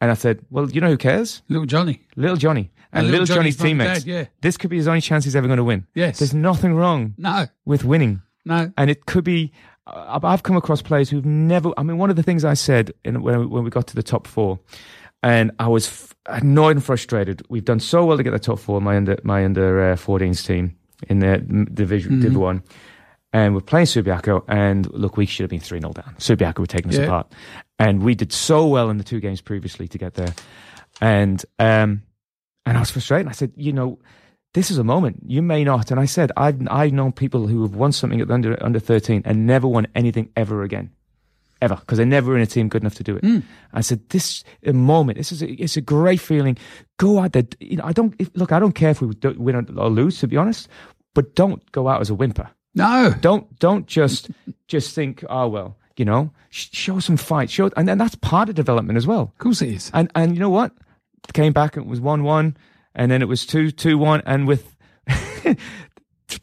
And 0.00 0.10
I 0.10 0.14
said, 0.14 0.44
"Well, 0.50 0.70
you 0.70 0.80
know 0.80 0.88
who 0.88 0.96
cares? 0.96 1.42
Little 1.48 1.66
Johnny. 1.66 2.00
Little 2.16 2.36
Johnny 2.36 2.70
and, 2.92 3.00
And 3.04 3.06
little, 3.10 3.20
little 3.22 3.36
Johnny's, 3.36 3.56
Johnny's 3.56 3.70
teammates. 3.78 4.04
dad, 4.04 4.10
yeah. 4.10 4.24
This 4.40 4.56
could 4.56 4.70
be 4.70 4.76
his 4.76 4.88
only 4.88 5.00
chance 5.00 5.24
he's 5.24 5.36
ever 5.36 5.46
going 5.46 5.58
to 5.58 5.64
win. 5.64 5.86
Yes. 5.94 6.18
There's 6.18 6.34
nothing 6.34 6.74
wrong 6.74 7.14
No, 7.18 7.46
with 7.64 7.84
winning." 7.84 8.22
no. 8.44 8.72
and 8.76 8.90
it 8.90 9.06
could 9.06 9.24
be. 9.24 9.52
I've 9.86 10.42
come 10.44 10.56
across 10.56 10.82
players 10.82 11.10
who've 11.10 11.24
never. 11.26 11.72
I 11.76 11.82
mean, 11.82 11.98
one 11.98 12.10
of 12.10 12.16
the 12.16 12.22
things 12.22 12.44
I 12.44 12.54
said 12.54 12.92
in, 13.04 13.22
when 13.22 13.50
when 13.50 13.64
we 13.64 13.70
got 13.70 13.86
to 13.88 13.96
the 13.96 14.02
top 14.04 14.26
four, 14.28 14.60
and 15.22 15.50
I 15.58 15.66
was 15.68 15.88
f- 15.88 16.14
annoyed 16.26 16.76
and 16.76 16.84
frustrated. 16.84 17.42
We've 17.48 17.64
done 17.64 17.80
so 17.80 18.04
well 18.06 18.16
to 18.16 18.22
get 18.22 18.30
the 18.30 18.38
top 18.38 18.60
four. 18.60 18.80
My 18.80 18.96
under 18.96 19.18
my 19.24 19.44
under 19.44 19.92
uh, 19.92 19.96
14s 19.96 20.46
team 20.46 20.76
in 21.08 21.18
the 21.18 21.38
division 21.74 22.20
Div 22.20 22.36
One, 22.36 22.62
and 23.32 23.54
we're 23.54 23.60
playing 23.60 23.86
Subiaco. 23.86 24.44
And 24.48 24.90
look, 24.92 25.16
we 25.16 25.26
should 25.26 25.44
have 25.44 25.50
been 25.50 25.60
three 25.60 25.80
0 25.80 25.92
down. 25.92 26.14
Subiaco 26.18 26.58
were 26.60 26.66
taking 26.66 26.90
us 26.90 26.98
Yeah. 26.98 27.04
apart, 27.04 27.32
and 27.78 28.02
we 28.02 28.14
did 28.14 28.32
so 28.32 28.66
well 28.66 28.90
in 28.90 28.98
the 28.98 29.04
two 29.04 29.20
games 29.20 29.40
previously 29.40 29.86
to 29.88 29.98
get 29.98 30.14
there, 30.14 30.34
and 31.00 31.44
um, 31.58 32.02
and 32.66 32.76
I 32.76 32.80
was 32.80 32.90
frustrated. 32.90 33.28
I 33.28 33.32
said, 33.32 33.52
you 33.56 33.72
know, 33.72 33.98
this 34.54 34.70
is 34.70 34.78
a 34.78 34.84
moment. 34.84 35.22
You 35.26 35.42
may 35.42 35.64
not. 35.64 35.90
And 35.90 36.00
I 36.00 36.04
said, 36.06 36.32
I've 36.36 36.60
I've 36.70 36.92
known 36.92 37.12
people 37.12 37.46
who 37.46 37.62
have 37.62 37.74
won 37.74 37.92
something 37.92 38.20
at 38.20 38.28
the 38.28 38.34
under 38.34 38.62
under 38.62 38.78
thirteen 38.78 39.22
and 39.24 39.46
never 39.46 39.66
won 39.68 39.86
anything 39.94 40.30
ever 40.36 40.62
again, 40.62 40.90
ever, 41.62 41.76
because 41.76 41.96
they're 41.98 42.06
never 42.06 42.34
in 42.36 42.42
a 42.42 42.46
team 42.46 42.68
good 42.68 42.82
enough 42.82 42.96
to 42.96 43.04
do 43.04 43.16
it. 43.22 43.42
I 43.72 43.80
said, 43.80 44.08
this 44.10 44.42
a 44.66 44.72
moment. 44.72 45.18
This 45.18 45.30
is 45.32 45.42
a, 45.42 45.50
it's 45.52 45.76
a 45.76 45.80
great 45.80 46.20
feeling. 46.20 46.58
Go 46.98 47.20
out 47.20 47.32
there. 47.32 47.44
You 47.60 47.76
know, 47.76 47.84
I 47.84 47.92
don't 47.92 48.14
if, 48.18 48.28
look. 48.34 48.50
I 48.52 48.58
don't 48.58 48.74
care 48.74 48.90
if 48.90 49.00
we 49.00 49.14
do- 49.14 49.36
win 49.38 49.54
or 49.56 49.88
lose, 49.88 50.18
to 50.20 50.26
be 50.28 50.36
honest. 50.36 50.68
But 51.14 51.34
don't 51.36 51.62
go 51.72 51.88
out 51.88 52.00
as 52.00 52.10
a 52.10 52.14
whimper. 52.14 52.50
No. 52.74 53.14
Don't 53.20 53.58
don't 53.58 53.86
just 53.86 54.30
just 54.68 54.94
think, 54.94 55.24
oh 55.28 55.48
well, 55.48 55.76
you 55.96 56.04
know, 56.04 56.30
sh- 56.50 56.68
show 56.72 56.98
some 57.00 57.16
fight. 57.16 57.50
Show, 57.50 57.70
and 57.76 57.86
then 57.88 57.98
that's 57.98 58.14
part 58.16 58.48
of 58.48 58.54
development 58.54 58.96
as 58.96 59.06
well. 59.06 59.22
Of 59.22 59.38
course 59.38 59.60
it 59.62 59.70
is. 59.70 59.90
And 59.92 60.10
and 60.14 60.34
you 60.34 60.40
know 60.40 60.50
what? 60.50 60.72
Came 61.32 61.52
back 61.52 61.76
and 61.76 61.86
it 61.86 61.88
was 61.88 62.00
one 62.00 62.22
one, 62.22 62.56
and 62.94 63.10
then 63.10 63.22
it 63.22 63.28
was 63.28 63.44
two 63.46 63.70
two 63.70 63.98
one, 63.98 64.22
and 64.26 64.46
with 64.48 64.74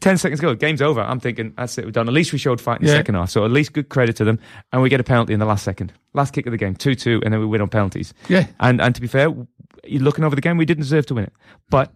ten 0.00 0.16
seconds 0.18 0.40
to 0.40 0.46
go, 0.46 0.54
game's 0.54 0.82
over. 0.82 1.00
I'm 1.00 1.18
thinking 1.20 1.54
that's 1.56 1.76
it, 1.78 1.84
we're 1.84 1.90
done. 1.90 2.08
At 2.08 2.14
least 2.14 2.32
we 2.32 2.38
showed 2.38 2.60
fight 2.60 2.80
in 2.80 2.86
the 2.86 2.92
Yeah. 2.92 2.98
second 2.98 3.14
half, 3.16 3.30
so 3.30 3.44
at 3.44 3.50
least 3.50 3.72
good 3.72 3.88
credit 3.88 4.16
to 4.16 4.24
them. 4.24 4.38
And 4.72 4.82
we 4.82 4.88
get 4.88 5.00
a 5.00 5.04
penalty 5.04 5.32
in 5.32 5.40
the 5.40 5.46
last 5.46 5.64
second, 5.64 5.92
last 6.14 6.32
kick 6.32 6.46
of 6.46 6.52
the 6.52 6.58
game, 6.58 6.74
two 6.74 6.94
two, 6.94 7.20
and 7.24 7.32
then 7.32 7.40
we 7.40 7.46
win 7.46 7.60
on 7.60 7.68
penalties. 7.68 8.12
Yeah. 8.28 8.46
And 8.60 8.80
and 8.80 8.94
to 8.94 9.00
be 9.00 9.06
fair, 9.08 9.34
you're 9.84 10.02
looking 10.02 10.24
over 10.24 10.34
the 10.36 10.42
game, 10.42 10.56
we 10.58 10.64
didn't 10.66 10.82
deserve 10.82 11.06
to 11.06 11.14
win 11.14 11.24
it, 11.24 11.32
but 11.70 11.92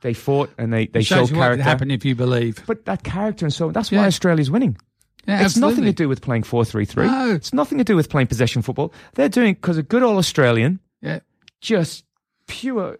they 0.00 0.14
fought 0.14 0.50
and 0.58 0.72
they 0.72 0.86
they 0.86 1.00
It 1.00 1.06
shows 1.06 1.28
showed 1.28 1.36
what 1.36 1.42
character. 1.44 1.62
happen 1.64 1.90
if 1.90 2.04
you 2.04 2.14
believe. 2.14 2.62
But 2.66 2.84
that 2.86 3.02
character 3.04 3.44
and 3.46 3.52
so 3.52 3.68
on, 3.68 3.72
that's 3.72 3.90
Yeah. 3.92 4.00
why 4.02 4.06
Australia's 4.06 4.50
winning. 4.50 4.76
Yeah, 5.26 5.44
it's 5.44 5.56
nothing 5.56 5.70
absolutely. 5.84 5.92
to 5.92 5.96
do 6.04 6.08
with 6.08 6.22
playing 6.22 6.42
4 6.44 6.64
3 6.64 6.84
3. 6.86 7.06
No. 7.06 7.32
It's 7.32 7.52
nothing 7.52 7.78
to 7.78 7.84
do 7.84 7.96
with 7.96 8.08
playing 8.08 8.28
possession 8.28 8.62
football. 8.62 8.92
They're 9.14 9.28
doing 9.28 9.54
because 9.54 9.76
a 9.76 9.82
good 9.82 10.02
old 10.02 10.16
Australian, 10.18 10.80
Yeah. 11.02 11.18
just 11.60 12.04
pure 12.46 12.98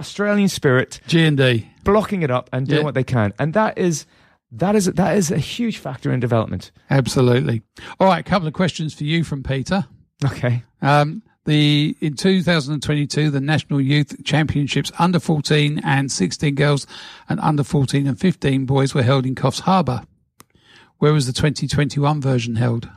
Australian 0.00 0.48
spirit, 0.48 1.00
G 1.06 1.24
and 1.24 1.36
D. 1.36 1.68
blocking 1.84 2.22
it 2.22 2.30
up 2.30 2.48
and 2.52 2.66
doing 2.66 2.80
Yeah. 2.80 2.84
what 2.84 2.94
they 2.94 3.04
can. 3.04 3.32
And 3.38 3.52
that 3.54 3.78
is. 3.78 4.06
That 4.50 4.74
is 4.74 4.86
that 4.86 5.14
is 5.18 5.30
a 5.30 5.36
huge 5.36 5.76
factor 5.76 6.10
in 6.10 6.20
development. 6.20 6.70
Absolutely. 6.88 7.60
All 8.00 8.06
right, 8.06 8.20
a 8.20 8.22
couple 8.22 8.48
of 8.48 8.54
questions 8.54 8.94
for 8.94 9.04
you 9.04 9.22
from 9.22 9.42
Peter. 9.42 9.84
Okay. 10.24 10.64
Um, 10.80 11.22
the 11.44 11.96
in 12.00 12.14
2022, 12.14 13.30
the 13.30 13.40
National 13.40 13.80
Youth 13.80 14.22
Championships 14.24 14.92
under 14.98 15.18
14 15.18 15.80
and 15.84 16.12
16 16.12 16.54
girls 16.54 16.86
and 17.28 17.40
under 17.40 17.64
14 17.64 18.06
and 18.06 18.18
15 18.18 18.66
boys 18.66 18.94
were 18.94 19.02
held 19.02 19.24
in 19.24 19.34
Coffs 19.34 19.60
Harbour. 19.60 20.02
Where 20.98 21.12
was 21.12 21.26
the 21.26 21.32
2021 21.32 22.20
version 22.20 22.56
held? 22.56 22.88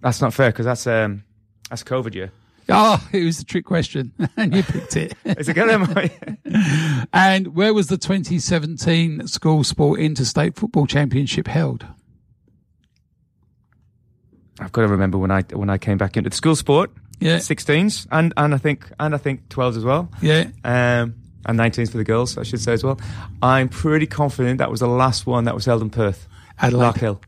That's 0.00 0.20
not 0.20 0.32
fair 0.32 0.50
because 0.50 0.66
that's 0.66 0.86
um 0.86 1.24
that's 1.68 1.82
COVID 1.82 2.14
year. 2.14 2.32
Oh, 2.68 3.04
it 3.12 3.24
was 3.24 3.40
a 3.40 3.44
trick 3.44 3.64
question, 3.64 4.12
and 4.36 4.54
you 4.54 4.62
picked 4.62 4.96
it. 4.96 5.14
Is 5.24 5.48
it 5.48 5.54
good? 5.54 5.68
and 7.12 7.54
where 7.54 7.74
was 7.74 7.88
the 7.88 7.98
2017 7.98 9.26
School 9.26 9.64
Sport 9.64 10.00
Interstate 10.00 10.56
Football 10.56 10.86
Championship 10.86 11.48
held? 11.48 11.86
I've 14.60 14.72
got 14.72 14.82
to 14.82 14.88
remember 14.88 15.18
when 15.18 15.30
I 15.30 15.42
when 15.52 15.70
I 15.70 15.78
came 15.78 15.96
back 15.98 16.16
into 16.16 16.30
the 16.30 16.36
school 16.36 16.54
sport, 16.54 16.90
Yeah. 17.18 17.38
16s 17.38 18.06
and 18.12 18.32
and 18.36 18.54
I 18.54 18.58
think 18.58 18.90
and 19.00 19.14
I 19.14 19.18
think 19.18 19.48
12s 19.48 19.76
as 19.78 19.84
well. 19.84 20.08
Yeah. 20.22 20.44
um, 20.64 21.14
and 21.46 21.58
19s 21.58 21.90
for 21.90 21.96
the 21.96 22.04
girls, 22.04 22.36
I 22.36 22.42
should 22.42 22.60
say 22.60 22.74
as 22.74 22.84
well. 22.84 23.00
I'm 23.42 23.68
pretty 23.70 24.06
confident 24.06 24.58
that 24.58 24.70
was 24.70 24.80
the 24.80 24.86
last 24.88 25.26
one 25.26 25.44
that 25.44 25.54
was 25.54 25.64
held 25.64 25.80
in 25.82 25.88
Perth. 25.90 26.28
Adelaide. 26.58 26.82
Lark 26.84 26.98
Hill. 26.98 27.20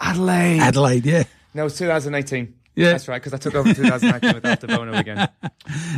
Adelaide. 0.00 0.60
Adelaide, 0.60 1.06
yeah. 1.06 1.24
no, 1.54 1.62
it 1.62 1.64
was 1.64 1.78
2018. 1.78 2.52
Yeah. 2.76 2.90
That's 2.90 3.06
right, 3.06 3.22
because 3.22 3.32
I 3.32 3.36
took 3.36 3.54
over 3.54 3.68
in 3.68 3.74
2019 3.76 4.34
without 4.34 4.60
the 4.60 4.66
Bono 4.66 4.92
again. 4.98 5.28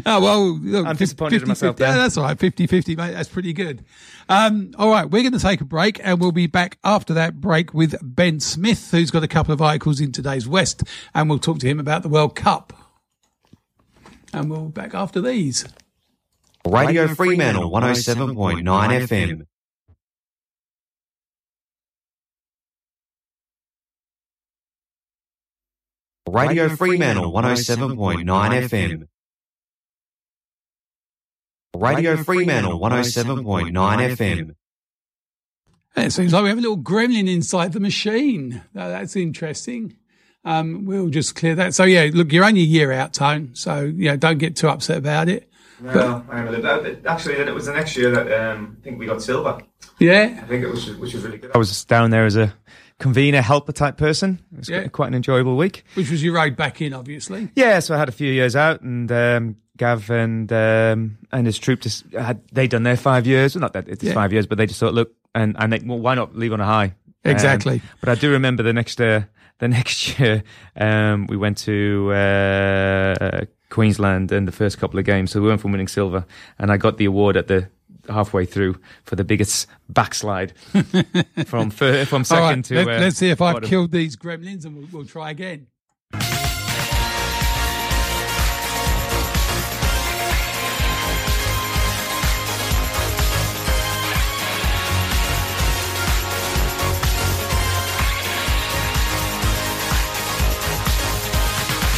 Oh, 0.04 0.20
well, 0.20 0.58
look, 0.58 0.84
I'm 0.86 0.94
fif- 0.96 1.08
disappointed 1.08 1.42
in 1.42 1.48
myself 1.48 1.76
50, 1.76 1.82
Yeah, 1.84 1.92
there. 1.92 2.02
that's 2.02 2.16
all 2.18 2.24
right. 2.24 2.38
50 2.38 2.66
50, 2.66 2.96
mate. 2.96 3.12
That's 3.12 3.28
pretty 3.30 3.52
good. 3.54 3.82
Um, 4.28 4.72
all 4.78 4.90
right. 4.90 5.04
We're 5.10 5.22
going 5.22 5.32
to 5.32 5.38
take 5.38 5.62
a 5.62 5.64
break 5.64 5.98
and 6.04 6.20
we'll 6.20 6.32
be 6.32 6.46
back 6.46 6.78
after 6.84 7.14
that 7.14 7.40
break 7.40 7.72
with 7.72 7.96
Ben 8.02 8.40
Smith, 8.40 8.90
who's 8.90 9.10
got 9.10 9.22
a 9.22 9.28
couple 9.28 9.54
of 9.54 9.62
articles 9.62 10.00
in 10.00 10.12
today's 10.12 10.46
West, 10.46 10.82
and 11.14 11.30
we'll 11.30 11.38
talk 11.38 11.60
to 11.60 11.66
him 11.66 11.80
about 11.80 12.02
the 12.02 12.08
World 12.10 12.34
Cup. 12.34 12.74
And 14.34 14.50
we'll 14.50 14.66
be 14.66 14.72
back 14.72 14.94
after 14.94 15.20
these. 15.22 15.64
Radio 16.68 17.06
Fremantle 17.08 17.70
107.9 17.70 18.62
FM. 18.64 19.46
Radio 26.28 26.68
Fremantle 26.68 27.32
107.9 27.32 28.24
FM. 28.24 29.06
Radio 31.76 32.16
Fremantle 32.16 32.80
107.9 32.80 33.72
FM. 33.72 34.54
It 35.96 36.12
seems 36.12 36.32
like 36.32 36.42
we 36.42 36.48
have 36.48 36.58
a 36.58 36.60
little 36.60 36.78
gremlin 36.78 37.32
inside 37.32 37.72
the 37.72 37.80
machine. 37.80 38.62
That's 38.74 39.14
interesting. 39.16 39.96
Um, 40.44 40.84
we'll 40.84 41.08
just 41.08 41.34
clear 41.34 41.54
that. 41.54 41.74
So 41.74 41.84
yeah, 41.84 42.10
look, 42.12 42.32
you're 42.32 42.44
only 42.44 42.60
a 42.60 42.64
year 42.64 42.92
out, 42.92 43.14
Tone. 43.14 43.50
So 43.54 43.80
you 43.80 44.08
know, 44.08 44.16
don't 44.16 44.38
get 44.38 44.56
too 44.56 44.68
upset 44.68 44.98
about 44.98 45.28
it. 45.28 45.50
No, 45.80 46.24
I 46.30 46.40
am 46.40 46.48
a 46.48 46.50
little 46.50 46.82
bit. 46.82 47.04
Actually, 47.06 47.34
it 47.34 47.54
was 47.54 47.66
the 47.66 47.72
next 47.72 47.96
year 47.96 48.10
that 48.10 48.32
um, 48.32 48.76
I 48.80 48.84
think 48.84 48.98
we 48.98 49.06
got 49.06 49.22
silver. 49.22 49.60
Yeah, 49.98 50.40
I 50.42 50.46
think 50.46 50.64
it 50.64 50.70
was, 50.70 50.88
which 50.96 51.14
was 51.14 51.24
really 51.24 51.38
good. 51.38 51.50
I 51.54 51.58
was 51.58 51.84
down 51.84 52.10
there 52.10 52.24
as 52.24 52.36
a 52.36 52.54
convener, 52.98 53.40
helper 53.42 53.72
type 53.72 53.96
person. 53.96 54.40
It 54.52 54.58
was 54.58 54.68
Yeah. 54.68 54.88
quite 54.88 55.08
an 55.08 55.14
enjoyable 55.14 55.56
week. 55.56 55.84
which 55.94 56.10
was 56.10 56.22
your 56.24 56.34
ride 56.34 56.56
back 56.56 56.80
in, 56.80 56.92
obviously. 56.94 57.50
Yeah, 57.54 57.80
so 57.80 57.94
I 57.94 57.98
had 57.98 58.08
a 58.08 58.12
few 58.12 58.32
years 58.32 58.56
out, 58.56 58.80
and 58.80 59.10
um, 59.12 59.56
Gav 59.76 60.08
and 60.10 60.50
um, 60.52 61.18
and 61.32 61.46
his 61.46 61.58
troop 61.58 61.80
just 61.82 62.04
had 62.12 62.40
they 62.52 62.66
done 62.66 62.82
their 62.84 62.96
five 62.96 63.26
years. 63.26 63.54
Well, 63.54 63.60
not 63.60 63.74
that 63.74 63.88
it's 63.88 64.02
Yeah. 64.02 64.14
five 64.14 64.32
years, 64.32 64.46
but 64.46 64.56
they 64.58 64.66
just 64.66 64.80
thought, 64.80 64.94
look, 64.94 65.12
and 65.34 65.54
and 65.58 65.72
they, 65.72 65.80
well, 65.84 65.98
why 65.98 66.14
not 66.14 66.34
leave 66.34 66.52
on 66.52 66.60
a 66.60 66.64
high? 66.66 66.94
Um, 67.24 67.32
Exactly. 67.32 67.82
but 68.00 68.08
I 68.08 68.14
do 68.14 68.30
remember 68.30 68.62
the 68.62 68.72
next 68.72 69.00
uh, 69.00 69.22
the 69.58 69.68
next 69.78 70.18
year 70.18 70.42
um, 70.76 71.26
we 71.26 71.36
went 71.36 71.58
to 71.58 72.12
uh, 72.12 73.44
Queensland 73.68 74.32
in 74.32 74.44
the 74.46 74.52
first 74.52 74.78
couple 74.78 74.98
of 74.98 75.04
games, 75.04 75.30
so 75.32 75.40
we 75.42 75.48
went 75.48 75.60
from 75.60 75.72
winning 75.72 75.88
silver, 75.88 76.24
and 76.58 76.70
I 76.70 76.76
got 76.76 76.96
the 76.98 77.04
award 77.04 77.36
at 77.36 77.48
the 77.48 77.68
halfway 78.08 78.44
through 78.46 78.78
for 79.04 79.16
the 79.16 79.24
biggest 79.24 79.66
backslide 79.88 80.52
from 81.46 81.70
fir- 81.70 82.04
from 82.04 82.24
second 82.24 82.42
All 82.44 82.50
right, 82.50 82.64
to. 82.64 82.74
let, 82.84 83.02
uh, 83.02 83.06
us 83.06 83.16
see 83.16 83.30
if 83.30 83.40
I've 83.42 83.62
killed 83.62 83.92
these 83.92 84.16
gremlins, 84.16 84.64
and 84.64 84.76
we'll, 84.76 84.88
we'll 84.92 85.04
try 85.04 85.30
again. 85.30 85.66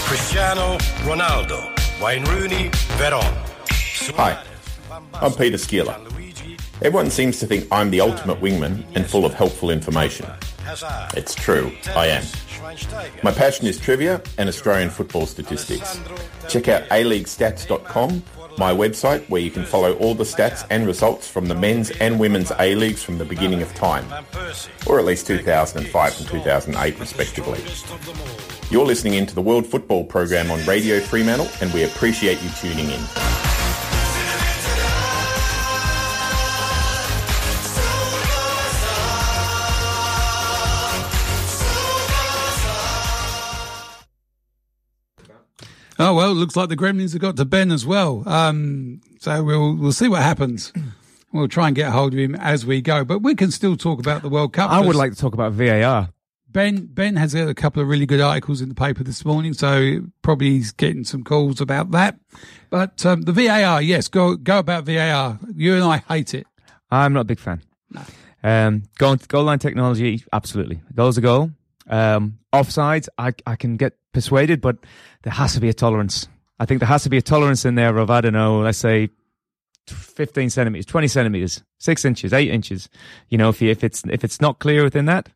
Cristiano 0.09 0.79
Ronaldo, 1.05 1.61
Wayne 2.01 2.25
Rooney, 2.25 2.71
Veron. 2.97 3.25
Hi, 4.17 4.43
I'm 5.15 5.33
Peter 5.33 5.57
Skiller. 5.57 5.97
Everyone 6.81 7.11
seems 7.11 7.41
to 7.41 7.47
think 7.47 7.67
I'm 7.73 7.91
the 7.91 8.01
ultimate 8.01 8.41
wingman 8.41 8.85
and 8.95 9.07
full 9.07 9.25
of 9.25 9.35
helpful 9.35 9.71
information. 9.71 10.27
It's 11.15 11.35
true, 11.35 11.73
I 11.97 12.07
am. 12.09 12.25
My 13.23 13.33
passion 13.33 13.67
is 13.67 13.79
trivia 13.81 14.23
and 14.37 14.49
Australian 14.49 14.91
football 14.91 15.27
statistics. 15.27 16.01
Check 16.49 16.69
out 16.69 16.83
aleaguestats.com, 16.91 18.23
my 18.59 18.73
website 18.73 19.29
where 19.29 19.41
you 19.41 19.51
can 19.51 19.65
follow 19.65 19.95
all 19.95 20.15
the 20.15 20.25
stats 20.25 20.67
and 20.71 20.87
results 20.87 21.29
from 21.29 21.47
the 21.47 21.55
men's 21.55 21.91
and 21.91 22.21
women's 22.21 22.53
A-Leagues 22.59 23.03
from 23.03 23.19
the 23.19 23.25
beginning 23.25 23.63
of 23.63 23.75
time, 23.75 24.05
or 24.87 24.99
at 24.99 25.05
least 25.05 25.27
2005 25.27 26.19
and 26.21 26.29
2008 26.29 27.01
respectively. 27.01 27.61
You're 28.71 28.87
listening 28.87 29.15
into 29.15 29.35
the 29.35 29.43
World 29.43 29.67
Football 29.67 30.05
Program 30.05 30.51
on 30.51 30.65
Radio 30.67 31.01
Fremantle 31.01 31.49
and 31.61 31.73
we 31.73 31.85
appreciate 31.85 32.43
you 32.43 32.51
tuning 32.61 32.91
in. 32.91 33.48
Oh 45.99 46.15
well, 46.15 46.31
it 46.31 46.35
looks 46.35 46.57
like 46.57 46.69
the 46.69 46.77
Gremlins 46.77 47.13
have 47.13 47.21
got 47.21 47.37
to 47.37 47.45
Ben 47.45 47.73
as 47.73 47.85
well. 47.85 48.23
Um, 48.29 49.01
so 49.21 49.43
we'll 49.43 49.77
we'll 49.77 49.93
see 49.93 50.09
what 50.09 50.23
happens. 50.23 50.73
We'll 51.31 51.47
try 51.47 51.67
and 51.67 51.77
get 51.77 51.89
a 51.89 51.91
hold 51.91 52.15
of 52.15 52.19
him 52.19 52.35
as 52.37 52.65
we 52.65 52.81
go, 52.81 53.05
but 53.05 53.19
we 53.19 53.35
can 53.35 53.51
still 53.51 53.77
talk 53.77 54.01
about 54.01 54.23
the 54.23 54.31
World 54.31 54.55
Cup. 54.55 54.71
I 54.71 54.81
would 54.81 54.97
like 54.97 55.13
to 55.13 55.19
talk 55.19 55.35
about 55.35 55.53
VAR. 55.53 56.09
Ben 56.49 56.87
Ben 56.87 57.17
has 57.17 57.35
got 57.35 57.49
a 57.49 57.55
couple 57.55 57.83
of 57.83 57.89
really 57.89 58.07
good 58.07 58.23
articles 58.23 58.63
in 58.63 58.71
the 58.71 58.75
paper 58.75 59.05
this 59.05 59.27
morning, 59.27 59.53
so 59.53 60.01
probably 60.23 60.53
he's 60.53 60.73
getting 60.73 61.05
some 61.05 61.23
calls 61.23 61.61
about 61.61 61.91
that. 61.91 62.19
But 62.71 63.05
um, 63.05 63.23
the 63.23 63.33
VAR, 63.33 63.83
yes, 63.83 64.09
go 64.09 64.37
go 64.37 64.59
about 64.59 64.85
VAR. 64.85 65.39
You 65.55 65.75
and 65.75 65.85
I 65.85 65.99
hate 65.99 66.33
it. 66.33 66.47
I'm 66.91 67.13
not 67.13 67.21
a 67.21 67.25
big 67.25 67.41
fan. 67.41 67.61
No. 67.91 68.01
Um, 68.43 68.85
goal, 68.97 69.17
goal 69.29 69.45
line 69.45 69.59
technology, 69.59 70.25
absolutely. 70.33 70.81
Goal's 70.95 71.19
a 71.19 71.21
goal. 71.21 71.51
Um, 71.89 72.39
offsides, 72.53 73.09
I, 73.19 73.33
I 73.47 73.57
can 73.57 73.77
get 73.77 73.95
persuaded, 74.13 74.61
but 74.61 74.79
there 75.23 75.33
has 75.33 75.55
to 75.55 75.61
be 75.61 75.69
a 75.69 75.75
tolerance. 75.75 76.29
I 76.59 76.67
think 76.67 76.81
there 76.81 76.89
has 76.89 77.03
to 77.05 77.11
be 77.11 77.19
a 77.19 77.23
tolerance 77.23 77.65
in 77.65 77.75
there 77.75 77.97
of, 77.99 78.11
I 78.11 78.21
don't 78.21 78.33
know, 78.33 78.61
let's 78.61 78.79
say 78.79 79.11
15 79.87 80.51
centimeters, 80.51 80.87
20 80.87 81.09
centimeters, 81.09 81.63
six 81.79 82.05
inches, 82.05 82.33
eight 82.33 82.51
inches. 82.51 82.89
You 83.29 83.39
know, 83.39 83.49
if, 83.49 83.63
you, 83.63 83.71
if 83.71 83.85
it's, 83.85 84.03
if 84.11 84.25
it's 84.25 84.41
not 84.41 84.59
clear 84.59 84.83
within 84.83 85.07
that, 85.07 85.29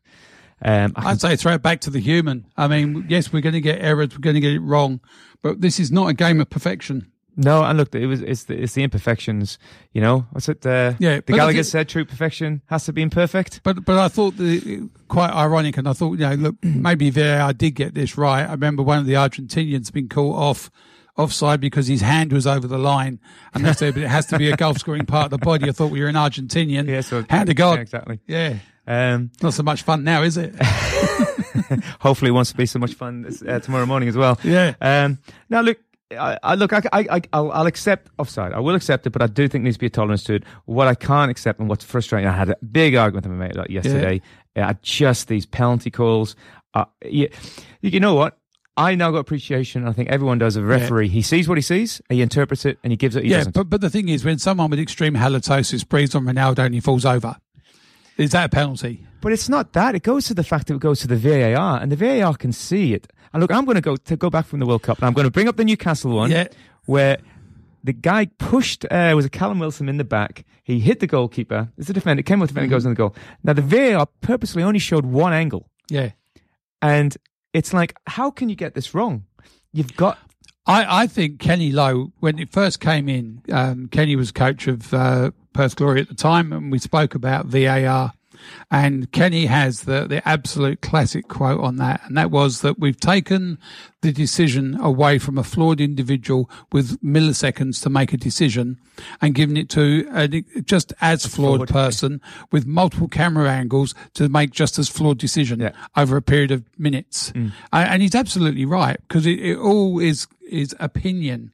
um, 0.61 0.93
I 0.95 1.11
I'd 1.11 1.21
say 1.21 1.35
throw 1.35 1.53
it 1.53 1.61
back 1.61 1.81
to 1.81 1.89
the 1.89 1.99
human. 1.99 2.45
I 2.55 2.67
mean, 2.67 3.05
yes, 3.09 3.33
we're 3.33 3.41
going 3.41 3.53
to 3.53 3.61
get 3.61 3.81
errors, 3.81 4.13
we're 4.13 4.21
going 4.21 4.35
to 4.35 4.39
get 4.39 4.53
it 4.53 4.61
wrong, 4.61 5.01
but 5.41 5.61
this 5.61 5.79
is 5.79 5.91
not 5.91 6.09
a 6.09 6.13
game 6.13 6.39
of 6.39 6.49
perfection. 6.49 7.11
No, 7.35 7.63
and 7.63 7.77
look, 7.77 7.93
it 7.95 8.05
was 8.05 8.21
it's 8.21 8.43
the 8.43 8.61
it's 8.61 8.73
the 8.73 8.83
imperfections. 8.83 9.57
You 9.91 10.01
know, 10.01 10.27
what's 10.31 10.47
it? 10.49 10.65
Uh, 10.65 10.93
Yeah, 10.99 11.19
the 11.25 11.33
Gallagher 11.33 11.57
think- 11.57 11.65
said, 11.65 11.89
"True 11.89 12.05
perfection 12.05 12.61
has 12.67 12.85
to 12.85 12.93
be 12.93 13.01
imperfect." 13.01 13.61
But 13.63 13.83
but 13.85 13.97
I 13.97 14.07
thought 14.07 14.37
the 14.37 14.87
quite 15.07 15.31
ironic, 15.31 15.77
and 15.77 15.87
I 15.87 15.93
thought 15.93 16.11
you 16.13 16.17
know 16.27 16.33
look 16.35 16.55
maybe 16.63 17.09
VAR 17.09 17.53
did 17.53 17.71
get 17.71 17.93
this 17.95 18.17
right. 18.17 18.43
I 18.47 18.51
remember 18.51 18.83
one 18.83 18.99
of 18.99 19.05
the 19.05 19.13
Argentinians 19.13 19.91
been 19.91 20.09
caught 20.09 20.35
off 20.37 20.69
offside 21.17 21.59
because 21.59 21.87
his 21.87 22.01
hand 22.01 22.31
was 22.33 22.45
over 22.47 22.67
the 22.67 22.77
line, 22.77 23.19
and 23.53 23.65
they 23.65 23.73
said 23.73 23.93
but 23.95 24.03
it 24.03 24.09
has 24.09 24.25
to 24.27 24.37
be 24.37 24.49
a 24.51 24.55
golf 24.57 24.77
scoring 24.77 25.05
part 25.05 25.25
of 25.25 25.31
the 25.31 25.37
body. 25.39 25.67
I 25.69 25.71
thought 25.71 25.87
well, 25.91 25.97
you're 25.97 26.09
an 26.09 26.15
Argentinian. 26.15 26.87
Yeah, 26.87 27.01
so 27.01 27.23
hand 27.29 27.47
to 27.47 27.53
God, 27.55 27.75
yeah, 27.75 27.81
exactly. 27.81 28.19
Yeah, 28.27 28.55
Um, 28.87 29.31
not 29.41 29.53
so 29.53 29.63
much 29.63 29.81
fun 29.83 30.03
now, 30.03 30.21
is 30.23 30.37
it? 30.37 30.53
hopefully, 31.99 32.29
it 32.29 32.33
wants 32.33 32.51
to 32.51 32.57
be 32.57 32.65
so 32.65 32.79
much 32.79 32.93
fun 32.93 33.21
this, 33.23 33.41
uh, 33.41 33.59
tomorrow 33.59 33.85
morning 33.85 34.09
as 34.09 34.15
well. 34.17 34.39
Yeah. 34.43 34.73
Um, 34.81 35.19
now, 35.49 35.61
look, 35.61 35.77
I, 36.11 36.37
I 36.43 36.55
look, 36.55 36.73
I, 36.73 36.81
I, 36.91 37.21
I, 37.33 37.39
will 37.39 37.51
I'll 37.51 37.65
accept 37.65 38.09
offside. 38.19 38.53
I 38.53 38.59
will 38.59 38.75
accept 38.75 39.07
it, 39.07 39.11
but 39.11 39.21
I 39.21 39.27
do 39.27 39.43
think 39.43 39.51
there 39.51 39.61
needs 39.63 39.77
to 39.77 39.79
be 39.79 39.87
a 39.87 39.89
tolerance 39.89 40.23
to 40.25 40.35
it. 40.35 40.43
What 40.65 40.87
I 40.87 40.95
can't 40.95 41.31
accept 41.31 41.59
and 41.59 41.69
what's 41.69 41.83
frustrating, 41.83 42.27
I 42.27 42.33
had 42.33 42.49
a 42.49 42.57
big 42.71 42.95
argument 42.95 43.25
with 43.25 43.37
my 43.37 43.47
mate 43.47 43.55
like, 43.55 43.69
yesterday. 43.69 44.21
Uh, 44.55 44.73
just 44.81 45.27
these 45.27 45.45
penalty 45.45 45.89
calls. 45.89 46.35
Uh, 46.73 46.85
you, 47.03 47.29
you 47.81 47.99
know 47.99 48.13
what? 48.13 48.37
I 48.75 48.95
now 48.95 49.11
got 49.11 49.19
appreciation. 49.19 49.87
I 49.87 49.93
think 49.93 50.09
everyone 50.09 50.39
does. 50.39 50.55
A 50.55 50.63
referee, 50.63 51.09
he 51.09 51.21
sees 51.21 51.47
what 51.47 51.57
he 51.57 51.61
sees, 51.61 52.01
he 52.09 52.21
interprets 52.21 52.65
it, 52.65 52.79
and 52.83 52.91
he 52.91 52.97
gives 52.97 53.15
it. 53.15 53.23
He 53.23 53.29
yeah, 53.29 53.37
doesn't. 53.37 53.53
but 53.53 53.69
but 53.69 53.81
the 53.81 53.89
thing 53.89 54.09
is, 54.09 54.25
when 54.25 54.39
someone 54.39 54.69
with 54.69 54.79
extreme 54.79 55.13
halitosis 55.13 55.87
breathes 55.87 56.15
on 56.15 56.25
Ronaldo 56.25 56.59
and 56.65 56.73
he 56.73 56.79
falls 56.79 57.05
over, 57.05 57.35
is 58.17 58.31
that 58.31 58.45
a 58.45 58.49
penalty? 58.49 59.05
But 59.21 59.31
it's 59.31 59.47
not 59.47 59.73
that. 59.73 59.93
It 59.95 60.03
goes 60.03 60.25
to 60.27 60.33
the 60.33 60.43
fact 60.43 60.67
that 60.67 60.75
it 60.75 60.79
goes 60.79 61.01
to 61.01 61.07
the 61.07 61.15
VAR, 61.15 61.79
and 61.79 61.91
the 61.91 61.95
VAR 61.95 62.35
can 62.35 62.51
see 62.51 62.93
it. 62.93 63.12
And 63.33 63.41
look, 63.41 63.51
I'm 63.51 63.65
going 63.65 63.75
to 63.75 63.81
go 63.81 63.95
to 63.95 64.15
go 64.15 64.29
back 64.29 64.45
from 64.45 64.59
the 64.59 64.65
World 64.65 64.83
Cup, 64.83 64.97
and 64.99 65.05
I'm 65.07 65.13
going 65.13 65.25
to 65.25 65.31
bring 65.31 65.47
up 65.47 65.57
the 65.57 65.65
Newcastle 65.65 66.11
one, 66.11 66.29
Yeah. 66.31 66.47
where 66.85 67.17
the 67.83 67.93
guy 67.93 68.27
pushed 68.37 68.85
uh, 68.91 69.11
was 69.15 69.25
a 69.25 69.29
Callum 69.29 69.59
Wilson 69.59 69.89
in 69.89 69.97
the 69.97 70.03
back. 70.03 70.45
He 70.63 70.79
hit 70.79 70.99
the 70.99 71.07
goalkeeper. 71.07 71.69
It's 71.77 71.89
a 71.89 71.93
defender. 71.93 72.23
Came 72.23 72.39
with 72.39 72.49
the 72.49 72.53
defender 72.53 72.69
goes 72.73 72.85
in 72.85 72.91
the 72.91 72.95
goal. 72.95 73.15
Now 73.43 73.53
the 73.53 73.61
VAR 73.61 74.05
purposely 74.21 74.63
only 74.63 74.79
showed 74.79 75.05
one 75.05 75.33
angle, 75.33 75.69
Yeah. 75.89 76.11
and 76.81 77.15
it's 77.53 77.73
like, 77.73 77.95
how 78.07 78.31
can 78.31 78.49
you 78.49 78.55
get 78.55 78.73
this 78.73 78.93
wrong? 78.93 79.25
You've 79.71 79.95
got 79.95 80.17
I, 80.65 81.01
I 81.03 81.07
think 81.07 81.39
Kenny 81.39 81.71
Lowe, 81.73 82.13
when 82.21 82.39
it 82.39 82.49
first 82.51 82.79
came 82.79 83.09
in, 83.09 83.41
um, 83.51 83.87
Kenny 83.89 84.15
was 84.15 84.31
coach 84.31 84.65
of 84.67 84.93
uh, 84.93 85.31
Perth 85.51 85.75
Glory 85.75 85.99
at 85.99 86.07
the 86.07 86.15
time, 86.15 86.53
and 86.53 86.71
we 86.71 86.79
spoke 86.79 87.15
about 87.15 87.47
VAR. 87.47 88.13
And 88.69 89.11
Kenny 89.11 89.45
has 89.45 89.81
the, 89.81 90.05
the 90.07 90.27
absolute 90.27 90.81
classic 90.81 91.27
quote 91.27 91.61
on 91.61 91.77
that. 91.77 92.01
And 92.05 92.17
that 92.17 92.29
was 92.29 92.61
that 92.61 92.79
we've 92.79 92.99
taken 92.99 93.57
the 94.01 94.11
decision 94.11 94.77
away 94.81 95.17
from 95.17 95.37
a 95.37 95.43
flawed 95.43 95.79
individual 95.79 96.49
with 96.73 97.01
milliseconds 97.01 97.81
to 97.83 97.89
make 97.89 98.11
a 98.11 98.17
decision 98.17 98.77
and 99.21 99.33
given 99.33 99.55
it 99.55 99.69
to 99.69 100.05
a 100.13 100.27
just 100.61 100.91
as 100.99 101.25
flawed 101.25 101.59
Flawed. 101.59 101.69
person 101.69 102.21
with 102.51 102.65
multiple 102.65 103.07
camera 103.07 103.49
angles 103.49 103.95
to 104.15 104.27
make 104.27 104.51
just 104.51 104.77
as 104.77 104.89
flawed 104.89 105.17
decision 105.17 105.71
over 105.95 106.17
a 106.17 106.21
period 106.21 106.51
of 106.51 106.65
minutes. 106.77 107.31
Mm. 107.31 107.53
And 107.71 107.93
and 107.93 108.01
he's 108.01 108.15
absolutely 108.15 108.65
right 108.65 108.99
because 109.07 109.27
it, 109.27 109.39
it 109.39 109.55
all 109.55 109.99
is, 109.99 110.25
is 110.49 110.75
opinion. 110.79 111.51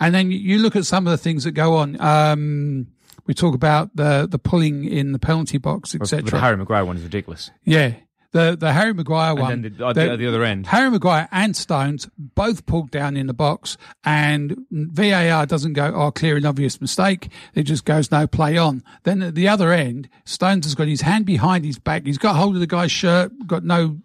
And 0.00 0.14
then 0.14 0.30
you 0.30 0.58
look 0.58 0.74
at 0.74 0.86
some 0.86 1.06
of 1.06 1.10
the 1.10 1.18
things 1.18 1.44
that 1.44 1.52
go 1.52 1.76
on. 1.76 2.00
Um, 2.00 2.86
we 3.26 3.34
talk 3.34 3.54
about 3.54 3.94
the, 3.96 4.26
the 4.30 4.38
pulling 4.38 4.84
in 4.84 5.12
the 5.12 5.18
penalty 5.18 5.58
box, 5.58 5.94
etc. 5.94 6.30
The 6.30 6.40
Harry 6.40 6.56
Maguire 6.56 6.84
one 6.84 6.96
is 6.96 7.02
ridiculous. 7.02 7.50
Yeah. 7.64 7.94
The 8.32 8.56
the 8.58 8.72
Harry 8.72 8.94
Maguire 8.94 9.32
And 9.32 9.40
one. 9.40 9.62
then 9.62 9.74
the- 9.76 9.86
uh, 9.86 9.92
the- 9.92 10.16
the 10.16 10.26
other 10.26 10.42
end. 10.42 10.66
Harry 10.68 10.90
Maguire 10.90 11.28
and 11.30 11.54
Stones 11.54 12.08
both 12.16 12.64
pulled 12.64 12.90
down 12.90 13.14
in 13.14 13.26
the 13.26 13.34
box, 13.34 13.76
and 14.04 14.56
VAR 14.70 15.44
doesn't 15.44 15.74
go, 15.74 15.92
oh, 15.94 16.10
clear 16.10 16.36
and 16.36 16.46
obvious 16.46 16.80
mistake. 16.80 17.28
It 17.54 17.64
just 17.64 17.84
goes, 17.84 18.10
no, 18.10 18.26
play 18.26 18.56
on. 18.56 18.82
Then 19.02 19.20
at 19.20 19.34
the 19.34 19.48
other 19.48 19.70
end, 19.70 20.08
Stones 20.24 20.64
has 20.64 20.74
got 20.74 20.88
his 20.88 21.02
hand 21.02 21.26
behind 21.26 21.66
his 21.66 21.78
back. 21.78 22.06
He's 22.06 22.16
got 22.16 22.36
hold 22.36 22.54
of 22.54 22.60
the 22.60 22.66
guy's 22.66 22.90
shirt, 22.90 23.32
got 23.46 23.64
no, 23.64 23.98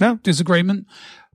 no. 0.00 0.16
disagreement, 0.22 0.86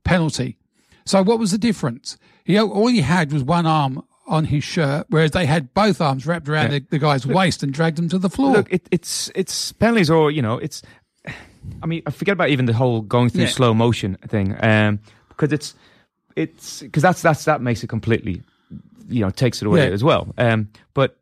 penalty. 0.04 0.56
So 1.04 1.22
what 1.22 1.38
was 1.38 1.50
the 1.50 1.58
difference? 1.58 2.16
He 2.44 2.58
all 2.58 2.86
he 2.86 3.02
had 3.02 3.32
was 3.32 3.42
one 3.44 3.66
arm 3.66 4.02
on 4.30 4.44
his 4.46 4.64
shirt, 4.64 5.06
whereas 5.10 5.32
they 5.32 5.44
had 5.44 5.74
both 5.74 6.00
arms 6.00 6.26
wrapped 6.26 6.48
around 6.48 6.72
Yeah. 6.72 6.78
the, 6.78 6.86
the 6.90 6.98
guy's 6.98 7.26
waist 7.26 7.62
and 7.62 7.72
dragged 7.72 7.98
him 7.98 8.08
to 8.08 8.18
the 8.18 8.30
floor. 8.30 8.52
Look, 8.52 8.72
it, 8.72 8.88
it's 8.90 9.30
it's 9.34 9.72
penalties, 9.72 10.08
or 10.08 10.30
you 10.30 10.40
know, 10.40 10.56
it's. 10.56 10.80
I 11.82 11.86
mean, 11.86 12.02
I 12.06 12.10
forget 12.10 12.32
about 12.32 12.48
even 12.48 12.64
the 12.64 12.72
whole 12.72 13.02
going 13.02 13.28
through 13.28 13.42
Yeah. 13.42 13.48
slow 13.50 13.74
motion 13.74 14.16
thing, 14.28 14.56
um, 14.64 15.00
because 15.28 15.52
it's 15.52 15.74
it's 16.36 16.80
because 16.80 17.02
that's 17.02 17.20
that's 17.20 17.44
that 17.44 17.60
makes 17.60 17.82
it 17.84 17.88
completely, 17.88 18.42
you 19.08 19.20
know, 19.20 19.30
takes 19.30 19.60
it 19.60 19.66
away 19.66 19.86
Yeah. 19.88 19.92
as 19.92 20.02
well. 20.02 20.32
Um, 20.38 20.68
but 20.94 21.18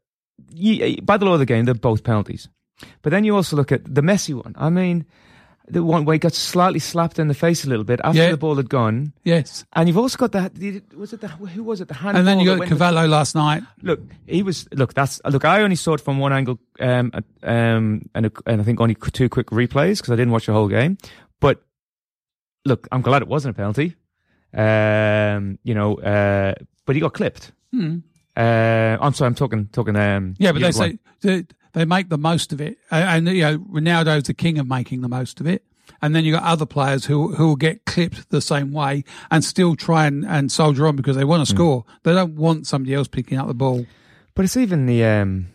ye- 0.53 1.01
by 1.01 1.17
the 1.17 1.25
law 1.25 1.33
of 1.33 1.41
the 1.41 1.47
game, 1.47 1.65
they're 1.65 1.75
both 1.75 2.05
penalties. 2.05 2.49
But 3.03 3.11
then 3.11 3.25
you 3.25 3.35
also 3.35 3.57
look 3.57 3.73
at 3.73 3.93
the 3.93 4.03
Messi 4.03 4.35
one. 4.35 4.55
I 4.57 4.69
mean, 4.71 5.05
the 5.71 5.83
one 5.85 6.05
where 6.05 6.15
he 6.15 6.19
got 6.19 6.33
slightly 6.35 6.79
slapped 6.79 7.19
in 7.19 7.29
the 7.29 7.35
face 7.35 7.65
a 7.65 7.69
little 7.69 7.85
bit 7.85 8.01
after 8.05 8.19
Yeah. 8.21 8.31
the 8.31 8.37
ball 8.37 8.57
had 8.57 8.69
gone. 8.69 9.13
yes. 9.25 9.65
And 9.75 9.89
you've 9.89 9.99
also 9.99 10.17
got 10.17 10.33
that. 10.33 10.55
the- 10.55 10.83
Was 10.97 11.13
it 11.13 11.21
the 11.21 11.29
who 11.29 11.63
was 11.63 11.81
it? 11.81 11.89
The 11.89 11.95
hand. 11.95 12.17
And 12.17 12.27
then 12.27 12.41
you 12.41 12.57
got 12.57 12.67
Cavani 12.69 13.09
last 13.09 13.35
night. 13.35 13.63
Look, 13.83 14.01
he 14.27 14.43
was. 14.43 14.67
Look, 14.73 14.95
that's. 14.95 15.21
Look, 15.29 15.45
I 15.45 15.63
only 15.63 15.77
saw 15.77 15.95
it 15.95 16.01
from 16.01 16.19
one 16.19 16.33
angle, 16.33 16.59
um, 16.81 17.13
um, 17.43 18.03
and 18.15 18.31
and 18.47 18.61
I 18.61 18.65
think 18.65 18.81
only 18.81 18.95
two 19.13 19.29
quick 19.29 19.49
replays 19.49 19.99
because 19.99 20.11
I 20.11 20.17
didn't 20.17 20.33
watch 20.33 20.47
the 20.47 20.53
whole 20.53 20.69
game. 20.69 20.97
But 21.41 21.63
look, 22.65 22.89
I'm 22.93 23.03
glad 23.03 23.23
it 23.23 23.29
wasn't 23.29 23.55
a 23.55 23.57
penalty. 23.57 23.95
Um, 24.55 25.59
you 25.63 25.75
know, 25.75 25.97
uh, 25.97 26.55
but 26.87 26.97
he 26.97 27.01
got 27.01 27.13
clipped. 27.15 27.53
Hmm. 27.73 27.99
Uh, 28.37 28.97
I'm 29.01 29.13
sorry, 29.15 29.27
I'm 29.29 29.35
talking 29.35 29.67
talking. 29.73 29.97
Um, 29.97 30.35
Yeah, 30.39 30.53
but 30.53 30.61
the 30.61 30.67
they 30.67 30.73
say 30.73 30.99
they, 31.21 31.47
they 31.79 31.85
make 31.85 32.09
the 32.09 32.19
most 32.19 32.53
of 32.53 32.61
it, 32.61 32.79
and, 32.91 33.29
and 33.29 33.37
you 33.37 33.43
know 33.43 33.59
Ronaldo's 33.59 34.25
the 34.25 34.35
king 34.35 34.59
of 34.59 34.67
making 34.67 35.01
the 35.01 35.09
most 35.09 35.41
of 35.41 35.47
it. 35.47 35.65
And 36.03 36.15
then 36.15 36.25
you 36.25 36.33
got 36.33 36.43
other 36.45 36.67
players 36.67 37.07
who 37.07 37.35
who 37.35 37.49
will 37.49 37.57
get 37.57 37.85
clipped 37.85 38.31
the 38.31 38.41
same 38.41 38.73
way 38.73 39.05
and 39.31 39.45
still 39.45 39.75
try 39.75 40.07
and, 40.07 40.25
and 40.25 40.53
soldier 40.53 40.87
on 40.87 40.97
because 40.97 41.17
they 41.17 41.25
want 41.25 41.47
to 41.47 41.55
score. 41.55 41.85
They 42.03 42.13
don't 42.13 42.37
want 42.37 42.67
somebody 42.67 42.95
else 42.95 43.09
picking 43.09 43.39
up 43.39 43.47
the 43.49 43.55
ball. 43.55 43.87
But 44.35 44.45
it's 44.45 44.57
even 44.57 44.87
the 44.87 45.05
um, 45.05 45.47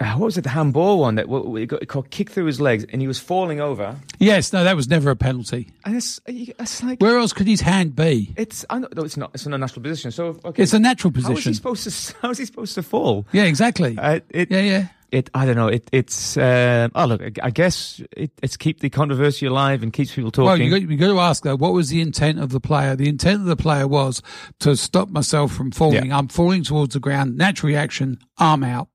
uh, 0.00 0.12
what 0.14 0.26
was 0.26 0.38
it? 0.38 0.42
The 0.42 0.50
handball 0.50 0.98
one 0.98 1.14
that 1.14 1.28
what, 1.28 1.44
it 1.60 1.66
got, 1.66 1.82
it 1.82 1.86
got 1.88 2.10
kicked 2.10 2.32
through 2.32 2.46
his 2.46 2.60
legs 2.60 2.84
and 2.90 3.00
he 3.00 3.06
was 3.06 3.20
falling 3.20 3.60
over. 3.60 3.96
Yes, 4.18 4.52
no, 4.52 4.64
that 4.64 4.74
was 4.74 4.88
never 4.88 5.10
a 5.10 5.16
penalty. 5.16 5.70
And 5.84 5.96
it's, 5.96 6.18
it's 6.26 6.82
like 6.82 7.00
Where 7.00 7.16
else 7.18 7.32
could 7.32 7.46
his 7.46 7.60
hand 7.60 7.94
be? 7.94 8.32
it's 8.36 8.64
I 8.70 8.80
know, 8.80 8.88
no, 8.94 9.04
it's 9.04 9.16
not. 9.16 9.30
It's 9.34 9.46
an 9.46 9.54
unnatural 9.54 9.82
position. 9.82 10.10
So 10.10 10.40
okay, 10.44 10.62
It's 10.62 10.72
a 10.72 10.80
natural 10.80 11.12
How 11.12 11.18
is 11.18 11.26
he 11.26 11.32
position. 11.34 11.54
supposed 11.54 11.84
to? 11.88 12.16
How 12.22 12.30
is 12.30 12.38
he 12.38 12.44
supposed 12.44 12.74
to 12.74 12.82
fall? 12.82 13.26
Yeah, 13.32 13.44
exactly. 13.44 13.96
Uh, 13.96 14.20
it, 14.30 14.50
yeah, 14.50 14.60
yeah. 14.60 14.86
It, 15.14 15.30
I 15.32 15.46
don't 15.46 15.56
know. 15.56 15.68
It, 15.68 15.88
it's. 15.92 16.36
Uh, 16.36 16.88
oh 16.94 17.04
look, 17.06 17.22
I- 17.42 17.50
guess 17.50 18.02
it, 18.16 18.32
it's 18.42 18.56
keep 18.56 18.80
the 18.80 18.90
controversy 18.90 19.46
alive 19.46 19.82
and 19.82 19.92
keeps 19.92 20.14
people 20.14 20.30
talking. 20.30 20.46
Well, 20.46 20.58
you 20.60 20.70
got, 20.70 20.90
you 20.90 20.96
got 20.96 21.12
to 21.12 21.20
ask 21.20 21.42
though, 21.44 21.56
what 21.56 21.72
was 21.72 21.88
the 21.90 22.00
intent 22.00 22.40
of 22.40 22.50
the 22.50 22.60
player? 22.60 22.96
The 22.96 23.08
intent 23.08 23.40
of 23.40 23.46
the 23.46 23.56
player 23.56 23.86
was 23.86 24.22
to 24.60 24.76
stop 24.76 25.08
myself 25.10 25.52
from 25.52 25.70
falling. 25.70 26.12
I'm 26.12 26.28
falling 26.28 26.64
towards 26.64 26.94
the 26.94 27.00
ground. 27.00 27.36
Natural 27.36 27.68
reaction, 27.68 28.18
arm 28.38 28.64
out. 28.64 28.88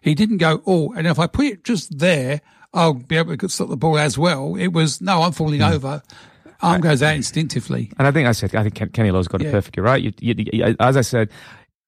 He 0.00 0.14
didn't 0.14 0.38
go, 0.38 0.62
oh, 0.66 0.92
and 0.96 1.06
if 1.06 1.18
I 1.18 1.26
put 1.26 1.46
it 1.46 1.64
just 1.64 1.98
there, 1.98 2.40
I'll 2.72 2.94
be 2.94 3.16
able 3.16 3.36
to 3.36 3.48
stop 3.48 3.68
the 3.68 3.76
ball 3.76 3.98
as 3.98 4.16
well. 4.16 4.54
It 4.56 4.68
was, 4.68 5.00
no, 5.00 5.22
I'm 5.22 5.32
falling 5.32 5.60
Hmm. 5.60 5.72
over. 5.72 6.02
Arm 6.62 6.80
goes 6.80 7.02
out 7.02 7.14
instinctively. 7.14 7.92
And 7.98 8.06
I 8.08 8.10
think 8.10 8.26
I 8.26 8.32
said, 8.32 8.54
I 8.54 8.62
think 8.68 8.92
Kenny 8.92 9.10
Lowe's 9.10 9.28
got 9.28 9.40
Yeah. 9.42 9.48
it 9.48 9.52
perfectly 9.52 9.82
right. 9.82 10.02
You, 10.02 10.12
you, 10.20 10.34
you- 10.52 10.76
as 10.80 10.96
I 10.96 11.02
said, 11.02 11.30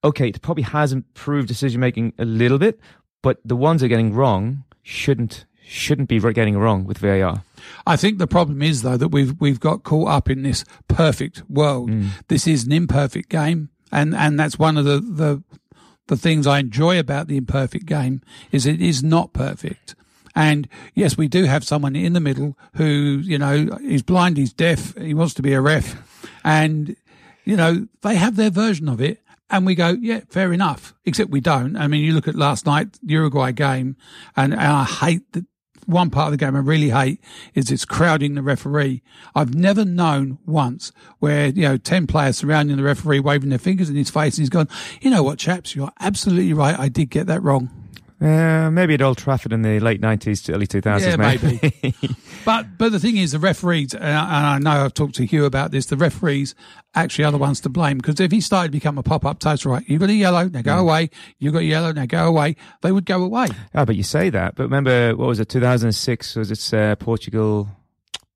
okay, 0.04 0.28
it 0.28 0.40
probably 0.42 0.62
has 0.64 0.92
improved 0.92 1.48
decision 1.48 1.80
making 1.80 2.12
a 2.18 2.24
little 2.24 2.58
bit, 2.58 2.80
but 3.22 3.38
the 3.44 3.56
ones 3.56 3.80
that 3.80 3.86
are 3.86 3.88
getting 3.88 4.14
wrong 4.14 4.64
shouldn't 4.82 5.44
shouldn't 5.62 6.08
be 6.08 6.18
getting 6.18 6.58
wrong 6.58 6.84
with 6.84 6.98
VAR. 6.98 7.44
I 7.86 7.96
think 7.96 8.18
the 8.18 8.26
problem 8.26 8.60
is 8.60 8.82
though 8.82 8.96
that 8.96 9.08
we've 9.08 9.40
we've 9.40 9.60
got 9.60 9.84
caught 9.84 10.08
up 10.08 10.28
in 10.28 10.42
this 10.42 10.64
perfect 10.88 11.42
world. 11.48 11.90
Mm. 11.90 12.08
This 12.28 12.46
is 12.46 12.64
an 12.64 12.72
imperfect 12.72 13.28
game, 13.28 13.70
and 13.92 14.14
and 14.14 14.38
that's 14.38 14.58
one 14.58 14.76
of 14.76 14.84
the 14.84 15.00
the 15.00 15.42
the 16.08 16.16
things 16.16 16.46
I 16.46 16.58
enjoy 16.58 16.98
about 16.98 17.28
the 17.28 17.36
imperfect 17.36 17.86
game 17.86 18.20
is 18.50 18.66
it 18.66 18.80
is 18.80 19.02
not 19.02 19.32
perfect. 19.32 19.94
And 20.34 20.68
yes, 20.94 21.16
we 21.16 21.28
do 21.28 21.44
have 21.44 21.64
someone 21.64 21.96
in 21.96 22.12
the 22.12 22.20
middle 22.20 22.56
who 22.74 23.20
you 23.22 23.38
know 23.38 23.78
is 23.82 24.02
blind, 24.02 24.36
he's 24.36 24.52
deaf, 24.52 24.96
he 24.96 25.14
wants 25.14 25.34
to 25.34 25.42
be 25.42 25.52
a 25.52 25.60
ref, 25.60 25.96
and 26.44 26.96
you 27.44 27.56
know 27.56 27.86
they 28.02 28.16
have 28.16 28.36
their 28.36 28.50
version 28.50 28.88
of 28.88 29.00
it. 29.00 29.22
And 29.50 29.66
we 29.66 29.74
go, 29.74 29.96
yeah, 30.00 30.20
fair 30.28 30.52
enough. 30.52 30.94
Except 31.04 31.30
we 31.30 31.40
don't. 31.40 31.76
I 31.76 31.88
mean, 31.88 32.04
you 32.04 32.12
look 32.12 32.28
at 32.28 32.36
last 32.36 32.66
night, 32.66 32.98
Uruguay 33.04 33.52
game, 33.52 33.96
and, 34.36 34.52
and 34.52 34.62
I 34.62 34.84
hate 34.84 35.32
the 35.32 35.44
one 35.86 36.10
part 36.10 36.26
of 36.26 36.32
the 36.32 36.36
game 36.36 36.54
I 36.54 36.60
really 36.60 36.90
hate 36.90 37.20
is 37.54 37.70
it's 37.70 37.84
crowding 37.84 38.34
the 38.34 38.42
referee. 38.42 39.02
I've 39.34 39.54
never 39.54 39.84
known 39.84 40.38
once 40.46 40.92
where, 41.18 41.48
you 41.48 41.62
know, 41.62 41.76
10 41.76 42.06
players 42.06 42.38
surrounding 42.38 42.76
the 42.76 42.82
referee, 42.82 43.20
waving 43.20 43.48
their 43.48 43.58
fingers 43.58 43.90
in 43.90 43.96
his 43.96 44.10
face, 44.10 44.36
and 44.36 44.42
he's 44.42 44.50
gone, 44.50 44.68
you 45.00 45.10
know 45.10 45.22
what, 45.22 45.38
chaps, 45.38 45.74
you're 45.74 45.92
absolutely 45.98 46.52
right. 46.52 46.78
I 46.78 46.88
did 46.88 47.10
get 47.10 47.26
that 47.26 47.42
wrong. 47.42 47.79
Uh, 48.20 48.70
maybe 48.70 48.92
at 48.94 49.00
Old 49.00 49.16
Trafford 49.16 49.52
in 49.52 49.62
the 49.62 49.80
late 49.80 50.00
nineties 50.00 50.42
to 50.42 50.52
early 50.52 50.66
two 50.66 50.80
thousands. 50.82 51.12
Yeah, 51.12 51.16
maybe. 51.16 51.94
But 52.44 52.78
but 52.78 52.90
the 52.90 52.98
thing 52.98 53.18
is, 53.18 53.32
the 53.32 53.38
referees, 53.38 53.92
and 53.94 54.04
I, 54.04 54.38
and 54.38 54.66
I 54.66 54.74
know 54.74 54.84
I've 54.84 54.94
talked 54.94 55.14
to 55.16 55.26
Hugh 55.26 55.44
about 55.44 55.72
this. 55.72 55.86
The 55.86 55.96
referees 55.96 56.54
actually 56.94 57.24
are 57.26 57.32
the 57.32 57.38
ones 57.38 57.60
to 57.60 57.68
blame 57.68 57.98
because 57.98 58.18
if 58.18 58.32
he 58.32 58.40
started 58.40 58.68
to 58.68 58.72
become 58.72 58.96
a 58.96 59.02
pop 59.02 59.26
up 59.26 59.40
total, 59.40 59.72
right, 59.72 59.84
you've 59.86 60.00
got 60.00 60.08
a 60.08 60.14
yellow, 60.14 60.48
now 60.48 60.62
go 60.62 60.78
away. 60.78 61.10
You've 61.38 61.52
got 61.52 61.60
a 61.60 61.64
yellow, 61.66 61.92
now 61.92 62.06
go 62.06 62.26
away. 62.26 62.56
They 62.80 62.92
would 62.92 63.04
go 63.04 63.22
away. 63.22 63.48
Ah, 63.74 63.84
but 63.84 63.96
you 63.96 64.02
say 64.02 64.30
that. 64.30 64.54
But 64.54 64.64
remember, 64.64 65.14
what 65.16 65.28
was 65.28 65.38
it? 65.38 65.50
Two 65.50 65.60
thousand 65.60 65.88
and 65.88 65.94
six 65.94 66.34
was 66.34 66.50
it 66.50 66.74
uh, 66.74 66.96
Portugal? 66.96 67.68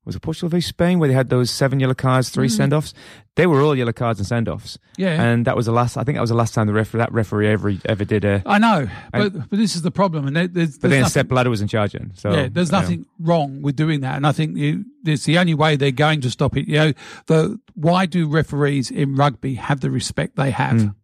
Was 0.05 0.15
it 0.15 0.21
Portugal 0.21 0.49
v 0.49 0.61
Spain 0.61 0.99
where 0.99 1.07
they 1.09 1.15
had 1.15 1.29
those 1.29 1.49
seven 1.49 1.79
yellow 1.79 1.95
cards, 1.95 2.29
three 2.29 2.47
Mm. 2.47 2.51
send 2.51 2.73
offs? 2.73 2.93
They 3.35 3.47
were 3.47 3.61
all 3.61 3.75
yellow 3.75 3.91
cards 3.91 4.19
and 4.19 4.27
send 4.27 4.47
offs. 4.47 4.77
Yeah. 4.97 5.21
and 5.21 5.45
that 5.45 5.57
was 5.57 5.65
the 5.65 5.71
last. 5.73 5.97
I 5.97 6.03
think 6.03 6.15
that 6.15 6.21
was 6.21 6.29
the 6.29 6.35
last 6.37 6.53
time 6.53 6.67
the 6.67 6.73
referee 6.73 6.99
that 6.99 7.11
referee 7.11 7.47
ever 7.47 7.73
ever 7.85 8.05
did 8.05 8.23
a. 8.23 8.41
I 8.45 8.59
know, 8.59 8.87
And- 9.13 9.33
but 9.33 9.49
but 9.49 9.57
this 9.59 9.75
is 9.75 9.81
the 9.81 9.91
problem, 9.91 10.27
and 10.27 10.35
there, 10.35 10.47
there's, 10.47 10.77
But 10.77 10.81
there's 10.89 10.91
then 10.91 11.01
nothing- 11.01 11.11
Sepp 11.11 11.27
Blatter 11.27 11.49
was 11.49 11.61
in 11.61 11.67
charge 11.67 11.93
then. 11.93 12.11
So 12.15 12.31
yeah, 12.31 12.47
there's 12.51 12.69
you 12.69 12.71
know. 12.73 12.79
nothing 12.81 13.05
wrong 13.19 13.61
with 13.61 13.75
doing 13.75 14.01
that, 14.01 14.15
and 14.15 14.25
I 14.27 14.31
think 14.31 14.55
you, 14.57 14.85
it's 15.05 15.25
the 15.25 15.37
only 15.37 15.53
way 15.55 15.75
they're 15.75 15.91
going 15.91 16.21
to 16.21 16.29
stop 16.29 16.55
it. 16.55 16.67
You 16.67 16.75
know, 16.75 16.93
the 17.27 17.59
why 17.73 18.05
do 18.05 18.27
referees 18.29 18.89
in 18.91 19.15
rugby 19.15 19.55
have 19.55 19.81
the 19.81 19.89
respect 19.91 20.35
they 20.37 20.51
have? 20.51 20.75
Mm. 20.77 20.95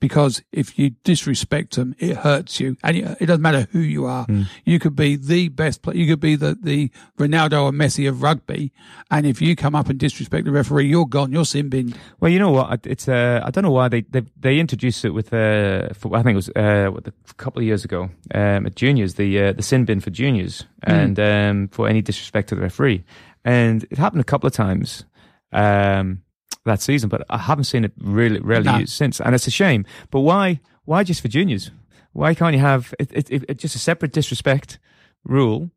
Because 0.00 0.42
if 0.52 0.78
you 0.78 0.90
disrespect 1.04 1.76
them, 1.76 1.94
it 1.98 2.16
hurts 2.16 2.60
you, 2.60 2.76
and 2.82 2.96
it, 2.96 3.26
doesn't 3.26 3.42
matter 3.42 3.68
who 3.72 3.78
you 3.78 4.06
are. 4.06 4.26
Mm. 4.26 4.46
You 4.64 4.78
could 4.78 4.96
be 4.96 5.16
the 5.16 5.48
best 5.48 5.82
player, 5.82 5.96
you 5.96 6.06
could 6.06 6.20
be 6.20 6.36
the 6.36 6.56
the 6.60 6.90
Ronaldo 7.18 7.64
or 7.64 7.72
Messi 7.72 8.08
of 8.08 8.22
rugby, 8.22 8.72
and 9.10 9.26
if 9.26 9.40
you 9.40 9.56
come 9.56 9.74
up 9.74 9.88
and 9.88 9.98
disrespect 9.98 10.44
the 10.44 10.52
referee, 10.52 10.86
you're 10.86 11.06
gone. 11.06 11.32
You're 11.32 11.44
sin 11.44 11.68
bin. 11.68 11.94
Well, 12.20 12.30
you 12.30 12.38
know 12.38 12.50
what? 12.50 12.86
It's 12.86 13.08
uh, 13.08 13.40
I 13.44 13.50
don't 13.50 13.64
know 13.64 13.70
why 13.70 13.88
they 13.88 14.02
they, 14.02 14.22
they 14.38 14.58
introduced 14.58 15.04
it 15.04 15.10
with 15.10 15.32
uh, 15.32 15.92
for, 15.94 16.16
I 16.16 16.22
think 16.22 16.34
it 16.34 16.36
was 16.36 16.48
uh, 16.50 16.90
what, 16.90 17.06
a 17.06 17.34
couple 17.34 17.60
of 17.60 17.66
years 17.66 17.84
ago 17.84 18.10
um, 18.34 18.66
at 18.66 18.76
juniors 18.76 19.14
the 19.14 19.40
uh, 19.40 19.52
the 19.52 19.62
sin 19.62 19.84
bin 19.84 20.00
for 20.00 20.10
juniors 20.10 20.64
and 20.82 21.18
um, 21.18 21.68
for 21.68 21.88
any 21.88 22.02
disrespect 22.02 22.48
to 22.50 22.54
the 22.54 22.62
referee, 22.62 23.04
and 23.44 23.84
it 23.90 23.98
happened 23.98 24.20
a 24.20 24.24
couple 24.24 24.46
of 24.46 24.52
times. 24.52 25.04
Um, 25.52 26.23
that 26.64 26.80
season, 26.82 27.08
but 27.08 27.24
I 27.30 27.38
haven't 27.38 27.64
seen 27.64 27.84
it 27.84 27.92
really 27.98 28.40
used 28.80 28.92
since, 28.92 29.20
and 29.20 29.34
it's 29.34 29.46
a 29.46 29.50
shame. 29.50 29.84
But 30.10 30.20
why? 30.20 30.60
Why 30.84 31.02
just 31.04 31.20
for 31.22 31.28
juniors? 31.28 31.70
Why 32.12 32.34
can't 32.34 32.54
you 32.54 32.60
have 32.60 32.94
it, 32.98 33.10
it, 33.12 33.30
it, 33.30 33.44
it- 33.48 33.58
just 33.58 33.74
a 33.74 33.78
separate 33.78 34.12
disrespect 34.12 34.78
rule? 35.24 35.70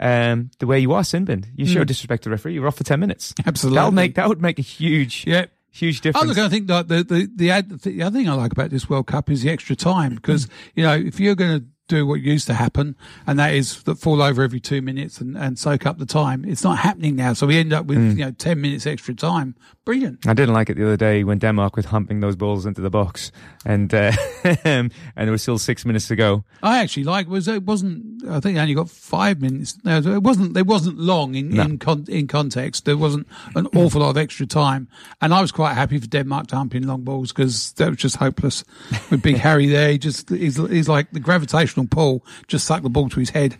Um, 0.00 0.50
the 0.58 0.66
way 0.66 0.80
you 0.80 0.92
are 0.94 1.04
sin 1.04 1.24
bin, 1.24 1.46
you 1.54 1.64
show 1.64 1.82
Mm. 1.82 1.86
disrespect 1.86 2.24
to 2.24 2.28
the 2.28 2.32
referee, 2.32 2.54
you're 2.54 2.66
off 2.66 2.76
for 2.76 2.82
ten 2.84 2.98
minutes. 2.98 3.32
Absolutely. 3.46 3.76
That'll 3.76 3.92
make 3.92 4.14
that 4.16 4.28
would 4.28 4.42
make 4.42 4.58
a 4.58 4.62
huge, 4.62 5.24
Yeah. 5.28 5.46
huge 5.70 6.00
difference. 6.00 6.24
Oh, 6.24 6.28
look, 6.28 6.38
I 6.38 6.48
think 6.48 6.66
that 6.66 6.88
the 6.88 7.04
the 7.04 7.30
the, 7.34 7.50
ad, 7.52 7.70
the 7.82 8.02
other 8.02 8.18
thing 8.18 8.28
I 8.28 8.34
like 8.34 8.50
about 8.52 8.70
this 8.70 8.88
World 8.90 9.06
Cup 9.06 9.30
is 9.30 9.42
the 9.42 9.50
extra 9.50 9.76
time 9.76 10.16
because 10.16 10.48
you 10.74 10.82
know 10.82 10.94
if 10.94 11.20
you're 11.20 11.36
going 11.36 11.60
to 11.60 11.66
do 11.88 12.06
what 12.06 12.20
used 12.20 12.46
to 12.46 12.54
happen, 12.54 12.96
and 13.26 13.38
that 13.38 13.54
is 13.54 13.82
that 13.82 13.96
fall 13.96 14.22
over 14.22 14.42
every 14.42 14.60
two 14.60 14.80
minutes 14.80 15.20
and, 15.20 15.36
and 15.36 15.58
soak 15.58 15.84
up 15.86 15.98
the 15.98 16.06
time. 16.06 16.44
It's 16.46 16.64
not 16.64 16.78
happening 16.78 17.16
now, 17.16 17.32
so 17.34 17.46
we 17.46 17.58
end 17.58 17.72
up 17.72 17.86
with 17.86 17.98
Mm. 17.98 18.10
you 18.18 18.24
know 18.24 18.30
ten 18.32 18.60
minutes 18.60 18.86
extra 18.86 19.14
time. 19.14 19.54
Brilliant. 19.84 20.26
I 20.26 20.32
didn't 20.34 20.54
like 20.54 20.70
it 20.70 20.76
the 20.76 20.84
other 20.84 20.96
day 20.96 21.24
when 21.24 21.38
Denmark 21.38 21.76
was 21.76 21.86
humping 21.86 22.20
those 22.20 22.36
balls 22.36 22.66
into 22.66 22.80
the 22.80 22.90
box, 22.90 23.32
and 23.66 23.92
uh, 23.92 24.12
and 24.64 24.90
there 25.16 25.30
was 25.32 25.42
still 25.42 25.58
six 25.58 25.84
minutes 25.84 26.08
to 26.08 26.16
go. 26.16 26.44
I 26.62 26.78
actually 26.78 27.04
like 27.04 27.28
was 27.28 27.48
it 27.48 27.64
wasn't 27.64 28.11
I 28.28 28.40
think 28.40 28.56
they 28.56 28.60
only 28.60 28.74
got 28.74 28.88
five 28.90 29.40
minutes. 29.40 29.76
No, 29.84 29.98
it 29.98 30.22
wasn't. 30.22 30.56
It 30.56 30.66
wasn't 30.66 30.98
long 30.98 31.34
in 31.34 31.50
No. 31.50 31.62
in 31.62 31.78
con, 31.78 32.04
in 32.08 32.26
context. 32.28 32.84
There 32.84 32.96
wasn't 32.96 33.26
an 33.56 33.66
awful 33.74 34.00
lot 34.00 34.10
of 34.10 34.16
extra 34.16 34.46
time, 34.46 34.88
and 35.20 35.34
I 35.34 35.40
was 35.40 35.52
quite 35.52 35.74
happy 35.74 35.98
for 35.98 36.06
Denmark 36.06 36.46
to 36.48 36.56
hump 36.56 36.74
in 36.74 36.86
long 36.86 37.02
balls 37.02 37.32
because 37.32 37.72
that 37.74 37.88
was 37.88 37.98
just 37.98 38.16
hopeless. 38.16 38.64
With 39.10 39.22
Big 39.22 39.36
Harry 39.46 39.66
there, 39.66 39.90
he 39.92 39.98
just 39.98 40.28
he's, 40.30 40.56
he's 40.56 40.88
like 40.88 41.10
the 41.12 41.20
gravitational 41.20 41.86
pull 41.86 42.24
just 42.48 42.66
sucked 42.66 42.82
the 42.84 42.90
ball 42.90 43.08
to 43.08 43.20
his 43.20 43.30
head. 43.30 43.56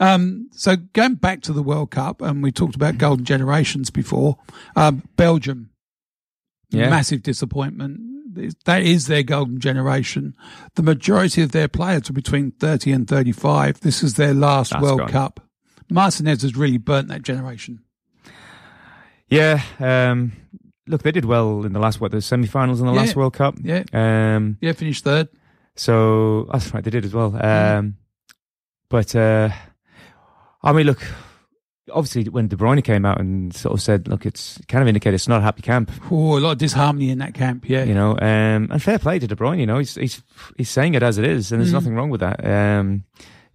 Um, 0.00 0.48
so 0.52 0.76
going 0.92 1.14
back 1.14 1.40
to 1.42 1.52
the 1.52 1.62
World 1.62 1.90
Cup, 1.90 2.20
and 2.20 2.42
we 2.42 2.50
talked 2.52 2.74
about 2.74 2.98
golden 2.98 3.24
generations 3.24 3.90
before. 3.90 4.38
Um, 4.76 5.02
Belgium, 5.16 5.70
Yeah. 6.70 6.90
massive 6.90 7.22
disappointment. 7.22 8.00
That 8.64 8.82
is 8.82 9.06
their 9.06 9.22
golden 9.22 9.60
generation. 9.60 10.34
The 10.74 10.82
majority 10.82 11.42
of 11.42 11.52
their 11.52 11.68
players 11.68 12.08
are 12.10 12.12
between 12.14 12.52
30 12.52 12.92
and 12.92 13.08
35. 13.08 13.80
This 13.80 14.02
is 14.02 14.14
their 14.14 14.34
last 14.34 14.70
That's 14.72 14.82
World 14.82 14.98
gone. 15.00 15.08
Cup. 15.08 15.40
Martinez 15.90 16.42
has 16.42 16.56
really 16.56 16.78
burnt 16.78 17.08
that 17.08 17.22
generation. 17.22 17.80
Yeah. 19.28 19.62
Um, 19.78 20.32
look, 20.86 21.02
they 21.02 21.12
did 21.12 21.24
well 21.24 21.64
in 21.64 21.72
the 21.72 21.78
last 21.80 22.00
what 22.00 22.10
the 22.10 22.20
semi-finals 22.22 22.80
in 22.80 22.86
the 22.86 22.92
Yeah. 22.92 23.00
last 23.00 23.16
World 23.16 23.34
Cup. 23.34 23.56
Yeah. 23.62 23.82
Um, 23.92 24.58
Yeah, 24.60 24.72
finished 24.72 25.04
third. 25.04 25.28
So 25.76 26.44
that's 26.52 26.72
right, 26.72 26.84
they 26.84 26.90
did 26.90 27.04
as 27.04 27.12
well. 27.14 27.34
Um, 27.44 27.96
but 28.88 29.14
uh, 29.16 29.50
I 30.62 30.72
mean, 30.72 30.86
look, 30.86 31.02
obviously 31.92 32.24
when 32.30 32.48
De 32.48 32.56
Bruyne 32.56 32.82
came 32.82 33.04
out 33.04 33.20
and 33.20 33.54
sort 33.54 33.74
of 33.74 33.82
said, 33.82 34.08
"Look, 34.08 34.24
it's 34.26 34.58
kind 34.68 34.82
of 34.82 34.88
indicated 34.88 35.14
it's 35.14 35.28
not 35.28 35.40
a 35.40 35.44
happy 35.44 35.62
camp," 35.62 35.90
Oh, 36.10 36.38
a 36.38 36.40
lot 36.40 36.52
of 36.52 36.58
disharmony 36.58 37.10
in 37.10 37.18
that 37.18 37.34
camp. 37.34 37.68
Yeah. 37.68 37.84
you 37.84 37.94
know. 37.94 38.12
Um, 38.12 38.68
and 38.70 38.82
fair 38.82 38.98
play 38.98 39.18
to 39.18 39.26
De 39.26 39.36
Bruyne, 39.36 39.58
you 39.60 39.66
know, 39.66 39.78
he's 39.78 39.94
he's 39.94 40.22
he's 40.56 40.70
saying 40.70 40.94
it 40.94 41.02
as 41.02 41.18
it 41.18 41.24
is, 41.24 41.52
and 41.52 41.60
there's 41.60 41.70
Mm. 41.70 41.74
nothing 41.74 41.94
wrong 41.94 42.10
with 42.10 42.20
that. 42.20 42.44
Um, 42.44 43.04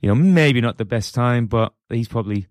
you 0.01 0.07
know, 0.07 0.15
maybe 0.15 0.61
not 0.61 0.77
the 0.77 0.85
best 0.85 1.13
time, 1.13 1.47
but 1.47 1.73
he's 1.89 2.07
probably 2.07 2.47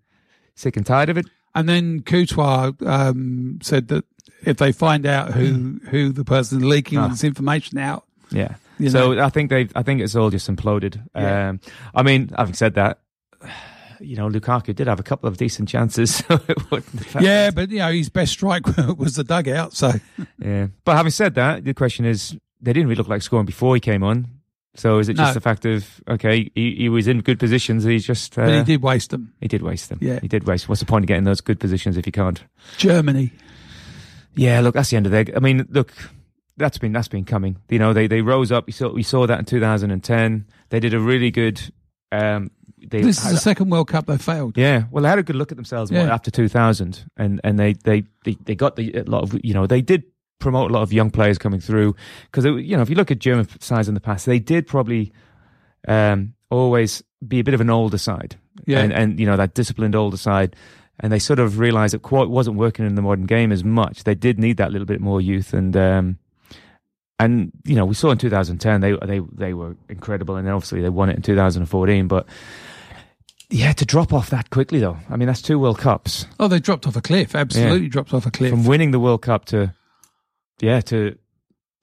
sick 0.55 0.77
and 0.77 0.85
tired 0.85 1.09
of 1.09 1.17
it. 1.17 1.25
And 1.55 1.67
then 1.67 2.01
Courtois 2.03 2.71
um, 2.85 3.57
said 3.63 3.87
that 3.87 4.05
if 4.43 4.57
they 4.57 4.71
find 4.71 5.05
out 5.05 5.31
who 5.33 5.79
who 5.89 6.11
the 6.11 6.23
person 6.25 6.67
leaking 6.69 6.97
all 6.99 7.05
Ah. 7.05 7.09
this 7.09 7.23
information 7.23 7.77
out, 7.79 8.05
Yeah. 8.31 8.55
So 8.87 9.13
know? 9.13 9.23
I 9.25 9.29
think 9.29 9.49
they, 9.49 9.67
I 9.75 9.81
think 9.83 9.99
it's 9.99 10.15
all 10.15 10.29
just 10.29 10.49
imploded. 10.49 11.01
Yeah. 11.15 11.49
Um, 11.49 11.59
I 11.93 12.03
mean, 12.03 12.29
having 12.37 12.53
said 12.53 12.75
that, 12.75 12.99
you 13.99 14.15
know, 14.15 14.29
Lukaku 14.29 14.73
did 14.75 14.87
have 14.87 14.99
a 14.99 15.03
couple 15.03 15.27
of 15.27 15.37
decent 15.37 15.69
chances. 15.69 16.23
So 16.27 16.35
it 16.47 16.71
wouldn't 16.71 17.01
affect 17.01 17.23
yeah, 17.25 17.51
but 17.51 17.69
you 17.69 17.79
know 17.79 17.91
his 17.91 18.09
best 18.09 18.31
strike 18.33 18.65
was 18.97 19.15
the 19.15 19.23
dugout. 19.23 19.73
So 19.73 19.91
Yeah. 20.37 20.67
But 20.85 20.95
having 20.97 21.11
said 21.11 21.35
that, 21.35 21.63
the 21.63 21.73
question 21.73 22.05
is, 22.05 22.37
they 22.61 22.73
didn't 22.73 22.87
really 22.87 22.97
look 22.97 23.07
like 23.07 23.21
scoring 23.21 23.45
before 23.45 23.75
he 23.75 23.79
came 23.79 24.03
on. 24.03 24.27
So 24.75 24.99
is 24.99 25.09
it 25.09 25.15
just 25.15 25.29
No. 25.31 25.33
the 25.33 25.41
fact 25.41 25.65
of 25.65 25.85
okay, 26.07 26.51
he, 26.55 26.75
he 26.75 26.89
was 26.89 27.07
in 27.07 27.21
good 27.21 27.39
positions, 27.39 27.83
he's 27.83 28.05
just 28.05 28.37
uh, 28.37 28.45
but 28.45 28.53
he 28.59 28.63
did 28.63 28.81
waste 28.81 29.09
them. 29.09 29.33
he 29.41 29.47
did 29.47 29.61
waste 29.61 29.89
them. 29.89 29.99
Yeah. 30.01 30.19
he 30.21 30.27
did 30.27 30.45
waste. 30.45 30.69
What's 30.69 30.79
the 30.79 30.85
point 30.85 31.03
of 31.03 31.07
getting 31.07 31.23
those 31.25 31.41
good 31.41 31.59
positions 31.59 31.97
if 31.97 32.05
you 32.05 32.11
can't? 32.11 32.43
Germany. 32.77 33.31
Yeah, 34.35 34.61
look, 34.61 34.75
that's 34.75 34.89
the 34.91 34.97
end 34.97 35.05
of 35.05 35.11
their. 35.11 35.25
I 35.35 35.39
mean, 35.39 35.67
look, 35.69 35.91
that's 36.55 36.77
been 36.77 36.91
that's 36.93 37.07
been 37.07 37.25
coming. 37.25 37.57
You 37.69 37.79
know, 37.79 37.93
they 37.93 38.07
they 38.07 38.21
rose 38.21 38.51
up. 38.51 38.67
We 38.67 38.71
saw 38.73 38.93
we 38.93 39.03
saw 39.03 39.25
that 39.27 39.39
in 39.39 39.45
2010. 39.45 40.45
They 40.69 40.79
did 40.79 40.93
a 40.93 40.99
really 40.99 41.31
good. 41.31 41.59
Um, 42.11 42.51
they 42.87 43.01
This 43.01 43.23
is 43.23 43.31
the 43.31 43.37
second 43.37 43.69
World 43.69 43.87
Cup 43.87 44.05
they 44.07 44.17
failed. 44.17 44.57
yeah, 44.57 44.83
well, 44.91 45.03
they 45.03 45.09
had 45.09 45.19
a 45.19 45.23
good 45.23 45.35
look 45.35 45.51
at 45.51 45.57
themselves 45.57 45.91
Yeah. 45.91 46.13
after 46.13 46.31
2000, 46.31 47.05
and 47.17 47.41
and 47.43 47.57
they 47.59 47.73
they 47.73 48.03
they, 48.23 48.37
they 48.45 48.55
got 48.55 48.75
the 48.75 48.93
a 48.93 49.03
lot 49.03 49.23
of 49.23 49.37
you 49.43 49.53
know 49.53 49.67
they 49.67 49.81
did 49.81 50.03
promote 50.39 50.71
a 50.71 50.73
lot 50.73 50.81
of 50.83 50.93
young 50.93 51.11
players 51.11 51.37
coming 51.37 51.59
through 51.59 51.95
because 52.31 52.45
you 52.45 52.75
know 52.75 52.81
if 52.81 52.89
you 52.89 52.95
look 52.95 53.11
at 53.11 53.19
German 53.19 53.47
sides 53.59 53.87
in 53.87 53.93
the 53.93 53.99
past, 53.99 54.25
they 54.25 54.39
did 54.39 54.65
probably 54.67 55.11
um, 55.87 56.33
always 56.49 57.03
be 57.27 57.39
a 57.39 57.43
bit 57.43 57.53
of 57.53 57.61
an 57.61 57.69
older 57.69 57.97
side, 57.97 58.37
Yeah. 58.65 58.79
and 58.79 58.93
and 58.93 59.19
you 59.19 59.25
know 59.25 59.37
that 59.37 59.53
disciplined 59.53 59.95
older 59.95 60.17
side. 60.17 60.55
And 61.01 61.13
they 61.13 61.19
sort 61.19 61.39
of 61.39 61.59
realized 61.59 61.93
that 61.93 62.01
quite 62.01 62.27
wasn't 62.27 62.57
working 62.57 62.85
in 62.85 62.95
the 62.95 63.01
modern 63.01 63.25
game 63.25 63.53
as 63.53 63.63
much. 63.63 64.03
They 64.03 64.15
did 64.15 64.37
need 64.37 64.57
that 64.57 64.73
little 64.73 64.85
bit 64.85 64.99
more 64.99 65.21
youth, 65.21 65.53
and 65.53 65.73
um, 65.77 66.17
and 67.19 67.51
you 67.65 67.75
know 67.75 67.85
we 67.85 67.93
saw 67.93 68.11
in 68.11 68.17
2010 68.17 68.81
they 68.81 68.91
they 69.05 69.21
they 69.33 69.53
were 69.53 69.77
incredible, 69.87 70.35
and 70.35 70.45
then 70.45 70.53
obviously 70.53 70.81
they 70.81 70.89
won 70.89 71.09
it 71.09 71.15
in 71.15 71.21
2014. 71.21 72.07
But 72.09 72.27
yeah, 73.49 73.73
to 73.73 73.85
drop 73.85 74.13
off 74.13 74.29
that 74.29 74.49
quickly 74.49 74.79
though, 74.79 74.97
I 75.09 75.17
mean 75.17 75.27
that's 75.27 75.41
two 75.41 75.57
World 75.59 75.79
Cups 75.79 76.27
Oh, 76.39 76.47
they 76.47 76.59
dropped 76.59 76.85
off 76.87 76.95
a 76.95 77.01
cliff. 77.01 77.35
Absolutely 77.35 77.87
dropped 77.89 78.13
off 78.13 78.25
a 78.25 78.31
cliff. 78.31 78.51
from 78.51 78.65
winning 78.65 78.91
the 78.91 78.99
World 78.99 79.21
Cup 79.21 79.45
to 79.45 79.73
yeah 80.61 80.81
to 80.81 81.17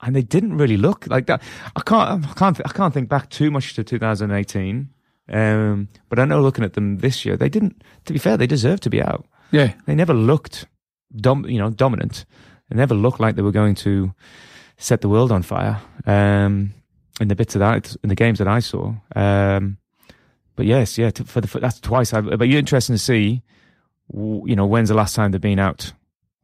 and 0.03 0.15
they 0.15 0.23
didn't 0.23 0.57
really 0.59 0.77
look 0.77 1.07
like 1.09 1.27
that. 1.27 1.43
I 1.75 1.81
can't 1.81 2.25
I 2.27 2.33
can't 2.35 2.61
I 2.65 2.73
can't 2.73 2.93
think 2.95 3.09
back 3.09 3.31
too 3.31 3.51
much 3.51 3.75
to 3.75 3.85
2018. 3.85 4.91
Um, 5.29 5.89
but 6.09 6.19
I 6.21 6.25
know 6.25 6.41
looking 6.41 6.63
at 6.65 6.75
them 6.75 6.99
this 6.99 7.25
year, 7.25 7.37
they 7.37 7.49
didn't. 7.49 7.83
To 8.05 8.13
be 8.13 8.19
fair, 8.21 8.37
they 8.37 8.47
deserved 8.47 8.83
to 8.85 8.91
be 8.91 9.03
out. 9.03 9.27
yeah. 9.51 9.73
They 9.87 9.95
never 9.97 10.15
looked 10.15 10.67
dom- 11.17 11.47
you 11.49 11.59
know 11.59 11.71
dominant. 11.71 12.27
They 12.69 12.77
never 12.77 12.95
looked 12.95 13.19
like 13.21 13.35
they 13.37 13.43
were 13.43 13.51
going 13.53 13.75
to 13.77 14.15
set 14.77 15.01
the 15.01 15.09
world 15.09 15.33
on 15.33 15.43
fire. 15.43 15.81
Um, 16.07 16.75
in 17.21 17.29
the 17.29 17.35
bits 17.35 17.55
of 17.57 17.61
that 17.61 17.97
in 18.03 18.09
the 18.11 18.15
games 18.15 18.39
that 18.39 18.47
I 18.49 18.61
saw. 18.61 18.93
Um, 19.17 19.79
but 20.57 20.67
yes, 20.67 20.99
yeah, 20.99 21.11
to, 21.11 21.25
for 21.25 21.41
the 21.41 21.61
that's 21.61 21.81
twice. 21.81 22.13
I, 22.13 22.21
but 22.21 22.49
you're 22.49 22.59
interesting 22.59 22.95
to 22.95 22.99
see, 22.99 23.43
you 24.13 24.57
know, 24.57 24.67
when's 24.67 24.89
the 24.89 24.95
last 24.95 25.15
time 25.15 25.31
they've 25.31 25.41
been 25.41 25.59
out 25.59 25.93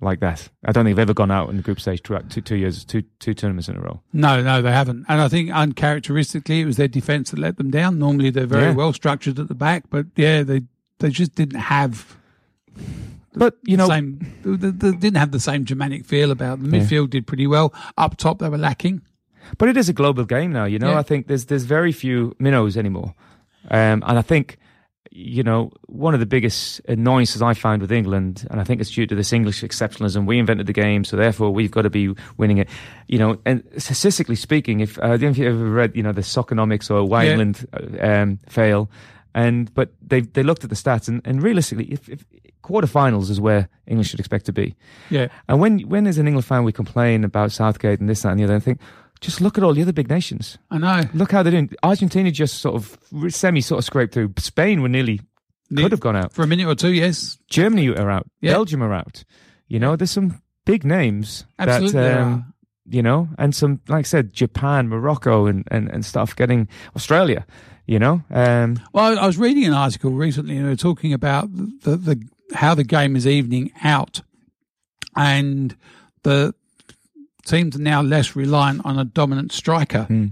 like 0.01 0.21
that? 0.21 0.49
I 0.65 0.73
don't 0.73 0.85
think 0.85 0.97
they've 0.97 1.03
ever 1.03 1.15
gone 1.15 1.31
out 1.31 1.49
in 1.51 1.57
the 1.57 1.63
group 1.63 1.81
stage 1.81 2.03
throughout 2.03 2.31
two, 2.31 2.41
two 2.41 2.57
years, 2.57 2.85
two 2.85 3.03
two 3.19 3.35
tournaments 3.35 3.69
in 3.69 3.77
a 3.77 3.81
row. 3.81 4.01
No, 4.13 4.43
no, 4.43 4.63
they 4.63 4.73
haven't. 4.73 5.07
And 5.09 5.21
I 5.21 5.29
think 5.29 5.51
uncharacteristically, 5.51 6.61
it 6.61 6.67
was 6.67 6.77
their 6.77 6.89
defence 6.89 7.31
that 7.31 7.39
let 7.39 7.57
them 7.57 7.71
down. 7.71 7.99
Normally, 7.99 8.31
they're 8.31 8.47
very 8.47 8.65
Yeah. 8.65 8.75
well 8.75 8.93
structured 8.93 9.39
at 9.39 9.49
the 9.49 9.55
back, 9.55 9.85
but 9.91 10.07
yeah, 10.17 10.43
they 10.43 10.63
they 10.99 11.11
just 11.11 11.35
didn't 11.35 11.59
have. 11.61 12.17
But 13.35 13.57
you 13.65 13.77
know, 13.79 13.89
same, 13.89 14.19
they, 14.45 14.71
didn't 14.71 15.17
have 15.17 15.31
the 15.31 15.41
same 15.41 15.65
Germanic 15.65 16.05
feel 16.05 16.31
about 16.31 16.61
them. 16.61 16.75
Yeah. 16.75 16.81
Midfield 16.81 17.11
did 17.11 17.27
pretty 17.27 17.47
well. 17.47 17.73
Up 17.97 18.17
top, 18.19 18.41
they 18.41 18.49
were 18.49 18.59
lacking. 18.59 19.01
But 19.59 19.69
it 19.69 19.77
is 19.77 19.89
a 19.89 19.93
global 19.93 20.25
game 20.25 20.53
now, 20.53 20.67
you 20.67 20.79
know. 20.79 20.91
Yeah. 20.93 20.99
I 20.99 21.03
think 21.03 21.29
there's 21.29 21.47
there's 21.47 21.65
very 21.65 21.93
few 21.93 22.37
minnows 22.39 22.77
anymore, 22.77 23.15
um, 23.71 24.03
and 24.07 24.19
I 24.19 24.23
think 24.23 24.59
you 25.15 25.43
know 25.43 25.71
one 25.89 26.15
of 26.15 26.21
the 26.21 26.27
biggest 26.27 26.81
annoyances 26.89 27.43
I 27.43 27.55
find 27.55 27.83
with 27.83 27.93
England, 27.93 28.47
and 28.51 28.61
I 28.61 28.65
think 28.65 28.81
it's 28.81 28.91
due 28.91 29.07
to 29.07 29.15
this 29.15 29.33
English 29.33 29.63
exceptionalism. 29.63 30.27
We 30.27 30.39
invented 30.39 30.67
the 30.67 30.73
game, 30.73 31.05
so 31.05 31.17
therefore 31.17 31.51
we've 31.51 31.71
got 31.71 31.83
to 31.83 31.91
be 31.91 32.15
winning 32.39 32.59
it. 32.59 32.69
You 33.09 33.19
know, 33.19 33.39
and 33.45 33.63
statistically 33.77 34.37
speaking, 34.37 34.81
if 34.81 34.99
uh, 34.99 35.03
I 35.03 35.09
don't 35.11 35.23
know 35.23 35.29
if 35.31 35.39
you 35.39 35.49
ever 35.49 35.71
read, 35.71 35.95
you 35.97 36.03
know, 36.03 36.13
the 36.13 36.23
Soccernomics 36.23 36.91
or 36.91 37.05
why 37.05 37.25
Yeah. 37.25 37.31
England 37.33 37.67
uh, 37.73 38.07
um, 38.07 38.39
fail, 38.49 38.91
and 39.35 39.73
but 39.75 39.93
they 40.01 40.21
they 40.21 40.43
looked 40.43 40.65
at 40.65 40.71
the 40.71 40.77
stats, 40.77 41.09
and, 41.09 41.21
and 41.25 41.43
realistically, 41.43 41.93
if, 41.93 42.09
if 42.09 42.25
quarterfinals 42.63 43.29
is 43.29 43.41
where 43.41 43.69
England 43.87 44.07
should 44.07 44.21
expect 44.21 44.47
to 44.47 44.53
be. 44.53 44.75
Yeah, 45.11 45.29
And 45.49 45.61
when 45.61 45.81
when 45.81 46.07
as 46.07 46.17
an 46.19 46.27
England 46.27 46.47
fan 46.47 46.65
we 46.65 46.73
complain 46.73 47.25
about 47.25 47.53
Southgate 47.53 48.01
and 48.01 48.09
this 48.09 48.23
that 48.23 48.31
and 48.31 48.41
the 48.41 48.45
other, 48.45 48.55
I 48.57 48.61
think 48.61 48.81
just 49.23 49.41
look 49.41 49.57
at 49.57 49.65
all 49.65 49.73
the 49.73 49.81
other 49.81 49.93
big 49.93 50.11
nations. 50.11 50.59
I 50.71 50.79
know. 50.79 51.03
Look 51.15 51.33
how 51.33 51.43
they're 51.43 51.53
doing. 51.53 51.71
Argentina 51.83 52.31
just 52.31 52.59
sort 52.59 52.75
of 52.75 52.99
semi 53.33 53.63
sort 53.63 53.79
of 53.79 53.85
scraped 53.85 54.13
through. 54.13 54.35
Spain 54.37 54.83
were 54.83 54.89
nearly 54.89 55.21
Ne- 55.71 55.83
could 55.83 55.93
have 55.93 56.01
gone 56.01 56.17
out. 56.17 56.33
For 56.33 56.43
a 56.43 56.47
minute 56.47 56.67
or 56.67 56.75
two, 56.75 56.93
yes. 56.93 57.39
Germany 57.49 57.89
are 57.89 58.11
out. 58.11 58.27
Yeah. 58.43 58.53
Belgium 58.53 58.83
are 58.83 58.93
out. 58.93 59.25
You 59.69 59.79
know, 59.79 59.97
there's 59.97 60.11
some 60.11 60.43
big 60.67 60.85
names 60.85 61.47
Absolutely 61.59 62.01
that 62.01 62.19
um, 62.19 62.53
you 62.85 63.03
know, 63.03 63.29
and 63.39 63.55
some 63.55 63.81
like 63.89 64.01
I 64.01 64.09
said, 64.09 64.35
Japan, 64.35 64.89
Morocco, 64.89 65.47
and 65.47 65.67
and, 65.71 65.89
and 65.89 66.05
stuff. 66.05 66.37
Getting 66.37 66.69
Australia. 66.95 67.47
You 67.87 67.99
know, 67.99 68.23
um, 68.31 68.79
Well, 68.93 69.19
I 69.19 69.27
was 69.27 69.39
reading 69.39 69.65
an 69.65 69.73
article 69.73 70.13
recently, 70.13 70.57
and 70.57 70.67
they 70.67 70.71
were 70.71 70.77
talking 70.77 71.13
about 71.13 71.49
the, 71.53 71.97
the 71.97 72.29
how 72.55 72.75
the 72.75 72.85
game 72.85 73.17
is 73.17 73.27
evening 73.27 73.73
out, 73.83 74.21
and 75.17 75.75
the 76.23 76.55
teams 77.45 77.77
are 77.77 77.81
now 77.83 78.03
less 78.03 78.35
reliant 78.37 78.83
on 78.85 78.99
a 78.99 79.05
dominant 79.05 79.53
striker. 79.53 80.05
Hmm. 80.05 80.27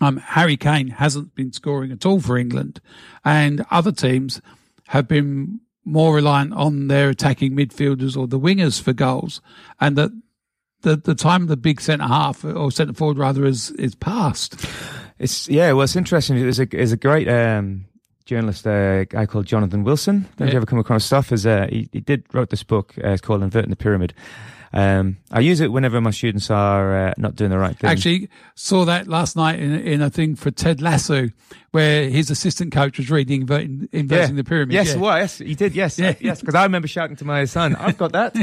Um, 0.00 0.18
Harry 0.18 0.56
Kane 0.56 0.88
hasn't 0.88 1.34
been 1.34 1.52
scoring 1.52 1.90
at 1.90 2.06
all 2.06 2.20
for 2.20 2.38
England, 2.38 2.80
and 3.24 3.64
other 3.70 3.90
teams 3.92 4.40
have 4.88 5.08
been 5.08 5.60
more 5.84 6.14
reliant 6.14 6.52
on 6.52 6.86
their 6.88 7.08
attacking 7.08 7.52
midfielders 7.56 8.16
or 8.16 8.26
the 8.28 8.38
wingers 8.38 8.80
for 8.80 8.92
goals, 8.92 9.40
and 9.80 9.96
that 9.96 10.10
the 10.82 10.96
the 10.96 11.14
time 11.16 11.42
of 11.42 11.48
the 11.48 11.56
big 11.56 11.80
centre 11.80 12.06
half 12.06 12.44
or 12.44 12.70
centre 12.70 12.92
forward 12.94 13.18
rather 13.18 13.44
is 13.44 13.70
is 13.72 13.94
past. 13.96 14.64
It's 15.18 15.48
yeah, 15.48 15.72
well, 15.72 15.82
it's 15.82 15.96
interesting. 15.96 16.36
There's 16.38 16.60
a 16.60 16.66
there's 16.66 16.92
a 16.92 16.96
great 16.96 17.26
um, 17.28 17.86
journalist, 18.24 18.64
uh, 18.68 19.02
guy 19.04 19.26
called 19.26 19.46
Jonathan 19.46 19.82
Wilson. 19.82 20.28
Have 20.38 20.46
Yeah. 20.46 20.52
you 20.52 20.56
ever 20.58 20.66
come 20.66 20.78
across 20.78 21.04
stuff? 21.04 21.32
Is 21.32 21.44
uh, 21.44 21.66
he, 21.70 21.88
he 21.92 21.98
did 22.00 22.22
wrote 22.32 22.50
this 22.50 22.62
book. 22.62 22.94
Uh, 23.02 23.08
it's 23.08 23.20
called 23.20 23.42
Inverting 23.42 23.70
the 23.70 23.76
Pyramid, 23.76 24.14
Um, 24.72 25.16
I 25.30 25.40
use 25.40 25.60
it 25.60 25.72
whenever 25.72 26.00
my 26.00 26.10
students 26.10 26.50
are 26.50 27.08
uh, 27.08 27.14
not 27.16 27.34
doing 27.36 27.50
the 27.50 27.58
right 27.58 27.76
thing. 27.78 27.90
Actually, 27.90 28.28
saw 28.54 28.84
that 28.84 29.08
last 29.08 29.36
night 29.36 29.58
in, 29.60 29.72
in 29.74 30.02
a 30.02 30.10
thing 30.10 30.36
for 30.36 30.50
Ted 30.50 30.82
Lasso, 30.82 31.28
where 31.70 32.08
his 32.10 32.30
assistant 32.30 32.72
coach 32.72 32.98
was 32.98 33.10
reading 33.10 33.42
inverting, 33.42 33.88
inverting 33.92 34.36
the 34.36 34.44
pyramid. 34.44 34.74
Yes, 34.74 34.94
yeah. 34.94 35.00
well, 35.00 35.18
yes, 35.18 35.38
he 35.38 35.54
did. 35.54 35.74
Yes, 35.74 35.98
Yeah. 35.98 36.14
yes, 36.20 36.40
because 36.40 36.54
I 36.54 36.64
remember 36.64 36.88
shouting 36.88 37.16
to 37.16 37.24
my 37.24 37.44
son, 37.46 37.76
"I've 37.76 37.96
got 37.98 38.12
that." 38.12 38.36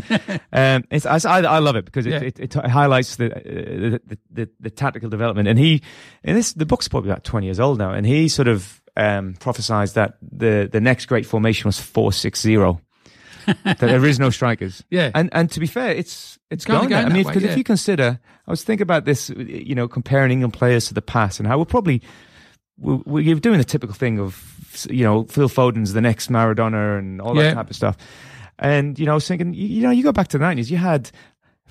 um, 0.54 0.84
it's, 0.90 1.06
I, 1.06 1.18
I 1.42 1.60
love 1.60 1.76
it 1.76 1.86
because 1.86 2.06
it, 2.06 2.12
Yeah. 2.12 2.20
it, 2.22 2.40
it 2.40 2.54
highlights 2.54 3.18
the, 3.18 3.36
uh, 3.36 3.40
the, 3.44 4.02
the 4.08 4.18
the 4.32 4.50
the 4.62 4.70
tactical 4.70 5.10
development. 5.10 5.48
And 5.48 5.60
he, 5.60 5.82
and 6.24 6.36
this 6.36 6.54
the 6.54 6.66
book's 6.66 6.88
probably 6.88 7.12
about 7.12 7.24
twenty 7.24 7.46
years 7.48 7.60
old 7.60 7.78
now, 7.78 7.92
and 7.92 8.06
he 8.06 8.28
sort 8.30 8.48
of 8.48 8.82
um, 8.98 9.36
prophesized 9.36 9.94
that 9.94 10.18
the 10.22 10.70
the 10.72 10.82
next 10.82 11.06
great 11.06 11.26
formation 11.26 11.68
was 11.68 11.80
four 11.80 12.12
six 12.12 12.42
zero. 12.42 12.82
that 13.64 13.80
there 13.80 14.06
is 14.06 14.20
no 14.20 14.30
strikers. 14.30 14.84
Yeah. 14.90 15.12
and 15.16 15.30
and 15.32 15.50
to 15.52 15.60
be 15.60 15.68
fair, 15.68 15.92
it's 15.92 16.40
it's 16.50 16.66
gone. 16.66 16.92
I 16.94 17.10
mean, 17.10 17.26
because 17.26 17.44
yeah. 17.44 17.52
if 17.52 17.58
you 17.58 17.64
consider, 17.64 18.20
I 18.48 18.52
was 18.52 18.64
thinking 18.64 18.84
about 18.84 19.06
this, 19.06 19.30
you 19.30 19.76
know, 19.76 19.88
comparing 19.88 20.32
England 20.32 20.54
players 20.54 20.88
to 20.88 20.94
the 20.94 21.02
past 21.02 21.40
and 21.40 21.48
how 21.48 21.58
we're 21.58 21.66
probably 21.66 22.02
we, 22.78 22.96
we're 23.06 23.36
doing 23.36 23.58
the 23.58 23.64
typical 23.64 23.96
thing 23.96 24.20
of 24.20 24.88
you 24.90 25.04
know 25.04 25.24
Phil 25.26 25.48
Foden's 25.50 25.94
the 25.94 26.02
next 26.02 26.30
Maradona 26.30 27.00
and 27.00 27.22
all 27.22 27.34
that 27.36 27.44
Yeah. 27.44 27.54
type 27.54 27.70
of 27.70 27.76
stuff. 27.76 27.98
And 28.60 28.98
you 29.00 29.06
know, 29.06 29.12
I 29.14 29.16
was 29.16 29.28
thinking, 29.28 29.54
you, 29.54 29.68
you 29.68 29.82
know, 29.82 29.92
you 29.92 30.04
go 30.04 30.12
back 30.12 30.28
to 30.30 30.38
the 30.38 30.44
nineties, 30.44 30.72
you 30.72 30.78
had 30.78 31.12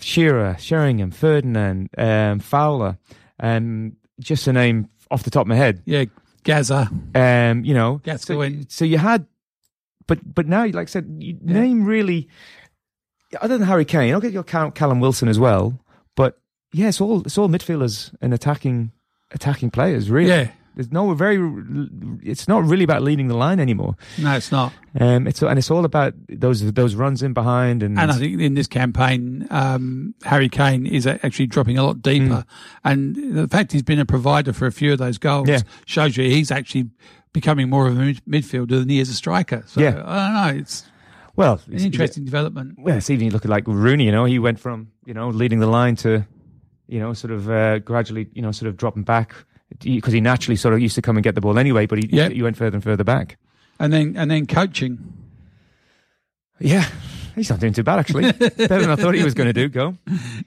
Shearer, 0.00 0.56
Sheringham, 0.58 1.10
Ferdinand, 1.10 1.88
um, 1.96 2.40
Fowler, 2.40 2.98
and 3.38 3.96
just 4.20 4.46
a 4.46 4.52
name 4.52 4.88
off 5.10 5.22
the 5.22 5.30
top 5.30 5.42
of 5.42 5.48
my 5.48 5.56
head. 5.56 5.82
Yeah, 5.84 6.04
Gaza. 6.42 6.90
Um, 7.14 7.64
you 7.64 7.74
know, 7.74 8.00
so, 8.16 8.50
so 8.68 8.84
you 8.84 8.98
had, 8.98 9.26
but 10.06 10.34
but 10.34 10.46
now, 10.46 10.64
like 10.66 10.88
I 10.88 10.90
said, 10.90 11.16
you 11.18 11.36
name 11.42 11.84
really, 11.84 12.28
other 13.40 13.58
than 13.58 13.66
Harry 13.66 13.84
Kane, 13.84 14.14
okay, 14.14 14.28
you'll 14.28 14.42
count 14.44 14.74
Callum 14.74 15.00
Wilson 15.00 15.28
as 15.28 15.38
well, 15.38 15.78
but 16.14 16.38
yeah, 16.72 16.88
it's 16.88 17.00
all 17.00 17.20
it's 17.22 17.38
all 17.38 17.48
midfielders 17.48 18.14
and 18.20 18.32
attacking 18.34 18.92
attacking 19.32 19.70
players. 19.70 20.10
Really, 20.10 20.28
Yeah. 20.30 20.50
There's 20.76 20.90
no 20.90 21.14
very. 21.14 21.38
It's 22.24 22.48
not 22.48 22.64
really 22.64 22.82
about 22.82 23.02
leading 23.02 23.28
the 23.28 23.36
line 23.36 23.60
anymore. 23.60 23.94
No, 24.18 24.32
it's 24.34 24.50
not. 24.50 24.72
Um, 24.98 25.28
it's 25.28 25.40
and 25.40 25.56
it's 25.56 25.70
all 25.70 25.84
about 25.84 26.14
those 26.28 26.72
those 26.72 26.96
runs 26.96 27.22
in 27.22 27.32
behind 27.32 27.84
and 27.84 27.96
And 27.96 28.10
I 28.10 28.14
think 28.16 28.40
in 28.40 28.54
this 28.54 28.66
campaign, 28.66 29.46
um, 29.52 30.16
Harry 30.24 30.48
Kane 30.48 30.84
is 30.84 31.06
actually 31.06 31.46
dropping 31.46 31.78
a 31.78 31.84
lot 31.84 32.02
deeper. 32.02 32.44
And 32.82 33.14
the 33.36 33.46
fact 33.46 33.70
he's 33.70 33.84
been 33.84 34.00
a 34.00 34.04
provider 34.04 34.52
for 34.52 34.66
a 34.66 34.72
few 34.72 34.92
of 34.92 34.98
those 34.98 35.16
goals 35.16 35.46
Mm. 35.46 35.52
Yeah. 35.52 35.60
shows 35.86 36.16
you 36.16 36.24
he's 36.24 36.50
actually 36.50 36.90
becoming 37.34 37.68
more 37.68 37.86
of 37.86 37.98
a 37.98 38.00
mid- 38.00 38.24
midfielder 38.26 38.78
than 38.80 38.88
he 38.88 38.98
is 38.98 39.10
a 39.10 39.14
striker. 39.14 39.62
So 39.66 39.82
Yeah. 39.82 40.02
I 40.06 40.16
don't 40.24 40.34
know. 40.56 40.60
It's 40.62 40.84
well, 41.36 41.60
an 41.66 41.78
interesting 41.80 42.24
development. 42.24 42.78
Well, 42.78 42.96
it's 42.96 43.10
even 43.10 43.26
you 43.26 43.30
look 43.32 43.44
at 43.44 43.50
like 43.50 43.66
Rooney. 43.66 44.04
You 44.06 44.12
know, 44.12 44.24
he 44.24 44.38
went 44.38 44.58
from 44.58 44.88
you 45.04 45.12
know 45.12 45.28
leading 45.28 45.58
the 45.58 45.66
line 45.66 45.96
to, 45.96 46.24
you 46.86 46.98
know, 47.00 47.12
sort 47.12 47.32
of 47.32 47.50
uh, 47.50 47.80
gradually, 47.80 48.28
you 48.32 48.40
know, 48.40 48.52
sort 48.52 48.68
of 48.70 48.76
dropping 48.78 49.02
back 49.02 49.34
because 49.80 50.12
he 50.14 50.20
naturally 50.20 50.56
sort 50.56 50.72
of 50.74 50.80
used 50.80 50.94
to 50.94 51.02
come 51.02 51.16
and 51.16 51.24
get 51.24 51.34
the 51.34 51.40
ball 51.40 51.58
anyway, 51.58 51.84
but 51.86 51.98
he 51.98 52.08
Yeah. 52.10 52.28
he 52.30 52.40
went 52.40 52.56
further 52.56 52.76
and 52.76 52.84
further 52.84 53.04
back. 53.04 53.36
And 53.78 53.92
then 53.92 54.16
and 54.16 54.30
then 54.30 54.46
coaching. 54.46 54.98
Yeah, 56.60 56.86
he's 57.34 57.50
not 57.50 57.60
doing 57.60 57.72
too 57.72 57.82
bad 57.82 57.98
actually. 57.98 58.30
Better 58.32 58.50
than 58.80 58.90
I 58.90 58.96
thought 58.96 59.14
he 59.14 59.24
was 59.24 59.34
going 59.34 59.46
to 59.48 59.52
do. 59.52 59.68
Go. 59.68 59.96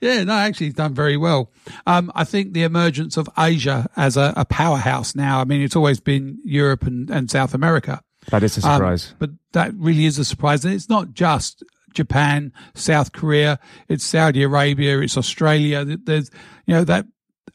Yeah, 0.02 0.24
no, 0.24 0.34
actually, 0.34 0.68
he's 0.68 0.76
done 0.76 0.94
very 0.94 1.18
well. 1.18 1.52
Um, 1.86 2.12
I 2.16 2.24
think 2.24 2.54
the 2.54 2.64
emergence 2.64 3.18
of 3.18 3.30
Asia 3.38 3.90
as 3.96 4.18
a, 4.18 4.34
a 4.36 4.46
powerhouse 4.46 5.16
now. 5.16 5.40
I 5.42 5.44
mean, 5.46 5.62
it's 5.62 5.76
always 5.76 6.00
been 6.00 6.40
Europe 6.44 6.84
and, 6.86 7.10
and 7.10 7.30
South 7.32 7.54
America. 7.54 8.02
That 8.30 8.44
is 8.44 8.58
a 8.58 8.68
Um, 8.68 8.76
surprise. 8.76 9.14
but 9.20 9.30
that 9.54 9.74
really 9.76 10.06
is 10.06 10.20
a 10.20 10.26
surprise. 10.26 10.66
And 10.66 10.74
it's 10.74 10.90
not 10.90 11.14
just 11.14 11.64
Japan, 11.94 12.52
South 12.76 13.12
Korea, 13.14 13.60
it's 13.88 14.04
Saudi 14.04 14.44
Arabia, 14.44 15.00
it's 15.00 15.18
Australia. 15.18 15.86
There's, 15.86 16.30
you 16.66 16.74
know, 16.76 16.84
that 16.84 17.06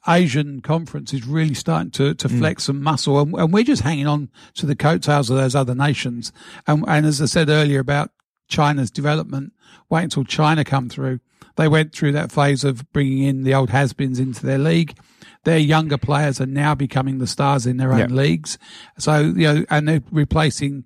Asian 0.08 0.60
conference 0.62 1.12
is 1.14 1.24
really 1.26 1.54
starting 1.54 1.90
to, 1.92 2.14
to 2.14 2.28
flex 2.28 2.64
some 2.64 2.82
muscle. 2.82 3.20
And, 3.20 3.34
and 3.34 3.52
we're 3.52 3.62
just 3.62 3.82
hanging 3.82 4.06
on 4.08 4.30
to 4.54 4.66
the 4.66 4.74
coattails 4.74 5.30
of 5.30 5.36
those 5.36 5.54
other 5.54 5.74
nations. 5.76 6.32
And, 6.66 6.84
and 6.88 7.06
as 7.06 7.20
I 7.20 7.26
said 7.26 7.48
earlier 7.48 7.78
about 7.78 8.10
China's 8.52 8.90
development, 8.90 9.52
wait 9.88 10.04
until 10.04 10.24
China 10.24 10.62
come 10.64 10.88
through. 10.88 11.20
They 11.56 11.68
went 11.68 11.92
through 11.92 12.12
that 12.12 12.30
phase 12.30 12.64
of 12.64 12.90
bringing 12.92 13.22
in 13.24 13.42
the 13.44 13.54
old 13.54 13.70
has-beens 13.70 14.18
into 14.20 14.44
their 14.46 14.58
league. 14.58 14.96
Their 15.44 15.58
younger 15.58 15.98
players 15.98 16.40
are 16.40 16.46
now 16.46 16.74
becoming 16.74 17.18
the 17.18 17.26
stars 17.26 17.66
in 17.66 17.78
their 17.78 17.92
own 17.92 17.98
Yeah. 17.98 18.06
leagues. 18.06 18.58
So, 18.98 19.20
you 19.20 19.52
know, 19.52 19.64
and 19.70 19.88
they're 19.88 20.02
replacing, 20.10 20.84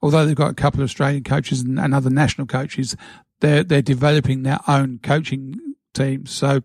although 0.00 0.24
they've 0.24 0.34
got 0.36 0.50
a 0.50 0.54
couple 0.54 0.80
of 0.80 0.84
Australian 0.84 1.24
coaches 1.24 1.60
and, 1.60 1.78
and 1.78 1.94
other 1.94 2.10
national 2.10 2.46
coaches, 2.46 2.96
they're, 3.40 3.62
they're 3.64 3.82
developing 3.82 4.44
their 4.44 4.60
own 4.66 4.98
coaching 5.02 5.58
teams. 5.92 6.30
So, 6.30 6.62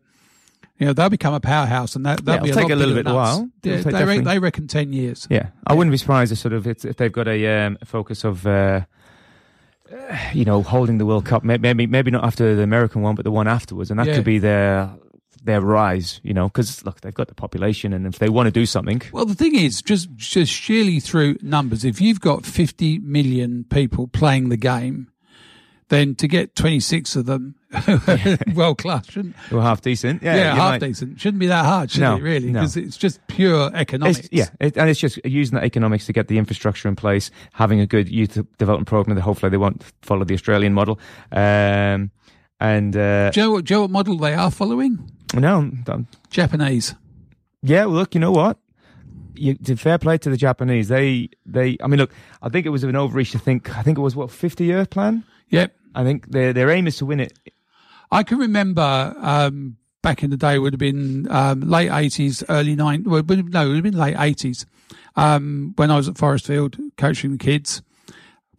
you 0.79 0.87
know, 0.87 0.93
they'll 0.93 1.09
become 1.09 1.33
a 1.33 1.39
powerhouse 1.39 1.95
and 1.95 2.05
that, 2.05 2.23
that'll 2.25 2.43
be 2.43 2.49
it'll 2.51 2.61
take 2.61 2.71
a 2.71 2.75
little 2.75 2.95
bit 2.95 3.05
while. 3.05 3.49
Yeah, 3.63 3.77
they, 3.81 4.05
re- 4.05 4.19
they 4.19 4.39
reckon 4.39 4.67
10 4.67 4.93
years. 4.93 5.27
Yeah, 5.29 5.49
I 5.67 5.73
wouldn't 5.73 5.91
be 5.91 5.97
surprised 5.97 6.31
if 6.31 6.39
sort 6.39 6.53
of 6.53 6.65
it's, 6.65 6.85
if 6.85 6.97
they've 6.97 7.11
got 7.11 7.27
a 7.27 7.65
um, 7.65 7.77
focus 7.85 8.23
of. 8.23 8.47
Uh, 8.47 8.81
you 10.33 10.45
know, 10.45 10.61
holding 10.63 10.97
the 10.97 11.05
World 11.05 11.25
Cup, 11.25 11.43
maybe 11.43 11.87
maybe 11.87 12.11
not 12.11 12.23
after 12.23 12.55
the 12.55 12.63
American 12.63 13.01
one, 13.01 13.15
but 13.15 13.23
the 13.25 13.31
one 13.31 13.47
afterwards, 13.47 13.91
and 13.91 13.99
that 13.99 14.07
Yeah. 14.07 14.15
could 14.15 14.25
be 14.25 14.39
their 14.39 14.89
their 15.43 15.61
rise. 15.61 16.19
You 16.23 16.33
know, 16.33 16.47
because 16.47 16.85
look, 16.85 17.01
they've 17.01 17.13
got 17.13 17.27
the 17.27 17.35
population, 17.35 17.93
and 17.93 18.05
if 18.07 18.19
they 18.19 18.29
want 18.29 18.47
to 18.47 18.51
do 18.51 18.65
something, 18.65 19.01
Well, 19.11 19.25
the 19.25 19.35
thing 19.35 19.55
is, 19.55 19.81
just 19.81 20.13
just 20.15 20.51
sheerly 20.51 20.99
through 20.99 21.37
numbers, 21.41 21.83
if 21.85 21.99
you've 22.01 22.21
got 22.21 22.45
50 22.45 22.99
million 22.99 23.65
people 23.69 24.07
playing 24.07 24.49
the 24.49 24.57
game, 24.57 25.07
then 25.89 26.15
to 26.15 26.27
get 26.27 26.55
26 26.55 27.15
of 27.15 27.25
them 27.25 27.55
world 28.55 28.77
class 28.77 29.09
shouldn't 29.09 29.35
We're 29.51 29.61
half 29.61 29.81
decent. 29.81 30.21
Yeah, 30.23 30.35
yeah, 30.35 30.55
half 30.55 30.71
might- 30.81 30.81
decent 30.87 31.19
shouldn't 31.19 31.39
be 31.39 31.47
that 31.47 31.65
hard, 31.65 31.91
should 31.91 32.01
No, 32.01 32.15
it? 32.17 32.21
Really, 32.21 32.51
no. 32.51 32.59
because 32.61 32.77
it's 32.77 32.97
just 32.97 33.25
pure 33.27 33.71
economics. 33.73 34.19
It's, 34.19 34.29
yeah, 34.31 34.49
it, 34.59 34.77
and 34.77 34.89
it's 34.89 34.99
just 34.99 35.19
using 35.25 35.55
that 35.55 35.63
economics 35.63 36.05
to 36.07 36.13
get 36.13 36.27
the 36.27 36.37
infrastructure 36.37 36.87
in 36.87 36.95
place, 36.95 37.31
having 37.53 37.79
a 37.79 37.87
good 37.87 38.09
youth 38.09 38.37
development 38.57 38.87
program 38.87 39.15
that 39.15 39.21
hopefully 39.21 39.49
they 39.49 39.57
won't 39.57 39.83
follow 40.01 40.23
the 40.23 40.33
Australian 40.33 40.73
model. 40.73 40.99
Um, 41.31 42.11
and 42.59 42.95
uh, 42.95 43.31
Do 43.31 43.39
you 43.41 43.45
know 43.47 43.51
what, 43.53 43.65
do 43.65 43.73
you 43.73 43.77
know 43.77 43.81
what 43.81 43.91
model 43.91 44.17
they 44.17 44.33
are 44.33 44.51
following? 44.51 45.11
no, 45.33 45.57
um, 45.87 46.07
Japanese. 46.29 46.95
yeah. 47.63 47.85
Well, 47.85 47.95
look, 47.95 48.13
you 48.15 48.21
know 48.21 48.31
what? 48.31 48.57
You, 49.43 49.55
to 49.55 49.75
fair 49.75 49.97
play 49.97 50.17
to 50.19 50.29
the 50.29 50.37
Japanese, 50.37 50.87
they 50.87 51.29
they. 51.45 51.77
I 51.83 51.87
mean, 51.87 51.99
look, 51.99 52.13
I 52.41 52.49
think 52.49 52.65
it 52.65 52.69
was 52.69 52.83
an 52.83 52.95
overreach 52.95 53.31
to 53.31 53.39
think. 53.39 53.77
I 53.77 53.81
think 53.83 53.97
it 53.97 54.01
was 54.01 54.15
what 54.15 54.31
fifty 54.31 54.65
year 54.65 54.85
plan. 54.85 55.23
Yep. 55.49 55.75
I 55.95 56.03
think 56.03 56.31
their 56.31 56.53
their 56.53 56.69
aim 56.69 56.87
is 56.87 56.97
to 56.97 57.05
win 57.05 57.19
it. 57.19 57.33
I 58.11 58.23
can 58.23 58.37
remember 58.37 59.13
um, 59.17 59.77
back 60.01 60.23
in 60.23 60.29
the 60.29 60.37
day, 60.37 60.55
it 60.55 60.59
would 60.59 60.73
have 60.73 60.79
been 60.79 61.27
um, 61.31 61.61
late 61.61 61.89
80s, 61.89 62.43
early 62.47 62.75
90s. 62.75 63.05
Well, 63.07 63.19
it 63.19 63.27
would 63.27 63.37
have- 63.39 63.49
no, 63.49 63.63
it 63.65 63.67
would 63.69 63.75
have 63.75 63.83
been 63.83 63.97
late 63.97 64.15
80s 64.15 64.65
um, 65.15 65.73
when 65.77 65.89
I 65.89 65.95
was 65.97 66.07
at 66.07 66.15
Forestfield 66.15 66.77
coaching 66.97 67.31
the 67.31 67.37
kids. 67.37 67.81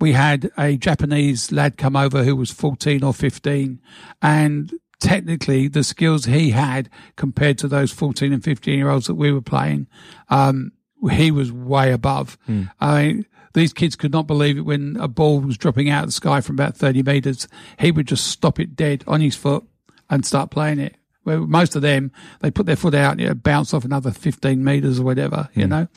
We 0.01 0.13
had 0.13 0.51
a 0.59 0.77
Japanese 0.77 1.53
lad 1.53 1.77
come 1.77 1.95
over 1.97 2.25
who 2.25 2.35
was 2.35 2.51
14 2.51 3.05
or 3.05 3.15
15, 3.15 3.81
and 4.23 4.73
technically 5.01 5.69
the 5.69 5.85
skills 5.85 6.25
he 6.25 6.51
had 6.51 6.89
compared 7.17 7.59
to 7.59 7.69
those 7.69 7.93
14 7.93 8.33
and 8.33 8.43
15 8.45 8.79
year 8.79 8.91
olds 8.91 9.07
that 9.07 9.15
we 9.15 9.33
were 9.33 9.43
playing, 9.43 9.87
um, 10.29 10.73
he 11.11 11.31
was 11.31 11.53
way 11.53 11.93
above. 11.93 12.39
I 12.81 13.03
mean, 13.03 13.27
these 13.53 13.73
kids 13.73 13.95
could 13.97 14.13
not 14.13 14.27
believe 14.27 14.57
it 14.59 14.63
when 14.63 14.97
a 14.99 15.07
ball 15.09 15.41
was 15.41 15.57
dropping 15.57 15.89
out 15.91 16.05
of 16.05 16.09
the 16.09 16.13
sky 16.13 16.41
from 16.41 16.57
about 16.57 16.77
30 16.77 17.03
meters. 17.03 17.47
He 17.79 17.91
would 17.91 18.07
just 18.07 18.27
stop 18.27 18.59
it 18.59 18.75
dead 18.75 19.05
on 19.07 19.21
his 19.21 19.37
foot 19.37 19.65
and 20.11 20.25
start 20.27 20.51
playing 20.51 20.81
it. 20.81 20.97
Where 21.23 21.39
most 21.41 21.75
of 21.75 21.83
them, 21.83 22.13
they 22.41 22.51
put 22.51 22.67
their 22.67 22.77
foot 22.77 22.95
out 22.95 23.13
and 23.13 23.21
it 23.21 23.43
bounce 23.43 23.73
off 23.73 23.85
another 23.85 24.11
15 24.11 24.63
meters 24.63 25.01
or 25.01 25.05
whatever, 25.05 25.49
you 25.55 25.67
know? 25.67 25.89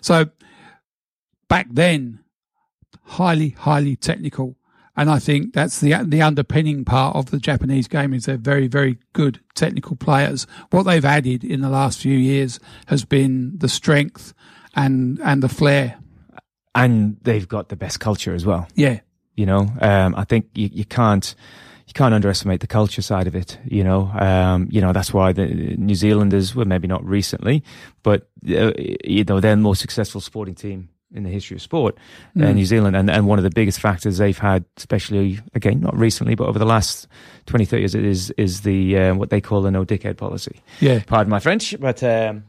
So 0.00 0.26
back 1.48 1.66
then, 1.70 2.20
highly, 3.02 3.50
highly 3.50 3.96
technical. 3.96 4.56
And 4.96 5.10
I 5.10 5.18
think 5.18 5.52
that's 5.52 5.80
the 5.80 5.94
the 6.04 6.22
underpinning 6.22 6.84
part 6.84 7.16
of 7.16 7.30
the 7.30 7.38
Japanese 7.38 7.86
game 7.88 8.14
is 8.14 8.24
they're 8.24 8.36
very, 8.38 8.66
very 8.66 8.98
good 9.12 9.40
technical 9.54 9.96
players. 9.96 10.46
What 10.70 10.84
they've 10.84 11.04
added 11.04 11.44
in 11.44 11.60
the 11.60 11.68
last 11.68 12.00
few 12.00 12.16
years 12.16 12.58
has 12.86 13.04
been 13.04 13.58
the 13.58 13.68
strength 13.68 14.32
and 14.74 15.20
and 15.22 15.42
the 15.42 15.48
flair. 15.48 15.98
and 16.74 17.16
they've 17.22 17.48
got 17.48 17.68
the 17.68 17.76
best 17.76 18.00
culture 18.00 18.34
as 18.34 18.44
well. 18.44 18.68
Yeah. 18.74 19.00
You 19.34 19.46
know, 19.46 19.68
um, 19.80 20.14
I 20.14 20.24
think 20.24 20.48
you, 20.54 20.70
you 20.72 20.84
can't 20.84 21.34
you 21.86 21.92
can't 21.92 22.14
underestimate 22.14 22.60
the 22.60 22.66
culture 22.66 23.02
side 23.02 23.26
of 23.26 23.34
it. 23.36 23.58
You 23.64 23.84
know, 23.84 24.10
um, 24.18 24.68
you 24.70 24.80
know 24.80 24.92
that's 24.92 25.12
why 25.12 25.32
the 25.32 25.46
New 25.76 25.94
Zealanders 25.94 26.54
were 26.54 26.64
maybe 26.64 26.88
not 26.88 27.04
recently, 27.04 27.62
but 28.02 28.28
uh, 28.48 28.72
you 29.04 29.24
know 29.24 29.40
they're 29.40 29.56
the 29.56 29.56
most 29.56 29.80
successful 29.80 30.20
sporting 30.20 30.54
team 30.54 30.88
in 31.16 31.22
the 31.24 31.30
history 31.30 31.56
of 31.56 31.62
sport, 31.62 31.96
uh, 32.36 32.40
Mm. 32.40 32.54
New 32.54 32.64
Zealand, 32.64 32.96
and, 32.96 33.10
and 33.10 33.26
one 33.26 33.38
of 33.38 33.42
the 33.42 33.50
biggest 33.50 33.80
factors 33.80 34.18
they've 34.18 34.38
had, 34.38 34.64
especially 34.76 35.40
again 35.54 35.80
not 35.80 35.96
recently, 35.96 36.34
but 36.34 36.46
over 36.46 36.58
the 36.58 36.66
last 36.66 37.08
20, 37.46 37.64
30 37.64 37.82
years, 37.82 37.94
is 37.94 38.30
is 38.32 38.60
the 38.60 38.96
uh, 38.98 39.14
what 39.14 39.30
they 39.30 39.40
call 39.40 39.62
the 39.62 39.70
no 39.70 39.84
dickhead 39.84 40.16
policy. 40.16 40.60
Yeah. 40.80 41.02
Pardon 41.06 41.30
my 41.30 41.40
French, 41.40 41.74
but. 41.80 42.02
Um, 42.02 42.44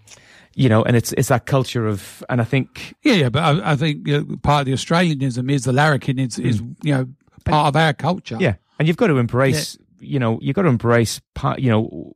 you 0.60 0.70
know, 0.70 0.84
and 0.84 0.96
it's 0.96 1.14
it's 1.14 1.28
that 1.28 1.46
culture 1.46 1.86
of, 1.88 2.24
and 2.30 2.42
I 2.42 2.44
think 2.44 2.96
Yeah, 3.04 3.14
yeah, 3.14 3.30
but 3.30 3.44
I, 3.44 3.74
I 3.74 3.76
think 3.76 4.08
you 4.08 4.22
know, 4.22 4.38
part 4.38 4.62
of 4.62 4.66
the 4.66 4.74
Australianism 4.74 5.52
is 5.52 5.66
the 5.66 5.72
larrikin 5.72 6.18
is, 6.18 6.40
is 6.40 6.64
you 6.82 6.96
know 6.96 7.08
part 7.46 7.68
of 7.68 7.76
our 7.76 7.94
culture. 7.94 8.38
Mm. 8.38 8.42
Yeah, 8.42 8.56
and 8.80 8.88
you've 8.88 8.98
got 8.98 9.08
to 9.08 9.18
embrace 9.20 9.78
you 10.00 10.20
know, 10.20 10.40
you've 10.42 10.56
got 10.56 10.64
to 10.64 10.70
embrace, 10.70 11.22
part, 11.34 11.60
you 11.60 11.70
know, 11.70 12.16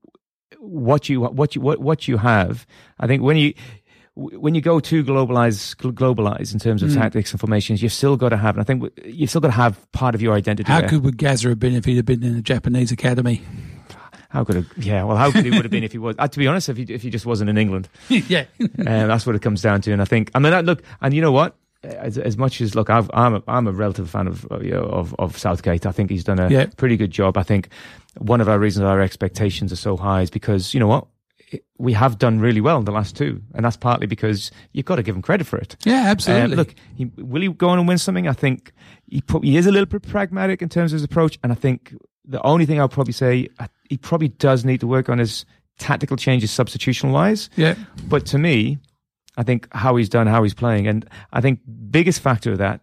what 0.59 1.09
you 1.09 1.21
what 1.21 1.55
you 1.55 1.61
what 1.61 1.79
what 1.79 2.07
you 2.07 2.17
have. 2.17 2.67
I 2.99 3.07
think 3.07 3.23
when 3.23 3.37
you 3.37 3.53
when 4.15 4.53
you 4.55 4.61
go 4.61 4.79
to 4.79 5.03
globalize 5.03 5.75
globalize 5.77 6.53
in 6.53 6.59
terms 6.59 6.83
of 6.83 6.89
Mm. 6.89 6.95
tactics 6.95 7.31
and 7.31 7.39
formations, 7.39 7.81
you've 7.81 7.93
still 7.93 8.17
got 8.17 8.29
to 8.29 8.37
have. 8.37 8.55
And 8.55 8.61
I 8.61 8.65
think 8.65 8.83
you've 9.05 9.29
still 9.29 9.41
got 9.41 9.47
to 9.49 9.53
have 9.53 9.89
part 9.93 10.15
of 10.15 10.21
your 10.21 10.33
identity. 10.33 10.69
How 10.71 10.81
there. 10.81 10.89
good 10.89 11.03
would 11.03 11.17
Gaza 11.17 11.49
have 11.49 11.59
been 11.59 11.75
if 11.75 11.85
he'd 11.85 11.95
have 11.97 12.05
been 12.05 12.23
in 12.23 12.35
a 12.35 12.41
Japanese 12.41 12.91
academy? 12.91 13.41
How 14.29 14.43
could 14.43 14.55
have? 14.55 14.67
Yeah, 14.77 15.03
well, 15.03 15.17
how 15.17 15.29
good 15.31 15.43
he 15.45 15.51
would 15.51 15.63
have 15.63 15.71
been 15.71 15.83
if 15.83 15.91
he 15.91 15.97
was. 15.97 16.15
Uh, 16.17 16.27
to 16.27 16.39
be 16.39 16.47
honest, 16.47 16.69
if 16.69 16.77
he 16.77 16.83
if 16.83 17.01
he 17.01 17.09
just 17.09 17.25
wasn't 17.25 17.49
in 17.49 17.57
England, 17.57 17.89
yeah. 18.09 18.45
um, 18.61 18.69
that's 18.77 19.25
what 19.25 19.35
it 19.35 19.41
comes 19.41 19.61
down 19.61 19.81
to. 19.81 19.91
And 19.91 20.01
I 20.01 20.05
think, 20.05 20.31
I 20.33 20.39
mean, 20.39 20.51
that, 20.51 20.63
look, 20.65 20.83
and 21.01 21.13
you 21.13 21.21
know 21.21 21.31
what? 21.33 21.55
As, 21.83 22.17
as 22.19 22.37
much 22.37 22.61
as 22.61 22.75
look, 22.75 22.89
I've, 22.91 23.09
I'm 23.13 23.35
a, 23.35 23.43
I'm 23.47 23.65
a 23.67 23.71
relative 23.71 24.07
fan 24.09 24.27
of 24.27 24.45
uh, 24.51 24.59
you 24.59 24.71
know, 24.71 24.83
of 24.83 25.15
of 25.19 25.37
Southgate. 25.37 25.85
I 25.85 25.91
think 25.91 26.09
he's 26.11 26.23
done 26.23 26.39
a 26.39 26.47
Yeah. 26.49 26.67
pretty 26.77 26.95
good 26.95 27.11
job. 27.11 27.37
I 27.37 27.43
think 27.43 27.69
one 28.19 28.39
of 28.39 28.47
our 28.47 28.59
reasons 28.59 28.83
our 28.85 29.01
expectations 29.01 29.73
are 29.73 29.77
so 29.77 29.97
high 29.97 30.21
is 30.21 30.29
because 30.29 30.73
you 30.75 30.79
know 30.79 30.87
what 30.87 31.07
we 31.77 31.93
have 31.93 32.17
done 32.17 32.39
really 32.39 32.61
well 32.61 32.77
in 32.77 32.85
the 32.85 32.91
last 32.91 33.15
two, 33.15 33.41
and 33.53 33.65
that's 33.65 33.77
partly 33.77 34.07
because 34.07 34.51
you've 34.73 34.85
got 34.85 34.97
to 34.97 35.03
give 35.03 35.15
him 35.15 35.21
credit 35.21 35.47
for 35.47 35.57
it. 35.57 35.75
Yeah, 35.85 36.03
absolutely. 36.07 36.53
Um, 36.53 36.57
look, 36.57 36.75
he, 36.95 37.05
will 37.17 37.41
he 37.41 37.49
go 37.49 37.69
on 37.69 37.79
and 37.79 37.87
win 37.87 37.97
something? 37.97 38.27
I 38.27 38.33
think 38.33 38.71
he 39.07 39.21
pro- 39.21 39.41
he 39.41 39.57
is 39.57 39.65
a 39.65 39.71
little 39.71 39.85
bit 39.85 40.03
pragmatic 40.03 40.61
in 40.61 40.69
terms 40.69 40.93
of 40.93 40.97
his 40.97 41.03
approach, 41.03 41.39
and 41.43 41.51
I 41.51 41.55
think 41.55 41.93
the 42.25 42.41
only 42.43 42.65
thing 42.65 42.79
I'll 42.79 42.89
probably 42.89 43.13
say 43.13 43.47
uh, 43.59 43.67
he 43.89 43.97
probably 43.97 44.29
does 44.29 44.63
need 44.63 44.79
to 44.81 44.87
work 44.87 45.09
on 45.09 45.17
his 45.17 45.45
tactical 45.79 46.17
changes, 46.17 46.51
substitutional 46.51 47.11
wise. 47.11 47.49
Yeah. 47.55 47.75
But 48.07 48.25
to 48.27 48.37
me, 48.37 48.77
I 49.37 49.43
think 49.43 49.67
how 49.71 49.95
he's 49.95 50.09
done, 50.09 50.27
how 50.27 50.43
he's 50.43 50.53
playing, 50.53 50.87
and 50.87 51.07
I 51.33 51.41
think 51.41 51.59
biggest 51.89 52.21
factor 52.21 52.51
of 52.51 52.57
that, 52.59 52.81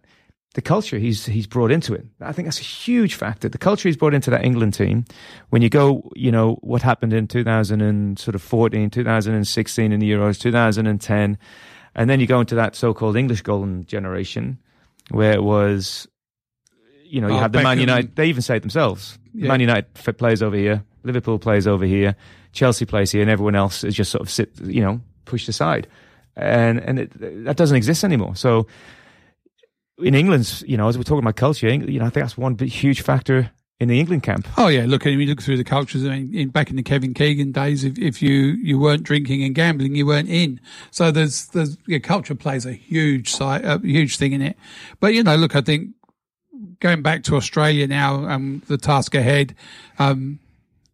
the 0.55 0.61
culture 0.61 0.97
he's 0.97 1.25
he's 1.25 1.45
brought 1.47 1.71
into 1.71 1.93
it. 1.93 2.05
I 2.21 2.31
think 2.31 2.47
that's 2.47 2.59
a 2.59 2.63
huge 2.63 3.15
factor. 3.15 3.49
The 3.49 3.57
culture 3.59 3.87
he's 3.87 3.97
brought 3.97 4.13
into 4.15 4.29
that 4.31 4.43
England 4.43 4.73
team. 4.73 5.05
When 5.49 5.61
you 5.61 5.69
go, 5.69 6.09
you 6.15 6.31
know 6.31 6.55
what 6.61 6.81
happened 6.81 7.13
in 7.13 7.27
2000 7.27 7.81
and 7.81 8.17
sort 8.17 8.35
of 8.35 8.41
14, 8.41 8.89
2016 8.89 9.91
in 9.91 9.99
the 9.99 10.11
Euros, 10.11 10.39
2010, 10.39 11.37
and 11.95 12.09
then 12.09 12.19
you 12.19 12.27
go 12.27 12.39
into 12.39 12.55
that 12.55 12.75
so-called 12.75 13.15
English 13.15 13.41
golden 13.43 13.85
generation, 13.85 14.57
where 15.11 15.33
it 15.33 15.43
was, 15.43 16.07
you 17.03 17.21
know, 17.21 17.27
you 17.27 17.35
Oh, 17.35 17.39
have 17.39 17.51
the 17.51 17.61
Man 17.61 17.79
United. 17.79 18.15
They 18.15 18.27
even 18.27 18.41
say 18.41 18.57
it 18.57 18.61
themselves. 18.61 19.19
Yeah. 19.33 19.49
Man 19.49 19.59
United 19.59 19.85
f- 19.95 20.17
plays 20.17 20.41
over 20.41 20.55
here, 20.55 20.83
Liverpool 21.03 21.37
plays 21.37 21.67
over 21.67 21.85
here, 21.85 22.15
Chelsea 22.53 22.85
plays 22.85 23.11
here, 23.11 23.21
and 23.21 23.29
everyone 23.29 23.55
else 23.55 23.83
is 23.83 23.93
just 23.95 24.09
sort 24.11 24.21
of 24.21 24.29
sit, 24.31 24.51
you 24.61 24.81
know, 24.81 24.99
pushed 25.25 25.47
aside, 25.47 25.87
and 26.35 26.79
and 26.79 26.99
it, 26.99 27.45
that 27.45 27.55
doesn't 27.55 27.77
exist 27.77 28.03
anymore. 28.03 28.35
So 28.35 28.65
in 30.01 30.15
England's, 30.15 30.63
you 30.67 30.77
know, 30.77 30.87
as 30.87 30.97
we're 30.97 31.03
talking 31.03 31.23
about 31.23 31.35
culture, 31.35 31.67
you 31.67 31.99
know, 31.99 32.05
I 32.05 32.09
think 32.09 32.25
that's 32.25 32.37
one 32.37 32.55
big, 32.55 32.69
huge 32.69 33.01
factor 33.01 33.51
in 33.79 33.87
the 33.87 33.99
England 33.99 34.23
camp. 34.23 34.47
Oh 34.57 34.67
yeah, 34.67 34.85
look, 34.85 35.05
and 35.05 35.13
if 35.13 35.19
you 35.21 35.25
look 35.25 35.41
through 35.41 35.57
the 35.57 35.63
cultures, 35.63 36.05
I 36.05 36.09
mean, 36.09 36.35
in, 36.35 36.49
back 36.49 36.69
in 36.69 36.75
the 36.75 36.83
Kevin 36.83 37.13
Keegan 37.13 37.51
days, 37.51 37.83
if, 37.83 37.97
if 37.97 38.21
you, 38.21 38.57
you 38.61 38.77
weren't 38.77 39.03
drinking 39.03 39.43
and 39.43 39.55
gambling, 39.55 39.95
you 39.95 40.05
weren't 40.05 40.29
in. 40.29 40.59
So 40.91 41.11
there's, 41.11 41.47
there's, 41.47 41.77
yeah, 41.87 41.99
culture 41.99 42.35
plays 42.35 42.65
a 42.65 42.73
huge 42.73 43.29
side, 43.29 43.63
a 43.63 43.79
huge 43.79 44.17
thing 44.17 44.33
in 44.33 44.41
it. 44.41 44.57
But 44.99 45.13
you 45.13 45.23
know, 45.23 45.35
look, 45.35 45.55
I 45.55 45.61
think 45.61 45.91
going 46.79 47.01
back 47.01 47.23
to 47.23 47.35
Australia 47.35 47.87
now, 47.87 48.27
um, 48.27 48.61
the 48.67 48.77
task 48.77 49.15
ahead, 49.15 49.55
um, 49.97 50.39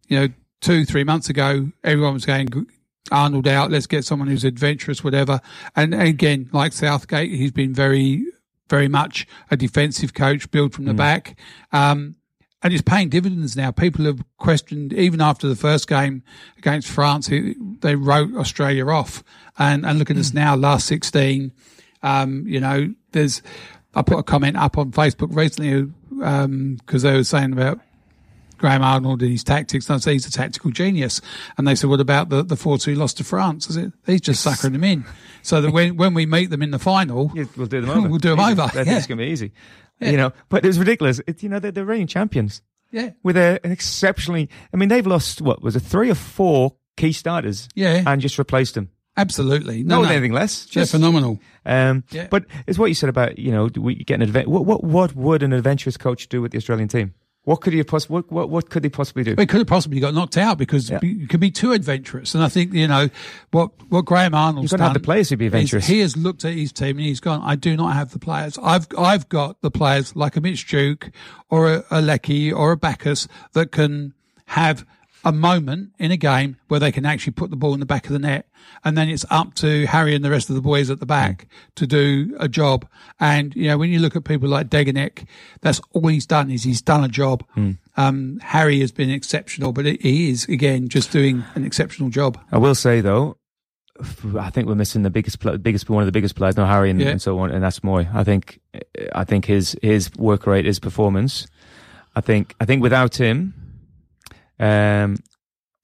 you 0.08 0.20
know, 0.20 0.28
two, 0.60 0.84
three 0.84 1.04
months 1.04 1.28
ago, 1.28 1.70
everyone 1.82 2.14
was 2.14 2.24
going, 2.24 2.66
Arnold 3.10 3.46
out, 3.46 3.70
let's 3.70 3.86
get 3.86 4.04
someone 4.04 4.28
who's 4.28 4.44
adventurous, 4.44 5.02
whatever. 5.02 5.40
And 5.74 5.94
again, 5.94 6.48
like 6.52 6.72
Southgate, 6.72 7.30
he's 7.30 7.52
been 7.52 7.74
very, 7.74 8.24
very 8.68 8.88
much 8.88 9.26
a 9.50 9.56
defensive 9.56 10.14
coach, 10.14 10.50
build 10.50 10.74
from 10.74 10.84
the 10.86 10.94
back. 10.94 11.38
Um, 11.72 12.16
and 12.62 12.72
it's 12.72 12.82
paying 12.82 13.10
dividends 13.10 13.56
now. 13.56 13.70
People 13.70 14.06
have 14.06 14.24
questioned, 14.38 14.92
even 14.92 15.20
after 15.20 15.46
the 15.46 15.54
first 15.54 15.86
game 15.88 16.22
against 16.58 16.88
France, 16.88 17.28
they 17.28 17.94
wrote 17.94 18.34
Australia 18.34 18.88
off. 18.88 19.22
And, 19.58 19.86
and 19.86 19.98
look 19.98 20.10
at 20.10 20.16
us 20.16 20.32
now, 20.32 20.56
last 20.56 20.86
16. 20.86 21.52
Um, 22.02 22.44
you 22.46 22.60
know, 22.60 22.92
there's, 23.12 23.42
I 23.94 24.02
put 24.02 24.18
a 24.18 24.22
comment 24.22 24.56
up 24.56 24.78
on 24.78 24.90
Facebook 24.90 25.34
recently, 25.36 25.92
um, 26.22 26.78
cause 26.86 27.02
they 27.02 27.12
were 27.12 27.24
saying 27.24 27.52
about 27.52 27.80
Graham 28.58 28.82
Arnold 28.82 29.22
and 29.22 29.30
his 29.30 29.44
tactics. 29.44 29.88
And 29.88 29.96
I 29.96 29.98
say 29.98 30.12
he's 30.14 30.26
a 30.26 30.30
tactical 30.32 30.70
genius. 30.70 31.20
And 31.58 31.66
they 31.66 31.74
said, 31.74 31.90
what 31.90 32.00
about 32.00 32.28
the, 32.28 32.42
the 32.42 32.54
4-2 32.54 32.96
loss 32.96 33.12
to 33.14 33.24
France? 33.24 33.68
I 33.70 33.74
said, 33.74 33.92
he's 34.06 34.20
just 34.20 34.42
suckering 34.42 34.72
them 34.72 34.84
in. 34.84 35.04
So 35.42 35.60
that 35.60 35.70
when, 35.72 35.96
when 35.96 36.14
we 36.14 36.26
meet 36.26 36.50
them 36.50 36.62
in 36.62 36.70
the 36.70 36.78
final, 36.78 37.30
we'll 37.56 37.66
do 37.66 37.80
them 37.80 37.90
over. 37.90 38.08
we'll 38.08 38.18
do 38.18 38.30
them 38.30 38.40
Easy. 38.40 38.52
over. 38.52 38.62
I 38.62 38.68
think 38.68 38.86
Yeah. 38.88 38.96
it's 38.98 39.06
going 39.06 39.18
to 39.18 39.24
be 39.24 39.30
easy. 39.30 39.52
You 40.00 40.16
know, 40.18 40.32
but 40.50 40.62
it 40.64 40.68
was 40.68 40.78
ridiculous. 40.78 41.20
It, 41.26 41.42
you 41.42 41.48
know, 41.48 41.58
they're, 41.58 41.70
they're 41.72 41.84
reigning 41.84 42.06
champions. 42.06 42.60
Yeah. 42.92 43.10
With 43.22 43.36
a, 43.38 43.58
an 43.64 43.72
exceptionally, 43.72 44.48
I 44.72 44.76
mean, 44.76 44.90
they've 44.90 45.06
lost, 45.06 45.40
what, 45.40 45.62
was 45.62 45.74
it 45.74 45.80
three 45.80 46.10
or 46.10 46.14
four 46.14 46.76
key 46.98 47.12
starters? 47.12 47.68
Yeah. 47.74 48.02
And 48.06 48.20
just 48.20 48.38
replaced 48.38 48.74
them. 48.74 48.90
Absolutely. 49.16 49.82
No, 49.82 50.02
No, 50.02 50.08
anything 50.10 50.32
less. 50.32 50.66
They're 50.66 50.82
Just 50.82 50.92
phenomenal. 50.92 51.40
Um, 51.64 52.04
Yeah. 52.10 52.26
But 52.30 52.44
it's 52.66 52.78
what 52.78 52.86
you 52.86 52.94
said 52.94 53.08
about, 53.08 53.38
you 53.38 53.50
know, 53.50 53.70
do 53.70 53.80
we 53.80 53.94
get 53.94 54.16
an 54.16 54.22
advent. 54.22 54.48
What, 54.48 54.66
what, 54.66 54.84
what 54.84 55.16
would 55.16 55.42
an 55.42 55.54
adventurous 55.54 55.96
coach 55.96 56.28
do 56.28 56.42
with 56.42 56.52
the 56.52 56.58
Australian 56.58 56.88
team? 56.88 57.14
What 57.46 57.60
could 57.60 57.74
he 57.74 57.78
have 57.78 57.86
poss- 57.86 58.08
what, 58.10 58.28
what, 58.28 58.50
what 58.50 58.70
could 58.70 58.82
he 58.82 58.90
possibly 58.90 59.22
do? 59.22 59.36
They 59.36 59.46
could 59.46 59.58
have 59.58 59.68
possibly 59.68 60.00
got 60.00 60.14
knocked 60.14 60.36
out 60.36 60.58
because 60.58 60.90
you 60.90 61.28
could 61.28 61.38
be 61.38 61.52
too 61.52 61.70
adventurous. 61.70 62.34
And 62.34 62.42
I 62.42 62.48
think, 62.48 62.72
you 62.72 62.88
know, 62.88 63.08
what, 63.52 63.70
what 63.88 64.04
Graham 64.04 64.34
Arnold's 64.34 64.72
You've 64.72 64.78
got 64.78 64.78
to 64.78 64.82
have 64.82 64.92
done 64.94 65.00
the 65.00 65.06
players 65.06 65.28
to 65.28 65.36
be 65.36 65.46
adventurous. 65.46 65.86
He 65.86 66.00
has 66.00 66.16
looked 66.16 66.44
at 66.44 66.54
his 66.54 66.72
team 66.72 66.96
and 66.98 67.06
he's 67.06 67.20
gone, 67.20 67.42
I 67.44 67.54
do 67.54 67.76
not 67.76 67.94
have 67.94 68.10
the 68.10 68.18
players. 68.18 68.58
I've, 68.60 68.88
I've 68.98 69.28
got 69.28 69.62
the 69.62 69.70
players 69.70 70.16
like 70.16 70.34
a 70.34 70.40
Mitch 70.40 70.66
Duke 70.66 71.12
or 71.48 71.72
a, 71.72 71.84
a 71.92 72.02
Leckie 72.02 72.52
or 72.52 72.72
a 72.72 72.76
Baccus 72.76 73.28
that 73.52 73.70
can 73.70 74.12
have 74.46 74.84
a 75.26 75.32
moment 75.32 75.90
in 75.98 76.10
a 76.12 76.16
game 76.16 76.56
where 76.68 76.78
they 76.80 76.92
can 76.92 77.04
actually 77.04 77.32
put 77.32 77.50
the 77.50 77.56
ball 77.56 77.74
in 77.74 77.80
the 77.80 77.86
back 77.86 78.06
of 78.06 78.12
the 78.12 78.18
net. 78.18 78.48
And 78.84 78.96
then 78.96 79.08
it's 79.08 79.24
up 79.28 79.54
to 79.56 79.84
Harry 79.86 80.14
and 80.14 80.24
the 80.24 80.30
rest 80.30 80.48
of 80.48 80.54
the 80.54 80.62
boys 80.62 80.88
at 80.88 81.00
the 81.00 81.06
back 81.06 81.48
to 81.74 81.86
do 81.86 82.34
a 82.38 82.48
job. 82.48 82.86
And, 83.18 83.54
you 83.56 83.66
know, 83.68 83.76
when 83.76 83.90
you 83.90 83.98
look 83.98 84.14
at 84.16 84.24
people 84.24 84.48
like 84.48 84.68
Degenek, 84.68 85.26
that's 85.62 85.80
all 85.92 86.06
he's 86.06 86.26
done 86.26 86.50
is 86.50 86.62
he's 86.62 86.80
done 86.80 87.02
a 87.02 87.08
job. 87.08 87.44
Um, 87.96 88.38
Harry 88.40 88.78
has 88.80 88.92
been 88.92 89.10
exceptional, 89.10 89.72
but 89.72 89.84
he 89.84 90.30
is 90.30 90.44
again 90.44 90.88
just 90.88 91.10
doing 91.10 91.44
an 91.56 91.64
exceptional 91.64 92.08
job. 92.08 92.38
I 92.52 92.58
will 92.58 92.74
say 92.76 93.00
though, 93.00 93.36
I 94.38 94.50
think 94.50 94.68
we're 94.68 94.74
missing 94.76 95.02
the 95.02 95.10
biggest, 95.10 95.40
biggest 95.62 95.90
one 95.90 96.02
of 96.02 96.06
the 96.06 96.12
biggest 96.12 96.36
players 96.36 96.56
now, 96.56 96.66
Harry 96.66 96.90
and, 96.90 97.00
Yeah. 97.00 97.08
and 97.08 97.20
so 97.22 97.38
on, 97.40 97.50
and 97.50 97.64
that's 97.64 97.80
Mooy. 97.80 98.06
I 98.14 98.22
think, 98.24 98.60
I 99.14 99.24
think 99.24 99.46
his 99.46 99.76
his 99.82 100.14
work 100.16 100.46
rate, 100.46 100.66
his 100.66 100.78
performance. 100.78 101.46
I 102.14 102.20
think, 102.20 102.54
I 102.60 102.64
think 102.64 102.82
without 102.82 103.16
him, 103.16 103.54
um, 104.58 105.16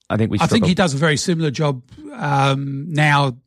I 0.09 0.17
think 0.17 0.31
we. 0.31 0.39
I 0.39 0.47
think 0.47 0.65
he 0.65 0.75
does 0.75 0.93
a 0.93 0.97
very 0.97 1.17
similar 1.17 1.51
job 1.51 1.81
um, 2.11 2.91
now 2.91 3.37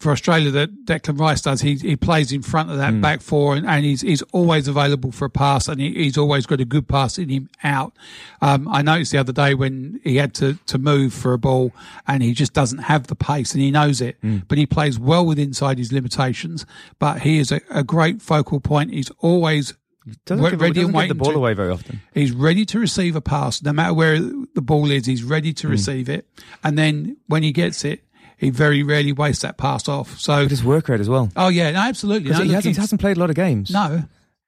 for 0.00 0.12
Australia 0.12 0.50
that 0.50 0.84
Declan 0.84 1.18
Rice 1.18 1.40
does. 1.40 1.62
He 1.62 1.76
he 1.76 1.96
plays 1.96 2.30
in 2.30 2.42
front 2.42 2.70
of 2.70 2.76
that 2.76 2.92
Mm. 2.92 3.00
back 3.00 3.22
four, 3.22 3.56
and, 3.56 3.66
and 3.66 3.84
he's 3.84 4.02
he's 4.02 4.22
always 4.32 4.68
available 4.68 5.10
for 5.12 5.24
a 5.24 5.30
pass, 5.30 5.66
and 5.66 5.80
he, 5.80 5.92
he's 5.94 6.18
always 6.18 6.44
got 6.46 6.60
a 6.60 6.64
good 6.64 6.86
pass 6.86 7.16
in 7.18 7.28
him 7.30 7.48
out. 7.62 7.94
Um, 8.42 8.68
I 8.68 8.82
noticed 8.82 9.12
the 9.12 9.18
other 9.18 9.32
day 9.32 9.54
when 9.54 10.00
he 10.04 10.16
had 10.16 10.34
to 10.34 10.58
to 10.66 10.78
move 10.78 11.14
for 11.14 11.32
a 11.32 11.38
ball, 11.38 11.72
and 12.06 12.22
he 12.22 12.34
just 12.34 12.52
doesn't 12.52 12.78
have 12.80 13.06
the 13.06 13.16
pace, 13.16 13.52
and 13.54 13.62
he 13.62 13.70
knows 13.70 14.00
it. 14.00 14.20
Mm. 14.20 14.46
But 14.46 14.58
he 14.58 14.66
plays 14.66 14.98
well 14.98 15.24
with 15.24 15.38
inside 15.38 15.78
his 15.78 15.92
limitations. 15.92 16.66
But 16.98 17.22
he 17.22 17.38
is 17.38 17.50
a, 17.50 17.62
a 17.70 17.82
great 17.82 18.20
focal 18.20 18.60
point. 18.60 18.92
He's 18.92 19.10
always 19.20 19.74
doesn't, 20.26 20.42
wa- 20.42 20.50
give, 20.50 20.60
ready 20.60 20.74
doesn't 20.74 20.92
give 20.92 21.08
the 21.08 21.14
ball 21.14 21.32
to- 21.32 21.38
away 21.38 21.54
very 21.54 21.72
often. 21.72 22.00
He's 22.12 22.32
ready 22.32 22.64
to 22.66 22.78
receive 22.78 23.16
a 23.16 23.20
pass, 23.20 23.62
no 23.62 23.72
matter 23.72 23.94
where 23.94 24.18
the 24.18 24.62
ball 24.62 24.90
is. 24.90 25.06
He's 25.06 25.22
ready 25.22 25.52
to 25.54 25.66
hmm. 25.66 25.72
receive 25.72 26.08
it, 26.08 26.26
and 26.62 26.78
then 26.78 27.16
when 27.26 27.42
he 27.42 27.52
gets 27.52 27.84
it, 27.84 28.04
he 28.36 28.50
very 28.50 28.82
rarely 28.82 29.12
wastes 29.12 29.42
that 29.42 29.56
pass 29.56 29.88
off. 29.88 30.18
So 30.18 30.44
But 30.44 30.50
his 30.50 30.64
work 30.64 30.88
rate 30.88 31.00
as 31.00 31.08
well. 31.08 31.30
Oh 31.36 31.48
yeah, 31.48 31.70
no, 31.70 31.80
absolutely. 31.80 32.30
No, 32.30 32.38
he, 32.38 32.44
look, 32.44 32.54
hasn't, 32.54 32.76
hasn't 32.76 33.00
played 33.00 33.16
a 33.16 33.20
lot 33.20 33.30
of 33.30 33.36
games. 33.36 33.70
No, 33.70 34.04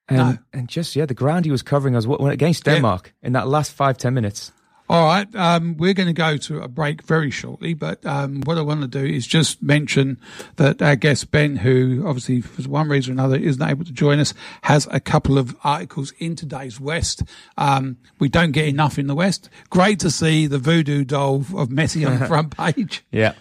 and, 0.09 0.17
no. 0.17 0.37
and 0.53 0.69
just 0.69 0.95
yeah, 0.95 1.05
the 1.05 1.13
ground 1.13 1.45
he 1.45 1.51
was 1.51 1.61
covering 1.61 1.95
us 1.95 2.05
when- 2.05 2.31
against 2.31 2.65
Yeah. 2.65 2.75
Denmark 2.75 3.13
in 3.21 3.33
that 3.33 3.47
last 3.47 3.71
five 3.71 3.97
ten 3.97 4.13
minutes. 4.13 4.51
All 4.89 5.05
right, 5.05 5.35
um, 5.35 5.75
we're 5.75 5.93
going 5.93 6.07
to 6.07 6.13
go 6.13 6.37
to 6.37 6.61
a 6.61 6.69
break 6.69 7.03
very 7.03 7.29
shortly, 7.29 7.73
but 7.73 8.05
um, 8.05 8.39
what 8.45 8.57
I 8.57 8.61
want 8.61 8.81
to 8.81 8.87
do 8.87 9.03
is 9.03 9.27
just 9.27 9.61
mention 9.61 10.17
that 10.55 10.81
our 10.81 10.95
guest 10.95 11.29
Ben, 11.29 11.57
who 11.57 12.05
obviously 12.07 12.39
for 12.39 12.61
one 12.69 12.87
reason 12.87 13.11
or 13.11 13.13
another 13.15 13.35
isn't 13.35 13.61
able 13.61 13.83
to 13.83 13.91
join 13.91 14.19
us, 14.19 14.33
has 14.61 14.87
a 14.89 15.01
couple 15.01 15.37
of 15.37 15.57
articles 15.65 16.13
in 16.19 16.37
today's 16.37 16.79
West. 16.79 17.23
Um, 17.57 17.97
we 18.19 18.29
don't 18.29 18.51
get 18.51 18.67
enough 18.67 18.97
in 18.97 19.07
the 19.07 19.15
West. 19.15 19.49
Great 19.69 19.99
to 19.99 20.09
see 20.09 20.47
the 20.47 20.57
voodoo 20.57 21.03
doll 21.03 21.39
of 21.39 21.67
Messi 21.67 22.07
on 22.07 22.19
the 22.19 22.25
front 22.27 22.55
page. 22.55 23.03
Yeah. 23.11 23.33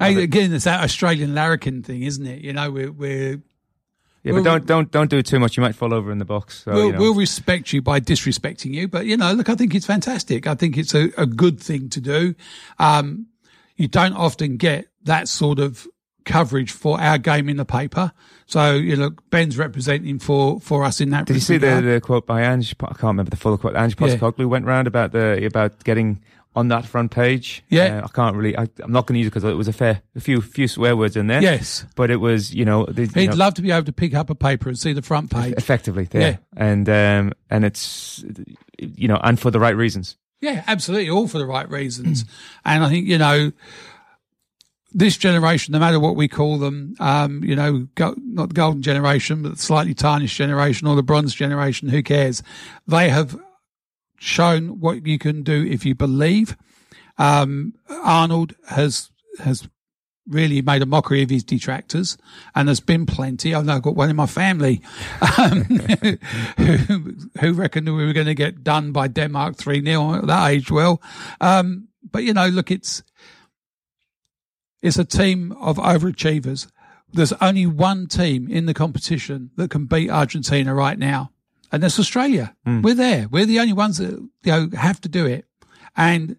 Hey, 0.00 0.20
again, 0.22 0.52
it's 0.52 0.64
that 0.64 0.82
Australian 0.82 1.34
larrikin 1.34 1.82
thing, 1.82 2.02
isn't 2.02 2.26
it? 2.26 2.40
You 2.40 2.52
know, 2.52 2.70
we're, 2.70 2.92
we're 2.92 3.42
Yeah, 4.28 4.34
Well, 4.34 4.42
but 4.42 4.50
don't 4.50 4.66
don't 4.66 4.90
don't 4.90 5.10
do 5.10 5.18
it 5.18 5.26
too 5.26 5.38
much. 5.38 5.56
You 5.56 5.62
might 5.62 5.74
fall 5.74 5.94
over 5.94 6.12
in 6.12 6.18
the 6.18 6.24
box. 6.24 6.64
So, 6.64 6.72
we'll, 6.72 6.86
you 6.86 6.92
know. 6.92 6.98
we'll 7.00 7.14
respect 7.14 7.72
you 7.72 7.82
by 7.82 7.98
disrespecting 7.98 8.74
you. 8.74 8.86
But, 8.86 9.06
you 9.06 9.16
know, 9.16 9.32
look, 9.32 9.48
I 9.48 9.54
think 9.54 9.74
it's 9.74 9.86
fantastic. 9.86 10.46
I 10.46 10.54
think 10.54 10.76
it's 10.76 10.94
a, 10.94 11.10
a 11.16 11.26
good 11.26 11.58
thing 11.58 11.88
to 11.90 12.00
do. 12.00 12.34
Um, 12.78 13.26
you 13.76 13.88
don't 13.88 14.12
often 14.14 14.56
get 14.56 14.88
that 15.04 15.28
sort 15.28 15.58
of 15.58 15.86
coverage 16.24 16.70
for 16.70 17.00
our 17.00 17.16
game 17.16 17.48
in 17.48 17.56
the 17.56 17.64
paper. 17.64 18.12
So 18.46 18.74
you 18.74 18.96
know, 18.96 19.10
Ben's 19.30 19.56
representing 19.58 20.18
for 20.18 20.60
for 20.60 20.84
us 20.84 21.00
in 21.00 21.10
that. 21.10 21.26
Did 21.26 21.34
you 21.34 21.40
see 21.40 21.58
the, 21.58 21.80
the 21.80 22.00
quote 22.00 22.26
by 22.26 22.42
Ange? 22.42 22.74
I 22.80 22.86
can't 22.88 23.02
remember 23.02 23.30
the 23.30 23.36
full 23.36 23.56
quote. 23.58 23.76
Ange 23.76 23.96
Yeah. 23.98 24.08
Postecoglou 24.08 24.46
went 24.46 24.66
round 24.66 24.86
about 24.86 25.12
the 25.12 25.44
about 25.46 25.82
getting 25.84 26.20
on 26.58 26.68
that 26.68 26.84
front 26.84 27.12
page. 27.12 27.62
Yeah. 27.68 28.00
Uh, 28.00 28.04
I 28.04 28.08
can't 28.08 28.36
really. 28.36 28.58
I, 28.58 28.66
I'm 28.80 28.90
not 28.90 29.06
going 29.06 29.14
to 29.14 29.18
use 29.20 29.28
it 29.28 29.30
because 29.30 29.44
it 29.44 29.54
was 29.54 29.68
a 29.68 29.72
fair 29.72 30.02
a 30.16 30.20
few 30.20 30.40
few 30.40 30.66
swear 30.66 30.96
words 30.96 31.16
in 31.16 31.28
there. 31.28 31.40
Yes. 31.40 31.86
but 31.94 32.10
it 32.10 32.16
was 32.16 32.52
you 32.52 32.64
know. 32.64 32.84
the, 32.86 33.06
he'd 33.06 33.30
know, 33.30 33.36
love 33.36 33.54
to 33.54 33.62
be 33.62 33.70
able 33.70 33.84
to 33.84 33.92
pick 33.92 34.14
up 34.14 34.28
a 34.28 34.34
paper 34.34 34.68
and 34.68 34.76
see 34.76 34.92
the 34.92 35.02
front 35.02 35.30
page. 35.30 35.54
effectively 35.56 36.04
there, 36.04 36.40
and 36.56 36.88
um 36.88 37.32
and 37.48 37.64
it's 37.64 38.24
you 38.78 39.06
know 39.06 39.20
and 39.22 39.38
for 39.38 39.50
the 39.52 39.60
right 39.60 39.76
reasons. 39.76 40.16
Yeah, 40.40 40.64
absolutely, 40.66 41.10
all 41.10 41.28
for 41.28 41.38
the 41.38 41.46
right 41.46 41.68
reasons. 41.70 42.24
and 42.64 42.84
I 42.84 42.88
think 42.88 43.06
you 43.06 43.18
know 43.18 43.52
this 44.92 45.16
generation, 45.16 45.72
no 45.72 45.78
matter 45.78 46.00
what 46.00 46.16
we 46.16 46.26
call 46.26 46.58
them, 46.58 46.96
um, 46.98 47.44
you 47.44 47.54
know, 47.54 47.86
go, 47.94 48.14
not 48.18 48.48
the 48.48 48.54
golden 48.54 48.82
generation, 48.82 49.42
but 49.42 49.52
the 49.52 49.58
slightly 49.58 49.94
tarnished 49.94 50.36
generation 50.36 50.88
or 50.88 50.96
the 50.96 51.02
bronze 51.02 51.34
generation, 51.34 51.88
who 51.88 52.02
cares? 52.02 52.42
They 52.86 53.10
have 53.10 53.38
shown 54.18 54.80
what 54.80 55.06
you 55.06 55.18
can 55.18 55.42
do 55.42 55.64
if 55.64 55.84
you 55.84 55.94
believe. 55.94 56.56
Um, 57.16 57.74
Arnold 57.88 58.54
has 58.68 59.10
has 59.40 59.68
really 60.28 60.60
made 60.62 60.82
a 60.82 60.86
mockery 60.86 61.22
of 61.22 61.30
his 61.30 61.42
detractors, 61.42 62.18
and 62.54 62.68
there's 62.68 62.80
been 62.80 63.06
plenty. 63.06 63.54
I 63.54 63.62
know 63.62 63.76
I've 63.76 63.82
got 63.82 63.96
one 63.96 64.10
in 64.10 64.16
my 64.16 64.26
family 64.26 64.82
um, 65.38 65.62
who, 66.58 67.14
who 67.40 67.52
reckoned 67.54 67.86
we 67.86 68.06
were 68.06 68.12
going 68.12 68.26
to 68.26 68.34
get 68.34 68.62
done 68.62 68.92
by 68.92 69.08
Denmark 69.08 69.56
3 69.56 69.82
0. 69.84 70.26
That 70.26 70.50
aged 70.50 70.70
well. 70.70 71.02
Um, 71.40 71.88
but, 72.10 72.24
you 72.24 72.32
know, 72.32 72.48
look, 72.48 72.70
it's 72.70 73.02
it's 74.82 74.98
a 74.98 75.04
team 75.04 75.52
of 75.52 75.76
overachievers. 75.78 76.70
There's 77.12 77.32
only 77.34 77.66
one 77.66 78.06
team 78.06 78.48
in 78.48 78.66
the 78.66 78.74
competition 78.74 79.50
that 79.56 79.70
can 79.70 79.86
beat 79.86 80.10
Argentina 80.10 80.74
right 80.74 80.98
now, 80.98 81.32
and 81.72 81.82
that's 81.82 81.98
Australia. 81.98 82.54
Hmm. 82.64 82.82
We're 82.82 82.94
there. 82.94 83.28
We're 83.30 83.46
the 83.46 83.60
only 83.60 83.72
ones 83.72 83.98
that 83.98 84.10
you 84.10 84.30
know 84.52 84.68
have 84.76 85.00
to 85.02 85.08
do 85.08 85.26
it. 85.26 85.44
And 85.96 86.36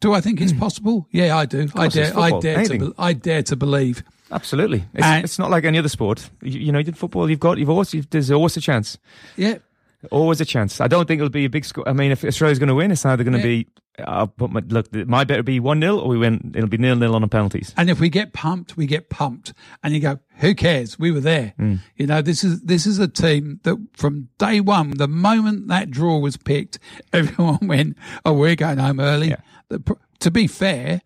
do 0.00 0.12
I 0.12 0.20
think 0.20 0.40
it's 0.40 0.52
hmm. 0.52 0.58
possible? 0.58 1.06
Yeah, 1.10 1.36
I 1.36 1.46
do. 1.46 1.68
I 1.74 1.88
dare. 1.88 2.18
I 2.18 2.38
dare 2.40 2.64
to. 2.64 2.78
Be- 2.78 2.92
I 2.98 3.12
dare 3.12 3.42
to 3.44 3.56
believe. 3.56 4.02
Absolutely, 4.30 4.84
it's, 4.94 5.04
And- 5.04 5.24
it's 5.24 5.38
not 5.38 5.50
like 5.50 5.64
any 5.64 5.78
other 5.78 5.90
sport. 5.90 6.30
You, 6.42 6.50
know, 6.52 6.58
you 6.58 6.72
know, 6.72 6.78
in 6.78 6.94
football, 6.94 7.28
you've 7.28 7.40
got 7.40 7.58
you've 7.58 7.70
always 7.70 7.92
you've, 7.92 8.08
there's 8.10 8.30
always 8.30 8.56
a 8.56 8.60
chance. 8.60 8.98
Yeah. 9.36 9.58
Always 10.10 10.40
a 10.40 10.44
chance. 10.44 10.80
I 10.80 10.88
don't 10.88 11.06
think 11.06 11.20
it'll 11.20 11.30
be 11.30 11.44
a 11.44 11.50
big 11.50 11.64
score. 11.64 11.88
I 11.88 11.92
mean, 11.92 12.10
if 12.10 12.24
Australia's 12.24 12.58
going 12.58 12.68
to 12.68 12.74
win, 12.74 12.90
it's 12.90 13.06
either 13.06 13.22
going 13.22 13.34
to 13.34 13.38
Yeah. 13.38 13.62
be. 13.64 13.68
I'll 13.98 14.28
put 14.28 14.50
my 14.50 14.62
look. 14.68 14.92
My 14.92 15.24
bet 15.24 15.38
will 15.38 15.42
be 15.44 15.60
one 15.60 15.80
0 15.80 15.98
or 15.98 16.08
we 16.08 16.18
win. 16.18 16.52
It'll 16.54 16.68
be 16.68 16.78
nil 16.78 16.96
nil 16.96 17.14
on 17.14 17.22
the 17.22 17.28
penalties. 17.28 17.74
And 17.76 17.90
if 17.90 18.00
we 18.00 18.08
get 18.08 18.32
pumped, 18.32 18.76
we 18.76 18.86
get 18.86 19.10
pumped. 19.10 19.52
And 19.82 19.92
you 19.92 20.00
go, 20.00 20.18
who 20.38 20.54
cares? 20.54 20.98
We 20.98 21.12
were 21.12 21.20
there. 21.20 21.54
Mm. 21.58 21.80
You 21.96 22.06
know, 22.06 22.22
this 22.22 22.42
is 22.42 22.62
this 22.62 22.86
is 22.86 22.98
a 22.98 23.08
team 23.08 23.60
that 23.64 23.76
from 23.92 24.28
day 24.38 24.60
one, 24.60 24.90
the 24.96 25.08
moment 25.08 25.68
that 25.68 25.90
draw 25.90 26.18
was 26.18 26.36
picked, 26.36 26.78
everyone 27.12 27.66
went, 27.66 27.96
"Oh, 28.24 28.32
we're 28.32 28.56
going 28.56 28.78
home 28.78 29.00
early." 29.00 29.34
The 29.68 29.96
to 30.20 30.30
be 30.30 30.46
fair, 30.46 31.02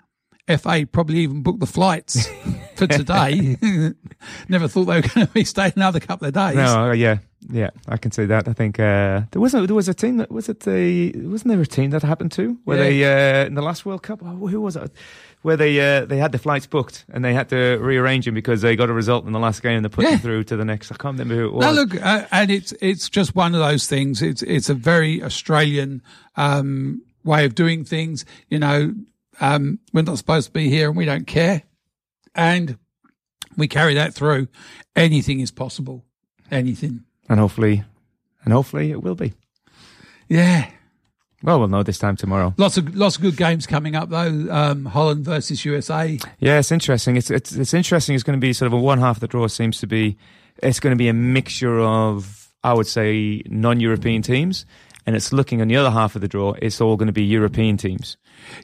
FA 0.59 0.87
probably 0.91 1.19
even 1.19 1.43
booked 1.43 1.61
the 1.61 1.67
flights 1.67 2.29
for 2.77 2.87
today. 2.87 3.57
Never 4.49 4.69
thought 4.69 4.85
they 4.85 4.97
were 5.01 5.09
going 5.09 5.27
to 5.27 5.33
be 5.33 5.45
staying 5.45 5.73
another 5.77 6.01
couple 6.01 6.29
of 6.29 6.35
days. 6.35 6.55
No, 6.57 6.91
uh, 6.91 6.93
yeah, 6.93 7.19
yeah, 7.51 7.71
I 7.89 7.97
can 7.97 8.11
see 8.13 8.27
that. 8.27 8.49
I 8.49 8.53
think 8.53 8.79
uh, 8.79 9.23
there 9.33 9.41
was 9.41 9.55
a, 9.55 9.67
there 9.67 9.75
was 9.77 9.89
a 9.89 9.95
team 9.95 10.19
that 10.19 10.31
was 10.31 10.49
it 10.49 10.61
the 10.61 11.13
wasn't 11.27 11.49
there 11.49 11.61
a 11.61 11.67
team 11.67 11.91
that 11.91 12.03
happened 12.03 12.33
to 12.33 12.59
where 12.65 12.79
Yeah. 12.79 12.85
they 12.85 13.43
uh, 13.43 13.47
in 13.47 13.55
the 13.55 13.63
last 13.63 13.85
World 13.87 14.03
Cup 14.03 14.21
oh, 14.25 14.47
who 14.47 14.61
was 14.61 14.77
it 14.77 14.91
where 15.43 15.57
they 15.57 15.79
uh, 15.81 16.05
they 16.07 16.17
had 16.19 16.33
the 16.33 16.39
flights 16.39 16.67
booked 16.67 17.05
and 17.13 17.25
they 17.25 17.35
had 17.35 17.49
to 17.51 17.77
rearrange 17.81 18.25
them 18.25 18.35
because 18.35 18.63
they 18.63 18.75
got 18.75 18.89
a 18.91 18.93
result 18.93 19.27
in 19.27 19.33
the 19.33 19.39
last 19.39 19.63
game 19.63 19.77
and 19.77 19.85
they 19.85 19.89
put 19.89 20.05
Yeah. 20.05 20.11
them 20.13 20.21
through 20.21 20.45
to 20.45 20.57
the 20.57 20.65
next. 20.65 20.91
I 20.91 20.97
can't 20.97 21.19
remember 21.19 21.35
who 21.37 21.47
it 21.47 21.53
was. 21.53 21.65
No, 21.65 21.73
look, 21.73 22.01
uh, 22.03 22.27
and 22.33 22.51
it's 22.51 22.73
it's 22.81 23.09
just 23.09 23.35
one 23.37 23.55
of 23.55 23.61
those 23.61 23.87
things. 23.87 24.23
It's 24.23 24.43
it's 24.43 24.69
a 24.69 24.75
very 24.75 25.23
Australian 25.23 26.03
um, 26.37 27.03
way 27.25 27.45
of 27.45 27.55
doing 27.55 27.85
things. 27.85 28.25
You 28.49 28.59
know, 28.59 28.93
um, 29.41 29.79
we're 29.93 30.03
not 30.03 30.19
supposed 30.19 30.49
to 30.49 30.53
be 30.53 30.69
here, 30.69 30.89
and 30.89 30.97
we 30.97 31.05
don't 31.05 31.27
care, 31.27 31.63
and 32.35 32.79
we 33.57 33.69
carry 33.69 33.95
that 33.95 34.15
through. 34.15 34.49
Anything 34.95 35.41
is 35.41 35.51
possible. 35.51 36.05
Anything. 36.51 37.05
and 37.29 37.41
hopefully, 37.41 37.85
and 38.45 38.53
hopefully 38.53 38.91
it 38.91 39.03
will 39.03 39.17
be. 39.17 39.35
Yeah. 40.29 40.71
Well, 41.43 41.59
we'll 41.59 41.69
know 41.69 41.83
this 41.83 41.99
time 41.99 42.17
tomorrow. 42.17 42.55
Lots 42.57 42.79
of 42.79 42.97
lots 42.97 43.17
of 43.17 43.23
good 43.23 43.37
games 43.37 43.67
coming 43.67 43.95
up 43.95 44.09
though. 44.09 44.49
Um, 44.51 44.87
Holland 44.87 45.25
versus 45.25 45.65
USA. 45.65 46.19
Yeah, 46.39 46.59
it's 46.59 46.73
interesting. 46.73 47.17
It's 47.17 47.31
it's 47.31 47.53
it's 47.53 47.75
interesting. 47.75 48.15
It's 48.15 48.25
going 48.25 48.39
to 48.39 48.45
be 48.45 48.53
sort 48.53 48.67
of 48.67 48.73
a 48.73 48.79
one 48.81 48.99
half 48.99 49.17
of 49.17 49.21
the 49.21 49.29
draw 49.29 49.47
seems 49.49 49.79
to 49.81 49.87
be. 49.87 50.17
It's 50.63 50.81
going 50.81 50.93
to 50.93 50.99
be 50.99 51.09
a 51.09 51.13
mixture 51.13 51.81
of 51.81 52.53
I 52.65 52.73
would 52.73 52.87
say 52.87 53.43
non-European 53.47 54.23
teams, 54.23 54.65
and 55.05 55.15
it's 55.15 55.33
looking 55.33 55.61
on 55.61 55.69
the 55.69 55.77
other 55.77 55.91
half 55.91 56.15
of 56.17 56.23
the 56.23 56.29
draw. 56.29 56.55
It's 56.61 56.81
all 56.81 56.97
going 56.97 57.07
to 57.09 57.13
be 57.13 57.25
European 57.25 57.77
teams. 57.77 58.17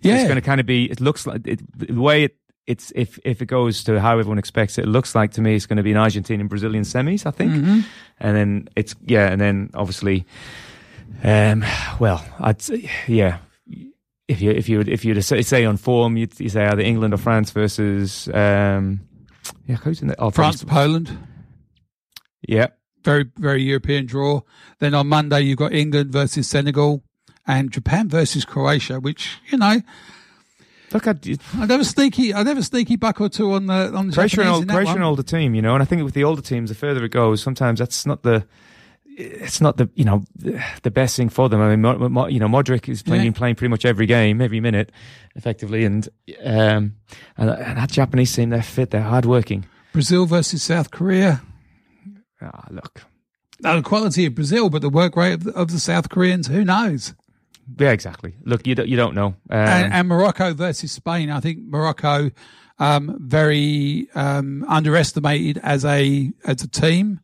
Yeah. 0.03 0.15
it's 0.17 0.25
going 0.25 0.37
to 0.37 0.41
kind 0.43 0.61
of 0.61 0.67
be. 0.67 0.91
It 0.91 1.01
looks 1.01 1.27
like 1.27 1.47
it, 1.47 1.61
the 1.79 1.95
way 2.01 2.25
it. 2.25 2.37
It's 2.67 2.93
if 2.95 3.19
if 3.25 3.43
it 3.43 3.47
goes 3.47 3.83
to 3.85 3.99
how 4.01 4.19
everyone 4.19 4.39
expects 4.39 4.79
it, 4.79 4.85
it 4.85 4.89
looks 4.89 5.17
like 5.17 5.33
to 5.33 5.41
me 5.41 5.57
it's 5.57 5.67
going 5.67 5.79
to 5.79 5.83
be 5.83 5.91
an 5.91 5.97
Argentine 5.97 6.39
and 6.41 6.49
Brazilian 6.49 6.85
semis, 6.85 7.27
I 7.27 7.33
think, 7.33 7.53
Mhm. 7.53 7.85
and 8.21 8.37
then 8.37 8.69
it's 8.77 8.95
yeah, 9.05 9.33
and 9.33 9.41
then 9.41 9.71
obviously, 9.75 10.25
um, 11.25 11.65
well, 11.99 12.25
I'd 12.39 12.63
say, 12.63 12.89
yeah, 13.09 13.39
if 14.29 14.41
you 14.41 14.53
if 14.53 14.69
you 14.69 14.81
if 14.83 15.05
you 15.05 15.21
say, 15.23 15.43
say 15.43 15.65
on 15.65 15.77
form, 15.77 16.17
you'd 16.17 16.39
you 16.39 16.49
say 16.49 16.65
either 16.65 16.83
England 16.83 17.13
or 17.15 17.17
France 17.17 17.51
versus 17.51 18.29
um, 18.29 19.01
yeah, 19.67 19.75
who's 19.77 20.01
in 20.01 20.07
the 20.07 20.15
oh, 20.21 20.31
France, 20.31 20.63
Poland. 20.63 21.19
Yeah, 22.47 22.69
Very 23.05 23.25
very 23.37 23.63
European 23.65 24.07
draw. 24.07 24.43
Then 24.79 24.95
on 24.95 25.09
Monday 25.09 25.41
you've 25.43 25.59
got 25.59 25.73
England 25.73 26.13
versus 26.13 26.49
Senegal 26.49 27.03
and 27.47 27.71
Japan 27.71 28.09
versus 28.09 28.45
Croatia, 28.45 29.01
which 29.01 29.39
you 29.51 29.59
know. 29.59 29.81
Look, 30.93 31.07
I'd, 31.09 31.27
I'd 31.59 31.71
have 31.71 31.81
a 31.81 31.85
sneaky, 31.87 32.35
I'd 32.35 32.47
have 32.47 32.59
a 32.59 32.63
sneaky 32.63 32.97
buck 32.97 33.19
or 33.21 33.31
two 33.31 33.53
on 33.53 33.67
the 33.67 33.95
on 33.95 34.09
the 34.09 34.13
Croatia 34.13 34.37
Japanese 34.37 34.55
old, 34.59 34.69
Croatia 34.69 34.95
an 34.97 35.03
older 35.03 35.23
team, 35.23 35.55
you 35.55 35.63
know, 35.63 35.73
and 35.75 35.83
I 35.83 35.87
think 35.87 36.05
with 36.05 36.13
the 36.15 36.25
older 36.25 36.43
teams, 36.43 36.69
the 36.69 36.75
further 36.75 37.03
it 37.05 37.11
goes, 37.11 37.43
sometimes 37.43 37.79
that's 37.79 38.05
not 38.07 38.23
the. 38.23 38.45
It's 39.15 39.61
not 39.61 39.77
the 39.77 39.91
you 39.95 40.07
know 40.07 40.25
the 40.83 40.91
best 40.91 41.17
thing 41.17 41.29
for 41.29 41.49
them. 41.51 41.61
I 41.61 41.69
mean, 41.77 41.83
Mo, 41.83 42.09
Mo, 42.09 42.27
you 42.29 42.41
know, 42.41 42.49
Modric 42.49 42.89
is 42.89 43.03
playing 43.03 43.25
Yeah. 43.27 43.31
playing 43.33 43.57
pretty 43.57 43.69
much 43.69 43.85
every 43.85 44.07
game, 44.07 44.41
every 44.41 44.59
minute, 44.59 44.91
effectively, 45.37 45.85
and 45.85 46.09
um, 46.43 46.97
and, 47.37 47.51
and 47.51 47.77
that 47.77 47.91
Japanese 47.91 48.35
team, 48.35 48.49
they're 48.49 48.63
fit, 48.63 48.91
they're 48.91 49.03
hardworking. 49.03 49.67
Brazil 49.93 50.25
versus 50.25 50.63
South 50.63 50.91
Korea. 50.91 51.43
Ah, 52.41 52.65
look, 52.71 53.03
Now, 53.61 53.77
the 53.77 53.83
quality 53.83 54.25
of 54.27 54.35
Brazil, 54.35 54.71
but 54.71 54.81
the 54.81 54.89
work 54.89 55.15
rate 55.15 55.35
of 55.35 55.45
the, 55.45 55.53
of 55.53 55.71
the 55.71 55.79
South 55.79 56.09
Koreans, 56.09 56.47
who 56.47 56.65
knows? 56.65 57.13
Yeah, 57.79 57.91
exactly. 57.91 58.35
Look, 58.45 58.67
you 58.67 58.75
don't, 58.75 58.89
you 58.89 58.97
don't 58.97 59.15
know. 59.15 59.29
Um, 59.29 59.37
and, 59.51 59.93
and 59.93 60.09
Morocco 60.09 60.55
versus 60.55 60.93
Spain. 60.93 61.31
I 61.31 61.41
think 61.41 61.61
Morocco 61.65 62.31
um, 62.79 63.17
very 63.21 64.09
um, 64.15 64.65
underestimated 64.69 65.59
as 65.63 65.85
a 65.85 66.33
as 66.45 66.63
a 66.63 66.69
team. 66.69 67.21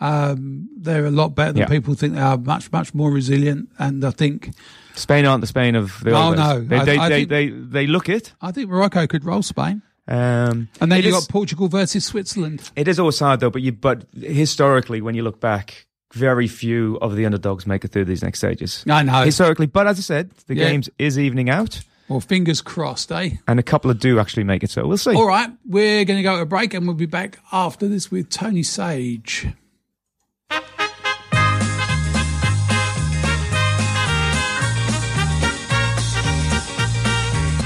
Um, 0.00 0.68
they're 0.76 1.06
a 1.06 1.10
lot 1.10 1.34
better 1.34 1.52
than 1.52 1.60
Yeah. 1.62 1.68
people 1.68 1.94
think 1.94 2.14
they 2.14 2.20
are. 2.20 2.36
Much 2.36 2.70
much 2.72 2.94
more 2.94 3.10
resilient, 3.10 3.68
and 3.78 4.04
I 4.04 4.10
think 4.10 4.50
Spain 4.94 5.24
aren't 5.24 5.40
the 5.40 5.46
Spain 5.46 5.74
of 5.76 6.00
the 6.02 6.10
Oh, 6.12 6.28
old 6.28 6.36
no. 6.36 6.60
They, 6.60 6.76
I- 6.76 6.84
they, 6.84 6.96
I 6.98 7.08
they, 7.08 7.14
think- 7.24 7.28
they, 7.30 7.48
they 7.48 7.86
look 7.86 8.08
it. 8.08 8.32
I 8.42 8.50
think 8.52 8.68
Morocco 8.70 9.06
could 9.06 9.24
roll 9.24 9.42
Spain. 9.42 9.82
Um, 10.06 10.68
And 10.80 10.92
then 10.92 11.02
you 11.02 11.08
is- 11.08 11.14
got 11.14 11.28
Portugal 11.28 11.68
versus 11.68 12.04
Switzerland. 12.04 12.70
It 12.76 12.88
is 12.88 12.98
all 12.98 13.12
sad 13.12 13.40
though, 13.40 13.50
but 13.50 13.62
you 13.62 13.72
but 13.72 14.04
historically, 14.20 15.00
when 15.00 15.14
you 15.14 15.22
look 15.22 15.40
back, 15.40 15.86
very 16.14 16.48
few 16.48 16.96
of 17.02 17.14
the 17.16 17.26
underdogs 17.26 17.66
make 17.66 17.84
it 17.84 17.88
through 17.92 18.06
these 18.06 18.22
next 18.22 18.38
stages. 18.38 18.84
I 18.88 19.02
know. 19.02 19.22
historically, 19.24 19.66
but 19.66 19.86
as 19.86 19.98
I 19.98 20.02
said, 20.02 20.30
the 20.46 20.54
Yeah. 20.56 20.70
games 20.70 20.88
is 20.98 21.18
evening 21.18 21.50
out, 21.50 21.82
Well, 22.08 22.20
fingers 22.20 22.60
crossed, 22.60 23.10
eh? 23.12 23.30
and 23.48 23.58
a 23.58 23.62
couple 23.62 23.90
of 23.90 23.98
do 23.98 24.18
actually 24.18 24.44
make 24.44 24.62
it. 24.62 24.70
So 24.70 24.86
we'll 24.86 24.96
see. 24.96 25.14
All 25.14 25.26
right, 25.26 25.50
we're 25.66 26.04
going 26.04 26.18
to 26.18 26.22
go 26.22 26.36
to 26.36 26.42
a 26.42 26.46
break, 26.46 26.72
and 26.74 26.86
we'll 26.86 26.96
be 26.96 27.06
back 27.06 27.38
after 27.52 27.88
this 27.88 28.10
with 28.10 28.30
Tony 28.30 28.62
Sage. 28.62 29.46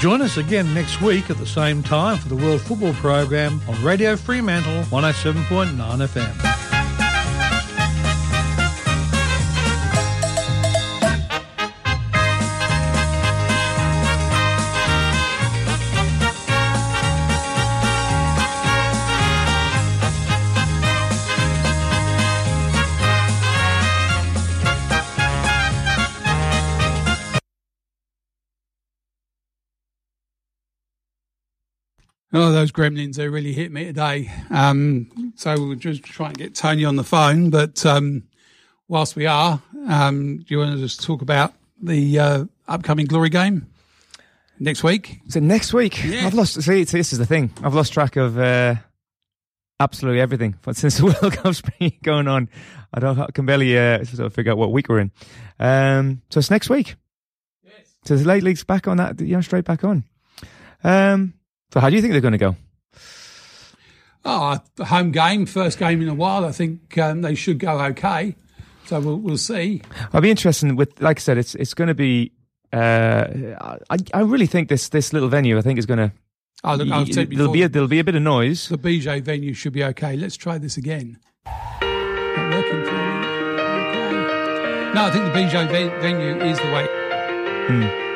Join 0.01 0.23
us 0.23 0.37
again 0.37 0.73
next 0.75 1.01
week 1.03 1.29
at 1.29 1.39
the 1.39 1.47
same 1.47 1.83
time 1.83 2.19
for 2.19 2.29
the 2.29 2.37
World 2.37 2.61
Football 2.61 2.93
Program 2.95 3.61
on 3.69 3.83
Radio 3.83 4.15
Fremantle 4.15 4.85
107.9 4.85 5.77
FM. 5.77 6.68
Oh, 32.33 32.53
those 32.53 32.73
gremlins, 32.73 33.15
they 33.17 33.29
really 33.29 33.55
hit 33.55 33.73
me 33.73 33.85
today. 33.87 34.31
Um, 34.51 35.33
so 35.37 35.55
we'll 35.55 35.77
just 35.77 36.03
try 36.03 36.29
and 36.29 36.37
get 36.37 36.55
Tony 36.55 36.85
on 36.85 36.97
the 36.97 37.05
phone. 37.05 37.49
But 37.49 37.85
um, 37.87 38.25
whilst 38.87 39.17
we 39.17 39.25
are, 39.27 39.63
um, 39.89 40.39
do 40.39 40.45
you 40.49 40.59
want 40.59 40.73
to 40.75 40.79
just 40.79 41.03
talk 41.03 41.23
about 41.23 41.55
the 41.81 42.19
uh, 42.19 42.45
upcoming 42.67 43.07
Glory 43.07 43.31
game 43.31 43.67
next 44.59 44.85
week? 44.85 45.21
So 45.29 45.41
next 45.41 45.73
week, 45.73 46.05
Yeah. 46.05 46.27
I've 46.27 46.35
lost. 46.35 46.61
See, 46.61 46.85
see, 46.85 46.99
this 46.99 47.13
is 47.15 47.19
the 47.19 47.25
thing. 47.25 47.51
I've 47.63 47.75
lost 47.75 47.95
track 47.95 48.17
of 48.17 48.39
uh, 48.39 48.75
absolutely 49.81 50.21
everything. 50.21 50.57
But 50.61 50.77
since 50.77 50.99
the 50.99 51.07
World 51.07 51.33
Cup's 51.33 51.63
been 51.79 51.93
going 52.03 52.29
on, 52.29 52.51
I 52.93 53.01
don't. 53.01 53.19
I 53.19 53.29
can 53.33 53.47
barely 53.47 53.79
uh, 53.79 54.05
sort 54.05 54.27
of 54.27 54.35
figure 54.35 54.53
out 54.53 54.59
what 54.59 54.71
week 54.71 54.91
we're 54.91 55.01
in. 55.01 55.13
Um, 55.59 56.21
so 56.29 56.41
it's 56.41 56.51
next 56.51 56.69
week. 56.69 56.97
Yes. 57.65 57.75
So 58.05 58.17
the 58.17 58.25
late 58.27 58.43
league's 58.43 58.65
back 58.65 58.87
on 58.87 58.99
that. 58.99 59.19
You 59.19 59.37
know, 59.37 59.41
straight 59.41 59.65
back 59.65 59.83
on. 59.83 60.05
Um, 60.85 61.33
so 61.73 61.81
how 61.81 61.91
do 61.91 61.97
you 61.97 62.03
think 62.03 62.13
they're 62.13 62.21
going 62.21 62.33
to 62.33 62.39
go? 62.39 62.57
Oh, 64.25 64.59
home 64.85 65.11
game, 65.13 65.47
first 65.47 65.79
game 65.79 66.03
in 66.03 66.09
a 66.09 66.15
while. 66.15 66.45
I 66.45 66.53
think 66.53 66.99
um, 66.99 67.23
they 67.23 67.35
should 67.35 67.59
go 67.59 67.79
okay. 67.87 68.35
So 68.87 69.01
we'll, 69.01 69.17
we'll 69.17 69.39
see. 69.39 69.83
I'll 70.13 70.21
be 70.21 70.31
interested 70.31 70.73
with, 70.77 71.01
like 71.01 71.19
I 71.19 71.21
said, 71.21 71.39
it's 71.39 71.55
it's 71.55 71.75
going 71.75 71.89
to 71.89 71.95
be. 71.95 72.33
Uh, 72.73 73.27
I 73.91 73.97
I 74.13 74.21
really 74.21 74.47
think 74.47 74.69
this 74.69 74.89
this 74.89 75.13
little 75.13 75.29
venue 75.29 75.57
I 75.59 75.63
think 75.63 75.79
is 75.79 75.87
going 75.87 75.99
to. 75.99 76.13
Oh, 76.65 76.75
look, 76.75 76.91
I've 76.91 77.07
said 77.07 77.31
there'll 77.31 77.45
before, 77.47 77.53
be 77.53 77.63
a, 77.63 77.69
there'll 77.69 77.89
be 77.89 78.01
a 78.01 78.05
bit 78.05 78.17
of 78.17 78.23
noise. 78.23 78.69
the 78.69 78.77
BJ 78.77 79.23
venue 79.23 79.55
should 79.55 79.73
be 79.73 79.85
okay. 79.85 80.17
Let's 80.17 80.37
try 80.37 80.59
this 80.59 80.77
again. 80.77 81.19
Not 81.47 82.53
working 82.53 82.85
for 82.85 82.93
me. 82.93 83.29
Okay. 83.79 84.93
No, 84.95 85.05
I 85.05 85.11
think 85.13 85.25
the 85.27 85.39
BJ 85.39 85.69
ve- 85.71 86.01
venue 86.01 86.45
is 86.45 86.59
the 86.59 86.65
way. 86.73 88.08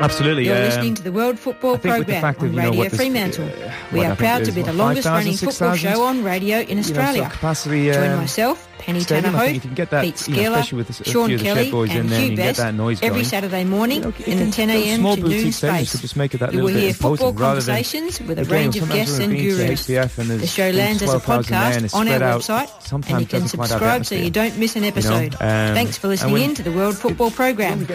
Absolutely. 0.00 0.46
You're 0.46 0.56
um, 0.56 0.62
listening 0.64 0.94
to 0.96 1.02
the 1.02 1.12
World 1.12 1.38
Football 1.38 1.74
I 1.74 1.78
think 1.78 1.98
with 1.98 2.06
the 2.08 2.20
Programme 2.20 2.36
on 2.40 2.46
of, 2.46 2.54
you 2.54 2.60
know, 2.60 2.68
Radio 2.70 2.82
this- 2.90 2.96
Fremantle. 3.00 3.44
uh, 3.48 3.72
we 3.92 4.04
are 4.04 4.16
proud 4.16 4.44
to 4.44 4.52
be 4.52 4.62
the 4.62 4.72
longest 4.72 5.06
5,000, 5.06 5.12
running 5.12 5.32
football 5.36 5.74
6,000? 5.76 5.92
show 5.92 6.02
on 6.02 6.24
radio 6.24 6.58
in 6.60 6.68
you 6.68 6.74
know, 6.76 6.82
sort 6.82 6.98
Australia. 6.98 7.94
Join 7.94 8.10
um, 8.10 8.18
myself, 8.18 8.68
Penny 8.78 9.00
stadium. 9.00 9.34
I 9.36 9.38
Tanner 9.38 9.44
think 9.46 9.56
if 9.58 9.64
you 9.64 9.68
can 9.68 9.74
get 9.74 9.90
that, 9.90 10.04
Pete 10.04 10.28
you 10.28 10.34
know, 10.34 10.40
Skeeler, 10.42 10.50
especially 10.58 10.76
with 10.78 10.90
a, 10.90 11.02
a 11.02 11.04
Sean 11.10 11.38
Kelly 11.38 11.70
boys 11.70 11.90
in 11.90 11.96
and 11.98 12.08
there, 12.10 12.20
Hugh 12.20 12.36
Best 12.36 12.58
that 12.58 12.74
noise 12.74 12.98
every. 13.02 13.24
Saturday 13.24 13.64
morning 13.64 14.02
You 14.02 14.10
know, 14.10 14.14
in 14.26 14.38
the 14.46 14.50
10 14.50 14.70
a.m. 14.70 15.02
to 15.02 15.16
noon 15.22 15.52
space. 15.52 16.00
just 16.00 16.16
make 16.16 16.34
it 16.34 16.38
that 16.38 16.52
You 16.52 16.60
will 16.64 16.68
hear 16.68 16.92
football 16.92 17.32
conversations 17.32 18.20
with 18.20 18.38
a 18.38 18.44
range 18.44 18.76
of 18.76 18.90
guests 18.90 19.18
and 19.18 19.32
we've 19.32 19.56
been 19.56 19.58
to 19.58 19.64
gurus. 19.66 19.86
HBF 19.88 20.18
and 20.18 20.30
there's 20.30 20.40
The 20.42 20.46
show 20.46 20.70
lands 20.70 21.02
as 21.02 21.14
a 21.14 21.20
12,000 21.20 21.52
there 21.52 21.72
and 21.72 21.84
podcast 21.86 21.94
on 21.94 22.08
our 22.08 22.38
website, 22.38 22.92
and 23.10 23.20
you 23.20 23.26
can 23.26 23.40
doesn't 23.42 23.56
quite 23.56 23.70
have 23.70 23.78
subscribe 23.78 24.06
so 24.06 24.14
you 24.16 24.30
don't 24.30 24.58
miss 24.58 24.76
an 24.76 24.84
episode. 24.84 25.34
um, 25.34 25.74
Thanks 25.74 25.96
for 25.96 26.08
listening 26.08 26.36
in 26.42 26.54
to 26.56 26.62
the 26.62 26.72
World 26.72 26.96
Football 26.98 27.30
Programme. 27.30 27.86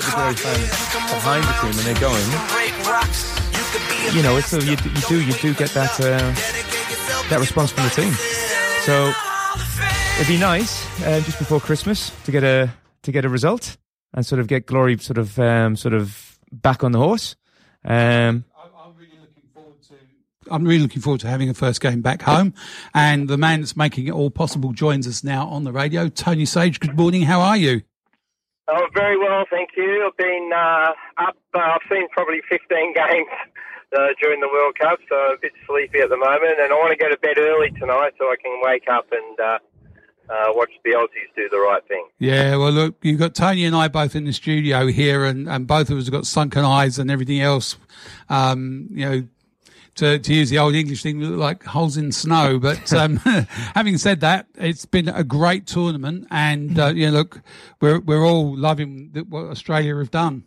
Going, 1.95 2.23
you 4.13 4.21
know, 4.21 4.37
it's 4.37 4.47
so 4.47 4.59
you, 4.59 4.71
you 4.71 5.01
do 5.07 5.21
you 5.21 5.33
do 5.33 5.53
get 5.53 5.69
that 5.71 5.99
uh, 5.99 6.33
that 7.29 7.39
response 7.39 7.71
from 7.71 7.83
the 7.83 7.89
team. 7.89 8.13
So 8.83 9.13
it'd 10.15 10.27
be 10.27 10.39
nice 10.39 10.85
uh, 11.03 11.21
just 11.21 11.39
before 11.39 11.59
Christmas 11.59 12.11
to 12.25 12.31
get 12.31 12.43
a 12.43 12.69
to 13.03 13.11
get 13.11 13.25
a 13.25 13.29
result 13.29 13.77
and 14.13 14.25
sort 14.25 14.39
of 14.39 14.47
get 14.47 14.65
Glory 14.65 14.97
sort 14.97 15.17
of 15.17 15.39
um, 15.39 15.75
sort 15.75 15.93
of 15.93 16.39
back 16.51 16.83
on 16.83 16.91
the 16.91 16.99
horse. 16.99 17.35
Um, 17.85 18.45
I'm 18.81 18.95
really 18.97 19.17
looking 19.19 19.49
forward 19.53 19.81
to 19.83 19.95
I'm 20.51 20.65
really 20.65 20.81
looking 20.81 21.01
forward 21.01 21.21
to 21.21 21.27
having 21.27 21.49
a 21.49 21.53
first 21.53 21.81
game 21.81 22.01
back 22.01 22.21
home. 22.21 22.53
And 22.93 23.27
the 23.27 23.37
man 23.37 23.61
that's 23.61 23.77
making 23.77 24.07
it 24.07 24.11
all 24.11 24.29
possible 24.31 24.73
joins 24.73 25.07
us 25.07 25.23
now 25.23 25.47
on 25.47 25.63
the 25.63 25.71
radio, 25.71 26.09
Tony 26.09 26.45
Sage. 26.45 26.79
Good 26.79 26.97
morning. 26.97 27.23
How 27.23 27.41
are 27.41 27.57
you? 27.57 27.81
Oh, 28.71 28.87
very 28.93 29.17
well, 29.17 29.45
thank 29.49 29.71
you. 29.75 30.05
I've 30.05 30.17
been 30.17 30.51
uh, 30.53 30.93
up. 31.17 31.37
Uh, 31.55 31.59
I've 31.59 31.81
seen 31.89 32.07
probably 32.09 32.41
15 32.47 32.93
games 32.93 33.27
uh, 33.97 34.07
during 34.21 34.41
the 34.41 34.47
World 34.47 34.77
Cup, 34.79 34.99
so 35.09 35.15
I'm 35.15 35.37
a 35.37 35.39
bit 35.41 35.53
sleepy 35.65 35.99
at 35.99 36.09
the 36.09 36.17
moment, 36.17 36.59
and 36.61 36.71
I 36.71 36.75
want 36.75 36.91
to 36.91 36.97
go 36.97 37.09
to 37.09 37.17
bed 37.17 37.39
early 37.39 37.71
tonight 37.71 38.13
so 38.19 38.25
I 38.25 38.35
can 38.41 38.61
wake 38.61 38.85
up 38.91 39.07
and 39.11 39.39
uh, 39.39 39.57
uh, 40.29 40.53
watch 40.53 40.69
the 40.83 40.91
Aussies 40.91 41.33
do 41.35 41.49
the 41.49 41.57
right 41.59 41.85
thing. 41.87 42.07
Yeah, 42.19 42.57
well, 42.57 42.71
look, 42.71 42.95
you've 43.01 43.19
got 43.19 43.33
Tony 43.33 43.65
and 43.65 43.75
I 43.75 43.87
both 43.87 44.15
in 44.15 44.25
the 44.25 44.33
studio 44.33 44.85
here, 44.87 45.25
and, 45.25 45.49
and 45.49 45.65
both 45.65 45.89
of 45.89 45.97
us 45.97 46.05
have 46.05 46.13
got 46.13 46.27
sunken 46.27 46.63
eyes 46.63 46.99
and 46.99 47.09
everything 47.09 47.41
else. 47.41 47.77
Um, 48.29 48.87
you 48.91 49.09
know, 49.09 49.27
to, 49.99 50.17
to 50.17 50.33
use 50.33 50.49
the 50.49 50.57
old 50.57 50.75
English 50.75 51.03
thing, 51.03 51.21
look 51.21 51.37
like 51.37 51.63
holes 51.63 51.97
in 51.97 52.11
snow. 52.11 52.57
But 52.57 52.91
um, 53.01 53.17
having 53.75 53.97
said 53.97 54.21
that, 54.21 54.47
it's 54.55 54.85
been 54.85 55.07
a 55.07 55.23
great 55.23 55.67
tournament, 55.67 56.27
and 56.31 56.79
uh, 56.79 56.87
you 56.87 57.07
know, 57.07 57.17
look, 57.19 57.41
we're 57.81 57.99
we're 57.99 58.25
all 58.25 58.57
loving 58.57 59.11
th- 59.13 59.27
what 59.27 59.45
Australia 59.45 59.97
have 59.97 60.11
done. 60.11 60.43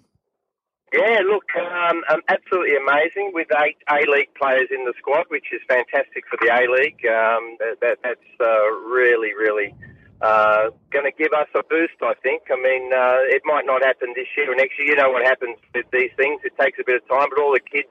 Yeah, 0.92 1.20
look, 1.24 1.44
um, 1.56 2.02
um, 2.10 2.20
absolutely 2.28 2.76
amazing 2.76 3.30
with 3.32 3.48
eight 3.64 3.78
A 3.88 4.04
League 4.10 4.28
players 4.34 4.68
in 4.70 4.84
the 4.84 4.92
squad, 4.98 5.24
which 5.28 5.46
is 5.50 5.60
fantastic 5.66 6.24
for 6.28 6.36
the 6.42 6.52
A 6.52 6.68
League. 6.68 7.00
Um, 7.08 7.56
that, 7.60 7.80
that, 7.80 7.98
that's 8.04 8.28
uh, 8.38 8.70
really, 8.92 9.32
really 9.32 9.74
uh, 10.20 10.68
going 10.92 11.06
to 11.08 11.16
give 11.16 11.32
us 11.32 11.48
a 11.54 11.62
boost, 11.64 11.96
I 12.02 12.12
think. 12.22 12.42
I 12.52 12.56
mean, 12.60 12.92
uh, 12.92 13.24
it 13.32 13.40
might 13.46 13.64
not 13.64 13.82
happen 13.82 14.12
this 14.14 14.28
year 14.36 14.52
or 14.52 14.54
next 14.54 14.78
year. 14.78 14.88
You 14.88 14.96
know 14.96 15.08
what 15.08 15.24
happens 15.24 15.56
with 15.74 15.86
these 15.92 16.10
things. 16.18 16.42
It 16.44 16.52
takes 16.60 16.78
a 16.78 16.84
bit 16.84 17.00
of 17.00 17.08
time, 17.08 17.28
but 17.32 17.40
all 17.40 17.54
the 17.56 17.64
kids 17.64 17.88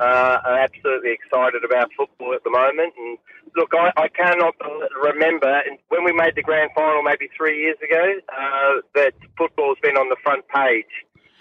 uh, 0.00 0.38
are 0.44 0.58
absolutely 0.58 1.12
excited 1.12 1.64
about 1.64 1.90
football 1.96 2.34
at 2.34 2.44
the 2.44 2.50
moment. 2.50 2.94
And 2.96 3.18
look, 3.56 3.72
I, 3.74 3.92
I 3.96 4.08
cannot 4.08 4.54
remember 5.02 5.62
when 5.88 6.04
we 6.04 6.12
made 6.12 6.34
the 6.36 6.42
grand 6.42 6.70
final 6.74 7.02
maybe 7.02 7.28
three 7.36 7.60
years 7.62 7.76
ago 7.82 8.14
uh, 8.28 8.80
that 8.94 9.14
football's 9.36 9.78
been 9.82 9.96
on 9.96 10.08
the 10.08 10.16
front 10.22 10.46
page 10.48 10.86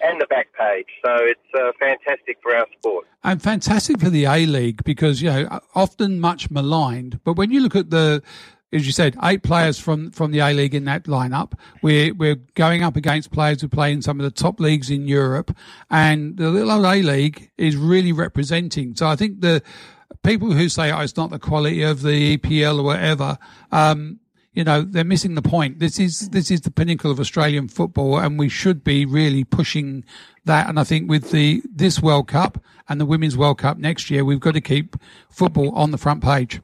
and 0.02 0.22
the 0.22 0.28
back 0.28 0.48
page. 0.58 0.88
So 1.04 1.16
it's 1.22 1.40
uh, 1.58 1.72
fantastic 1.80 2.38
for 2.42 2.56
our 2.56 2.68
sport. 2.80 3.08
And 3.24 3.42
fantastic 3.42 4.00
for 4.00 4.10
the 4.10 4.26
A 4.26 4.46
League 4.46 4.84
because 4.84 5.22
you 5.22 5.30
know 5.30 5.60
often 5.76 6.20
much 6.20 6.52
maligned, 6.52 7.20
but 7.24 7.34
when 7.34 7.52
you 7.52 7.62
look 7.62 7.76
at 7.76 7.90
the 7.90 8.22
as 8.74 8.86
you 8.86 8.92
said, 8.92 9.16
eight 9.24 9.44
players 9.44 9.80
from, 9.80 10.12
from 10.12 10.32
the 10.32 10.40
A 10.40 10.54
League 10.54 10.76
in 10.76 10.86
that 10.86 11.06
lineup. 11.06 11.54
We're 11.82 12.14
we're 12.14 12.36
going 12.56 12.84
up 12.84 12.96
against 12.96 13.32
players 13.32 13.62
who 13.62 13.70
play 13.70 13.92
in 13.92 14.02
some 14.02 14.20
of 14.20 14.24
the 14.24 14.32
top 14.32 14.60
leagues 14.60 14.90
in 14.90 15.08
Europe, 15.08 15.56
and 15.90 16.38
the 16.38 16.50
little 16.50 16.72
old 16.72 16.86
A 16.86 17.02
League 17.02 17.52
is 17.58 17.76
really 17.78 18.12
representing. 18.12 18.96
So 18.96 19.08
I 19.08 19.16
think 19.16 19.42
the 19.42 19.64
people 20.24 20.52
who 20.52 20.68
say 20.68 20.92
oh, 20.92 21.00
it's 21.00 21.16
not 21.16 21.30
the 21.30 21.40
quality 21.40 21.82
of 21.84 22.02
the 22.02 22.38
EPL 22.38 22.80
or 22.80 22.84
whatever, 22.84 23.38
um, 23.72 24.20
you 24.58 24.64
know, 24.64 24.82
they're 24.82 25.04
missing 25.04 25.36
the 25.36 25.42
point. 25.42 25.80
This 25.80 26.00
is 26.00 26.30
this 26.30 26.52
is 26.52 26.62
the 26.62 26.72
pinnacle 26.72 27.12
of 27.12 27.20
Australian 27.20 27.68
football, 27.68 28.18
and 28.18 28.38
we 28.38 28.50
should 28.50 28.84
be 28.84 29.06
really 29.06 29.44
pushing 29.44 30.04
that. 30.46 30.68
And 30.68 30.80
I 30.80 30.84
think 30.84 31.10
with 31.10 31.32
the 31.32 31.62
this 31.72 32.02
World 32.02 32.28
Cup 32.28 32.62
and 32.90 33.00
the 33.00 33.06
Women's 33.06 33.38
World 33.38 33.60
Cup 33.60 33.78
next 33.78 34.10
year, 34.10 34.26
we've 34.26 34.40
got 34.40 34.56
to 34.56 34.62
keep 34.62 34.98
football 35.30 35.70
on 35.76 35.92
the 35.92 35.98
front 35.98 36.22
page. 36.24 36.60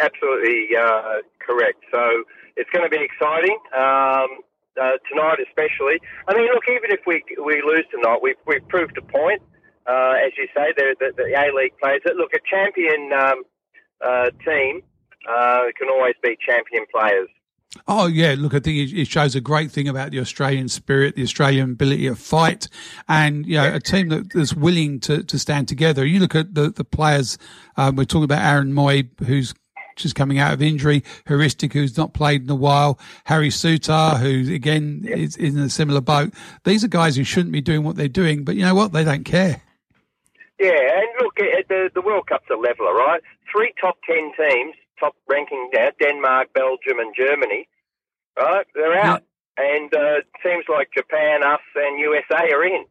Absolutely 0.00 0.76
uh, 0.76 1.22
correct. 1.40 1.84
So 1.92 2.24
it's 2.56 2.70
going 2.70 2.88
to 2.88 2.90
be 2.90 3.02
exciting 3.02 3.58
um, 3.76 4.40
uh, 4.80 4.96
tonight, 5.08 5.38
especially. 5.46 6.00
I 6.28 6.34
mean, 6.34 6.48
look, 6.52 6.64
even 6.68 6.90
if 6.90 7.00
we 7.06 7.22
we 7.42 7.62
lose 7.62 7.84
tonight, 7.90 8.18
we've 8.22 8.40
we've 8.46 8.66
proved 8.68 8.96
a 8.98 9.02
point. 9.02 9.42
Uh, 9.86 10.14
as 10.18 10.32
you 10.36 10.48
say, 10.52 10.72
the, 10.76 10.96
the, 10.98 11.12
the 11.16 11.30
A 11.38 11.54
League 11.54 11.78
players. 11.80 12.02
Look, 12.16 12.32
a 12.34 12.40
champion 12.50 13.12
um, 13.12 13.44
uh, 14.04 14.30
team 14.44 14.82
uh, 15.28 15.66
can 15.78 15.88
always 15.88 16.14
beat 16.22 16.40
champion 16.40 16.86
players. 16.92 17.28
Oh 17.86 18.06
yeah, 18.06 18.34
look, 18.38 18.54
I 18.54 18.60
think 18.60 18.78
it 18.78 18.98
it 18.98 19.08
shows 19.08 19.34
a 19.34 19.40
great 19.40 19.70
thing 19.70 19.86
about 19.86 20.10
the 20.10 20.20
Australian 20.20 20.68
spirit, 20.68 21.14
the 21.14 21.22
Australian 21.22 21.72
ability 21.72 22.08
to 22.08 22.16
fight, 22.16 22.68
and 23.08 23.46
you 23.46 23.56
know, 23.56 23.74
a 23.74 23.80
team 23.80 24.08
that 24.08 24.34
is 24.34 24.54
willing 24.54 24.98
to, 25.00 25.22
to 25.24 25.38
stand 25.38 25.68
together. 25.68 26.04
You 26.04 26.20
look 26.20 26.34
at 26.34 26.54
the 26.54 26.70
the 26.70 26.84
players. 26.84 27.38
Um, 27.76 27.96
we're 27.96 28.04
talking 28.04 28.24
about 28.24 28.42
Aaron 28.42 28.72
Mooy, 28.72 29.08
who's 29.26 29.54
just 29.96 30.14
coming 30.14 30.38
out 30.38 30.52
of 30.52 30.62
injury, 30.62 31.02
Heuristic, 31.26 31.72
who's 31.72 31.96
not 31.96 32.12
played 32.12 32.42
in 32.42 32.50
a 32.50 32.54
while, 32.54 32.98
Harry 33.24 33.48
Souttar, 33.48 34.18
who 34.18 34.54
again 34.54 35.04
is, 35.06 35.36
in 35.36 35.58
a 35.58 35.68
similar 35.68 36.00
boat. 36.00 36.32
These 36.64 36.84
are 36.84 36.88
guys 36.88 37.16
who 37.16 37.24
shouldn't 37.24 37.52
be 37.52 37.60
doing 37.60 37.82
what 37.82 37.96
they're 37.96 38.08
doing, 38.08 38.44
but 38.44 38.54
you 38.56 38.62
know 38.62 38.74
what? 38.74 38.92
They 38.92 39.04
don't 39.04 39.24
care. 39.24 39.62
Yeah, 40.58 40.70
and 40.70 41.06
look, 41.20 41.38
uh, 41.38 41.62
the 41.68 41.90
the 41.94 42.00
World 42.00 42.26
Cup's 42.28 42.48
a 42.50 42.56
leveler, 42.56 42.94
right? 42.94 43.20
Three 43.52 43.72
top 43.80 43.98
ten 44.06 44.32
teams, 44.38 44.74
top 44.98 45.14
ranking 45.28 45.68
now, 45.74 45.88
Denmark, 46.00 46.52
Belgium, 46.54 46.98
and 46.98 47.14
Germany, 47.16 47.68
right? 48.38 48.66
They're 48.74 48.96
out, 48.96 49.22
and 49.58 49.92
uh, 49.92 50.22
teams 50.42 50.64
like 50.68 50.88
Japan, 50.96 51.42
us, 51.42 51.60
and 51.74 51.98
USA 51.98 52.50
are 52.52 52.64
in. 52.64 52.86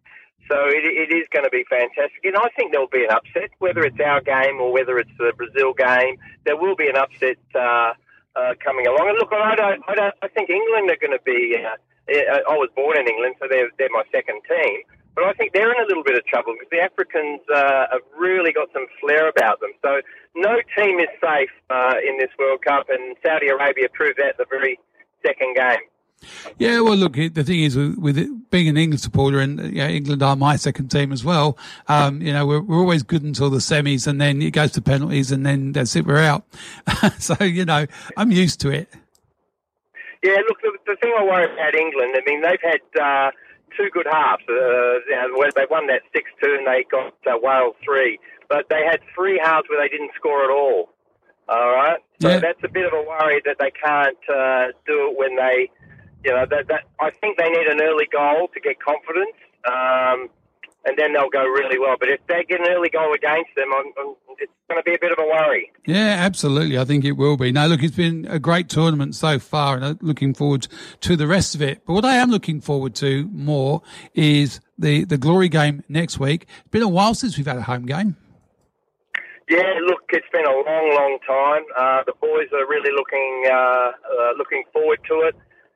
So 0.50 0.70
it, 0.70 0.86
it 0.86 1.10
is 1.16 1.26
going 1.34 1.44
to 1.44 1.50
be 1.50 1.66
fantastic, 1.70 2.22
and 2.24 2.38
I 2.38 2.50
think 2.56 2.72
there'll 2.72 2.88
be 2.88 3.04
an 3.04 3.12
upset, 3.12 3.50
whether 3.60 3.82
it's 3.82 4.00
our 4.00 4.22
game 4.22 4.62
or 4.62 4.72
whether 4.72 5.00
it's 5.00 5.16
the 5.18 5.34
Brazil 5.36 5.74
game. 5.74 6.18
There 6.46 6.58
will 6.58 6.76
be 6.76 6.88
an 6.88 6.96
upset 6.96 7.38
uh, 7.56 7.94
uh, 8.36 8.54
coming 8.64 8.86
along. 8.86 9.10
And 9.10 9.18
look, 9.18 9.34
I 9.34 9.56
don't, 9.56 9.82
I 9.88 9.96
don't, 9.96 10.14
I 10.22 10.28
think 10.30 10.50
England 10.50 10.92
are 10.92 11.02
going 11.02 11.18
to 11.18 11.24
be. 11.26 11.58
Uh, 11.58 11.78
I 12.46 12.54
was 12.54 12.70
born 12.76 13.00
in 13.00 13.08
England, 13.08 13.36
so 13.40 13.48
they're 13.50 13.70
they're 13.80 13.90
my 13.90 14.04
second 14.12 14.42
team. 14.46 14.86
But 15.16 15.24
I 15.24 15.34
think 15.34 15.54
they're 15.54 15.72
in 15.72 15.80
a 15.80 15.88
little 15.88 16.04
bit 16.04 16.18
of 16.18 16.26
trouble 16.26 16.54
because 16.54 16.70
the 16.70 16.84
Africans 16.84 17.40
uh, 17.48 17.88
have 17.90 18.06
really 18.20 18.52
got 18.52 18.68
some 18.74 18.86
flair 19.00 19.30
about 19.30 19.62
them. 19.62 19.72
So 19.82 20.02
no 20.36 20.60
team 20.78 21.00
is 21.00 21.08
safe 21.24 21.50
uh, 21.72 21.96
in 22.04 22.20
this 22.20 22.30
World 22.38 22.62
Cup, 22.62 22.88
and 22.90 23.16
Saudi 23.26 23.48
Arabia 23.48 23.88
proved 23.94 24.20
that 24.20 24.38
the 24.38 24.46
very 24.50 24.78
second 25.26 25.56
game. 25.56 25.88
Yeah, 26.57 26.81
well, 26.81 26.95
look, 26.95 27.14
the 27.14 27.43
thing 27.43 27.61
is, 27.64 27.76
with, 27.76 27.97
with 27.97 28.18
it 28.18 28.49
being 28.49 28.68
an 28.68 28.77
England 28.77 29.02
supporter, 29.02 29.39
and 29.39 29.60
you 29.60 29.81
know, 29.81 29.88
England 29.88 30.23
are 30.23 30.35
my 30.35 30.56
second 30.56 30.89
team 30.89 31.11
as 31.11 31.23
well. 31.23 31.57
Um, 31.88 32.22
you 32.22 32.31
know, 32.34 32.45
we're, 32.45 32.61
we're 32.61 32.80
always 32.80 33.03
good 33.03 33.23
until 33.23 33.49
the 33.49 33.57
semis, 33.60 34.07
and 34.07 34.19
then 34.22 34.41
it 34.41 34.52
goes 34.52 34.72
to 34.73 34.81
penalties, 34.81 35.31
and 35.31 35.45
then 35.45 35.72
that's 35.72 35.95
it, 35.95 36.06
we're 36.06 36.19
out. 36.22 36.43
so, 37.19 37.35
you 37.43 37.65
know, 37.65 37.85
I'm 38.18 38.31
used 38.31 38.60
to 38.61 38.69
it. 38.69 38.89
Yeah, 40.23 40.38
look, 40.47 40.60
the, 40.61 40.72
the 40.88 40.95
thing 41.02 41.14
I 41.18 41.23
worry 41.23 41.45
about 41.45 41.76
England, 41.76 42.15
I 42.18 42.22
mean, 42.26 42.41
they've 42.41 42.60
had 42.61 42.81
uh, 42.99 43.31
two 43.77 43.89
good 43.91 44.07
halves. 44.11 44.43
Uh, 44.49 44.53
you 45.07 45.15
know, 45.15 45.49
they 45.56 45.65
won 45.69 45.88
that 45.88 46.02
6 46.14 46.31
2 46.43 46.56
and 46.60 46.68
they 46.68 46.84
got 46.89 47.14
uh, 47.27 47.38
Wales 47.41 47.76
3. 47.85 48.18
But 48.49 48.65
they 48.69 48.84
had 48.89 48.99
three 49.15 49.39
halves 49.43 49.68
where 49.69 49.81
they 49.81 49.89
didn't 49.89 50.11
score 50.15 50.43
at 50.43 50.49
all. 50.49 50.89
All 51.47 51.72
right? 51.72 51.99
So 52.22 52.30
Yeah. 52.30 52.39
that's 52.39 52.60
a 52.64 52.68
bit 52.69 52.85
of 52.88 52.93
a 52.93 53.03
worry 53.03 53.41
that 53.45 53.57
they 53.60 53.72
can't 53.72 54.18
uh, 54.30 54.68
do 54.88 55.10
it 55.11 55.18
when 55.18 55.35
they, 55.35 55.69
you 56.26 56.31
know, 56.31 56.45
that, 56.49 56.68
that, 56.68 56.84
I 56.99 57.11
think 57.11 57.38
they 57.38 57.49
need 57.49 57.68
an 57.68 57.81
early 57.81 58.07
goal 58.11 58.49
to 58.53 58.60
get 58.60 58.81
confidence. 58.81 59.38
Um, 59.65 60.30
and 60.85 60.97
then 60.97 61.14
they'll 61.14 61.30
go 61.30 61.43
really 61.43 61.80
well. 61.80 61.95
But 61.99 62.10
if 62.10 62.19
they 62.27 62.43
get 62.47 62.61
an 62.61 62.68
early 62.69 62.89
goal 62.89 63.14
against 63.14 63.49
them, 63.56 63.69
I'm, 63.73 63.85
I'm, 63.99 64.15
it's 64.38 64.52
going 64.69 64.80
to 64.80 64.84
be 64.84 64.93
a 64.93 64.99
bit 64.99 65.11
of 65.11 65.18
a 65.19 65.26
worry. 65.26 65.72
Yeah, 65.85 66.15
absolutely. 66.19 66.77
I 66.77 66.85
think 66.85 67.03
it 67.06 67.14
will 67.14 67.38
be. 67.38 67.52
Now, 67.52 67.65
look, 67.65 67.81
it's 67.81 67.95
been 67.95 68.27
a 68.30 68.38
great 68.38 68.69
tournament 68.69 69.15
so 69.15 69.39
far, 69.39 69.76
and 69.76 69.85
I'm 69.85 69.97
looking 70.02 70.34
forward 70.34 70.68
to 71.02 71.15
the 71.15 71.26
rest 71.26 71.56
of 71.56 71.61
it. 71.61 71.81
But 71.85 71.93
what 71.93 72.06
I 72.06 72.15
am 72.15 72.30
looking 72.30 72.61
forward 72.61 72.93
to 72.95 73.27
more 73.31 73.81
is 74.14 74.60
the, 74.77 75.06
the 75.06 75.18
glory 75.18 75.49
game 75.49 75.84
next 75.89 76.19
week. 76.19 76.47
It's 76.60 76.69
been 76.69 76.84
a 76.84 76.88
while 76.88 77.15
since 77.15 77.38
we've 77.38 77.47
had 77.47 77.57
a 77.57 77.64
home 77.64 77.85
game. 77.85 78.15
Yeah, 79.49 79.73
look, 79.85 80.02
it's 80.10 80.26
been 80.31 80.45
a 80.45 80.52
long, 80.52 80.91
long 80.95 81.19
time. 81.26 81.64
Uh, 81.77 82.03
the 82.06 82.14
boys 82.19 82.47
are 82.52 82.68
really 82.68 82.91
looking 82.95 83.45
uh, 83.52 83.53
uh, 83.53 84.34
looking 84.38 84.64
forward 84.73 84.99
to 85.07 85.22
it. 85.22 85.35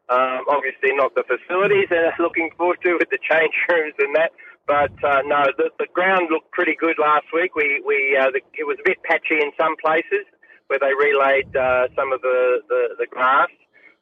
Um, 0.09 0.45
obviously, 0.49 0.89
not 0.97 1.13
the 1.13 1.23
facilities 1.23 1.87
they're 1.89 2.15
looking 2.17 2.49
forward 2.57 2.79
to 2.83 2.97
with 2.97 3.09
the 3.09 3.21
change 3.21 3.53
rooms 3.69 3.93
and 3.99 4.15
that. 4.15 4.31
But 4.65 4.93
uh, 5.03 5.21
no, 5.25 5.45
the, 5.57 5.69
the 5.77 5.87
ground 5.93 6.29
looked 6.29 6.51
pretty 6.51 6.75
good 6.77 6.97
last 6.99 7.25
week. 7.33 7.55
We 7.55 7.81
we 7.85 8.17
uh, 8.17 8.29
the, 8.29 8.41
it 8.53 8.65
was 8.65 8.77
a 8.81 8.85
bit 8.85 9.01
patchy 9.03 9.41
in 9.41 9.51
some 9.57 9.75
places 9.77 10.25
where 10.69 10.77
they 10.77 10.93
relayed 10.93 11.49
uh, 11.57 11.89
some 11.97 12.13
of 12.13 12.21
the, 12.21 12.61
the, 12.69 12.81
the 13.01 13.07
grass. 13.09 13.49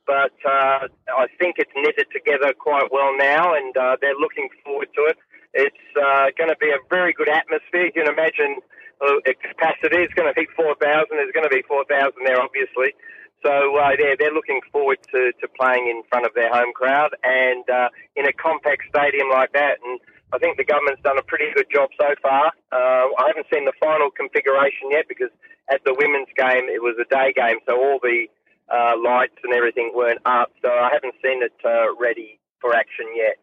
But 0.05 0.35
uh, 0.43 0.87
I 1.11 1.27
think 1.39 1.55
it's 1.59 1.71
knitted 1.75 2.07
together 2.11 2.51
quite 2.55 2.91
well 2.91 3.15
now, 3.15 3.55
and 3.55 3.75
uh, 3.75 3.95
they're 3.99 4.19
looking 4.19 4.47
forward 4.63 4.87
to 4.95 5.11
it. 5.11 5.17
It's 5.53 5.87
uh, 5.95 6.31
going 6.37 6.51
to 6.51 6.59
be 6.59 6.71
a 6.71 6.79
very 6.89 7.11
good 7.11 7.27
atmosphere. 7.27 7.87
You 7.87 7.91
can 7.91 8.07
imagine 8.07 8.59
uh, 8.99 9.19
its 9.23 9.39
capacity. 9.43 10.03
It's 10.03 10.13
going 10.13 10.27
to 10.27 10.35
be 10.35 10.47
4,000. 10.55 10.79
There's 11.11 11.31
going 11.31 11.47
to 11.47 11.51
be 11.51 11.63
4,000 11.67 12.11
there, 12.23 12.39
obviously. 12.39 12.95
So 13.43 13.77
uh, 13.77 13.91
they're, 13.97 14.17
they're 14.17 14.33
looking 14.33 14.61
forward 14.71 14.97
to, 15.11 15.31
to 15.39 15.47
playing 15.47 15.87
in 15.87 16.03
front 16.09 16.25
of 16.25 16.33
their 16.33 16.49
home 16.49 16.73
crowd 16.73 17.15
and 17.23 17.69
uh, 17.69 17.89
in 18.15 18.25
a 18.25 18.33
compact 18.33 18.83
stadium 18.89 19.29
like 19.29 19.53
that. 19.53 19.77
And 19.83 19.99
I 20.33 20.37
think 20.37 20.57
the 20.57 20.65
government's 20.65 21.01
done 21.03 21.17
a 21.17 21.23
pretty 21.23 21.53
good 21.53 21.67
job 21.71 21.89
so 21.99 22.15
far. 22.21 22.51
Uh, 22.71 23.13
I 23.17 23.27
haven't 23.27 23.47
seen 23.53 23.65
the 23.65 23.73
final 23.79 24.09
configuration 24.11 24.91
yet 24.91 25.05
because 25.07 25.29
at 25.71 25.81
the 25.85 25.93
women's 25.93 26.27
game 26.35 26.67
it 26.67 26.81
was 26.81 26.95
a 26.99 27.07
day 27.13 27.33
game, 27.35 27.59
so 27.67 27.77
all 27.77 27.99
the 28.01 28.27
uh, 28.69 28.93
lights 29.01 29.37
and 29.43 29.53
everything 29.53 29.91
weren't 29.95 30.21
up. 30.25 30.51
So 30.61 30.69
I 30.69 30.89
haven't 30.91 31.15
seen 31.23 31.43
it 31.43 31.53
uh, 31.63 31.95
ready 31.99 32.39
for 32.59 32.75
action 32.75 33.05
yet. 33.15 33.37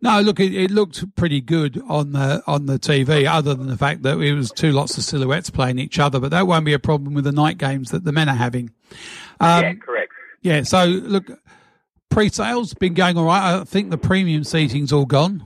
No, 0.00 0.20
look, 0.20 0.40
it, 0.40 0.54
it 0.54 0.70
looked 0.70 1.14
pretty 1.16 1.40
good 1.40 1.82
on 1.88 2.12
the 2.12 2.42
on 2.46 2.66
the 2.66 2.78
TV, 2.78 3.26
other 3.26 3.54
than 3.54 3.66
the 3.66 3.76
fact 3.76 4.02
that 4.02 4.18
it 4.18 4.34
was 4.34 4.50
two 4.50 4.72
lots 4.72 4.96
of 4.96 5.04
silhouettes 5.04 5.50
playing 5.50 5.78
each 5.78 5.98
other. 5.98 6.20
But 6.20 6.30
that 6.30 6.46
won't 6.46 6.64
be 6.64 6.72
a 6.72 6.78
problem 6.78 7.14
with 7.14 7.24
the 7.24 7.32
night 7.32 7.58
games 7.58 7.90
that 7.90 8.04
the 8.04 8.12
men 8.12 8.28
are 8.28 8.36
having. 8.36 8.70
Um, 9.40 9.62
yeah, 9.62 9.74
correct. 9.74 10.12
Yeah. 10.42 10.62
So 10.62 10.84
look, 10.84 11.30
pre-sales 12.10 12.74
been 12.74 12.94
going 12.94 13.16
all 13.16 13.24
right. 13.24 13.60
I 13.60 13.64
think 13.64 13.90
the 13.90 13.98
premium 13.98 14.44
seating's 14.44 14.92
all 14.92 15.06
gone. 15.06 15.44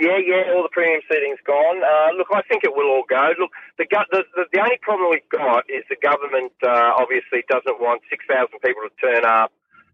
Yeah, 0.00 0.18
yeah, 0.18 0.50
all 0.52 0.64
the 0.64 0.74
premium 0.74 1.02
seating's 1.08 1.38
gone. 1.46 1.78
Uh, 1.78 2.18
look, 2.18 2.26
I 2.34 2.42
think 2.42 2.64
it 2.64 2.74
will 2.74 2.90
all 2.90 3.04
go. 3.08 3.30
Look, 3.38 3.50
the, 3.78 3.86
the, 4.10 4.24
the 4.34 4.44
the 4.52 4.60
only 4.60 4.78
problem 4.82 5.10
we've 5.10 5.28
got 5.30 5.70
is 5.70 5.84
the 5.88 5.96
government 6.02 6.52
uh, 6.66 6.98
obviously 6.98 7.44
doesn't 7.48 7.78
want 7.80 8.02
six 8.10 8.24
thousand 8.26 8.58
people 8.58 8.82
to 8.82 8.94
turn 8.98 9.24
up 9.24 9.52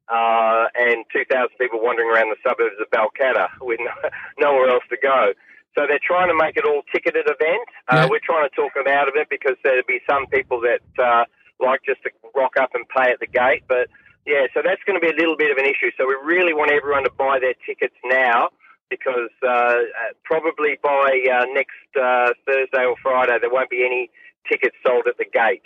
uh, 0.08 0.72
and 0.74 1.04
two 1.12 1.28
thousand 1.28 1.52
people 1.60 1.84
wandering 1.84 2.08
around 2.08 2.32
the 2.32 2.40
suburbs 2.40 2.80
of 2.80 2.88
Balcatta 2.88 3.48
with 3.60 3.78
no, 3.80 3.92
nowhere 4.40 4.70
else 4.70 4.84
to 4.88 4.96
go. 5.02 5.32
So 5.76 5.86
they're 5.86 6.02
trying 6.02 6.28
to 6.28 6.34
make 6.34 6.56
it 6.56 6.64
all 6.64 6.82
ticketed 6.92 7.28
event. 7.28 7.68
Uh, 7.86 8.08
We're 8.10 8.24
trying 8.24 8.48
to 8.48 8.54
talk 8.56 8.74
them 8.74 8.88
out 8.88 9.06
of 9.06 9.14
it 9.14 9.28
because 9.30 9.54
there'll 9.62 9.86
be 9.86 10.00
some 10.08 10.26
people 10.26 10.60
that 10.62 10.82
uh, 10.98 11.24
like 11.60 11.80
just 11.84 12.02
to 12.02 12.10
rock 12.34 12.54
up 12.58 12.70
and 12.74 12.84
pay 12.88 13.10
at 13.10 13.20
the 13.20 13.26
gate. 13.26 13.64
But 13.68 13.88
yeah, 14.26 14.46
so 14.54 14.60
that's 14.64 14.82
going 14.86 15.00
to 15.00 15.04
be 15.04 15.12
a 15.12 15.16
little 15.16 15.36
bit 15.36 15.50
of 15.50 15.56
an 15.56 15.64
issue. 15.64 15.90
So 15.96 16.06
we 16.06 16.16
really 16.24 16.52
want 16.52 16.70
everyone 16.70 17.04
to 17.04 17.10
buy 17.10 17.38
their 17.40 17.54
tickets 17.66 17.94
now 18.04 18.50
because 18.90 19.30
uh, 19.42 19.48
uh, 19.48 19.78
probably 20.24 20.78
by 20.82 21.24
uh, 21.32 21.46
next 21.54 21.78
uh, 21.96 22.34
Thursday 22.46 22.84
or 22.84 22.96
Friday 23.02 23.38
there 23.40 23.50
won't 23.50 23.70
be 23.70 23.86
any 23.86 24.10
tickets 24.50 24.76
sold 24.84 25.06
at 25.06 25.16
the 25.16 25.24
gate 25.24 25.62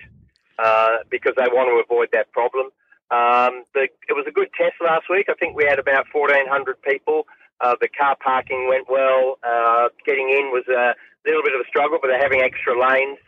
uh, 0.62 1.03
because 1.11 1.33
they 1.37 1.49
want 1.51 1.69
to 1.73 1.83
avoid 1.83 2.11
that 2.12 2.31
problem. 2.33 2.66
Um, 3.11 3.65
the, 3.75 3.89
it 4.09 4.15
was 4.15 4.27
a 4.29 4.33
good 4.33 4.49
test 4.57 4.77
last 4.81 5.07
week. 5.11 5.27
I 5.29 5.35
think 5.35 5.57
we 5.57 5.65
had 5.65 5.79
about 5.79 6.07
1,400 6.12 6.83
people. 6.83 7.27
Uh, 7.61 7.77
the 7.81 7.89
car 7.89 8.16
parking 8.23 8.69
went 8.69 8.91
well. 8.91 9.39
Getting 10.07 10.29
in 10.29 10.53
was 10.53 10.65
a 10.69 10.95
little 11.27 11.43
bit 11.43 11.55
of 11.55 11.61
a 11.61 11.69
struggle, 11.69 11.99
but 12.01 12.09
they're 12.09 12.23
having 12.23 12.43
extra 12.43 12.79
lanes 12.79 13.19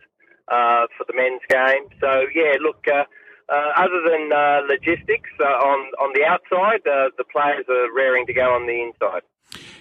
uh, 0.49 0.87
for 0.97 1.05
the 1.07 1.15
men's 1.15 1.43
game. 1.49 1.89
So 2.01 2.27
yeah, 2.35 2.55
look. 2.61 2.85
Uh, 2.87 3.05
uh, 3.49 3.71
other 3.77 4.03
than 4.03 4.33
uh, 4.33 4.61
logistics 4.69 5.31
uh, 5.39 5.45
on 5.45 5.79
on 6.01 6.13
the 6.15 6.25
outside, 6.25 6.81
uh, 6.85 7.11
the 7.17 7.23
players 7.31 7.65
are 7.69 7.95
raring 7.95 8.27
to 8.27 8.33
go 8.33 8.53
on 8.53 8.67
the 8.67 8.83
inside. 8.83 9.23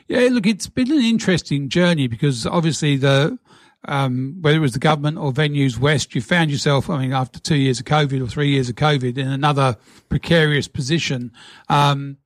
Yeah, 0.07 0.27
look, 0.31 0.45
it's 0.45 0.67
been 0.67 0.91
an 0.91 1.03
interesting 1.03 1.67
journey 1.69 2.07
because 2.07 2.45
obviously 2.45 2.95
the 2.95 3.39
um, 3.87 4.37
whether 4.41 4.57
it 4.57 4.61
was 4.61 4.73
the 4.73 4.79
government 4.79 5.17
or 5.17 5.31
Venues 5.31 5.77
West, 5.77 6.15
you 6.15 6.21
found 6.21 6.51
yourself, 6.51 6.89
I 6.89 6.99
mean, 6.99 7.13
after 7.13 7.39
two 7.39 7.55
years 7.55 7.79
of 7.79 7.85
COVID 7.85 8.21
or 8.21 8.27
three 8.27 8.49
years 8.49 8.69
of 8.69 8.75
COVID, 8.75 9.17
in 9.17 9.27
another 9.27 9.77
precarious 10.09 10.67
position. 10.67 11.31
Um, 11.69 12.17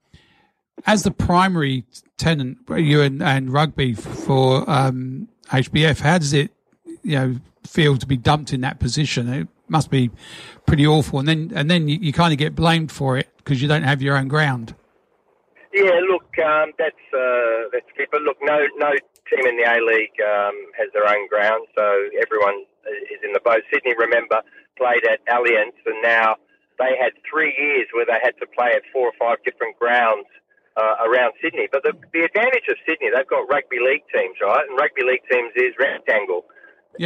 as 0.85 1.03
the 1.03 1.11
primary 1.11 1.83
tenant, 2.17 2.59
you 2.77 3.01
and, 3.01 3.21
and 3.21 3.51
rugby 3.51 3.93
for 3.93 4.69
um, 4.69 5.27
HBF, 5.47 5.99
how 5.99 6.17
does 6.17 6.33
it, 6.33 6.51
you 7.03 7.15
know, 7.15 7.35
feel 7.65 7.97
to 7.97 8.05
be 8.05 8.17
dumped 8.17 8.53
in 8.53 8.61
that 8.61 8.79
position? 8.79 9.31
It 9.31 9.47
must 9.67 9.89
be 9.89 10.11
pretty 10.65 10.85
awful, 10.85 11.19
and 11.19 11.27
then 11.27 11.51
and 11.55 11.69
then 11.69 11.87
you, 11.87 11.97
you 11.99 12.13
kind 12.13 12.33
of 12.33 12.39
get 12.39 12.55
blamed 12.55 12.91
for 12.91 13.17
it 13.17 13.27
because 13.37 13.61
you 13.61 13.67
don't 13.67 13.83
have 13.83 14.01
your 14.01 14.17
own 14.17 14.27
ground. 14.27 14.75
Yeah, 15.73 15.99
look, 16.09 16.25
um, 16.39 16.73
that's 16.77 17.05
uh, 17.13 17.69
that's 17.71 17.89
good. 17.97 18.07
But 18.11 18.21
look, 18.21 18.37
no 18.41 18.65
no 18.77 18.91
team 19.29 19.45
in 19.45 19.57
the 19.57 19.63
A 19.63 19.77
League 19.85 20.17
um, 20.25 20.55
has 20.77 20.89
their 20.93 21.07
own 21.07 21.27
ground, 21.27 21.67
so 21.75 22.09
everyone 22.21 22.65
is 23.11 23.19
in 23.23 23.33
the 23.33 23.39
boat. 23.39 23.61
Sydney, 23.71 23.93
remember, 23.97 24.41
played 24.77 25.05
at 25.05 25.23
Allianz, 25.27 25.77
and 25.85 26.01
now 26.01 26.35
they 26.79 26.97
had 26.99 27.11
three 27.29 27.53
years 27.59 27.87
where 27.93 28.05
they 28.05 28.17
had 28.23 28.33
to 28.39 28.47
play 28.47 28.71
at 28.73 28.81
four 28.91 29.07
or 29.07 29.15
five 29.19 29.37
different 29.43 29.77
grounds 29.77 30.25
uh, 30.79 30.95
around 31.05 31.33
Sydney. 31.43 31.67
But 31.71 31.83
the, 31.83 31.93
the 32.13 32.23
advantage 32.23 32.65
of 32.71 32.77
Sydney, 32.87 33.11
they've 33.13 33.27
got 33.27 33.45
rugby 33.51 33.77
league 33.83 34.07
teams, 34.09 34.39
right? 34.41 34.63
And 34.67 34.79
rugby 34.79 35.03
league 35.03 35.27
teams 35.29 35.51
is 35.55 35.75
rectangle. 35.77 36.45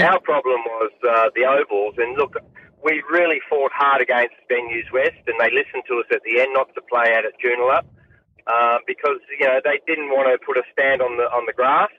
Our 0.09 0.19
problem 0.21 0.61
was 0.65 0.91
uh, 1.03 1.29
the 1.35 1.45
ovals, 1.45 1.95
and 1.97 2.17
look, 2.17 2.35
we 2.83 3.03
really 3.11 3.39
fought 3.49 3.71
hard 3.73 4.01
against 4.01 4.35
Venues 4.49 4.91
West, 4.91 5.21
and 5.27 5.39
they 5.39 5.51
listened 5.51 5.83
to 5.87 5.99
us 5.99 6.07
at 6.11 6.21
the 6.23 6.41
end 6.41 6.53
not 6.53 6.73
to 6.75 6.81
play 6.81 7.13
out 7.15 7.25
at 7.25 7.33
Joondalup 7.39 7.85
uh, 8.47 8.77
because 8.85 9.19
you 9.39 9.47
know 9.47 9.59
they 9.63 9.79
didn't 9.87 10.09
want 10.09 10.27
to 10.27 10.35
put 10.45 10.57
a 10.57 10.63
stand 10.71 11.01
on 11.01 11.17
the 11.17 11.23
on 11.31 11.45
the 11.45 11.53
grass, 11.53 11.91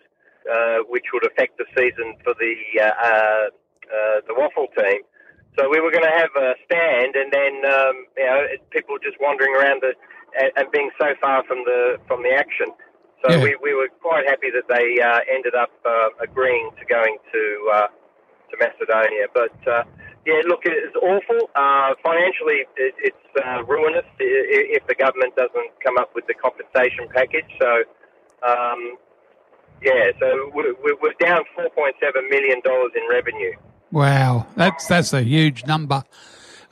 uh, 0.50 0.84
which 0.88 1.04
would 1.12 1.24
affect 1.26 1.56
the 1.58 1.64
season 1.76 2.16
for 2.22 2.34
the 2.36 2.54
uh, 2.80 2.84
uh, 2.84 3.46
uh, 3.88 4.18
the 4.28 4.34
WAFL 4.36 4.68
team. 4.76 5.02
So 5.58 5.70
we 5.70 5.80
were 5.80 5.90
going 5.90 6.04
to 6.04 6.16
have 6.18 6.34
a 6.36 6.54
stand, 6.66 7.14
and 7.16 7.32
then 7.32 7.64
um, 7.64 7.96
you 8.16 8.26
know 8.26 8.40
people 8.70 8.96
just 9.00 9.16
wandering 9.20 9.54
around 9.56 9.80
the 9.82 9.94
and, 10.36 10.50
and 10.56 10.66
being 10.70 10.90
so 11.00 11.14
far 11.20 11.44
from 11.44 11.64
the 11.64 11.96
from 12.06 12.22
the 12.22 12.34
action. 12.34 12.68
So 13.24 13.32
Yeah. 13.32 13.42
we, 13.42 13.56
we 13.62 13.74
were 13.74 13.88
quite 14.02 14.26
happy 14.26 14.50
that 14.50 14.68
they 14.68 15.00
uh, 15.00 15.20
ended 15.32 15.54
up 15.54 15.70
uh, 15.84 16.08
agreeing 16.22 16.70
to 16.78 16.84
going 16.84 17.16
to 17.32 17.70
uh, 17.72 17.86
to 18.50 18.54
Macedonia. 18.60 19.26
But 19.32 19.56
uh, 19.66 19.84
yeah, 20.26 20.42
look, 20.46 20.60
it's 20.64 20.96
awful. 20.96 21.50
Uh, 21.56 21.94
financially, 22.02 22.66
it, 22.76 22.94
it's 22.98 23.26
uh, 23.44 23.64
ruinous 23.64 24.04
if 24.18 24.86
the 24.86 24.94
government 24.94 25.34
doesn't 25.36 25.70
come 25.82 25.96
up 25.98 26.14
with 26.14 26.26
the 26.26 26.34
compensation 26.34 27.08
package. 27.12 27.48
So. 27.60 27.82
Um, 28.46 28.98
yeah, 29.82 30.12
so 30.18 30.50
we're, 30.54 30.74
we're 30.82 30.96
we're 31.00 31.12
down 31.20 31.42
$4.7 31.58 32.30
million 32.30 32.60
in 32.64 33.02
revenue. 33.10 33.52
Wow, 33.90 34.46
that's 34.56 34.86
that's 34.86 35.12
a 35.12 35.22
huge 35.22 35.66
number. 35.66 36.02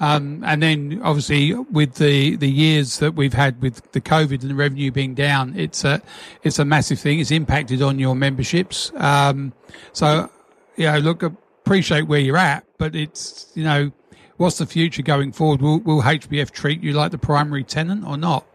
Um, 0.00 0.42
and 0.44 0.62
then 0.62 1.00
obviously 1.02 1.54
with 1.54 1.94
the, 1.94 2.36
the 2.36 2.50
years 2.50 2.98
that 2.98 3.14
we've 3.14 3.34
had 3.34 3.60
with 3.62 3.92
the 3.92 4.00
COVID 4.00 4.42
and 4.42 4.50
the 4.50 4.54
revenue 4.54 4.90
being 4.90 5.14
down, 5.14 5.58
it's 5.58 5.84
a 5.84 6.02
it's 6.42 6.58
a 6.58 6.64
massive 6.64 6.98
thing. 6.98 7.20
It's 7.20 7.30
impacted 7.30 7.82
on 7.82 7.98
your 7.98 8.14
memberships. 8.14 8.92
Um, 8.96 9.52
so 9.92 10.30
you 10.76 10.86
know, 10.86 10.98
look, 10.98 11.22
appreciate 11.22 12.02
where 12.02 12.20
you're 12.20 12.36
at, 12.36 12.64
but 12.78 12.94
it's 12.94 13.50
you 13.54 13.64
know, 13.64 13.92
what's 14.36 14.58
the 14.58 14.66
future 14.66 15.02
going 15.02 15.32
forward? 15.32 15.62
Will 15.62 15.80
will 15.80 16.02
HBF 16.02 16.50
treat 16.50 16.82
you 16.82 16.92
like 16.92 17.10
the 17.10 17.18
primary 17.18 17.64
tenant 17.64 18.04
or 18.04 18.16
not? 18.16 18.46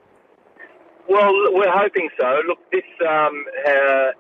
Well, 1.10 1.32
we're 1.54 1.72
hoping 1.72 2.10
so. 2.20 2.42
Look, 2.46 2.60
this 2.72 2.84
um, 3.08 3.46
uh, 3.66 4.12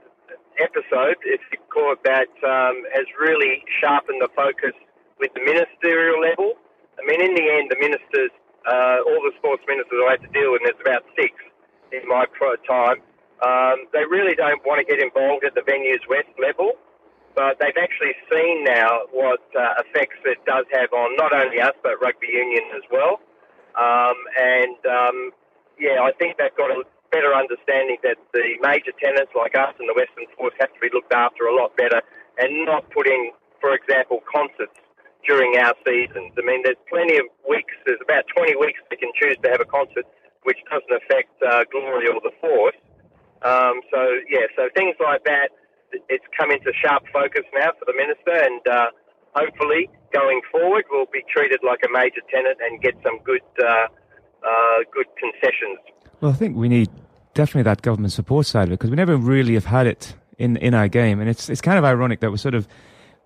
episode, 0.59 1.17
if 1.25 1.41
you 1.51 1.57
call 1.69 1.93
it 1.93 2.03
that, 2.03 2.29
um, 2.47 2.83
has 2.93 3.05
really 3.19 3.63
sharpened 3.81 4.21
the 4.21 4.29
focus 4.35 4.71
with 5.19 5.33
the 5.33 5.41
ministerial 5.41 6.21
level. 6.21 6.53
I 6.97 7.05
mean, 7.05 7.21
in 7.21 7.33
the 7.37 7.45
end, 7.45 7.69
the 7.69 7.79
ministers, 7.79 8.33
uh, 8.65 9.05
all 9.05 9.21
the 9.21 9.33
sports 9.37 9.63
ministers 9.69 10.01
I 10.01 10.17
had 10.17 10.21
to 10.25 10.31
deal 10.33 10.51
with, 10.51 10.65
and 10.65 10.73
there's 10.73 10.81
about 10.81 11.05
six 11.13 11.31
in 11.93 12.03
my 12.09 12.25
time, 12.67 12.99
um, 13.45 13.85
they 13.93 14.03
really 14.09 14.35
don't 14.35 14.59
want 14.65 14.81
to 14.81 14.85
get 14.85 15.01
involved 15.01 15.45
at 15.45 15.53
the 15.53 15.61
venues 15.61 16.01
west 16.09 16.33
level. 16.41 16.73
But 17.37 17.61
they've 17.61 17.77
actually 17.77 18.17
seen 18.33 18.65
now 18.65 19.05
what 19.13 19.45
uh, 19.53 19.77
effects 19.85 20.17
it 20.25 20.41
does 20.49 20.65
have 20.73 20.89
on 20.91 21.15
not 21.21 21.33
only 21.37 21.61
us, 21.61 21.77
but 21.83 22.01
rugby 22.01 22.33
union 22.33 22.65
as 22.73 22.81
well. 22.89 23.21
Um, 23.77 24.17
and 24.41 24.77
um, 24.89 25.17
yeah, 25.77 26.01
I 26.01 26.11
think 26.17 26.41
they've 26.41 26.57
got 26.57 26.73
a 26.73 26.81
better 27.13 27.37
understanding 27.37 27.97
that 28.01 28.17
the 28.33 28.57
major 28.65 28.89
tenants 28.97 29.31
like 29.37 29.53
us 29.53 29.77
and 29.77 29.87
the 29.87 29.93
Western 29.93 30.25
Force 30.35 30.57
have 30.59 30.73
to 30.73 30.79
be 30.81 30.89
looked 30.91 31.13
after 31.13 31.45
a 31.45 31.53
lot 31.53 31.77
better 31.77 32.01
and 32.41 32.65
not 32.65 32.89
put 32.89 33.05
in, 33.05 33.31
for 33.61 33.73
example, 33.77 34.25
concerts 34.25 34.73
during 35.27 35.57
our 35.57 35.75
seasons. 35.85 36.31
I 36.37 36.41
mean, 36.41 36.63
there's 36.63 36.79
plenty 36.89 37.17
of 37.17 37.25
weeks, 37.47 37.73
there's 37.85 38.01
about 38.01 38.23
20 38.35 38.55
weeks 38.57 38.79
they 38.89 38.95
can 38.95 39.11
choose 39.19 39.37
to 39.43 39.49
have 39.51 39.61
a 39.61 39.69
concert 39.69 40.05
which 40.43 40.57
doesn't 40.71 40.91
affect 40.91 41.35
uh, 41.43 41.67
Glory 41.71 42.07
or 42.07 42.23
the 42.23 42.31
Force. 42.39 42.79
Um, 43.43 43.83
so, 43.91 43.99
yeah, 44.31 44.47
so 44.55 44.71
things 44.73 44.95
like 45.03 45.23
that, 45.25 45.51
it's 46.07 46.23
come 46.37 46.51
into 46.51 46.71
sharp 46.73 47.03
focus 47.11 47.43
now 47.53 47.71
for 47.77 47.85
the 47.85 47.93
Minister 47.93 48.31
and 48.31 48.63
uh, 48.67 48.87
hopefully 49.35 49.89
going 50.13 50.41
forward 50.51 50.85
we'll 50.89 51.11
be 51.11 51.23
treated 51.31 51.59
like 51.63 51.79
a 51.83 51.91
major 51.91 52.23
tenant 52.31 52.57
and 52.63 52.81
get 52.81 52.95
some 53.03 53.19
good, 53.23 53.43
uh, 53.61 53.87
uh, 54.47 54.79
good 54.93 55.07
concessions. 55.19 55.79
Well, 56.21 56.31
I 56.31 56.35
think 56.35 56.55
we 56.55 56.69
need 56.69 56.89
definitely 57.33 57.63
that 57.63 57.81
government 57.81 58.13
support 58.13 58.45
side 58.45 58.67
of 58.67 58.71
it 58.71 58.79
because 58.79 58.89
we 58.89 58.95
never 58.95 59.17
really 59.17 59.53
have 59.53 59.65
had 59.65 59.85
it 59.85 60.15
in 60.37 60.57
in 60.57 60.73
our 60.73 60.87
game, 60.87 61.19
and 61.19 61.29
it's 61.29 61.49
it's 61.49 61.61
kind 61.61 61.77
of 61.77 61.83
ironic 61.83 62.19
that 62.21 62.31
we're 62.31 62.37
sort 62.37 62.55
of 62.55 62.67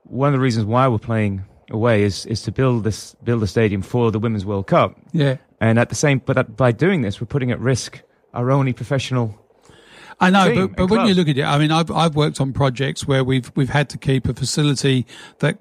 one 0.03 0.27
of 0.27 0.33
the 0.33 0.39
reasons 0.39 0.65
why 0.65 0.87
we're 0.87 0.97
playing 0.97 1.45
away 1.71 2.03
is 2.03 2.25
is 2.25 2.41
to 2.43 2.51
build 2.51 2.83
this 2.83 3.15
build 3.23 3.41
a 3.43 3.47
stadium 3.47 3.81
for 3.81 4.11
the 4.11 4.19
Women's 4.19 4.45
World 4.45 4.67
Cup. 4.67 4.99
Yeah. 5.11 5.37
And 5.59 5.77
at 5.79 5.89
the 5.89 5.95
same, 5.95 6.19
but 6.19 6.55
by 6.55 6.71
doing 6.71 7.01
this, 7.01 7.21
we're 7.21 7.27
putting 7.27 7.51
at 7.51 7.59
risk 7.59 8.01
our 8.33 8.51
only 8.51 8.73
professional. 8.73 9.37
I 10.19 10.29
know, 10.29 10.67
but, 10.67 10.75
but 10.75 10.89
when 10.89 11.07
you 11.07 11.15
look 11.15 11.27
at 11.27 11.37
it, 11.37 11.43
I 11.43 11.57
mean, 11.57 11.71
I've 11.71 11.89
I've 11.89 12.15
worked 12.15 12.39
on 12.39 12.53
projects 12.53 13.07
where 13.07 13.23
we've 13.23 13.51
we've 13.55 13.69
had 13.69 13.89
to 13.89 13.97
keep 13.97 14.27
a 14.27 14.33
facility 14.33 15.05
that 15.39 15.57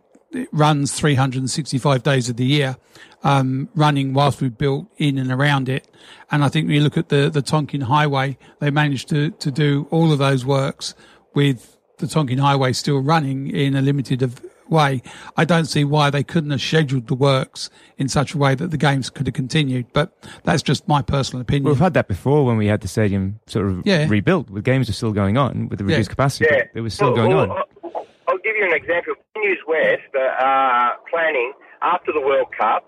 runs 0.53 0.93
365 0.93 2.03
days 2.03 2.28
of 2.28 2.37
the 2.37 2.45
year, 2.45 2.77
um, 3.24 3.69
running 3.74 4.12
whilst 4.12 4.41
we've 4.41 4.57
built 4.57 4.87
in 4.99 5.19
and 5.19 5.32
around 5.32 5.69
it. 5.69 5.89
And 6.31 6.45
I 6.45 6.49
think 6.49 6.66
when 6.66 6.77
you 6.77 6.82
look 6.82 6.99
at 6.99 7.09
the 7.09 7.31
the 7.31 7.43
Tonkin 7.43 7.82
Highway, 7.82 8.37
they 8.59 8.70
managed 8.70 9.09
to 9.11 9.31
to 9.31 9.51
do 9.51 9.87
all 9.91 10.12
of 10.12 10.19
those 10.19 10.45
works 10.45 10.95
with 11.35 11.78
the 11.99 12.07
Tonkin 12.07 12.39
Highway 12.39 12.73
still 12.73 13.01
running 13.01 13.49
in 13.49 13.74
a 13.74 13.82
limited 13.82 14.23
of 14.23 14.45
way. 14.71 15.03
I 15.37 15.45
don't 15.45 15.65
see 15.67 15.85
why 15.85 16.11
they 16.11 16.23
couldn't 16.23 16.51
have 16.51 16.61
scheduled 16.61 17.07
the 17.09 17.15
works 17.15 17.71
in 17.99 18.09
such 18.09 18.35
a 18.35 18.39
way 18.39 18.55
that 18.55 18.71
the 18.71 18.77
games 18.77 19.11
could 19.11 19.27
have 19.27 19.35
continued. 19.35 19.87
But 19.93 20.13
that's 20.45 20.63
just 20.63 20.87
my 20.89 21.03
personal 21.03 21.43
opinion. 21.43 21.65
We've 21.69 21.79
had 21.79 21.95
that 21.95 22.09
before 22.09 22.45
when 22.47 22.57
we 22.57 22.67
had 22.67 22.81
the 22.81 22.89
stadium 22.89 23.41
sort 23.47 23.67
of 23.67 23.83
Yeah. 23.87 24.07
rebuilt. 24.09 24.53
The 24.55 24.63
games 24.63 24.89
are 24.89 24.93
still 24.95 25.13
going 25.13 25.37
on 25.37 25.69
with 25.69 25.79
the 25.79 25.85
Yeah. 25.85 25.91
reduced 25.97 26.11
capacity. 26.11 26.47
Yeah. 26.51 26.65
but 26.73 26.79
It 26.79 26.83
was 26.83 26.95
still 26.95 27.09
Well, 27.13 27.17
going 27.17 27.37
well, 27.37 27.51
on. 27.53 27.63
I'll, 27.85 28.07
I'll 28.29 28.39
give 28.39 28.57
you 28.57 28.65
an 28.67 28.73
example. 28.75 29.15
Venues 29.37 29.57
West 29.67 30.03
uh, 30.15 30.43
are 30.45 30.93
planning 31.11 31.53
after 31.83 32.13
the 32.13 32.21
World 32.21 32.49
Cup 32.59 32.87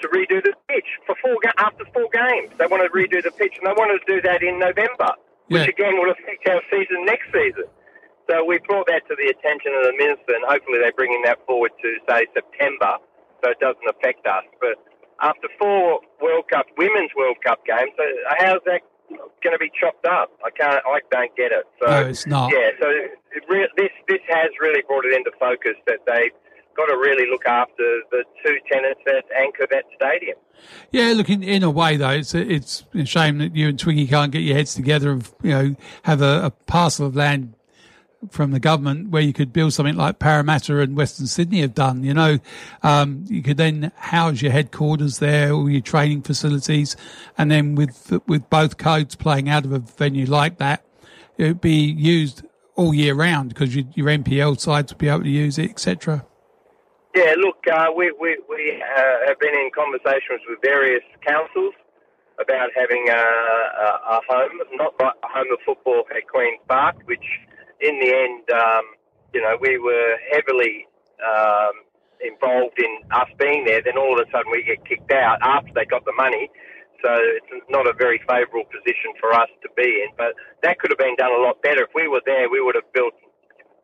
to 0.00 0.08
redo 0.08 0.42
the 0.42 0.52
pitch 0.68 0.86
for 1.06 1.14
four 1.22 1.36
ga- 1.42 1.52
after 1.58 1.84
four 1.94 2.08
games. 2.12 2.50
They 2.58 2.66
want 2.66 2.82
to 2.82 2.88
redo 2.90 3.22
the 3.22 3.30
pitch, 3.30 3.54
and 3.58 3.66
they 3.66 3.72
want 3.72 3.92
to 4.04 4.12
do 4.12 4.20
that 4.22 4.42
in 4.42 4.58
November, 4.58 5.14
which 5.48 5.62
Yeah. 5.62 5.68
again 5.68 5.96
will 5.98 6.10
affect 6.10 6.46
our 6.48 6.60
season 6.70 7.04
next 7.04 7.26
season. 7.32 7.64
So 8.30 8.44
we 8.44 8.58
brought 8.66 8.86
that 8.86 9.02
to 9.08 9.14
the 9.16 9.28
attention 9.28 9.74
of 9.74 9.82
the 9.84 9.94
minister, 9.98 10.34
and 10.34 10.44
hopefully 10.46 10.78
they're 10.80 10.96
bringing 10.96 11.22
that 11.24 11.38
forward 11.46 11.72
to 11.82 11.88
say 12.08 12.26
September, 12.34 12.98
so 13.42 13.50
it 13.50 13.58
doesn't 13.58 13.88
affect 13.88 14.26
us. 14.26 14.44
But 14.60 14.78
after 15.20 15.48
four 15.58 16.00
World 16.20 16.46
Cup, 16.50 16.66
women's 16.78 17.10
World 17.16 17.36
Cup 17.44 17.64
games, 17.66 17.92
how's 18.38 18.62
that 18.66 18.82
going 19.42 19.54
to 19.54 19.58
be 19.58 19.70
chopped 19.78 20.06
up? 20.06 20.30
I 20.44 20.50
can't, 20.50 20.82
I 20.86 21.00
don't 21.10 21.34
get 21.36 21.52
it. 21.52 21.66
So 21.80 21.90
No, 21.90 22.06
it's 22.08 22.26
not. 22.26 22.52
Yeah, 22.52 22.70
so 22.80 22.88
it 22.88 23.44
re- 23.48 23.68
this 23.76 23.90
this 24.08 24.20
has 24.28 24.50
really 24.60 24.82
brought 24.86 25.04
it 25.04 25.14
into 25.14 25.30
focus 25.38 25.74
that 25.86 26.00
they've 26.06 26.32
got 26.76 26.86
to 26.86 26.96
really 26.96 27.28
look 27.30 27.44
after 27.46 28.00
the 28.10 28.24
two 28.44 28.56
tenants 28.70 29.00
that 29.06 29.24
anchor 29.36 29.66
that 29.70 29.84
stadium. 29.94 30.36
Yeah, 30.90 31.12
look, 31.14 31.28
in, 31.28 31.42
in 31.42 31.62
a 31.62 31.70
way 31.70 31.96
though, 31.96 32.10
it's 32.10 32.34
a, 32.34 32.40
it's 32.40 32.84
a 32.94 33.04
shame 33.04 33.38
that 33.38 33.54
you 33.54 33.68
and 33.68 33.78
Twiggy 33.78 34.06
can't 34.06 34.32
get 34.32 34.40
your 34.40 34.56
heads 34.56 34.74
together 34.74 35.10
and 35.12 35.28
you 35.42 35.50
know 35.50 35.76
have 36.04 36.22
a, 36.22 36.46
a 36.46 36.50
parcel 36.50 37.06
of 37.06 37.16
land 37.16 37.54
from 38.30 38.52
the 38.52 38.60
government 38.60 39.10
where 39.10 39.22
you 39.22 39.32
could 39.32 39.52
build 39.52 39.72
something 39.72 39.96
like 39.96 40.18
Parramatta 40.18 40.78
and 40.78 40.96
Western 40.96 41.26
Sydney 41.26 41.60
have 41.60 41.74
done. 41.74 42.04
You 42.04 42.14
know, 42.14 42.38
um, 42.82 43.24
you 43.28 43.42
could 43.42 43.56
then 43.56 43.92
house 43.96 44.40
your 44.42 44.52
headquarters 44.52 45.18
there, 45.18 45.52
all 45.52 45.68
your 45.68 45.80
training 45.80 46.22
facilities, 46.22 46.96
and 47.36 47.50
then 47.50 47.74
with 47.74 48.20
with 48.26 48.48
both 48.50 48.78
codes 48.78 49.14
playing 49.14 49.48
out 49.48 49.64
of 49.64 49.72
a 49.72 49.78
venue 49.78 50.26
like 50.26 50.58
that, 50.58 50.84
it 51.36 51.44
would 51.44 51.60
be 51.60 51.84
used 51.84 52.42
all 52.76 52.94
year 52.94 53.14
round 53.14 53.48
because 53.50 53.74
your, 53.74 53.84
your 53.94 54.06
NPL 54.06 54.58
sides 54.58 54.92
would 54.92 54.98
be 54.98 55.08
able 55.08 55.24
to 55.24 55.28
use 55.28 55.58
it, 55.58 55.70
etc. 55.70 56.24
Yeah, 57.14 57.34
look, 57.38 57.58
uh, 57.70 57.88
we 57.94 58.12
we, 58.18 58.38
we 58.48 58.82
uh, 58.96 59.26
have 59.26 59.38
been 59.38 59.54
in 59.54 59.70
conversations 59.74 60.40
with 60.48 60.60
various 60.62 61.02
councils 61.26 61.74
about 62.40 62.70
having 62.74 63.06
a, 63.08 63.12
a, 63.12 64.00
a 64.08 64.20
home, 64.28 64.60
not 64.72 64.94
a 65.00 65.12
home 65.22 65.52
of 65.52 65.58
football 65.64 66.04
at 66.16 66.26
Queens 66.26 66.58
Park, 66.66 66.96
which 67.04 67.24
in 67.82 67.98
the 67.98 68.10
end, 68.14 68.46
um, 68.50 68.84
you 69.34 69.42
know, 69.42 69.56
we 69.60 69.78
were 69.78 70.16
heavily 70.30 70.86
um, 71.20 71.74
involved 72.22 72.78
in 72.78 73.02
us 73.10 73.28
being 73.38 73.64
there. 73.64 73.82
Then 73.82 73.98
all 73.98 74.14
of 74.18 74.26
a 74.26 74.30
sudden 74.30 74.50
we 74.50 74.62
get 74.62 74.84
kicked 74.86 75.10
out 75.12 75.38
after 75.42 75.72
they 75.74 75.84
got 75.84 76.04
the 76.04 76.14
money. 76.16 76.50
So 77.02 77.10
it's 77.18 77.66
not 77.68 77.86
a 77.90 77.92
very 77.98 78.22
favourable 78.28 78.62
position 78.70 79.10
for 79.18 79.34
us 79.34 79.50
to 79.62 79.68
be 79.76 80.06
in. 80.06 80.14
But 80.16 80.38
that 80.62 80.78
could 80.78 80.90
have 80.94 81.02
been 81.02 81.16
done 81.16 81.32
a 81.34 81.42
lot 81.42 81.60
better. 81.60 81.82
If 81.82 81.90
we 81.94 82.06
were 82.06 82.22
there, 82.24 82.48
we 82.48 82.62
would 82.62 82.76
have 82.76 82.86
built 82.94 83.14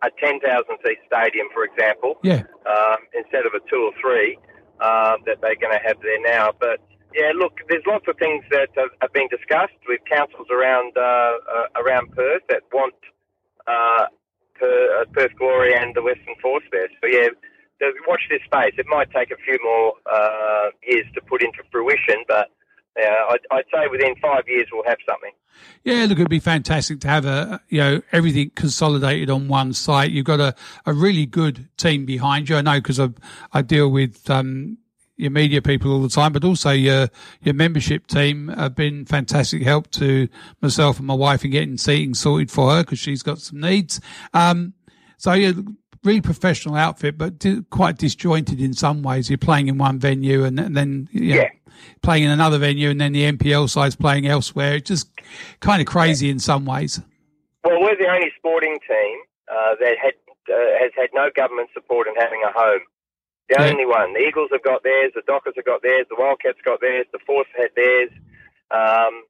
a 0.03 0.11
10,000 0.23 0.39
seat 0.87 0.99
stadium, 1.11 1.49
for 1.53 1.65
example 1.65 2.23
Yeah. 2.23 2.47
um, 2.71 3.03
instead 3.19 3.47
of 3.47 3.55
a 3.55 3.61
two 3.69 3.91
or 3.91 3.93
three 4.01 4.39
um, 4.79 5.27
that 5.27 5.43
they're 5.43 5.59
going 5.59 5.75
to 5.75 5.83
have 5.83 5.99
there 6.03 6.23
now. 6.23 6.55
But 6.55 6.79
yeah, 7.15 7.33
look, 7.35 7.59
there's 7.69 7.83
lots 7.87 8.07
of 8.07 8.17
things 8.19 8.45
that 8.51 8.69
have, 8.77 8.91
have 9.03 9.13
been 9.13 9.27
discussed 9.27 9.81
with 9.89 9.99
councils 10.07 10.47
around 10.55 10.95
uh, 10.97 11.03
uh, 11.03 11.83
around 11.83 12.15
Perth 12.15 12.43
that 12.49 12.63
want 12.73 12.95
uh, 13.69 14.07
per, 14.55 15.01
uh, 15.01 15.05
Perth 15.13 15.37
Glory 15.39 15.75
and 15.75 15.95
the 15.95 16.03
Western 16.03 16.35
Force 16.41 16.65
there. 16.73 16.89
So 17.01 17.07
yeah, 17.07 17.29
watch 18.07 18.23
this 18.31 18.41
space. 18.45 18.75
It 18.79 18.87
might 18.89 19.11
take 19.13 19.31
a 19.31 19.37
few 19.37 19.59
more 19.63 19.95
uh, 20.11 20.71
years 20.87 21.07
to 21.15 21.21
put 21.21 21.43
into 21.43 21.59
fruition, 21.71 22.25
but 22.27 22.49
yeah, 22.99 23.15
I'd, 23.31 23.41
I'd 23.51 23.65
say 23.73 23.87
within 23.91 24.15
five 24.21 24.45
years 24.49 24.67
we'll 24.73 24.85
have 24.85 24.99
something. 25.09 25.31
Yeah, 25.85 26.03
look, 26.09 26.19
it'd 26.19 26.29
be 26.29 26.41
fantastic 26.41 27.01
to 27.01 27.09
have 27.09 27.25
a 27.25 27.61
you 27.69 27.79
know 27.79 28.03
everything 28.13 28.51
consolidated 28.55 29.31
on 29.31 29.49
one 29.49 29.73
site. 29.73 30.11
You've 30.11 30.27
got 30.27 30.41
a, 30.41 30.55
a 30.87 30.93
really 30.93 31.27
good 31.27 31.69
team 31.77 32.07
behind 32.07 32.49
you. 32.49 32.57
I 32.57 32.63
know 32.63 32.79
because 32.79 33.01
I 33.01 33.11
I 33.53 33.63
deal 33.63 33.89
with 33.89 34.29
um, 34.31 34.79
your 35.19 35.31
media 35.31 35.61
people 35.61 35.93
all 35.93 36.01
the 36.01 36.09
time, 36.09 36.33
but 36.33 36.45
also 36.45 36.71
your 36.71 37.09
your 37.43 37.55
membership 37.55 38.07
team 38.07 38.49
have 38.49 38.75
been 38.75 39.05
fantastic 39.05 39.63
help 39.63 39.91
to 39.91 40.29
myself 40.63 40.99
and 40.99 41.07
my 41.07 41.15
wife 41.15 41.45
in 41.45 41.51
getting 41.51 41.77
seating 41.77 42.15
sorted 42.15 42.51
for 42.51 42.71
her 42.71 42.83
because 42.85 42.99
she's 42.99 43.23
got 43.23 43.39
some 43.39 43.61
needs. 43.61 44.01
Um, 44.33 44.73
so 45.19 45.33
yeah, 45.33 45.53
really 46.05 46.21
professional 46.21 46.77
outfit, 46.77 47.19
but 47.19 47.45
quite 47.71 47.99
disjointed 47.99 48.61
in 48.61 48.73
some 48.73 49.03
ways. 49.03 49.29
You're 49.29 49.39
playing 49.39 49.67
in 49.69 49.77
one 49.77 49.99
venue 49.99 50.45
and, 50.45 50.59
and 50.59 50.77
then 50.77 51.09
you 51.13 51.35
know, 51.35 51.43
Yeah. 51.43 51.49
playing 52.03 52.23
in 52.25 52.31
another 52.31 52.59
venue, 52.59 52.89
and 52.89 53.01
then 53.01 53.13
the 53.13 53.25
NPL 53.31 53.69
side's 53.69 53.97
playing 53.97 54.27
elsewhere. 54.29 54.77
It's 54.77 54.89
just 54.89 55.11
kind 55.61 55.81
of 55.81 55.87
crazy 55.89 56.31
in 56.31 56.39
some 56.39 56.65
ways. 56.65 57.01
Well, 57.65 57.81
we're 57.81 57.97
the 57.97 58.07
only 58.09 58.31
sporting 58.39 58.79
team 58.89 59.19
uh, 59.51 59.75
that 59.81 59.97
had 60.01 60.15
uh, 60.49 60.57
has 60.81 60.93
had 60.97 61.09
no 61.13 61.29
government 61.35 61.69
support 61.75 62.07
in 62.07 62.15
having 62.15 62.41
a 62.49 62.53
home. 62.57 62.81
The 63.49 63.57
Yeah. 63.59 63.71
only 63.71 63.87
one. 63.87 64.13
The 64.13 64.21
Eagles 64.21 64.51
have 64.53 64.63
got 64.63 64.83
theirs. 64.83 65.13
The 65.15 65.23
Dockers 65.27 65.55
have 65.57 65.65
got 65.65 65.83
theirs. 65.83 66.07
The 66.11 66.17
Wildcats 66.19 66.59
got 66.65 66.81
theirs. 66.81 67.07
The 67.13 67.19
Force 67.27 67.49
had 67.57 67.71
theirs. 67.75 68.11
Um, 68.71 69.25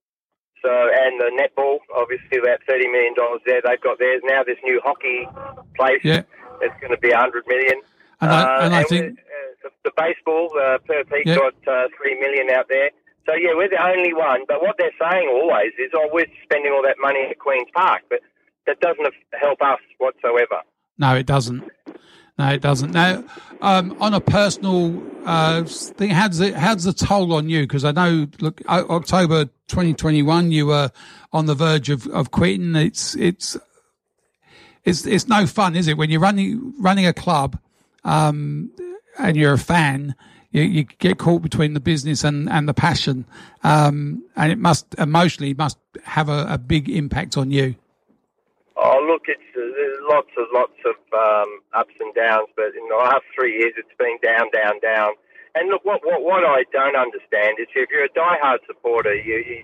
so, 0.62 0.70
and 0.70 1.20
the 1.20 1.30
netball, 1.38 1.78
obviously, 1.94 2.38
about 2.38 2.58
thirty 2.68 2.88
million 2.88 3.14
dollars 3.14 3.40
there. 3.46 3.60
They've 3.64 3.80
got 3.80 3.98
theirs 4.00 4.22
now. 4.24 4.42
This 4.42 4.58
new 4.64 4.80
hockey 4.82 5.28
place, 5.76 6.00
Yeah. 6.02 6.22
it's 6.60 6.74
going 6.80 6.90
to 6.90 6.98
be 6.98 7.10
a 7.10 7.16
hundred 7.18 7.46
million. 7.46 7.80
And 8.20 8.30
I- 8.32 8.42
Uh, 8.42 8.60
and 8.66 8.74
I 8.74 8.78
we- 8.80 8.84
think- 8.88 9.18
uh, 9.20 9.22
the, 9.62 9.70
the 9.84 9.92
baseball, 9.96 10.50
uh, 10.58 10.78
Perth 10.78 11.08
Heat 11.14 11.26
Yeah. 11.26 11.36
got 11.36 11.54
uh, 11.68 11.86
three 11.96 12.18
million 12.18 12.50
out 12.50 12.66
there. 12.68 12.90
So 13.28 13.34
yeah, 13.34 13.54
we're 13.54 13.68
the 13.68 13.78
only 13.86 14.12
one. 14.14 14.44
But 14.48 14.62
what 14.62 14.76
they're 14.78 14.94
saying 15.00 15.28
always 15.28 15.72
is, 15.78 15.92
"Oh, 15.94 16.08
we're 16.12 16.26
spending 16.42 16.72
all 16.72 16.82
that 16.82 16.96
money 16.98 17.22
at 17.30 17.38
Queens 17.38 17.68
Park," 17.72 18.02
but 18.10 18.20
that 18.66 18.80
doesn't 18.80 19.06
help 19.40 19.62
us 19.62 19.78
whatsoever. 19.98 20.62
No, 20.98 21.14
it 21.14 21.26
doesn't. 21.26 21.62
No, 22.38 22.48
it 22.50 22.62
doesn't. 22.62 22.92
Now, 22.92 23.24
um, 23.60 23.96
on 24.00 24.14
a 24.14 24.20
personal 24.20 25.02
uh, 25.24 25.64
thing, 25.64 26.10
how 26.10 26.28
does 26.28 26.40
it 26.40 26.54
how 26.54 26.74
does 26.74 26.84
the 26.84 26.92
toll 26.92 27.32
on 27.32 27.48
you? 27.48 27.62
Because 27.62 27.84
I 27.84 27.90
know, 27.90 28.28
look, 28.40 28.62
October 28.68 29.46
2021, 29.66 30.52
you 30.52 30.66
were 30.66 30.90
on 31.32 31.46
the 31.46 31.54
verge 31.54 31.90
of, 31.90 32.06
of 32.08 32.30
quitting. 32.30 32.76
It's 32.76 33.16
it's 33.16 33.56
it's 34.84 35.04
it's 35.04 35.26
no 35.26 35.46
fun, 35.46 35.74
is 35.74 35.88
it? 35.88 35.96
When 35.96 36.10
you're 36.10 36.20
running 36.20 36.74
running 36.78 37.06
a 37.06 37.12
club, 37.12 37.58
um, 38.04 38.70
and 39.18 39.36
you're 39.36 39.54
a 39.54 39.58
fan, 39.58 40.14
you, 40.52 40.62
you 40.62 40.84
get 40.84 41.18
caught 41.18 41.42
between 41.42 41.74
the 41.74 41.80
business 41.80 42.22
and, 42.22 42.48
and 42.48 42.68
the 42.68 42.74
passion, 42.74 43.26
um, 43.64 44.24
and 44.36 44.52
it 44.52 44.58
must 44.58 44.94
emotionally 44.96 45.54
must 45.54 45.78
have 46.04 46.28
a, 46.28 46.46
a 46.48 46.58
big 46.58 46.88
impact 46.88 47.36
on 47.36 47.50
you. 47.50 47.74
Oh, 48.78 49.02
look, 49.02 49.26
it's 49.26 49.42
uh, 49.58 49.74
there's 49.74 49.98
lots 50.06 50.30
of 50.38 50.46
lots 50.54 50.78
of 50.86 50.94
um, 51.10 51.50
ups 51.74 51.98
and 51.98 52.14
downs, 52.14 52.46
but 52.54 52.78
in 52.78 52.86
the 52.86 52.94
last 52.94 53.26
three 53.34 53.58
years, 53.58 53.74
it's 53.74 53.90
been 53.98 54.22
down, 54.22 54.54
down, 54.54 54.78
down. 54.78 55.18
And 55.58 55.66
look, 55.66 55.82
what 55.82 56.06
what, 56.06 56.22
what 56.22 56.46
I 56.46 56.62
don't 56.70 56.94
understand 56.94 57.58
is 57.58 57.66
if 57.74 57.90
you're 57.90 58.06
a 58.06 58.14
diehard 58.14 58.62
supporter, 58.70 59.18
you 59.18 59.42
you, 59.42 59.58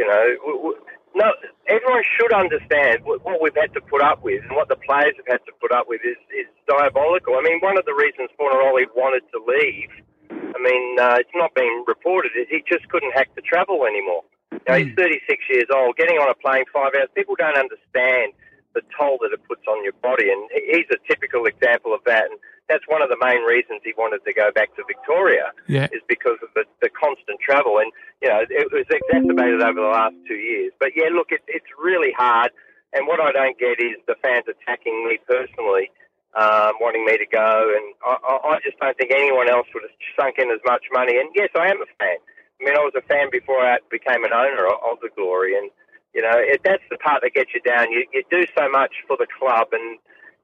you 0.00 0.04
know, 0.08 0.24
w- 0.48 0.60
w- 0.64 0.80
no, 1.12 1.28
everyone 1.68 2.08
should 2.08 2.32
understand 2.32 3.04
what, 3.04 3.20
what 3.20 3.44
we've 3.44 3.52
had 3.52 3.76
to 3.76 3.84
put 3.84 4.00
up 4.00 4.24
with 4.24 4.40
and 4.48 4.56
what 4.56 4.72
the 4.72 4.80
players 4.80 5.12
have 5.20 5.28
had 5.28 5.44
to 5.44 5.52
put 5.60 5.68
up 5.68 5.84
with 5.84 6.00
is 6.00 6.16
is 6.32 6.48
diabolical. 6.64 7.36
I 7.36 7.44
mean, 7.44 7.60
one 7.60 7.76
of 7.76 7.84
the 7.84 7.92
reasons 7.92 8.32
Fornaroli 8.40 8.88
wanted 8.96 9.28
to 9.36 9.44
leave, 9.44 9.92
I 10.32 10.58
mean, 10.64 10.96
uh, 10.96 11.20
it's 11.20 11.36
not 11.36 11.52
been 11.52 11.84
reported, 11.84 12.32
is 12.32 12.48
he 12.48 12.64
just 12.64 12.88
couldn't 12.88 13.12
hack 13.12 13.28
the 13.36 13.44
travel 13.44 13.84
anymore. 13.84 14.24
You 14.56 14.60
know, 14.72 14.76
he's 14.80 14.94
36 14.96 15.20
years 15.52 15.68
old, 15.68 16.00
getting 16.00 16.16
on 16.16 16.32
a 16.32 16.38
plane 16.40 16.64
five 16.72 16.96
hours. 16.96 17.12
People 17.12 17.36
don't 17.36 17.58
understand 17.60 18.32
the 18.74 18.82
toll 18.98 19.18
that 19.22 19.32
it 19.32 19.40
puts 19.46 19.62
on 19.70 19.82
your 19.82 19.94
body, 20.02 20.30
and 20.30 20.50
he's 20.52 20.90
a 20.90 20.98
typical 21.06 21.46
example 21.46 21.94
of 21.94 22.02
that. 22.06 22.26
And 22.30 22.38
that's 22.68 22.84
one 22.88 23.02
of 23.02 23.08
the 23.08 23.20
main 23.20 23.44
reasons 23.44 23.84
he 23.84 23.92
wanted 23.96 24.24
to 24.24 24.32
go 24.32 24.50
back 24.50 24.74
to 24.76 24.82
Victoria 24.88 25.52
Yeah. 25.68 25.86
is 25.92 26.00
because 26.08 26.38
of 26.42 26.48
the, 26.54 26.64
the 26.80 26.88
constant 26.88 27.38
travel. 27.38 27.78
And, 27.78 27.92
you 28.22 28.28
know, 28.28 28.40
it 28.40 28.72
was 28.72 28.88
exacerbated 28.88 29.60
over 29.60 29.80
the 29.80 29.92
last 29.92 30.16
two 30.26 30.40
years. 30.40 30.72
But 30.80 30.96
yeah, 30.96 31.12
look, 31.12 31.28
it, 31.28 31.44
it's 31.46 31.68
really 31.76 32.12
hard. 32.16 32.50
And 32.96 33.06
what 33.06 33.20
I 33.20 33.32
don't 33.32 33.58
get 33.58 33.76
is 33.82 34.00
the 34.08 34.16
fans 34.24 34.48
attacking 34.48 35.04
me 35.04 35.20
personally, 35.28 35.92
um, 36.40 36.80
wanting 36.80 37.04
me 37.04 37.18
to 37.20 37.28
go. 37.28 37.68
And 37.68 37.92
I, 38.00 38.56
I 38.56 38.58
just 38.64 38.80
don't 38.80 38.96
think 38.96 39.12
anyone 39.12 39.50
else 39.50 39.68
would 39.74 39.84
have 39.84 39.98
sunk 40.16 40.40
in 40.40 40.48
as 40.48 40.62
much 40.64 40.88
money. 40.90 41.20
And 41.20 41.28
yes, 41.36 41.52
I 41.54 41.68
am 41.68 41.84
a 41.84 41.90
fan. 42.00 42.16
I 42.16 42.64
mean, 42.64 42.74
I 42.74 42.80
was 42.80 42.96
a 42.96 43.04
fan 43.04 43.28
before 43.28 43.60
I 43.60 43.76
became 43.90 44.24
an 44.24 44.32
owner 44.32 44.66
of 44.72 45.04
the 45.04 45.10
Glory. 45.14 45.52
And, 45.52 45.68
you 46.14 46.22
know, 46.22 46.32
it, 46.36 46.60
that's 46.64 46.82
the 46.90 46.96
part 46.98 47.22
that 47.22 47.34
gets 47.34 47.50
you 47.54 47.60
down. 47.60 47.90
You, 47.90 48.06
you 48.12 48.22
do 48.30 48.46
so 48.56 48.68
much 48.70 48.92
for 49.08 49.16
the 49.16 49.26
club 49.38 49.68
and, 49.72 49.98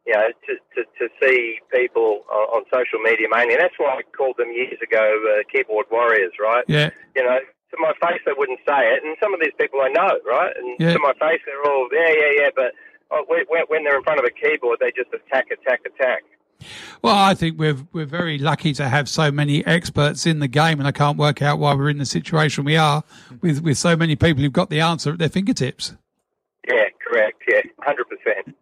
you 0.07 0.13
know, 0.15 0.29
to, 0.47 0.53
to, 0.75 0.81
to 0.99 1.05
see 1.23 1.61
people 1.73 2.25
on, 2.31 2.45
on 2.59 2.63
social 2.75 2.99
media 2.99 3.29
mainly. 3.31 3.55
And 3.55 3.63
that's 3.63 3.79
why 3.79 3.99
I 3.99 4.03
called 4.17 4.37
them 4.37 4.51
years 4.53 4.79
ago 4.83 5.05
uh, 5.31 5.43
keyboard 5.53 5.87
warriors, 5.91 6.33
right? 6.41 6.65
Yeah. 6.67 6.91
You 7.15 7.23
know, 7.25 7.39
to 7.39 7.77
my 7.79 7.93
face 8.03 8.21
they 8.27 8.35
wouldn't 8.37 8.59
say 8.67 8.83
it. 8.95 9.05
And 9.05 9.17
some 9.23 9.33
of 9.33 9.41
these 9.41 9.55
people 9.59 9.81
I 9.81 9.89
know, 9.89 10.19
right? 10.27 10.53
And 10.57 10.75
Yeah. 10.81 10.95
to 10.95 10.99
my 10.99 11.15
face 11.23 11.41
they're 11.47 11.63
all, 11.71 11.89
yeah, 11.93 12.11
yeah, 12.19 12.33
yeah. 12.43 12.51
But 12.55 12.75
oh, 13.13 13.25
when, 13.29 13.45
when- 13.49 13.69
when 13.69 13.85
they're 13.85 13.97
in 13.97 14.03
front 14.03 14.19
of 14.19 14.27
a 14.27 14.35
keyboard, 14.35 14.79
they 14.81 14.91
just 14.91 15.15
attack, 15.15 15.51
attack, 15.55 15.81
attack. 15.87 16.25
Well, 17.03 17.17
I 17.17 17.35
think 17.35 17.59
we're 17.59 17.77
we're 17.93 18.07
very 18.07 18.39
lucky 18.39 18.73
to 18.75 18.89
have 18.89 19.09
so 19.09 19.31
many 19.31 19.65
experts 19.67 20.27
in 20.27 20.39
the 20.39 20.49
game, 20.49 20.79
and 20.79 20.87
I 20.87 20.93
can't 20.93 21.19
work 21.19 21.43
out 21.43 21.59
why 21.59 21.75
we're 21.75 21.91
in 21.91 21.99
the 21.99 22.07
situation 22.07 22.65
we 22.65 22.77
are 22.77 23.05
with 23.41 23.63
with 23.63 23.79
so 23.79 23.97
many 23.97 24.17
people 24.17 24.43
who've 24.43 24.53
got 24.53 24.71
the 24.71 24.81
answer 24.81 25.13
at 25.13 25.19
their 25.19 25.29
fingertips. 25.29 25.95
Yeah, 26.69 26.85
correct. 27.07 27.43
Yeah, 27.49 27.63
100%. 27.81 28.55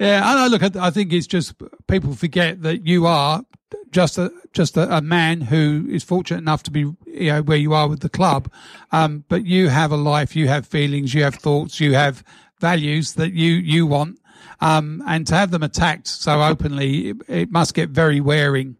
Yeah, 0.00 0.30
and 0.30 0.38
I. 0.38 0.46
Look, 0.48 0.62
I, 0.62 0.70
I 0.86 0.90
think 0.90 1.12
it's 1.12 1.26
just 1.26 1.54
people 1.86 2.14
forget 2.14 2.62
that 2.62 2.86
you 2.86 3.06
are 3.06 3.44
just 3.90 4.18
a 4.18 4.30
just 4.52 4.76
a, 4.76 4.96
a 4.96 5.00
man 5.00 5.40
who 5.40 5.86
is 5.88 6.04
fortunate 6.04 6.38
enough 6.38 6.62
to 6.64 6.70
be 6.70 6.80
you 7.06 7.32
know 7.32 7.42
where 7.42 7.56
you 7.56 7.72
are 7.72 7.88
with 7.88 8.00
the 8.00 8.08
club, 8.08 8.50
um, 8.92 9.24
but 9.28 9.46
you 9.46 9.68
have 9.68 9.92
a 9.92 9.96
life, 9.96 10.36
you 10.36 10.48
have 10.48 10.66
feelings, 10.66 11.14
you 11.14 11.22
have 11.22 11.36
thoughts, 11.36 11.80
you 11.80 11.94
have 11.94 12.22
values 12.60 13.14
that 13.14 13.32
you 13.32 13.52
you 13.52 13.86
want, 13.86 14.18
um, 14.60 15.02
and 15.06 15.26
to 15.26 15.34
have 15.34 15.50
them 15.50 15.62
attacked 15.62 16.06
so 16.06 16.42
openly, 16.42 17.10
it, 17.10 17.16
it 17.28 17.50
must 17.50 17.74
get 17.74 17.90
very 17.90 18.20
wearing. 18.20 18.76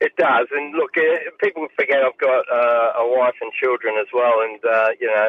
It 0.00 0.16
does, 0.16 0.48
and 0.50 0.74
look, 0.74 0.98
uh, 0.98 1.30
people 1.38 1.68
forget 1.78 2.02
I've 2.02 2.18
got 2.18 2.42
uh, 2.50 2.98
a 2.98 3.06
wife 3.06 3.38
and 3.40 3.52
children 3.52 3.94
as 4.00 4.08
well, 4.12 4.42
and 4.42 4.58
uh, 4.64 4.88
you 5.00 5.06
know 5.06 5.28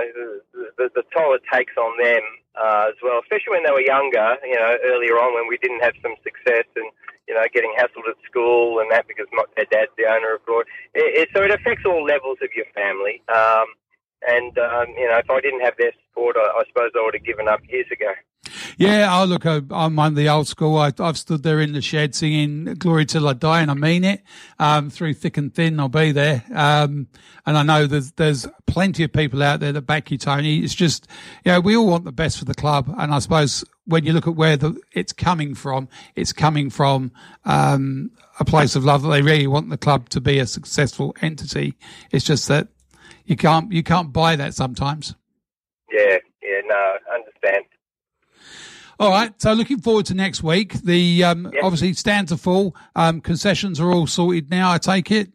the, 0.77 0.89
the, 0.95 1.03
toll 1.15 1.35
it 1.35 1.43
takes 1.53 1.77
on 1.77 1.93
them 2.01 2.23
uh, 2.57 2.89
as 2.89 2.97
well, 3.03 3.21
especially 3.21 3.53
when 3.53 3.63
they 3.63 3.71
were 3.71 3.85
younger. 3.85 4.33
You 4.41 4.57
know, 4.57 4.73
earlier 4.83 5.21
on 5.21 5.35
when 5.35 5.47
we 5.47 5.59
didn't 5.61 5.83
have 5.83 5.93
some 6.01 6.15
success, 6.25 6.65
and 6.75 6.89
you 7.27 7.33
know, 7.33 7.43
getting 7.53 7.73
hassled 7.77 8.09
at 8.09 8.17
school 8.25 8.79
and 8.79 8.91
that 8.91 9.07
because 9.07 9.27
my, 9.31 9.43
their 9.55 9.65
dad's 9.65 9.91
the 9.97 10.05
owner 10.05 10.35
of 10.35 10.45
Broad. 10.45 10.65
It, 10.93 11.27
it, 11.27 11.29
so 11.35 11.43
it 11.43 11.51
affects 11.51 11.83
all 11.85 12.03
levels 12.03 12.37
of 12.41 12.49
your 12.55 12.65
family. 12.75 13.21
Um, 13.33 13.67
and 14.27 14.57
um, 14.57 14.87
you 14.97 15.07
know, 15.07 15.17
if 15.17 15.29
I 15.29 15.41
didn't 15.41 15.61
have 15.61 15.73
their 15.77 15.91
support, 16.09 16.35
I, 16.37 16.41
I 16.59 16.63
suppose 16.67 16.91
I 16.95 17.03
would 17.03 17.13
have 17.15 17.25
given 17.25 17.47
up 17.47 17.61
years 17.69 17.87
ago. 17.91 18.11
Yeah, 18.77 19.07
oh 19.21 19.25
look, 19.25 19.45
I- 19.45 19.61
I'm 19.71 19.95
one 19.95 20.07
of 20.13 20.15
the 20.15 20.27
old 20.29 20.47
school. 20.47 20.77
I, 20.77 20.91
I've 20.99 21.17
stood 21.17 21.43
there 21.43 21.59
in 21.61 21.73
the 21.73 21.81
shed 21.81 22.13
singing 22.15 22.65
"Glory 22.77 23.05
Till 23.05 23.27
I 23.27 23.33
Die," 23.33 23.61
and 23.61 23.71
I 23.71 23.73
mean 23.75 24.03
it. 24.03 24.21
Um, 24.59 24.89
through 24.89 25.13
thick 25.13 25.37
and 25.37 25.53
thin, 25.53 25.79
I'll 25.79 25.89
be 25.89 26.11
there. 26.11 26.43
Um, 26.53 27.07
and 27.45 27.57
I 27.57 27.63
know 27.63 27.87
there's 27.87 28.11
there's 28.13 28.47
plenty 28.67 29.03
of 29.03 29.13
people 29.13 29.41
out 29.43 29.59
there 29.59 29.71
that 29.71 29.83
back 29.83 30.11
you, 30.11 30.17
Tony. 30.17 30.59
It's 30.59 30.75
just, 30.75 31.07
you 31.45 31.51
know, 31.51 31.59
we 31.61 31.75
all 31.77 31.87
want 31.87 32.05
the 32.05 32.11
best 32.11 32.37
for 32.39 32.45
the 32.45 32.53
club, 32.53 32.93
and 32.97 33.13
I 33.13 33.19
suppose 33.19 33.63
when 33.85 34.05
you 34.05 34.13
look 34.13 34.27
at 34.27 34.35
where 34.35 34.57
the 34.57 34.79
it's 34.91 35.13
coming 35.13 35.55
from, 35.55 35.87
it's 36.15 36.33
coming 36.33 36.69
from 36.69 37.11
um, 37.45 38.11
a 38.39 38.45
place 38.45 38.75
of 38.75 38.83
love 38.83 39.03
that 39.03 39.09
they 39.09 39.21
really 39.21 39.47
want 39.47 39.69
the 39.69 39.77
club 39.77 40.09
to 40.09 40.21
be 40.21 40.39
a 40.39 40.45
successful 40.47 41.15
entity. 41.21 41.75
It's 42.11 42.25
just 42.25 42.47
that 42.49 42.67
you 43.25 43.35
can't 43.35 43.71
you 43.71 43.83
can't 43.83 44.11
buy 44.13 44.35
that 44.35 44.53
sometimes. 44.53 45.15
Yeah, 45.91 46.17
yeah, 46.41 46.61
no, 46.65 46.93
understand. 47.13 47.65
All 48.99 49.09
right. 49.09 49.33
So 49.41 49.53
looking 49.53 49.79
forward 49.79 50.05
to 50.07 50.13
next 50.13 50.43
week. 50.43 50.73
The 50.73 51.23
um, 51.23 51.51
obviously 51.61 51.93
stands 51.93 52.31
are 52.31 52.37
full. 52.37 52.75
Um, 52.95 53.21
concessions 53.21 53.79
are 53.79 53.91
all 53.91 54.07
sorted 54.07 54.49
now. 54.49 54.71
I 54.71 54.77
take 54.77 55.11
it. 55.11 55.29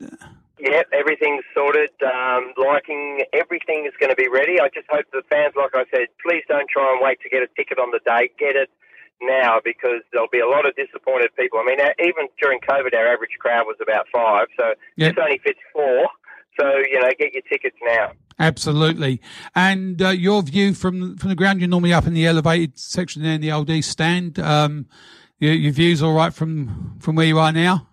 Yep, 0.60 0.86
everything's 0.92 1.44
sorted. 1.54 1.90
Um, 2.02 2.52
liking 2.56 3.24
everything 3.32 3.84
is 3.86 3.92
going 4.00 4.10
to 4.10 4.16
be 4.16 4.28
ready. 4.28 4.60
I 4.60 4.68
just 4.74 4.86
hope 4.90 5.06
the 5.12 5.22
fans, 5.28 5.54
like 5.56 5.70
I 5.74 5.84
said, 5.94 6.06
please 6.24 6.42
don't 6.48 6.68
try 6.70 6.90
and 6.92 7.00
wait 7.02 7.20
to 7.22 7.28
get 7.28 7.42
a 7.42 7.48
ticket 7.56 7.78
on 7.78 7.90
the 7.90 8.00
day. 8.04 8.30
Get 8.38 8.56
it 8.56 8.70
now 9.20 9.58
because 9.64 10.02
there'll 10.12 10.30
be 10.32 10.40
a 10.40 10.48
lot 10.48 10.66
of 10.66 10.74
disappointed 10.76 11.30
people. 11.36 11.58
I 11.58 11.64
mean, 11.64 11.78
even 12.00 12.28
during 12.40 12.60
COVID, 12.60 12.94
our 12.94 13.06
average 13.12 13.36
crowd 13.38 13.66
was 13.66 13.76
about 13.82 14.06
five, 14.12 14.46
so 14.58 14.74
Yeah. 14.96 15.08
this 15.10 15.18
only 15.20 15.38
fits 15.38 15.58
four. 15.72 16.06
So 16.58 16.66
you 16.90 17.00
know, 17.00 17.10
get 17.18 17.32
your 17.32 17.42
tickets 17.42 17.76
now. 17.82 18.12
Absolutely. 18.40 19.20
And 19.54 20.00
uh, 20.00 20.10
your 20.10 20.42
view 20.42 20.74
from 20.74 21.16
from 21.16 21.28
the 21.28 21.34
ground, 21.36 21.60
you're 21.60 21.68
normally 21.68 21.92
up 21.92 22.06
in 22.06 22.14
the 22.14 22.26
elevated 22.26 22.78
section 22.78 23.22
there 23.22 23.34
in 23.34 23.40
the 23.40 23.52
old 23.52 23.70
east 23.70 23.90
stand. 23.90 24.38
Um, 24.38 24.86
your, 25.38 25.52
your 25.52 25.72
views 25.72 26.02
all 26.02 26.14
right 26.14 26.32
from 26.32 26.96
from 27.00 27.16
where 27.16 27.26
you 27.26 27.38
are 27.38 27.52
now. 27.52 27.88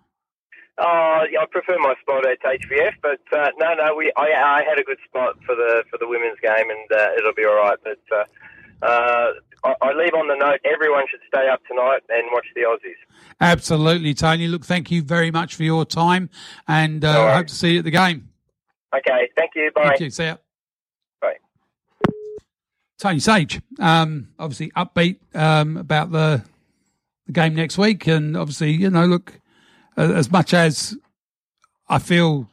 Yeah, 1.30 1.40
I 1.42 1.46
prefer 1.50 1.78
my 1.78 1.94
spot 2.00 2.26
at 2.26 2.42
HBF, 2.42 2.94
but 3.02 3.20
uh, 3.36 3.48
no, 3.58 3.74
no, 3.74 3.94
we 3.94 4.12
I, 4.16 4.32
I 4.32 4.64
had 4.68 4.78
a 4.78 4.84
good 4.84 4.98
spot 5.08 5.36
for 5.44 5.54
the 5.54 5.84
for 5.90 5.98
the 5.98 6.06
women's 6.06 6.38
game, 6.40 6.70
and 6.70 6.92
uh, 6.92 7.10
it'll 7.18 7.34
be 7.34 7.44
all 7.44 7.56
right. 7.56 7.78
But 7.82 7.98
uh, 8.12 8.84
uh, 8.84 9.32
I, 9.64 9.74
I 9.82 9.92
leave 9.92 10.14
on 10.14 10.28
the 10.28 10.36
note: 10.36 10.60
everyone 10.64 11.04
should 11.10 11.20
stay 11.26 11.48
up 11.48 11.60
tonight 11.66 12.00
and 12.08 12.28
watch 12.32 12.46
the 12.54 12.62
Aussies. 12.62 12.96
Absolutely, 13.40 14.14
Tony. 14.14 14.48
Look, 14.48 14.64
thank 14.64 14.90
you 14.90 15.02
very 15.02 15.30
much 15.30 15.54
for 15.54 15.62
your 15.62 15.84
time, 15.84 16.30
and 16.68 17.04
uh, 17.04 17.14
worries. 17.16 17.36
hope 17.36 17.46
to 17.48 17.54
see 17.54 17.72
you 17.72 17.78
at 17.78 17.84
the 17.84 17.90
game. 17.90 18.28
Okay, 18.94 19.28
thank 19.36 19.52
you. 19.54 19.70
Bye. 19.74 19.88
Thank 19.88 20.00
you. 20.00 20.10
See 20.10 20.24
ya. 20.24 20.36
Bye. 21.20 21.36
Tony 22.98 23.20
Sage, 23.20 23.60
um, 23.78 24.28
obviously 24.38 24.70
upbeat 24.70 25.18
um, 25.34 25.76
about 25.76 26.10
the, 26.12 26.42
the 27.26 27.32
game 27.32 27.54
next 27.54 27.76
week, 27.78 28.06
and 28.06 28.36
obviously, 28.36 28.70
you 28.72 28.88
know, 28.90 29.04
look, 29.06 29.38
uh, 29.98 30.12
as 30.14 30.30
much 30.30 30.54
as 30.54 30.96
I 31.88 31.98
feel 31.98 32.48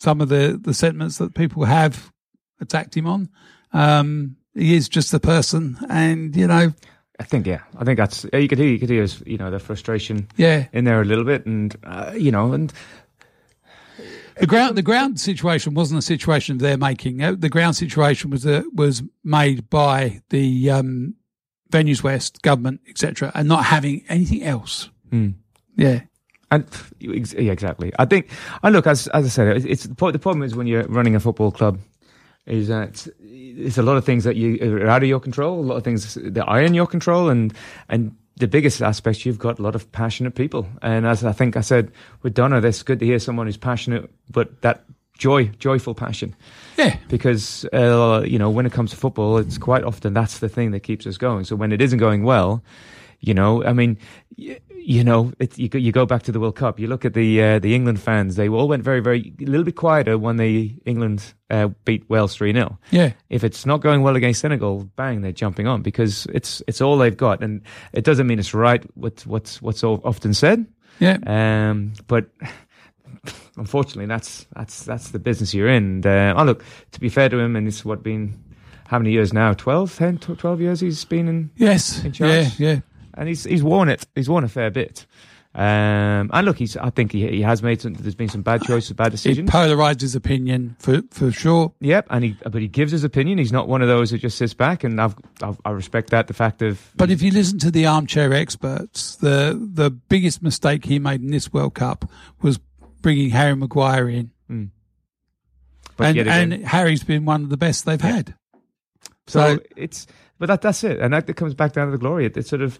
some 0.00 0.20
of 0.20 0.28
the 0.28 0.58
the 0.60 0.74
sentiments 0.74 1.18
that 1.18 1.34
people 1.34 1.64
have 1.64 2.12
attacked 2.60 2.96
him 2.96 3.06
on, 3.06 3.28
um, 3.72 4.36
he 4.54 4.74
is 4.76 4.88
just 4.88 5.12
a 5.14 5.20
person, 5.20 5.78
and 5.88 6.36
you 6.36 6.46
know, 6.46 6.72
I 7.18 7.24
think 7.24 7.46
yeah, 7.46 7.62
I 7.76 7.84
think 7.84 7.96
that's 7.98 8.24
you 8.32 8.48
could 8.48 8.58
hear 8.58 8.68
you 8.68 8.78
could 8.78 8.90
hear 8.90 9.02
his, 9.02 9.22
you 9.26 9.36
know 9.38 9.50
the 9.50 9.58
frustration 9.58 10.28
Yeah. 10.36 10.66
in 10.72 10.84
there 10.84 11.00
a 11.00 11.04
little 11.04 11.24
bit, 11.24 11.44
and 11.46 11.74
uh, 11.84 12.12
you 12.16 12.30
know, 12.30 12.52
and 12.52 12.72
the 14.38 14.46
ground 14.46 14.76
the 14.76 14.82
ground 14.82 15.20
situation 15.20 15.74
wasn't 15.74 15.98
a 15.98 16.02
situation 16.02 16.56
of 16.56 16.60
their 16.60 16.76
making. 16.76 17.22
Uh, 17.22 17.34
The 17.38 17.48
ground 17.48 17.76
situation 17.76 18.30
was 18.30 18.46
uh, 18.46 18.62
was 18.74 19.02
made 19.24 19.68
by 19.70 20.22
the 20.30 20.70
um, 20.70 21.14
Venues 21.70 22.02
West 22.02 22.42
government, 22.42 22.80
etc., 22.88 23.32
and 23.34 23.48
not 23.48 23.64
having 23.64 24.04
anything 24.08 24.42
else. 24.42 24.90
Hmm. 25.10 25.30
Yeah. 25.76 26.00
And 26.50 26.66
yeah, 26.98 27.50
exactly. 27.52 27.92
I 27.98 28.04
think, 28.04 28.28
and 28.62 28.74
look, 28.74 28.86
as 28.86 29.08
as 29.08 29.24
I 29.24 29.28
said, 29.28 29.56
it's, 29.56 29.66
it's 29.66 29.84
the 29.84 29.94
po- 29.94 30.10
the 30.12 30.18
problem 30.18 30.42
is 30.42 30.54
when 30.54 30.66
you're 30.66 30.84
running 30.84 31.14
a 31.14 31.20
football 31.20 31.50
club, 31.50 31.78
is 32.46 32.68
that 32.68 33.06
it's 33.20 33.78
a 33.78 33.82
lot 33.82 33.96
of 33.96 34.04
things 34.04 34.24
that 34.24 34.36
you 34.36 34.58
are 34.60 34.86
out 34.86 35.02
of 35.02 35.08
your 35.08 35.20
control, 35.20 35.60
a 35.60 35.66
lot 35.66 35.76
of 35.76 35.84
things 35.84 36.14
that 36.14 36.44
are 36.44 36.60
in 36.60 36.74
your 36.74 36.86
control, 36.86 37.30
and 37.30 37.54
and 37.88 38.14
the 38.36 38.48
biggest 38.48 38.82
aspect, 38.82 39.24
you've 39.26 39.38
got 39.38 39.58
a 39.58 39.62
lot 39.62 39.74
of 39.74 39.90
passionate 39.92 40.34
people, 40.34 40.66
and 40.80 41.06
as 41.06 41.24
I 41.24 41.32
think 41.32 41.56
I 41.56 41.60
said 41.60 41.92
with 42.22 42.34
Donna, 42.34 42.60
it's 42.60 42.82
good 42.82 42.98
to 43.00 43.06
hear 43.06 43.18
someone 43.18 43.46
who's 43.46 43.56
passionate, 43.56 44.10
but 44.30 44.62
that 44.62 44.84
joy, 45.18 45.44
joyful 45.58 45.94
passion. 45.94 46.34
Yeah. 46.76 46.96
Because 47.08 47.64
uh, 47.72 48.24
you 48.26 48.38
know, 48.38 48.50
when 48.50 48.66
it 48.66 48.72
comes 48.72 48.90
to 48.90 48.96
football, 48.96 49.38
it's 49.38 49.58
quite 49.58 49.84
often 49.84 50.14
that's 50.14 50.38
the 50.38 50.48
thing 50.48 50.72
that 50.72 50.80
keeps 50.80 51.06
us 51.06 51.16
going. 51.16 51.44
So 51.44 51.56
when 51.56 51.72
it 51.72 51.80
isn't 51.80 51.98
going 51.98 52.24
well, 52.24 52.62
you 53.20 53.34
know, 53.34 53.64
I 53.64 53.72
mean, 53.72 53.98
you 54.84 55.04
know, 55.04 55.32
it, 55.38 55.58
you, 55.58 55.68
go, 55.68 55.78
you 55.78 55.92
go 55.92 56.04
back 56.04 56.22
to 56.24 56.32
the 56.32 56.40
World 56.40 56.56
Cup. 56.56 56.78
You 56.78 56.88
look 56.88 57.04
at 57.04 57.14
the 57.14 57.42
uh, 57.42 57.58
the 57.58 57.74
England 57.74 58.00
fans; 58.00 58.36
they 58.36 58.48
all 58.48 58.68
went 58.68 58.82
very, 58.82 59.00
very 59.00 59.32
a 59.40 59.44
little 59.44 59.64
bit 59.64 59.76
quieter 59.76 60.18
when 60.18 60.36
the 60.36 60.74
England 60.84 61.34
uh, 61.50 61.68
beat 61.84 62.08
Wales 62.10 62.34
three 62.34 62.52
0 62.52 62.78
Yeah. 62.90 63.12
If 63.30 63.44
it's 63.44 63.64
not 63.64 63.80
going 63.80 64.02
well 64.02 64.16
against 64.16 64.40
Senegal, 64.40 64.84
bang, 64.96 65.20
they're 65.20 65.32
jumping 65.32 65.66
on 65.66 65.82
because 65.82 66.26
it's 66.32 66.62
it's 66.66 66.80
all 66.80 66.98
they've 66.98 67.16
got, 67.16 67.42
and 67.42 67.62
it 67.92 68.04
doesn't 68.04 68.26
mean 68.26 68.38
it's 68.38 68.54
right. 68.54 68.84
What 68.94 69.24
what's 69.26 69.62
what's 69.62 69.84
often 69.84 70.34
said. 70.34 70.66
Yeah. 70.98 71.18
Um, 71.26 71.92
but 72.06 72.26
unfortunately, 73.56 74.06
that's 74.06 74.46
that's 74.54 74.84
that's 74.84 75.10
the 75.10 75.18
business 75.18 75.54
you're 75.54 75.68
in. 75.68 75.84
And, 76.04 76.06
uh, 76.06 76.34
oh, 76.36 76.44
look, 76.44 76.64
to 76.92 77.00
be 77.00 77.08
fair 77.08 77.28
to 77.28 77.38
him, 77.38 77.56
and 77.56 77.66
it's 77.68 77.84
what 77.84 78.02
been 78.02 78.38
how 78.92 78.98
many 78.98 79.10
years 79.10 79.32
now? 79.32 79.54
12, 79.54 79.96
10, 79.96 80.18
12 80.18 80.60
years 80.60 80.80
he's 80.80 81.02
been 81.06 81.26
in. 81.26 81.50
Yes. 81.56 82.04
in 82.04 82.12
charge. 82.12 82.30
Yeah. 82.30 82.50
Yeah. 82.58 82.80
And 83.22 83.28
he's 83.28 83.44
he's 83.44 83.62
worn 83.62 83.88
it. 83.88 84.06
He's 84.14 84.28
worn 84.28 84.44
a 84.44 84.48
fair 84.48 84.70
bit. 84.70 85.06
Um, 85.54 86.30
and 86.32 86.46
look, 86.46 86.56
he's. 86.56 86.78
I 86.78 86.88
think 86.88 87.12
he 87.12 87.28
he 87.28 87.42
has 87.42 87.62
made 87.62 87.80
some. 87.82 87.92
There's 87.92 88.14
been 88.14 88.30
some 88.30 88.40
bad 88.40 88.62
choices, 88.62 88.92
bad 88.94 89.10
decisions. 89.12 89.50
polarised 89.50 90.00
his 90.00 90.14
opinion 90.14 90.76
for 90.78 91.02
for 91.10 91.30
sure. 91.30 91.72
Yep, 91.80 92.06
and 92.08 92.24
he 92.24 92.36
but 92.50 92.62
he 92.62 92.68
gives 92.68 92.90
his 92.90 93.04
opinion. 93.04 93.36
He's 93.36 93.52
not 93.52 93.68
one 93.68 93.82
of 93.82 93.88
those 93.88 94.10
who 94.10 94.16
just 94.16 94.38
sits 94.38 94.54
back, 94.54 94.82
and 94.82 94.98
I've, 94.98 95.14
I've 95.42 95.60
I 95.66 95.70
respect 95.72 96.08
that. 96.10 96.26
The 96.26 96.32
fact 96.34 96.62
of 96.62 96.80
But 96.96 97.10
if 97.10 97.20
you 97.20 97.30
listen 97.32 97.58
to 97.58 97.70
the 97.70 97.84
armchair 97.86 98.32
experts, 98.32 99.16
the 99.16 99.58
the 99.74 99.90
biggest 99.90 100.42
mistake 100.42 100.86
he 100.86 100.98
made 100.98 101.20
in 101.20 101.30
this 101.30 101.52
World 101.52 101.74
Cup 101.74 102.08
was 102.40 102.58
bringing 103.02 103.28
Harry 103.30 103.54
Maguire 103.54 104.08
in, 104.08 104.30
Mm. 104.50 104.70
But 105.98 106.06
and 106.08 106.18
again- 106.18 106.52
and 106.54 106.64
Harry's 106.66 107.04
been 107.04 107.26
one 107.26 107.42
of 107.44 107.50
the 107.50 107.58
best 107.58 107.84
they've 107.84 108.00
had. 108.00 108.34
So, 109.26 109.56
So- 109.56 109.62
it's 109.76 110.06
but 110.38 110.46
that 110.46 110.62
that's 110.62 110.82
it, 110.84 110.98
and 111.00 111.12
that 111.14 111.34
comes 111.36 111.54
back 111.54 111.72
down 111.72 111.86
to 111.86 111.92
the 111.92 111.98
glory. 111.98 112.26
It, 112.26 112.36
it's 112.36 112.48
sort 112.48 112.62
of 112.62 112.78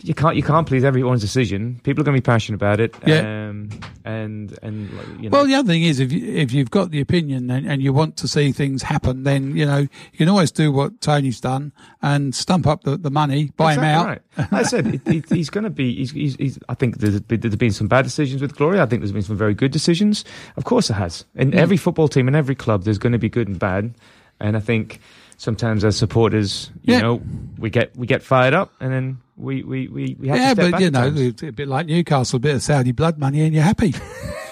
you 0.00 0.14
can't 0.14 0.36
you 0.36 0.42
can't 0.42 0.66
please 0.66 0.84
everyone's 0.84 1.20
decision. 1.20 1.78
People 1.84 2.00
are 2.00 2.04
going 2.04 2.16
to 2.16 2.22
be 2.22 2.24
passionate 2.24 2.56
about 2.56 2.80
it. 2.80 2.94
Yeah. 3.06 3.18
Um, 3.50 3.68
and 4.06 4.58
and 4.62 4.88
you 5.22 5.28
know, 5.28 5.36
Well, 5.36 5.44
the 5.46 5.54
other 5.54 5.68
thing 5.68 5.82
is, 5.82 6.00
if 6.00 6.10
you, 6.12 6.24
if 6.34 6.50
you've 6.52 6.70
got 6.70 6.90
the 6.92 7.00
opinion 7.02 7.50
and, 7.50 7.66
and 7.70 7.82
you 7.82 7.92
want 7.92 8.16
to 8.18 8.28
see 8.28 8.52
things 8.52 8.82
happen, 8.82 9.24
then 9.24 9.54
you 9.54 9.66
know 9.66 9.78
you 9.80 9.88
can 10.16 10.30
always 10.30 10.50
do 10.50 10.72
what 10.72 11.02
Tony's 11.02 11.42
done 11.42 11.72
and 12.00 12.34
stump 12.34 12.66
up 12.66 12.84
the, 12.84 12.96
the 12.96 13.10
money, 13.10 13.52
buy 13.58 13.74
him 13.74 13.84
out. 13.84 14.08
Exactly 14.08 14.22
Right. 14.38 14.48
I 14.52 14.62
said 14.62 14.86
it, 14.86 15.00
it, 15.06 15.28
he's 15.28 15.50
going 15.50 15.64
to 15.64 15.70
be. 15.70 15.94
He's, 15.94 16.10
he's, 16.12 16.36
he's, 16.36 16.58
I 16.70 16.74
think 16.74 16.98
there's, 16.98 17.20
been- 17.20 17.40
there's 17.40 17.56
been 17.56 17.72
some 17.72 17.86
bad 17.88 18.02
decisions 18.06 18.40
with 18.40 18.56
Glory. 18.56 18.80
I 18.80 18.86
think 18.86 19.02
there's 19.02 19.12
been 19.12 19.22
some 19.22 19.36
very 19.36 19.54
good 19.54 19.72
decisions. 19.72 20.24
Of 20.56 20.64
course, 20.64 20.88
there 20.88 20.96
has. 20.96 21.24
In 21.34 21.50
Mm. 21.50 21.56
every 21.56 21.76
football 21.76 22.08
team, 22.08 22.28
in 22.28 22.34
every 22.34 22.54
club, 22.54 22.84
there's 22.84 22.98
going 22.98 23.12
to 23.12 23.18
be 23.18 23.28
good 23.28 23.46
and 23.48 23.58
bad. 23.58 23.94
And 24.40 24.56
I 24.56 24.60
think 24.60 25.00
sometimes 25.36 25.84
as 25.84 25.96
supporters, 25.96 26.70
you 26.82 26.94
Yeah. 26.94 27.00
know, 27.02 27.22
we 27.58 27.70
get 27.70 27.96
we 27.96 28.06
get 28.06 28.22
fired 28.22 28.54
up, 28.54 28.72
and 28.80 28.92
then 28.92 29.18
we 29.36 29.62
we 29.62 29.88
we, 29.88 30.16
we 30.18 30.28
have 30.28 30.36
yeah, 30.38 30.54
to 30.54 30.62
step 30.62 30.70
but 30.72 30.80
you 30.80 30.90
know, 30.90 31.10
times. 31.10 31.42
a 31.42 31.52
bit 31.52 31.68
like 31.68 31.86
Newcastle, 31.86 32.36
a 32.36 32.40
bit 32.40 32.54
of 32.56 32.62
Saudi 32.62 32.92
blood 32.92 33.18
money, 33.18 33.42
and 33.42 33.54
you're 33.54 33.62
happy. 33.62 33.94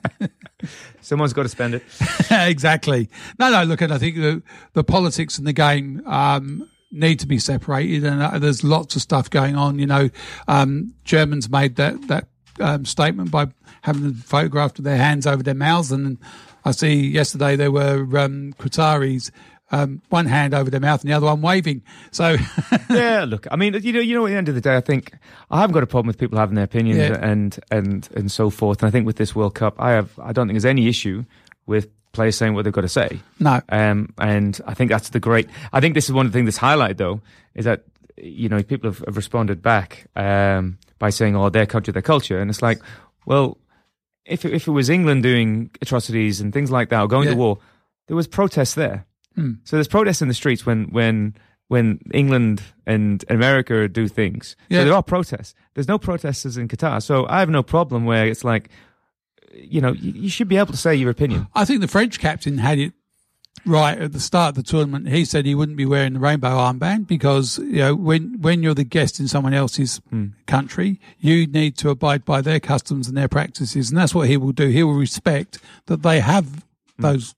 Someone's 1.02 1.34
got 1.34 1.44
to 1.44 1.50
spend 1.50 1.76
it. 1.76 1.84
exactly. 2.32 3.10
No, 3.38 3.52
no. 3.52 3.64
Look, 3.64 3.82
and 3.82 3.92
I 3.94 3.98
think 3.98 4.16
the 4.16 4.42
the 4.74 4.84
politics 4.84 5.38
and 5.38 5.46
the 5.46 5.54
game 5.54 6.02
um, 6.06 6.70
need 6.92 7.20
to 7.20 7.28
be 7.28 7.40
separated, 7.40 8.06
and 8.06 8.22
uh, 8.22 8.40
there's 8.40 8.64
lots 8.64 8.96
of 8.96 9.02
stuff 9.02 9.30
going 9.30 9.56
on. 9.58 9.80
You 9.80 9.88
know, 9.88 10.10
um, 10.48 10.94
Germans 11.04 11.50
made 11.50 11.76
that 11.76 12.08
that 12.08 12.28
um, 12.62 12.86
statement 12.86 13.32
by 13.32 13.48
having 13.82 14.04
them 14.04 14.14
photographed 14.14 14.78
with 14.78 14.86
their 14.86 14.98
hands 14.98 15.28
over 15.28 15.44
their 15.44 15.54
mouths, 15.54 15.92
and 15.92 16.18
I 16.64 16.72
see 16.72 17.08
yesterday 17.08 17.58
there 17.58 17.72
were 17.72 18.04
um, 18.18 18.54
Qataris. 18.54 19.30
Um, 19.76 20.02
one 20.10 20.28
hand 20.28 20.54
over 20.54 20.70
their 20.70 20.80
mouth 20.80 21.02
and 21.02 21.10
the 21.10 21.16
other 21.16 21.26
one 21.26 21.42
waving. 21.42 21.82
So, 22.12 22.36
yeah, 22.92 23.26
look, 23.28 23.48
I 23.50 23.56
mean, 23.56 23.74
you 23.82 23.92
know, 23.92 24.00
you 24.00 24.14
know, 24.16 24.26
at 24.28 24.30
the 24.30 24.36
end 24.36 24.48
of 24.50 24.54
the 24.56 24.62
day, 24.62 24.78
I 24.78 24.82
think 24.82 25.14
I 25.50 25.60
haven't 25.62 25.74
got 25.74 25.82
a 25.82 25.88
problem 25.88 26.08
with 26.08 26.20
people 26.20 26.38
having 26.38 26.54
their 26.56 26.66
opinions 26.66 27.00
Yeah. 27.00 27.18
and 27.32 27.60
and 27.72 28.08
and 28.16 28.32
so 28.32 28.50
forth. 28.52 28.82
And 28.84 28.88
I 28.88 28.92
think 28.92 29.08
with 29.08 29.16
this 29.18 29.34
World 29.36 29.56
Cup, 29.56 29.76
I 29.80 29.92
have, 29.94 30.12
I 30.20 30.32
don't 30.32 30.48
think 30.48 30.56
there's 30.58 30.66
any 30.66 30.88
issue 30.88 31.26
with 31.66 31.88
players 32.12 32.36
saying 32.36 32.54
what 32.54 32.66
they've 32.66 32.74
got 32.74 32.82
to 32.82 32.88
say. 32.90 33.20
No. 33.40 33.62
Um, 33.70 34.14
and 34.20 34.62
I 34.68 34.76
think 34.76 34.92
that's 34.92 35.10
the 35.10 35.20
great. 35.20 35.50
I 35.74 35.80
think 35.80 35.96
this 35.96 36.06
is 36.06 36.12
one 36.14 36.28
of 36.28 36.32
the 36.32 36.38
things 36.38 36.46
that's 36.56 36.60
highlighted 36.60 36.98
though 36.98 37.22
is 37.56 37.66
that 37.66 37.84
you 38.18 38.50
know 38.50 38.62
people 38.62 38.92
have, 38.92 39.00
have 39.08 39.18
responded 39.18 39.64
back 39.64 40.06
um, 40.16 40.78
by 41.00 41.10
saying, 41.10 41.36
"Oh, 41.36 41.50
their 41.50 41.66
country, 41.66 41.92
their 41.94 42.04
culture," 42.04 42.40
and 42.40 42.52
it's 42.52 42.62
like, 42.62 42.80
well, 43.26 43.58
if 44.24 44.46
it, 44.46 44.54
if 44.54 44.68
it 44.68 44.72
was 44.72 44.88
England 44.92 45.24
doing 45.24 45.72
atrocities 45.82 46.42
and 46.42 46.54
things 46.54 46.70
like 46.70 46.90
that, 46.90 47.02
or 47.02 47.08
going 47.08 47.26
Yeah. 47.26 47.32
to 47.34 47.38
war, 47.38 47.58
there 48.08 48.16
was 48.16 48.28
protests 48.28 48.76
there. 48.76 49.08
Hmm. 49.36 49.54
So 49.64 49.78
there's 49.78 49.88
protests 49.88 50.22
in 50.22 50.28
the 50.28 50.34
streets 50.34 50.66
when 50.66 50.86
when 50.86 51.36
when 51.68 52.00
England 52.14 52.62
and 52.86 53.24
America 53.30 53.88
do 53.88 54.08
things. 54.08 54.56
Yeah. 54.70 54.82
So 54.82 54.86
there 54.86 54.94
are 54.94 55.04
protests. 55.04 55.56
There's 55.74 55.88
no 55.88 55.98
protesters 55.98 56.58
in 56.58 56.68
Qatar. 56.68 57.02
So 57.02 57.26
I 57.28 57.40
have 57.40 57.50
no 57.50 57.64
problem 57.64 58.06
where 58.06 58.28
it's 58.28 58.44
like, 58.44 58.70
you 59.54 59.82
know, 59.82 59.94
you, 59.94 60.12
you 60.12 60.30
should 60.30 60.48
be 60.48 60.58
able 60.58 60.72
to 60.72 60.78
say 60.78 60.94
your 60.96 61.10
opinion. 61.10 61.48
I 61.56 61.66
think 61.66 61.82
the 61.82 61.88
French 61.88 62.20
captain 62.20 62.60
had 62.60 62.78
it 62.78 62.94
right 63.66 63.98
at 63.98 64.12
the 64.12 64.20
start 64.20 64.50
of 64.50 64.56
the 64.56 64.64
tournament. 64.64 65.08
He 65.08 65.26
said 65.26 65.46
he 65.46 65.56
wouldn't 65.56 65.78
be 65.78 65.86
wearing 65.86 66.14
the 66.14 66.20
rainbow 66.20 66.50
armband 66.50 67.08
because 67.08 67.58
you 67.60 67.78
know 67.78 67.96
when 67.96 68.40
when 68.42 68.62
you're 68.62 68.74
the 68.74 68.84
guest 68.84 69.20
in 69.20 69.28
someone 69.28 69.54
else's 69.54 70.02
country, 70.46 71.00
you 71.20 71.48
need 71.48 71.78
to 71.78 71.90
abide 71.90 72.26
by 72.26 72.42
their 72.42 72.60
customs 72.60 73.08
and 73.08 73.18
their 73.18 73.28
practices, 73.28 73.90
and 73.90 73.98
that's 73.98 74.14
what 74.14 74.28
he 74.28 74.38
will 74.38 74.52
do. 74.52 74.68
He 74.68 74.84
will 74.84 74.94
respect 74.94 75.60
that 75.88 76.04
they 76.04 76.20
have 76.20 76.64
those 77.00 77.36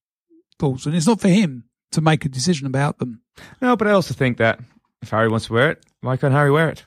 thoughts, 0.59 0.85
and 0.85 0.95
it's 0.95 1.07
not 1.07 1.21
for 1.21 1.29
him 1.29 1.65
to 1.95 2.01
make 2.01 2.23
a 2.25 2.29
decision 2.29 2.67
about 2.67 2.99
them. 2.99 3.21
No, 3.61 3.75
but 3.75 3.87
I 3.87 3.91
also 3.91 4.13
think 4.13 4.37
that 4.37 4.59
if 5.01 5.09
Harry 5.09 5.27
wants 5.29 5.47
to 5.47 5.53
wear 5.53 5.71
it, 5.71 5.85
why 6.01 6.17
can't 6.17 6.33
Harry 6.33 6.51
wear 6.51 6.69
it? 6.69 6.85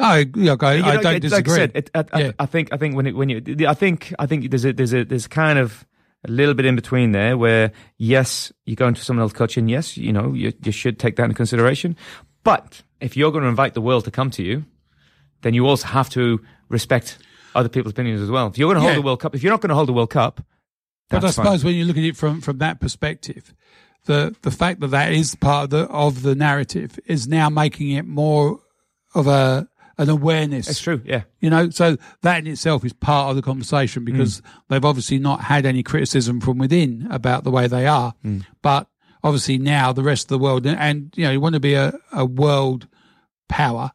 Oh, 0.00 0.04
I, 0.04 0.26
yeah, 0.36 0.54
I, 0.60 0.74
You 0.74 0.84
I 0.84 0.96
don't 0.98 1.14
it- 1.16 1.20
disagree. 1.20 1.52
Like 1.52 1.52
I, 1.52 1.56
said, 1.56 1.72
it, 1.74 1.90
I, 1.94 2.04
I- 2.12 2.20
Yeah. 2.20 2.32
I 2.38 2.46
think 2.46 2.72
I 2.72 2.76
think 2.76 2.94
when 2.94 3.06
it, 3.06 3.16
when 3.16 3.28
you 3.28 3.42
I 3.66 3.74
think 3.74 4.14
I 4.18 4.26
think 4.26 4.50
there's 4.50 4.64
a 4.64 4.72
there's 4.72 4.94
a 4.94 5.04
there's 5.04 5.26
kind 5.26 5.58
of 5.58 5.84
a 6.24 6.30
little 6.30 6.54
bit 6.54 6.66
in 6.66 6.76
between 6.76 7.12
there 7.12 7.36
where 7.36 7.72
yes 7.96 8.52
you 8.66 8.76
go 8.76 8.86
into 8.88 9.02
someone 9.02 9.22
else's 9.22 9.36
culture 9.36 9.60
and 9.60 9.70
yes 9.70 9.96
you 9.96 10.12
know 10.12 10.32
you 10.34 10.52
you 10.62 10.72
should 10.72 10.98
take 10.98 11.16
that 11.16 11.24
into 11.24 11.34
consideration, 11.34 11.96
but 12.44 12.82
if 13.00 13.16
you're 13.16 13.32
going 13.32 13.42
to 13.44 13.48
invite 13.50 13.74
the 13.74 13.80
world 13.80 14.04
to 14.04 14.10
come 14.10 14.30
to 14.30 14.42
you, 14.42 14.64
then 15.42 15.54
you 15.54 15.66
also 15.66 15.86
have 15.88 16.08
to 16.10 16.40
respect 16.68 17.18
other 17.54 17.68
people's 17.68 17.92
opinions 17.92 18.20
as 18.20 18.30
well. 18.30 18.46
If 18.48 18.58
you're 18.58 18.66
going 18.68 18.76
to 18.76 18.80
hold 18.80 18.90
Yeah. 18.92 18.96
the 18.96 19.02
World 19.02 19.20
Cup, 19.20 19.34
if 19.34 19.42
you're 19.42 19.52
not 19.52 19.60
going 19.60 19.70
to 19.70 19.74
hold 19.76 19.88
the 19.88 19.92
World 19.92 20.10
Cup, 20.10 20.44
But 21.08 21.16
I 21.18 21.20
that's 21.20 21.36
fine. 21.36 21.44
suppose 21.46 21.64
when 21.64 21.74
you 21.74 21.84
look 21.84 21.96
at 21.96 22.02
it 22.04 22.16
from, 22.16 22.40
from 22.40 22.58
that 22.58 22.80
perspective, 22.80 23.54
the 24.08 24.34
the 24.42 24.50
fact 24.50 24.80
that 24.80 24.88
that 24.88 25.12
is 25.12 25.36
part 25.36 25.64
of 25.64 25.70
the 25.70 25.84
of 25.84 26.22
the 26.22 26.34
narrative 26.34 26.98
is 27.06 27.28
now 27.28 27.48
making 27.48 27.90
it 27.90 28.06
more 28.06 28.58
of 29.14 29.28
a 29.28 29.68
an 29.98 30.08
awareness. 30.08 30.68
It's 30.68 30.80
true, 30.80 31.02
yeah. 31.04 31.22
You 31.40 31.50
know, 31.50 31.70
so 31.70 31.96
that 32.22 32.38
in 32.38 32.46
itself 32.46 32.84
is 32.84 32.92
part 32.92 33.30
of 33.30 33.36
the 33.36 33.42
conversation 33.42 34.02
mm. 34.02 34.06
because 34.06 34.42
they've 34.68 34.84
obviously 34.84 35.18
not 35.18 35.42
had 35.42 35.66
any 35.66 35.82
criticism 35.82 36.40
from 36.40 36.58
within 36.58 37.06
about 37.10 37.44
the 37.44 37.50
way 37.50 37.66
they 37.66 37.86
are, 37.86 38.14
mm. 38.24 38.44
but 38.62 38.88
obviously 39.22 39.58
now 39.58 39.92
the 39.92 40.02
rest 40.02 40.24
of 40.24 40.28
the 40.28 40.38
world 40.38 40.64
and 40.64 41.12
you 41.16 41.24
know 41.24 41.32
you 41.32 41.40
want 41.40 41.52
to 41.52 41.60
be 41.60 41.74
a, 41.74 41.92
a 42.12 42.24
world 42.24 42.86
power 43.48 43.90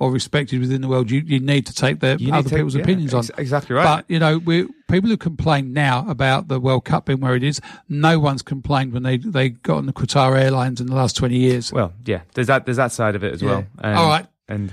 or 0.00 0.10
respected 0.10 0.60
within 0.60 0.80
the 0.80 0.88
world, 0.88 1.10
you, 1.10 1.20
you 1.20 1.38
need 1.38 1.66
to 1.66 1.74
take 1.74 2.00
the 2.00 2.16
You 2.18 2.32
other 2.32 2.48
to 2.48 2.54
people's 2.54 2.74
yeah, 2.74 2.82
opinions 2.82 3.12
on. 3.12 3.24
exactly 3.36 3.76
right. 3.76 3.84
But 3.84 4.06
you 4.08 4.18
know, 4.18 4.38
we 4.38 4.66
people 4.90 5.08
who 5.08 5.16
complain 5.16 5.72
now 5.72 6.08
about 6.08 6.48
the 6.48 6.60
World 6.60 6.84
Cup 6.84 7.06
being 7.06 7.20
where 7.20 7.34
it 7.34 7.42
is, 7.42 7.60
no 7.88 8.18
one's 8.18 8.42
complained 8.42 8.92
when 8.92 9.02
they 9.02 9.16
they 9.16 9.50
got 9.50 9.78
on 9.78 9.86
the 9.86 9.92
Qatar 9.92 10.38
Airlines 10.38 10.80
in 10.80 10.86
the 10.86 10.94
last 10.94 11.16
twenty 11.16 11.38
years. 11.38 11.72
Well, 11.72 11.92
yeah, 12.04 12.22
there's 12.34 12.48
that 12.48 12.64
there's 12.64 12.76
that 12.76 12.92
side 12.92 13.14
of 13.14 13.24
it 13.24 13.32
as 13.34 13.42
well. 13.42 13.64
Yeah. 13.82 13.98
All 13.98 14.08
right. 14.08 14.26
and 14.48 14.72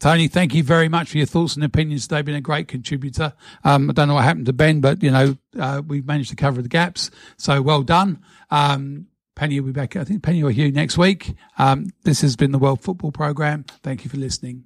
Tony, 0.00 0.26
thank 0.26 0.52
you 0.52 0.64
very 0.64 0.88
much 0.88 1.10
for 1.10 1.18
your 1.18 1.26
thoughts 1.26 1.54
and 1.54 1.64
opinions 1.64 2.08
today. 2.08 2.22
Been 2.22 2.34
a 2.34 2.40
great 2.40 2.66
contributor. 2.66 3.34
Um, 3.62 3.88
I 3.88 3.92
don't 3.92 4.08
know 4.08 4.14
what 4.14 4.24
happened 4.24 4.46
to 4.46 4.52
Ben, 4.52 4.80
but 4.80 5.02
you 5.02 5.10
know 5.10 5.36
uh, 5.58 5.82
we've 5.86 6.06
managed 6.06 6.30
to 6.30 6.36
cover 6.36 6.60
the 6.60 6.68
gaps. 6.68 7.10
So 7.36 7.62
well 7.62 7.82
done. 7.82 8.20
Um, 8.50 9.06
Penny 9.34 9.60
will 9.60 9.68
be 9.68 9.72
back. 9.72 9.96
I 9.96 10.04
think 10.04 10.22
Penny 10.22 10.42
or 10.42 10.50
Hugh 10.50 10.72
next 10.72 10.98
week. 10.98 11.34
Um, 11.58 11.90
this 12.02 12.20
has 12.20 12.36
been 12.36 12.52
the 12.52 12.58
World 12.58 12.80
Football 12.80 13.12
Program. 13.12 13.64
Thank 13.82 14.04
you 14.04 14.10
for 14.10 14.16
listening. 14.16 14.64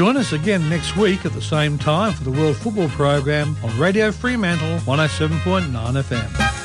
Join 0.00 0.16
us 0.16 0.32
again 0.32 0.66
next 0.70 0.96
week 0.96 1.26
at 1.26 1.34
the 1.34 1.42
same 1.42 1.76
time 1.76 2.14
for 2.14 2.24
the 2.24 2.30
World 2.30 2.56
Football 2.56 2.88
Program 2.88 3.54
on 3.62 3.78
Radio 3.78 4.10
Fremantle 4.10 4.78
107.9 4.86 5.68
FM. 5.72 6.59